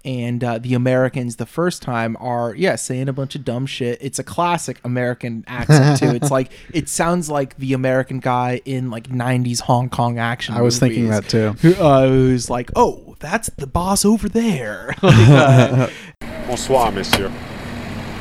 And 0.06 0.42
uh, 0.44 0.60
the 0.60 0.76
Americans, 0.76 1.36
the 1.36 1.46
first 1.46 1.82
time, 1.82 2.16
are 2.22 2.56
yeah 2.56 2.76
saying 2.78 3.10
a 3.10 3.14
bunch 3.14 3.36
of 3.36 3.44
dumb 3.44 3.66
shit. 3.66 3.98
It's 4.00 4.18
a 4.18 4.24
classic 4.24 4.80
American 4.86 5.44
accent 5.46 6.00
too. 6.00 6.12
It's 6.16 6.32
like 6.32 6.52
it 6.74 6.88
sounds 6.88 7.30
like 7.30 7.58
the 7.58 7.74
American 7.74 8.20
guy 8.20 8.62
in 8.64 8.90
like 8.90 9.10
'90s 9.10 9.60
Hong 9.62 9.90
Kong 9.90 10.18
action. 10.18 10.56
I 10.56 10.62
was 10.62 10.80
thinking 10.80 11.10
that 11.10 11.28
too. 11.28 11.52
Who, 11.62 11.74
uh, 11.76 12.08
who's 12.08 12.50
like, 12.50 12.72
oh, 12.78 13.18
that's 13.20 13.50
the 13.58 13.68
boss 13.68 14.06
over 14.06 14.30
there. 14.30 14.96
Like, 15.04 15.30
uh, 15.30 15.90
Bonsoir, 16.48 16.92
monsieur. 16.92 17.32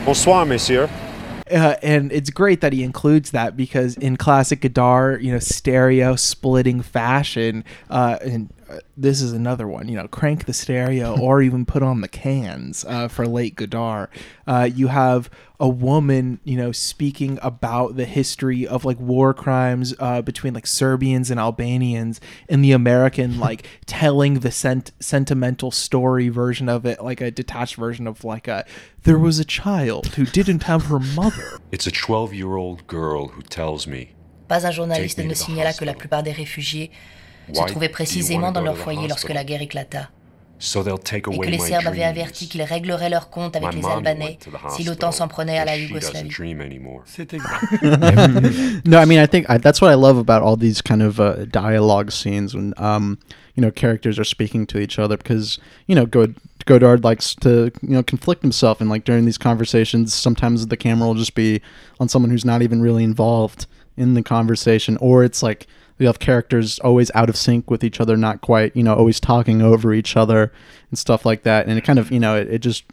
Bonsoir, 0.05 0.45
monsieur. 0.47 0.91
uh, 1.51 1.77
and 1.83 2.11
it's 2.13 2.31
great 2.31 2.61
that 2.61 2.73
he 2.73 2.83
includes 2.83 3.31
that 3.31 3.57
because 3.57 3.97
in 3.97 4.17
classic 4.17 4.61
Godard, 4.61 5.23
you 5.23 5.33
know, 5.33 5.39
stereo 5.39 6.17
splitting 6.17 6.83
fashion, 6.83 7.65
uh, 7.89 8.19
and 8.23 8.51
this 8.97 9.23
is 9.23 9.33
another 9.33 9.67
one, 9.67 9.89
you 9.89 9.97
know, 9.97 10.09
crank 10.09 10.45
the 10.45 10.53
stereo 10.53 11.19
or 11.21 11.43
even 11.43 11.65
put 11.65 11.83
on 11.83 12.01
the 12.01 12.09
cans 12.09 12.85
uh, 12.85 13.09
for 13.09 13.27
late 13.27 13.57
Godard. 13.57 14.09
Uh, 14.47 14.69
you 14.73 14.89
have 14.89 15.31
a 15.61 15.69
woman, 15.69 16.41
you 16.45 16.57
know, 16.57 16.73
speaking 16.73 17.39
about 17.43 17.97
the 17.97 18.05
history 18.05 18.67
of 18.67 18.85
like 18.85 18.99
war 19.01 19.35
crimes 19.35 19.95
uh, 19.99 20.23
between 20.23 20.55
like 20.55 20.67
Serbians 20.67 21.31
and 21.31 21.41
Albanians, 21.41 22.21
and 22.49 22.65
the 22.65 22.73
American 22.73 23.39
like 23.49 23.67
telling 23.87 24.41
the 24.41 24.51
sent- 24.51 24.93
sentimental 25.01 25.71
story 25.71 26.29
version 26.29 26.69
of 26.69 26.85
it, 26.85 27.03
like 27.03 27.21
a 27.21 27.31
detached 27.31 27.77
version 27.77 28.07
of 28.07 28.25
like 28.25 28.49
a 28.49 28.65
there 29.05 29.19
was 29.19 29.39
a 29.39 29.45
child 29.45 30.09
who 30.15 30.25
didn't 30.25 30.65
have 30.65 30.87
her 30.87 30.99
mother. 30.99 31.59
It's 31.73 31.87
a 31.87 31.91
12 31.91 32.35
year 32.35 32.57
old 32.57 32.87
girl 32.87 33.29
who 33.29 33.43
tells 33.43 33.87
me 33.87 34.15
Pas 34.49 34.65
un 34.65 34.73
journaliste 34.73 35.17
Take 35.17 35.27
me 35.27 35.29
ne 35.29 35.35
signala 35.35 35.73
que 35.77 35.85
la 35.85 35.93
plupart 35.93 36.23
des 36.23 36.33
réfugiés 36.33 36.91
se 37.55 37.65
trouvaient 37.65 37.89
précisément 37.89 38.53
dans 38.53 38.63
leur 38.63 38.77
foyer 38.77 39.09
lorsque 39.09 39.31
la 39.31 39.45
guerre 39.45 39.63
éclata. 39.63 40.11
so 40.61 40.83
they'll 40.83 40.99
take 40.99 41.29
Et 41.31 41.35
away 41.35 41.47
que 41.47 41.51
les 41.53 41.59
my 41.59 41.69
Serbes 41.69 41.87
avaient 41.87 42.03
averti 42.03 42.49
qu'ils 42.49 42.63
régleraient 42.63 43.11
leur 43.11 43.31
compte 43.31 43.55
avec 43.55 43.73
les 43.75 43.85
Albanais 43.87 44.39
went 44.45 44.45
to 44.45 44.51
the 44.51 44.71
si 44.71 44.83
l'OTAN 44.83 45.13
s'en 45.13 45.29
prenait 45.29 45.57
à 45.57 45.65
la 45.65 45.77
but 45.77 45.79
she 45.79 45.93
doesn't 45.93 46.27
Yougoslavie. 46.27 46.29
dream 46.29 46.61
anymore. 46.61 47.05
no, 48.85 48.99
I 48.99 49.05
mean, 49.05 49.21
I 49.21 49.27
think 49.27 49.49
I, 49.49 49.59
that's 49.59 49.81
what 49.81 49.91
I 49.91 49.95
love 49.95 50.19
about 50.19 50.43
all 50.43 50.57
these 50.57 50.83
kind 50.83 51.01
of 51.03 51.21
uh, 51.21 51.45
dialogue 51.45 52.11
scenes 52.11 52.55
when, 52.57 52.75
um, 52.77 53.19
you 53.55 53.61
know, 53.63 53.71
characters 53.71 54.19
are 54.19 54.25
speaking 54.25 54.67
to 54.67 54.79
each 54.79 54.99
other 54.99 55.17
because, 55.17 55.61
you 55.87 55.95
know, 55.95 56.07
God, 56.07 56.35
Godard 56.67 57.05
likes 57.05 57.35
to, 57.37 57.71
you 57.83 57.91
know, 57.91 58.03
conflict 58.03 58.43
himself. 58.43 58.81
And 58.81 58.91
like 58.91 59.05
during 59.05 59.27
these 59.27 59.39
conversations, 59.39 60.13
sometimes 60.13 60.67
the 60.67 60.77
camera 60.77 61.07
will 61.07 61.15
just 61.15 61.35
be 61.37 61.61
on 62.01 62.09
someone 62.09 62.31
who's 62.31 62.45
not 62.45 62.63
even 62.63 62.83
really 62.83 63.05
involved 63.05 63.67
in 63.97 64.15
the 64.15 64.23
conversation. 64.23 64.97
Or 65.01 65.23
it's 65.23 65.43
like 65.43 65.67
you 65.99 66.07
have 66.07 66.19
characters 66.19 66.79
always 66.81 67.11
out 67.15 67.29
of 67.29 67.37
sync 67.37 67.71
with 67.71 67.83
each 67.83 68.01
other, 68.01 68.17
not 68.17 68.41
quite, 68.41 68.75
you 68.77 68.83
know, 68.83 68.95
always 68.95 69.21
talking 69.21 69.63
over 69.63 69.93
each 69.93 70.17
other 70.17 70.53
and 70.91 70.99
stuff 70.99 71.27
like 71.27 71.43
that. 71.43 71.67
And 71.67 71.79
it 71.79 71.85
kind 71.85 71.99
of, 71.99 72.11
you 72.11 72.21
know, 72.21 72.37
it, 72.37 72.49
it 72.49 72.59
just, 72.59 72.85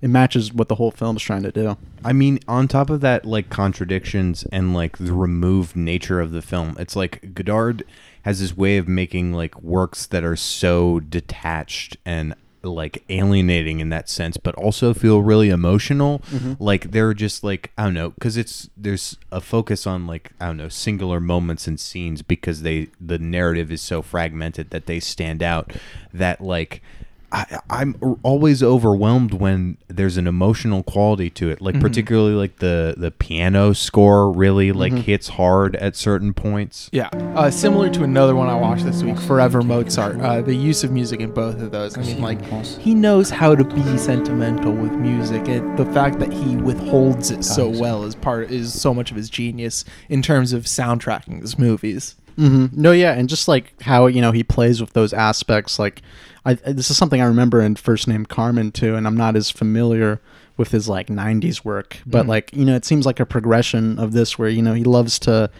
it 0.00 0.08
matches 0.08 0.52
what 0.52 0.68
the 0.68 0.76
whole 0.76 0.90
film 0.90 1.16
is 1.16 1.22
trying 1.22 1.42
to 1.42 1.52
do. 1.52 1.76
I 2.04 2.12
mean, 2.12 2.38
on 2.46 2.68
top 2.68 2.90
of 2.90 3.00
that, 3.00 3.24
like 3.24 3.50
contradictions 3.50 4.44
and 4.52 4.74
like 4.74 4.98
the 4.98 5.12
removed 5.12 5.74
nature 5.74 6.20
of 6.20 6.32
the 6.32 6.42
film, 6.42 6.76
it's 6.78 6.94
like 6.94 7.34
Godard 7.34 7.84
has 8.22 8.40
this 8.40 8.56
way 8.56 8.76
of 8.76 8.86
making 8.86 9.32
like 9.32 9.60
works 9.62 10.06
that 10.06 10.24
are 10.24 10.36
so 10.36 11.00
detached 11.00 11.96
and 12.04 12.34
like 12.62 13.04
alienating 13.08 13.80
in 13.80 13.88
that 13.90 14.08
sense, 14.08 14.36
but 14.36 14.54
also 14.56 14.92
feel 14.94 15.22
really 15.22 15.48
emotional. 15.50 16.20
Mhm. 16.30 16.56
Like 16.58 16.90
they're 16.90 17.14
just 17.14 17.44
like 17.44 17.70
I 17.78 17.84
don't 17.84 17.94
know, 17.94 18.10
because 18.10 18.36
it's 18.36 18.68
there's 18.76 19.16
a 19.30 19.40
focus 19.40 19.86
on 19.86 20.06
like 20.06 20.32
I 20.40 20.46
don't 20.46 20.56
know 20.56 20.68
singular 20.68 21.20
moments 21.20 21.66
and 21.66 21.78
scenes 21.78 22.22
because 22.22 22.62
they 22.62 22.88
the 23.00 23.18
narrative 23.18 23.70
is 23.70 23.80
so 23.80 24.02
fragmented 24.02 24.70
that 24.70 24.86
they 24.86 25.00
stand 25.00 25.42
out. 25.42 25.72
That 26.12 26.40
like 26.40 26.82
I, 27.30 27.58
I'm 27.68 27.94
always 28.22 28.62
overwhelmed 28.62 29.34
when 29.34 29.76
there's 29.88 30.16
an 30.16 30.26
emotional 30.26 30.82
quality 30.82 31.28
to 31.30 31.50
it, 31.50 31.60
like 31.60 31.74
Mhm. 31.74 31.80
particularly 31.82 32.32
like 32.32 32.56
the 32.60 32.94
the 32.96 33.10
piano 33.10 33.74
score 33.74 34.32
really 34.32 34.72
like 34.72 34.94
Mhm. 34.94 35.02
hits 35.02 35.28
hard 35.28 35.76
at 35.76 35.94
certain 35.94 36.32
points. 36.32 36.88
Yeah, 36.90 37.08
uh, 37.36 37.50
similar 37.50 37.90
to 37.90 38.02
another 38.02 38.34
one 38.34 38.48
I 38.48 38.54
watched 38.54 38.86
this 38.86 39.02
week, 39.02 39.18
Forever 39.20 39.60
Mozart. 39.60 40.18
Uh, 40.22 40.40
the 40.40 40.54
use 40.54 40.84
of 40.84 40.90
music 40.90 41.20
in 41.20 41.32
both 41.32 41.60
of 41.60 41.70
those. 41.70 41.98
I 41.98 42.00
mean, 42.00 42.22
like 42.22 42.40
he 42.80 42.94
knows 42.94 43.28
how 43.28 43.54
to 43.54 43.62
be 43.64 43.98
sentimental 43.98 44.72
with 44.72 44.92
music, 44.92 45.48
and 45.48 45.76
the 45.78 45.84
fact 45.86 46.20
that 46.20 46.32
he 46.32 46.56
withholds 46.56 47.30
it 47.30 47.44
so 47.44 47.68
well 47.68 48.04
is 48.04 48.14
part 48.14 48.50
is 48.50 48.72
so 48.72 48.94
much 48.94 49.10
of 49.10 49.18
his 49.18 49.28
genius 49.28 49.84
in 50.08 50.22
terms 50.22 50.54
of 50.54 50.64
soundtracking 50.64 51.42
his 51.42 51.58
movies. 51.58 52.14
Mm-hmm. 52.38 52.80
No, 52.80 52.92
yeah, 52.92 53.12
and 53.14 53.28
just 53.28 53.48
like 53.48 53.74
how 53.82 54.06
you 54.06 54.20
know 54.22 54.30
he 54.32 54.44
plays 54.44 54.80
with 54.80 54.92
those 54.92 55.12
aspects. 55.12 55.78
Like, 55.78 56.02
I 56.44 56.54
this 56.54 56.90
is 56.90 56.96
something 56.96 57.20
I 57.20 57.26
remember 57.26 57.60
in 57.60 57.76
First 57.76 58.08
Name 58.08 58.24
Carmen 58.26 58.72
too, 58.72 58.94
and 58.94 59.06
I'm 59.06 59.16
not 59.16 59.36
as 59.36 59.50
familiar 59.50 60.20
with 60.56 60.70
his 60.70 60.88
like 60.88 61.08
'90s 61.08 61.64
work, 61.64 61.98
but 62.06 62.24
Mhm. 62.26 62.28
like 62.28 62.50
you 62.52 62.64
know, 62.64 62.74
it 62.74 62.84
seems 62.84 63.06
like 63.06 63.20
a 63.20 63.26
progression 63.26 63.98
of 63.98 64.12
this 64.12 64.38
where 64.38 64.48
you 64.48 64.62
know 64.62 64.74
he 64.74 64.84
loves 64.84 65.18
to, 65.20 65.50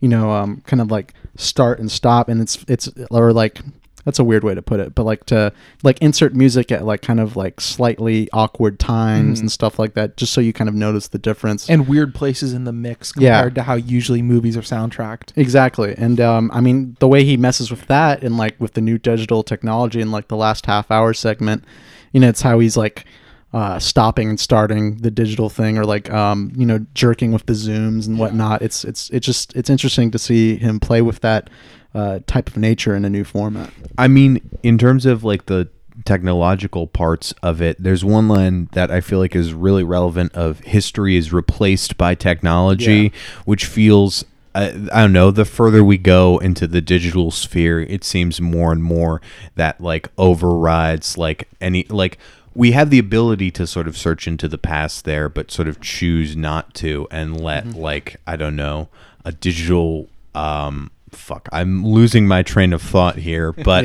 you 0.00 0.08
know, 0.08 0.30
um, 0.32 0.62
kind 0.66 0.80
of 0.80 0.90
like 0.90 1.14
start 1.36 1.78
and 1.78 1.90
stop, 1.90 2.28
and 2.28 2.40
it's 2.40 2.64
it's 2.68 2.88
or 3.10 3.32
like 3.32 3.60
that's 4.08 4.18
a 4.18 4.24
weird 4.24 4.42
way 4.42 4.54
to 4.54 4.62
put 4.62 4.80
it, 4.80 4.94
but 4.94 5.04
like 5.04 5.26
to 5.26 5.52
like 5.82 5.98
insert 6.00 6.34
music 6.34 6.72
at 6.72 6.86
like 6.86 7.02
kind 7.02 7.20
of 7.20 7.36
like 7.36 7.60
slightly 7.60 8.26
awkward 8.32 8.78
times 8.78 9.38
Mhm. 9.38 9.42
and 9.42 9.52
stuff 9.52 9.78
like 9.78 9.92
that, 9.92 10.16
just 10.16 10.32
so 10.32 10.40
you 10.40 10.54
kind 10.54 10.66
of 10.66 10.74
notice 10.74 11.08
the 11.08 11.18
difference 11.18 11.68
And 11.68 11.86
weird 11.86 12.14
places 12.14 12.54
in 12.54 12.64
the 12.64 12.72
mix 12.72 13.12
Yeah. 13.18 13.36
compared 13.36 13.54
to 13.56 13.62
how 13.64 13.74
usually 13.74 14.22
movies 14.22 14.56
are 14.56 14.62
soundtracked. 14.62 15.32
Exactly. 15.36 15.94
And 15.98 16.22
um, 16.22 16.50
I 16.54 16.62
mean, 16.62 16.96
the 17.00 17.06
way 17.08 17.22
he 17.22 17.36
messes 17.36 17.70
with 17.70 17.86
that 17.88 18.22
and 18.24 18.38
like 18.38 18.54
with 18.58 18.72
the 18.72 18.80
new 18.80 18.96
digital 18.96 19.42
technology 19.42 20.00
in 20.00 20.10
like 20.10 20.28
the 20.28 20.36
last 20.36 20.64
half 20.64 20.90
hour 20.90 21.12
segment, 21.12 21.62
you 22.14 22.20
know, 22.20 22.30
it's 22.30 22.40
how 22.40 22.60
he's 22.60 22.78
like 22.78 23.04
uh, 23.52 23.78
stopping 23.78 24.30
and 24.30 24.40
starting 24.40 24.96
the 25.02 25.10
digital 25.10 25.50
thing 25.50 25.76
or 25.76 25.84
like, 25.84 26.10
um, 26.10 26.50
you 26.56 26.64
know, 26.66 26.84
jerking 26.94 27.32
with 27.32 27.44
the 27.44 27.52
zooms 27.52 28.06
and 28.06 28.18
whatnot. 28.18 28.62
It's, 28.62 28.84
it's, 28.84 29.10
it's 29.10 29.26
just, 29.26 29.54
it's 29.54 29.68
interesting 29.70 30.10
to 30.12 30.18
see 30.18 30.56
him 30.56 30.80
play 30.80 31.02
with 31.02 31.20
that 31.20 31.50
uh, 31.94 32.20
type 32.26 32.48
of 32.48 32.56
nature 32.56 32.94
in 32.94 33.04
a 33.04 33.10
new 33.10 33.24
format. 33.24 33.70
I 33.96 34.08
mean, 34.08 34.40
in 34.62 34.78
terms 34.78 35.06
of 35.06 35.24
like 35.24 35.46
the 35.46 35.68
technological 36.04 36.86
parts 36.86 37.32
of 37.42 37.60
it, 37.60 37.76
there's 37.82 38.04
one 38.04 38.28
line 38.28 38.68
that 38.72 38.90
I 38.90 39.00
feel 39.00 39.18
like 39.18 39.34
is 39.36 39.52
really 39.52 39.82
relevant 39.84 40.32
of 40.34 40.60
history 40.60 41.16
is 41.16 41.32
replaced 41.32 41.96
by 41.96 42.14
technology, 42.14 43.12
which 43.44 43.66
feels 43.66 44.24
I, 44.54 44.68
I 44.92 45.02
don't 45.02 45.12
know, 45.12 45.30
the 45.30 45.44
further 45.44 45.84
we 45.84 45.98
go 45.98 46.38
into 46.38 46.66
the 46.66 46.80
digital 46.80 47.30
sphere, 47.30 47.80
it 47.80 48.02
seems 48.04 48.40
more 48.40 48.72
and 48.72 48.82
more 48.82 49.20
that 49.56 49.80
like 49.80 50.08
overrides 50.16 51.18
like 51.18 51.48
any 51.60 51.84
like 51.84 52.18
we 52.54 52.72
have 52.72 52.90
the 52.90 52.98
ability 52.98 53.50
to 53.52 53.66
sort 53.66 53.86
of 53.86 53.96
search 53.96 54.26
into 54.26 54.48
the 54.48 54.58
past 54.58 55.04
there, 55.04 55.28
but 55.28 55.50
sort 55.50 55.68
of 55.68 55.80
choose 55.80 56.34
not 56.36 56.74
to 56.74 57.06
and 57.10 57.40
let 57.40 57.64
Mhm. 57.66 57.76
like 57.76 58.16
I 58.26 58.36
don't 58.36 58.56
know 58.56 58.88
a 59.24 59.32
digital 59.32 60.08
um 60.34 60.90
fuck 61.12 61.48
I'm 61.52 61.84
losing 61.84 62.26
my 62.26 62.42
train 62.42 62.72
of 62.72 62.82
thought 62.82 63.16
here, 63.16 63.52
but 63.64 63.84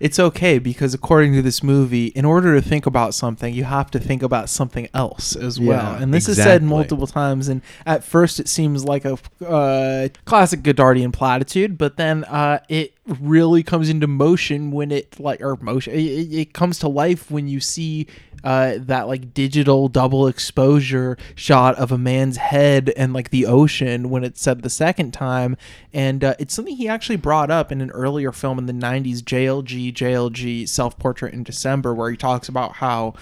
It's 0.00 0.18
okay 0.18 0.58
because 0.58 0.94
according 0.94 1.32
to 1.34 1.42
this 1.42 1.62
movie, 1.62 2.06
in 2.06 2.24
order 2.24 2.56
to 2.56 2.60
think 2.60 2.86
about 2.86 3.14
something, 3.14 3.54
you 3.54 3.62
have 3.62 3.88
to 3.92 4.00
think 4.00 4.24
about 4.24 4.50
something 4.50 4.88
else 4.92 5.36
as 5.36 5.60
well. 5.60 5.94
And 5.94 6.12
this 6.12 6.28
is 6.28 6.38
said 6.38 6.60
multiple 6.64 7.06
times. 7.06 7.46
And 7.46 7.62
at 7.86 8.02
first, 8.02 8.40
it 8.40 8.48
seems 8.48 8.84
like 8.84 9.04
a 9.04 9.16
uh, 9.46 10.08
classic 10.24 10.62
Godardian 10.62 11.12
platitude, 11.12 11.78
but 11.78 11.98
then 11.98 12.24
uh, 12.24 12.58
it 12.68 12.94
really 13.20 13.62
comes 13.62 13.88
into 13.88 14.06
motion 14.06 14.70
when 14.70 14.92
it 14.92 15.18
like 15.18 15.40
or 15.40 15.56
motion 15.56 15.92
it, 15.92 15.98
it 15.98 16.52
comes 16.52 16.78
to 16.78 16.86
life 16.86 17.30
when 17.32 17.48
you 17.48 17.58
see 17.58 18.06
uh, 18.44 18.74
that 18.78 19.06
like 19.08 19.34
digital 19.34 19.88
double 19.88 20.26
exposure 20.26 21.16
shot 21.34 21.76
of 21.76 21.92
a 21.92 21.98
man's 21.98 22.36
head 22.36 22.92
and 22.96 23.12
like 23.12 23.30
the 23.30 23.46
ocean 23.46 24.10
when 24.10 24.24
it's 24.24 24.40
said 24.40 24.62
the 24.62 24.70
second 24.70 25.12
time. 25.12 25.56
And 25.92 26.24
uh, 26.24 26.34
it's 26.38 26.54
something 26.54 26.76
he 26.76 26.88
actually 26.88 27.16
brought 27.16 27.50
up 27.50 27.70
in 27.70 27.80
an 27.80 27.90
earlier 27.90 28.32
film 28.32 28.58
in 28.58 28.66
the 28.66 28.72
90s 28.72 29.18
JLG 29.18 29.92
JLG 29.92 30.68
self 30.68 30.98
portrait 30.98 31.34
in 31.34 31.42
December 31.42 31.94
where 31.94 32.10
he 32.10 32.16
talks 32.16 32.48
about 32.48 32.74
how 32.74 33.14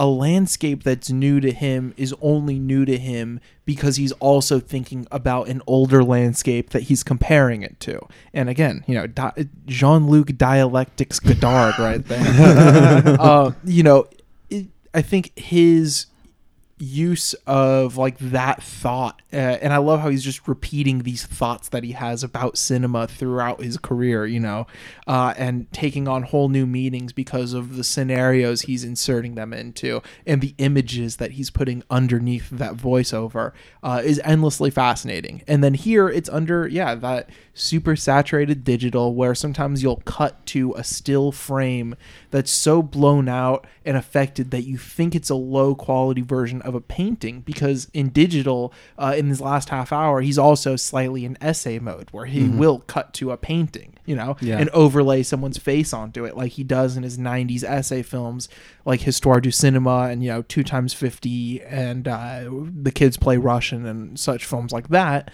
a 0.00 0.06
landscape 0.06 0.82
that's 0.82 1.10
new 1.10 1.40
to 1.40 1.52
him 1.52 1.92
is 1.98 2.14
only 2.22 2.58
new 2.58 2.86
to 2.86 2.96
him 2.96 3.38
because 3.66 3.96
he's 3.96 4.12
also 4.12 4.58
thinking 4.58 5.06
about 5.12 5.46
an 5.48 5.60
older 5.66 6.02
landscape 6.02 6.70
that 6.70 6.84
he's 6.84 7.02
comparing 7.02 7.62
it 7.62 7.78
to. 7.80 8.00
And 8.32 8.48
again, 8.48 8.82
you 8.88 8.94
know, 8.94 9.06
Di- 9.06 9.48
Jean-Luc 9.66 10.38
Dialectics 10.38 11.20
Godard 11.20 11.78
right 11.78 12.02
there. 12.02 13.16
uh, 13.20 13.52
you 13.62 13.82
know, 13.82 14.06
it, 14.48 14.68
I 14.94 15.02
think 15.02 15.38
his 15.38 16.06
use 16.80 17.34
of 17.46 17.96
like 17.96 18.18
that 18.18 18.62
thought 18.62 19.20
uh, 19.32 19.36
and 19.36 19.72
i 19.72 19.76
love 19.76 20.00
how 20.00 20.08
he's 20.08 20.24
just 20.24 20.48
repeating 20.48 21.00
these 21.00 21.24
thoughts 21.24 21.68
that 21.68 21.84
he 21.84 21.92
has 21.92 22.22
about 22.24 22.56
cinema 22.56 23.06
throughout 23.06 23.62
his 23.62 23.76
career 23.76 24.26
you 24.26 24.40
know 24.40 24.66
uh, 25.06 25.34
and 25.36 25.70
taking 25.72 26.08
on 26.08 26.22
whole 26.22 26.48
new 26.48 26.66
meanings 26.66 27.12
because 27.12 27.52
of 27.52 27.76
the 27.76 27.84
scenarios 27.84 28.62
he's 28.62 28.84
inserting 28.84 29.34
them 29.34 29.52
into 29.52 30.00
and 30.26 30.40
the 30.40 30.54
images 30.58 31.16
that 31.16 31.32
he's 31.32 31.50
putting 31.50 31.82
underneath 31.90 32.48
that 32.50 32.74
voiceover 32.74 33.52
uh, 33.82 34.02
is 34.04 34.20
endlessly 34.24 34.70
fascinating. 34.70 35.42
And 35.46 35.62
then 35.62 35.74
here 35.74 36.08
it's 36.08 36.28
under 36.28 36.66
yeah 36.68 36.94
that 36.96 37.28
super 37.52 37.96
saturated 37.96 38.64
digital 38.64 39.14
where 39.14 39.34
sometimes 39.34 39.82
you'll 39.82 40.02
cut 40.04 40.46
to 40.46 40.72
a 40.74 40.84
still 40.84 41.32
frame 41.32 41.94
that's 42.30 42.50
so 42.50 42.80
blown 42.80 43.28
out 43.28 43.66
and 43.84 43.96
affected 43.96 44.50
that 44.50 44.62
you 44.62 44.78
think 44.78 45.14
it's 45.14 45.28
a 45.30 45.34
low 45.34 45.74
quality 45.74 46.22
version 46.22 46.62
of 46.62 46.74
a 46.74 46.80
painting 46.80 47.40
because 47.40 47.88
in 47.92 48.08
digital 48.08 48.72
uh, 48.98 49.14
in 49.16 49.28
this 49.28 49.40
last 49.40 49.68
half 49.70 49.92
hour 49.92 50.20
he's 50.20 50.38
also 50.38 50.76
slightly 50.76 51.24
in 51.24 51.36
essay 51.42 51.78
mode 51.78 52.08
where 52.12 52.26
he 52.26 52.40
Mhm. 52.42 52.56
will 52.56 52.78
cut 52.86 53.12
to 53.14 53.30
a 53.32 53.36
painting 53.36 53.94
you 54.06 54.14
know 54.14 54.36
Yeah. 54.40 54.58
and 54.58 54.70
overlay 54.70 55.22
someone's 55.22 55.58
face 55.58 55.92
onto 55.92 56.24
it 56.24 56.36
like 56.36 56.52
he 56.52 56.64
does 56.64 56.96
in 56.96 57.02
his 57.02 57.18
90s 57.18 57.64
essay 57.64 58.02
films 58.02 58.48
like 58.86 59.00
histoire 59.00 59.40
du 59.40 59.50
cinema 59.50 60.08
and 60.10 60.22
you 60.22 60.30
know 60.30 60.42
two 60.42 60.62
times 60.64 60.94
50 60.94 61.60
and 61.62 62.06
uh, 62.08 62.44
the 62.48 62.92
kids 62.92 63.16
play 63.16 63.36
russian 63.36 63.84
and 63.86 64.18
such 64.18 64.44
films 64.46 64.72
like 64.72 64.88
that 64.88 65.30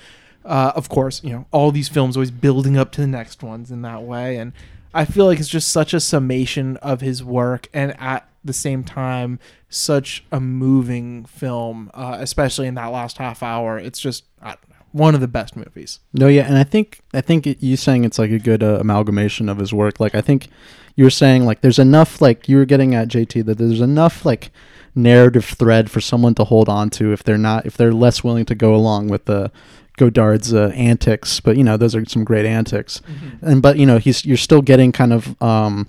uh, 0.46 0.72
of 0.74 0.88
course, 0.88 1.22
you 1.22 1.30
know, 1.30 1.46
all 1.50 1.70
these 1.70 1.88
films 1.88 2.16
always 2.16 2.30
building 2.30 2.76
up 2.76 2.92
to 2.92 3.00
the 3.00 3.06
next 3.06 3.42
ones 3.42 3.70
in 3.70 3.82
that 3.82 4.02
way. 4.02 4.36
And 4.36 4.52
I 4.94 5.04
feel 5.04 5.26
like 5.26 5.38
it's 5.40 5.48
just 5.48 5.68
such 5.68 5.92
a 5.92 6.00
summation 6.00 6.76
of 6.78 7.00
his 7.00 7.22
work 7.22 7.68
and 7.74 7.98
at 8.00 8.28
the 8.44 8.52
same 8.52 8.84
time, 8.84 9.38
such 9.68 10.24
a 10.30 10.40
moving 10.40 11.24
film, 11.24 11.90
uh, 11.92 12.16
especially 12.20 12.66
in 12.66 12.74
that 12.74 12.86
last 12.86 13.18
half 13.18 13.42
hour. 13.42 13.78
It's 13.78 13.98
just, 13.98 14.24
know, 14.42 14.54
one 14.92 15.14
of 15.14 15.20
the 15.20 15.28
best 15.28 15.56
movies. 15.56 16.00
No, 16.14 16.28
yeah, 16.28 16.46
and 16.46 16.56
I 16.56 16.64
think 16.64 17.00
I 17.12 17.20
think 17.20 17.46
you 17.60 17.76
saying 17.76 18.04
it's 18.04 18.18
like 18.18 18.30
a 18.30 18.38
good 18.38 18.62
uh, 18.62 18.78
amalgamation 18.80 19.48
of 19.48 19.58
his 19.58 19.72
work. 19.72 20.00
Like 20.00 20.14
I 20.14 20.22
think 20.22 20.48
you 20.94 21.04
were 21.04 21.10
saying 21.10 21.44
like 21.44 21.60
there's 21.60 21.78
enough 21.78 22.22
like 22.22 22.48
you 22.48 22.56
were 22.56 22.64
getting 22.64 22.94
at 22.94 23.08
JT 23.08 23.44
that 23.44 23.58
there's 23.58 23.80
enough 23.80 24.24
like 24.24 24.50
narrative 24.94 25.44
thread 25.44 25.90
for 25.90 26.00
someone 26.00 26.34
to 26.34 26.44
hold 26.44 26.70
on 26.70 26.88
to 26.88 27.12
if 27.12 27.22
they're 27.22 27.36
not 27.36 27.66
if 27.66 27.76
they're 27.76 27.92
less 27.92 28.24
willing 28.24 28.46
to 28.46 28.54
go 28.54 28.74
along 28.74 29.08
with 29.08 29.26
the 29.26 29.52
Godard's 29.96 30.52
uh, 30.52 30.72
antics. 30.74 31.40
But 31.40 31.56
you 31.56 31.64
know 31.64 31.76
those 31.76 31.94
are 31.94 32.04
some 32.04 32.24
great 32.24 32.46
antics, 32.46 33.02
and 33.40 33.62
but 33.62 33.78
you 33.78 33.86
know 33.86 33.98
he's 33.98 34.24
you're 34.24 34.36
still 34.36 34.62
getting 34.62 34.92
kind 34.92 35.12
of 35.12 35.40
um 35.42 35.88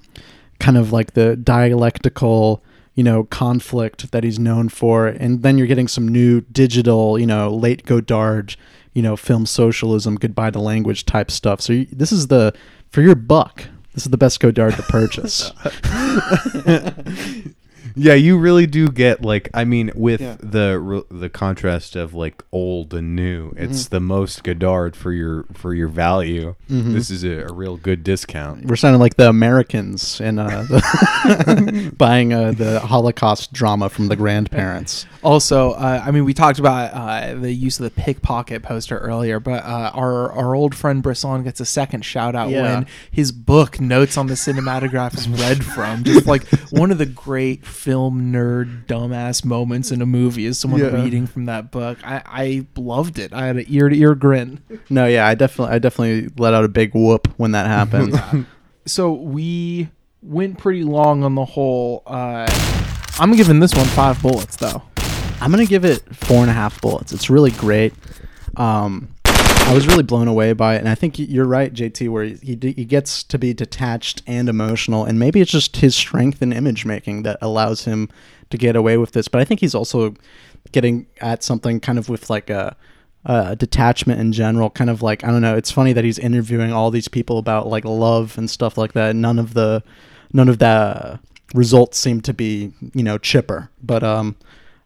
kind 0.59 0.77
of 0.77 0.91
like 0.91 1.13
the 1.13 1.35
dialectical 1.35 2.63
you 2.95 3.03
know 3.03 3.23
conflict 3.25 4.11
that 4.11 4.23
he's 4.23 4.39
known 4.39 4.69
for. 4.69 5.07
And 5.07 5.43
then 5.43 5.57
you're 5.57 5.67
getting 5.67 5.87
some 5.87 6.07
new 6.07 6.41
digital 6.41 7.19
you 7.19 7.27
know 7.27 7.49
late 7.49 7.85
godard 7.85 8.55
you 8.93 9.01
know 9.01 9.15
film 9.15 9.45
socialism 9.45 10.15
goodbye 10.15 10.51
to 10.51 10.59
language 10.59 11.05
type 11.05 11.31
stuff. 11.31 11.61
So 11.61 11.73
you, 11.73 11.87
this 11.91 12.11
is 12.11 12.27
the 12.27 12.53
for 12.89 13.01
your 13.01 13.15
buck 13.15 13.65
this 13.93 14.05
is 14.05 14.11
the 14.11 14.17
best 14.17 14.39
godard 14.39 14.75
to 14.75 14.83
purchase 14.83 15.51
Yeah, 17.95 18.13
you 18.13 18.37
really 18.37 18.67
do 18.67 18.89
get 18.89 19.21
like 19.23 19.49
I 19.53 19.63
mean 19.65 19.91
with 19.95 20.21
Yeah. 20.21 20.35
the 20.39 21.03
the 21.09 21.29
contrast 21.29 21.95
of 21.95 22.13
like 22.13 22.43
old 22.51 22.93
and 22.93 23.15
new. 23.15 23.53
It's 23.57 23.85
Mhm. 23.85 23.89
the 23.89 23.99
most 23.99 24.43
Godard 24.43 24.95
for 24.95 25.11
your 25.11 25.45
for 25.53 25.73
your 25.73 25.87
value. 25.87 26.55
Mhm. 26.69 26.93
This 26.93 27.09
is 27.09 27.23
a, 27.23 27.45
a 27.49 27.53
real 27.53 27.77
good 27.77 28.03
discount. 28.03 28.65
we're 28.65 28.75
sounding 28.75 28.99
like 28.99 29.15
the 29.17 29.29
americans 29.29 30.19
in 30.21 30.39
uh 30.39 30.63
the 30.69 31.93
buying 31.97 32.33
uh, 32.33 32.51
the 32.51 32.79
holocaust 32.79 33.53
drama 33.53 33.89
from 33.89 34.07
the 34.07 34.15
grandparents 34.15 35.05
Also, 35.23 35.71
uh, 35.71 36.01
I 36.05 36.11
mean, 36.11 36.23
we 36.23 36.33
talked 36.33 36.57
about 36.59 36.93
uh, 36.93 37.33
the 37.35 37.51
use 37.51 37.79
of 37.79 37.83
the 37.83 37.89
pickpocket 38.01 38.63
poster 38.63 38.97
earlier, 38.97 39.39
but 39.41 39.63
uh, 39.65 39.91
our 39.93 40.31
our 40.31 40.55
old 40.55 40.73
friend 40.73 41.03
Bresson 41.03 41.43
gets 41.43 41.59
a 41.59 41.65
second 41.65 42.05
shout 42.05 42.33
out 42.35 42.49
Yeah. 42.49 42.61
when 42.61 42.85
his 43.11 43.31
book 43.33 43.81
Notes 43.81 44.15
on 44.17 44.27
the 44.27 44.35
Cinematograph 44.35 45.15
is 45.17 45.27
read 45.27 45.65
from. 45.65 46.03
Just 46.03 46.27
like 46.27 46.47
one 46.71 46.91
of 46.91 46.97
the 46.97 47.05
great 47.05 47.65
film 47.87 48.33
nerd 48.33 48.85
dumbass 48.87 49.45
moments 49.45 49.91
in 49.91 50.01
a 50.01 50.05
movie 50.05 50.45
is 50.45 50.59
someone 50.59 50.81
Yeah. 50.81 50.87
reading 51.01 51.25
from 51.25 51.45
that 51.45 51.71
book. 51.71 51.97
I, 52.03 52.21
I 52.25 52.65
loved 52.75 53.17
it. 53.17 53.31
I 53.31 53.45
had 53.45 53.55
an 53.55 53.65
ear 53.69 53.87
to 53.87 53.95
ear 53.97 54.13
grin. 54.13 54.61
no 54.89 55.05
yeah 55.05 55.25
i 55.25 55.35
definitely 55.35 55.73
i 55.75 55.79
definitely 55.79 56.29
let 56.37 56.53
out 56.53 56.65
a 56.65 56.67
big 56.67 56.93
whoop 56.93 57.27
when 57.37 57.51
that 57.53 57.65
happened 57.67 58.45
So 58.85 59.13
we 59.13 59.89
went 60.21 60.57
pretty 60.57 60.83
long 60.83 61.23
on 61.25 61.35
the 61.35 61.43
whole. 61.43 62.03
Uh, 62.07 62.47
I'm 63.19 63.35
giving 63.35 63.59
this 63.59 63.73
one 63.75 63.85
five 63.87 64.21
bullets 64.21 64.55
though. 64.55 64.81
I'm 65.41 65.51
gonna 65.51 65.65
give 65.65 65.83
it 65.83 66.03
four 66.15 66.37
and 66.37 66.49
a 66.49 66.53
half 66.53 66.79
bullets. 66.81 67.11
It's 67.11 67.29
really 67.29 67.51
great. 67.51 67.93
Um, 68.55 69.09
I 69.67 69.73
was 69.73 69.85
really 69.85 70.03
blown 70.03 70.29
away 70.29 70.53
by 70.53 70.75
it, 70.75 70.79
and 70.79 70.87
I 70.87 70.95
think 70.95 71.19
you're 71.19 71.45
right, 71.45 71.73
JT, 71.73 72.07
where 72.07 72.23
he 72.23 72.57
he, 72.61 72.85
gets 72.85 73.21
to 73.23 73.37
be 73.37 73.53
detached 73.53 74.23
and 74.25 74.47
emotional, 74.47 75.03
and 75.03 75.19
maybe 75.19 75.41
it's 75.41 75.51
just 75.51 75.75
his 75.75 75.93
strength 75.93 76.41
in 76.41 76.53
image 76.53 76.85
making 76.85 77.23
that 77.23 77.37
allows 77.41 77.83
him 77.83 78.07
to 78.49 78.57
get 78.57 78.77
away 78.77 78.95
with 78.95 79.11
this. 79.11 79.27
But 79.27 79.41
I 79.41 79.43
think 79.43 79.59
he's 79.59 79.75
also 79.75 80.15
getting 80.71 81.05
at 81.19 81.43
something 81.43 81.81
kind 81.81 81.99
of 81.99 82.07
with 82.09 82.29
like 82.29 82.49
a. 82.49 82.75
Uh, 83.25 83.55
detachment 83.55 84.21
in 84.21 84.31
general, 84.31 84.69
kind 84.69 84.89
of 84.89 85.01
like 85.01 85.21
I 85.25 85.27
don't 85.27 85.41
know. 85.41 85.57
It's 85.57 85.69
funny 85.71 85.91
that 85.91 86.05
he's 86.05 86.17
interviewing 86.17 86.71
all 86.71 86.91
these 86.91 87.09
people 87.09 87.39
about 87.39 87.67
like 87.67 87.83
love 87.83 88.37
and 88.37 88.49
stuff 88.49 88.77
like 88.77 88.93
that. 88.93 89.17
None 89.17 89.37
of 89.37 89.53
the, 89.53 89.83
none 90.31 90.47
of 90.47 90.59
the 90.59 91.19
results 91.53 91.97
seem 91.97 92.21
to 92.21 92.33
be 92.33 92.71
you 92.93 93.03
know 93.03 93.17
chipper. 93.17 93.69
But 93.83 94.01
um, 94.01 94.37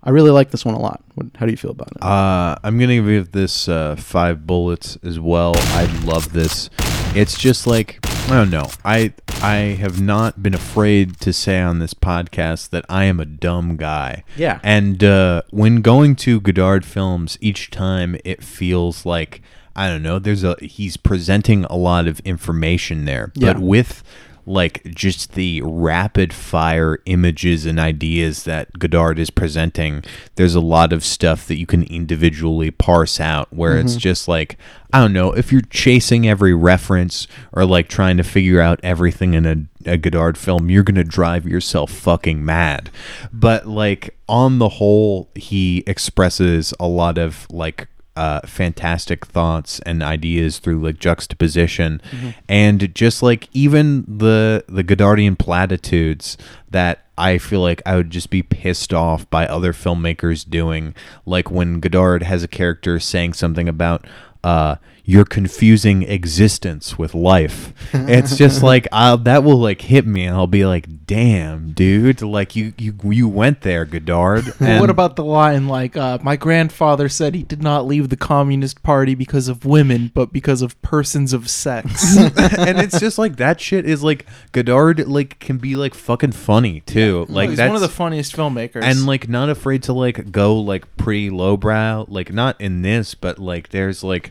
I 0.03 0.09
really 0.09 0.31
like 0.31 0.49
this 0.51 0.65
one 0.65 0.73
a 0.75 0.79
lot. 0.79 1.03
What, 1.15 1.27
how 1.35 1.45
do 1.45 1.51
you 1.51 1.57
feel 1.57 1.71
about 1.71 1.91
it? 1.91 2.01
Uh, 2.03 2.55
I'm 2.63 2.79
gonna 2.79 3.01
give 3.01 3.31
this 3.31 3.67
uh, 3.69 3.95
five 3.95 4.47
bullets 4.47 4.97
as 5.03 5.19
well. 5.19 5.53
I 5.55 5.85
love 6.03 6.33
this. 6.33 6.69
It's 7.13 7.37
just 7.37 7.67
like 7.67 7.99
I 8.29 8.35
don't 8.35 8.49
know. 8.49 8.67
I 8.85 9.13
I 9.41 9.55
have 9.79 9.99
not 10.01 10.41
been 10.41 10.53
afraid 10.53 11.19
to 11.21 11.33
say 11.33 11.59
on 11.59 11.79
this 11.79 11.93
podcast 11.93 12.69
that 12.69 12.85
I 12.89 13.03
am 13.05 13.19
a 13.19 13.25
dumb 13.25 13.75
guy. 13.75 14.23
Yeah. 14.37 14.59
And 14.63 15.03
uh, 15.03 15.41
when 15.51 15.81
going 15.81 16.15
to 16.17 16.39
Godard 16.39 16.85
films, 16.85 17.37
each 17.41 17.69
time 17.69 18.15
it 18.23 18.43
feels 18.43 19.05
like 19.05 19.41
I 19.75 19.87
don't 19.87 20.03
know. 20.03 20.19
There's 20.19 20.43
a 20.43 20.55
he's 20.61 20.97
presenting 20.97 21.65
a 21.65 21.75
lot 21.75 22.07
of 22.07 22.19
information 22.21 23.05
there, 23.05 23.31
Yeah. 23.35 23.53
but 23.53 23.61
with 23.61 24.03
like 24.45 24.83
just 24.85 25.33
the 25.33 25.61
rapid 25.63 26.33
fire 26.33 26.99
images 27.05 27.65
and 27.65 27.79
ideas 27.79 28.43
that 28.43 28.79
Godard 28.79 29.19
is 29.19 29.29
presenting, 29.29 30.03
there's 30.35 30.55
a 30.55 30.59
lot 30.61 30.91
of 30.93 31.03
stuff 31.05 31.47
that 31.47 31.57
you 31.57 31.65
can 31.65 31.83
individually 31.83 32.71
parse 32.71 33.19
out 33.19 33.47
where 33.53 33.77
it's 33.77 33.95
Mhm. 33.95 33.99
just 33.99 34.27
like, 34.27 34.57
I 34.93 34.99
don't 34.99 35.13
know, 35.13 35.31
if 35.31 35.51
you're 35.51 35.61
chasing 35.69 36.27
every 36.27 36.53
reference 36.53 37.27
or 37.53 37.65
like 37.65 37.87
trying 37.87 38.17
to 38.17 38.23
figure 38.23 38.59
out 38.59 38.79
everything 38.83 39.33
in 39.33 39.45
a, 39.45 39.91
a 39.91 39.97
Godard 39.97 40.37
film, 40.37 40.69
you're 40.69 40.83
going 40.83 40.95
to 40.95 41.03
drive 41.03 41.47
yourself 41.47 41.91
fucking 41.91 42.43
mad. 42.43 42.89
But 43.31 43.67
like 43.67 44.17
on 44.27 44.59
the 44.59 44.69
whole, 44.69 45.29
he 45.35 45.83
expresses 45.87 46.73
a 46.79 46.87
lot 46.87 47.17
of 47.17 47.47
like 47.49 47.87
uh, 48.17 48.41
fantastic 48.45 49.25
thoughts 49.25 49.79
and 49.85 50.03
ideas 50.03 50.59
through 50.59 50.79
like 50.83 50.99
juxtaposition 50.99 52.01
Mhm. 52.11 52.33
and 52.49 52.93
just 52.93 53.23
like 53.23 53.47
even 53.53 54.03
the 54.07 54.63
the 54.67 54.83
Godardian 54.83 55.37
platitudes 55.37 56.37
that 56.69 57.05
I 57.17 57.37
feel 57.37 57.61
like 57.61 57.81
I 57.85 57.95
would 57.95 58.09
just 58.09 58.29
be 58.29 58.41
pissed 58.43 58.93
off 58.93 59.29
by 59.29 59.45
other 59.47 59.73
filmmakers 59.73 60.49
doing 60.49 60.93
like 61.25 61.49
when 61.51 61.79
Godard 61.79 62.23
has 62.23 62.43
a 62.43 62.47
character 62.47 62.99
saying 62.99 63.33
something 63.33 63.69
about 63.69 64.05
uh 64.43 64.75
you're 65.03 65.25
confusing 65.25 66.03
existence 66.03 66.97
with 66.97 67.13
life. 67.13 67.73
it's 67.93 68.37
just 68.37 68.61
like 68.63 68.87
uh, 68.91 69.15
that 69.17 69.43
will 69.43 69.57
like 69.57 69.81
hit 69.81 70.05
me, 70.05 70.25
and 70.25 70.35
I'll 70.35 70.47
be 70.47 70.65
like, 70.65 71.05
"Damn, 71.05 71.71
dude! 71.71 72.21
Like 72.21 72.55
you 72.55 72.73
you 72.77 72.95
you 73.03 73.27
went 73.27 73.61
there, 73.61 73.83
Godard." 73.85 74.45
what 74.59 74.89
about 74.89 75.15
the 75.15 75.23
line 75.23 75.67
like, 75.67 75.97
uh, 75.97 76.19
"My 76.21 76.35
grandfather 76.35 77.09
said 77.09 77.35
he 77.35 77.43
did 77.43 77.63
not 77.63 77.85
leave 77.85 78.09
the 78.09 78.15
Communist 78.15 78.83
Party 78.83 79.15
because 79.15 79.47
of 79.47 79.65
women, 79.65 80.11
but 80.13 80.31
because 80.31 80.61
of 80.61 80.81
persons 80.81 81.33
of 81.33 81.49
sex." 81.49 82.15
and 82.17 82.79
it's 82.79 82.99
just 82.99 83.17
like 83.17 83.37
that 83.37 83.59
shit 83.59 83.85
is 83.85 84.03
like 84.03 84.25
Godard 84.51 85.07
like 85.07 85.39
can 85.39 85.57
be 85.57 85.75
like 85.75 85.93
fucking 85.93 86.33
funny 86.33 86.81
too. 86.81 87.25
Like 87.27 87.49
he's 87.49 87.57
that's 87.57 87.67
one 87.67 87.75
of 87.75 87.81
the 87.81 87.89
funniest 87.89 88.35
filmmakers. 88.35 88.83
and 88.83 89.05
like 89.05 89.27
not 89.27 89.49
afraid 89.49 89.83
to 89.83 89.93
like 89.93 90.31
go 90.31 90.55
like 90.57 90.95
pretty 90.95 91.29
lowbrow. 91.29 92.05
Like 92.07 92.31
not 92.31 92.61
in 92.61 92.81
this, 92.81 93.15
but 93.15 93.39
like 93.39 93.69
there's 93.69 94.03
like 94.03 94.30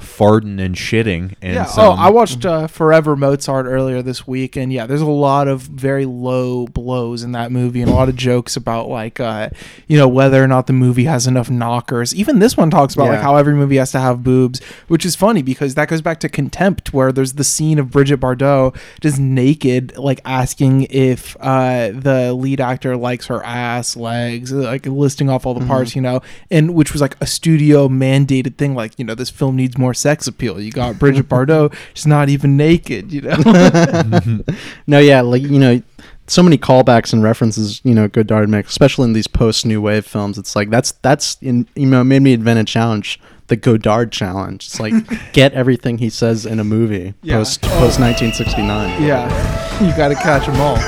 farting 0.00 0.60
and 0.60 0.74
shitting 0.74 1.34
and 1.40 1.54
yeah. 1.54 1.64
some, 1.64 1.84
Oh, 1.84 1.92
I 1.92 2.10
watched 2.10 2.44
uh, 2.44 2.66
Forever 2.66 3.16
Mozart 3.16 3.66
earlier 3.66 4.02
this 4.02 4.26
week, 4.26 4.56
and 4.56 4.72
yeah, 4.72 4.86
there's 4.86 5.00
a 5.00 5.06
lot 5.06 5.48
of 5.48 5.62
very 5.62 6.04
low 6.04 6.66
blows 6.66 7.22
in 7.22 7.32
that 7.32 7.52
movie, 7.52 7.80
and 7.82 7.90
a 7.90 7.94
lot 7.94 8.08
of 8.08 8.16
jokes 8.16 8.56
about 8.56 8.88
like, 8.88 9.20
uh, 9.20 9.50
you 9.86 9.96
know, 9.96 10.08
whether 10.08 10.42
or 10.42 10.48
not 10.48 10.66
the 10.66 10.72
movie 10.72 11.04
has 11.04 11.26
enough 11.26 11.50
knockers. 11.50 12.14
Even 12.14 12.38
this 12.38 12.56
one 12.56 12.70
talks 12.70 12.94
about 12.94 13.08
like 13.08 13.20
how 13.20 13.36
every 13.36 13.54
movie 13.54 13.76
has 13.76 13.92
to 13.92 14.00
have 14.00 14.22
boobs, 14.24 14.62
which 14.88 15.04
is 15.04 15.14
funny 15.14 15.42
because 15.42 15.74
that 15.74 15.88
goes 15.88 16.00
back 16.02 16.20
to 16.20 16.28
Contempt, 16.28 16.92
where 16.92 17.12
there's 17.12 17.34
the 17.34 17.44
scene 17.44 17.78
of 17.78 17.90
Bridget 17.90 18.20
Bardot 18.20 18.76
just 19.00 19.18
naked, 19.18 19.96
like 19.96 20.20
asking 20.24 20.86
if 20.90 21.36
uh, 21.40 21.90
the 21.92 22.32
lead 22.32 22.60
actor 22.60 22.96
likes 22.96 23.26
her 23.26 23.42
ass, 23.44 23.96
legs, 23.96 24.52
like 24.52 24.86
listing 24.86 25.28
off 25.28 25.46
all 25.46 25.54
the 25.54 25.66
parts, 25.66 25.94
you 25.94 26.02
know, 26.02 26.20
and 26.50 26.74
which 26.74 26.92
was 26.92 27.00
like 27.00 27.16
a 27.20 27.26
studio 27.26 27.88
mandated 27.88 28.56
thing, 28.56 28.74
like 28.74 28.98
you 28.98 29.04
know, 29.04 29.14
this 29.14 29.30
film 29.30 29.56
needs 29.56 29.76
more 29.76 29.83
sex 29.92 30.26
appeal. 30.26 30.58
You 30.60 30.70
got 30.70 30.98
Bridget 30.98 31.28
Bardot, 31.28 31.74
she's 31.92 32.06
not 32.06 32.30
even 32.30 32.56
naked, 32.56 33.12
you 33.12 33.20
know. 33.20 33.36
no, 34.86 34.98
yeah, 35.00 35.20
like 35.20 35.42
you 35.42 35.58
know, 35.58 35.82
so 36.26 36.42
many 36.42 36.56
callbacks 36.56 37.12
and 37.12 37.22
references. 37.22 37.80
You 37.84 37.94
know, 37.94 38.08
Godard 38.08 38.48
makes, 38.48 38.70
especially 38.70 39.04
in 39.04 39.12
these 39.12 39.26
post 39.26 39.66
New 39.66 39.82
Wave 39.82 40.06
films. 40.06 40.38
It's 40.38 40.56
like 40.56 40.70
that's 40.70 40.92
that's 41.02 41.36
in 41.42 41.66
you 41.74 41.86
know 41.86 42.02
made 42.04 42.22
me 42.22 42.32
invent 42.32 42.58
a 42.60 42.64
challenge, 42.64 43.20
the 43.48 43.56
Godard 43.56 44.12
challenge. 44.12 44.66
It's 44.66 44.80
like 44.80 44.94
get 45.32 45.52
everything 45.52 45.98
he 45.98 46.08
says 46.08 46.46
in 46.46 46.60
a 46.60 46.64
movie 46.64 47.12
Yeah. 47.22 47.36
post 47.38 47.60
post 47.62 48.00
nineteen 48.00 48.32
sixty 48.32 48.62
nine. 48.62 49.02
Yeah, 49.02 49.84
you 49.84 49.94
got 49.96 50.08
to 50.08 50.14
catch 50.14 50.46
them 50.46 50.60
all. 50.60 50.78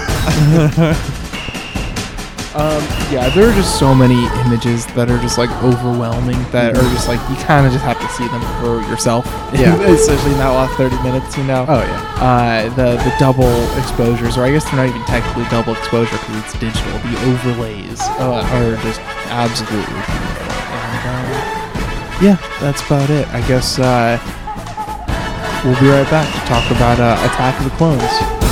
um, 2.57 2.81
yeah, 3.13 3.29
there 3.37 3.49
are 3.49 3.53
just 3.53 3.79
so 3.79 3.95
many 3.95 4.25
images 4.49 4.87
that 4.97 5.11
are 5.11 5.21
just 5.21 5.37
like 5.37 5.51
overwhelming 5.63 6.41
that 6.57 6.73
are 6.73 6.89
just 6.97 7.07
like 7.07 7.21
you 7.29 7.37
kind 7.45 7.67
of 7.69 7.73
just 7.73 7.85
have 7.85 8.01
to 8.01 8.09
see 8.17 8.25
them 8.33 8.41
for 8.65 8.81
yourself. 8.89 9.29
Yeah. 9.53 9.77
especially 9.93 10.33
in 10.33 10.41
that 10.41 10.57
last 10.57 10.73
thirty 10.81 10.97
minutes, 11.05 11.37
you 11.37 11.45
know. 11.45 11.69
Oh 11.69 11.85
yeah. 11.85 12.01
Uh, 12.17 12.63
the 12.73 12.97
the 13.05 13.13
double 13.21 13.53
exposures, 13.77 14.41
or 14.41 14.49
I 14.49 14.51
guess 14.51 14.65
they're 14.65 14.81
not 14.81 14.89
even 14.89 15.05
technically 15.05 15.45
double 15.53 15.77
exposure 15.77 16.17
because 16.17 16.49
it's 16.49 16.57
digital. 16.57 16.97
The 17.05 17.17
overlays 17.29 18.01
uh, 18.17 18.41
are 18.41 18.73
just 18.81 19.05
absolutely 19.29 19.85
beautiful. 19.93 20.49
And 20.73 21.05
uh, 21.05 21.57
yeah, 22.25 22.41
that's 22.65 22.81
about 22.89 23.11
it. 23.13 23.29
I 23.37 23.45
guess 23.45 23.77
uh, 23.77 24.17
we'll 25.61 25.77
be 25.77 25.93
right 25.93 26.09
back 26.09 26.25
to 26.25 26.41
talk 26.49 26.65
about 26.73 27.05
uh, 27.05 27.21
Attack 27.21 27.61
of 27.61 27.69
the 27.69 27.77
Clones. 27.77 28.46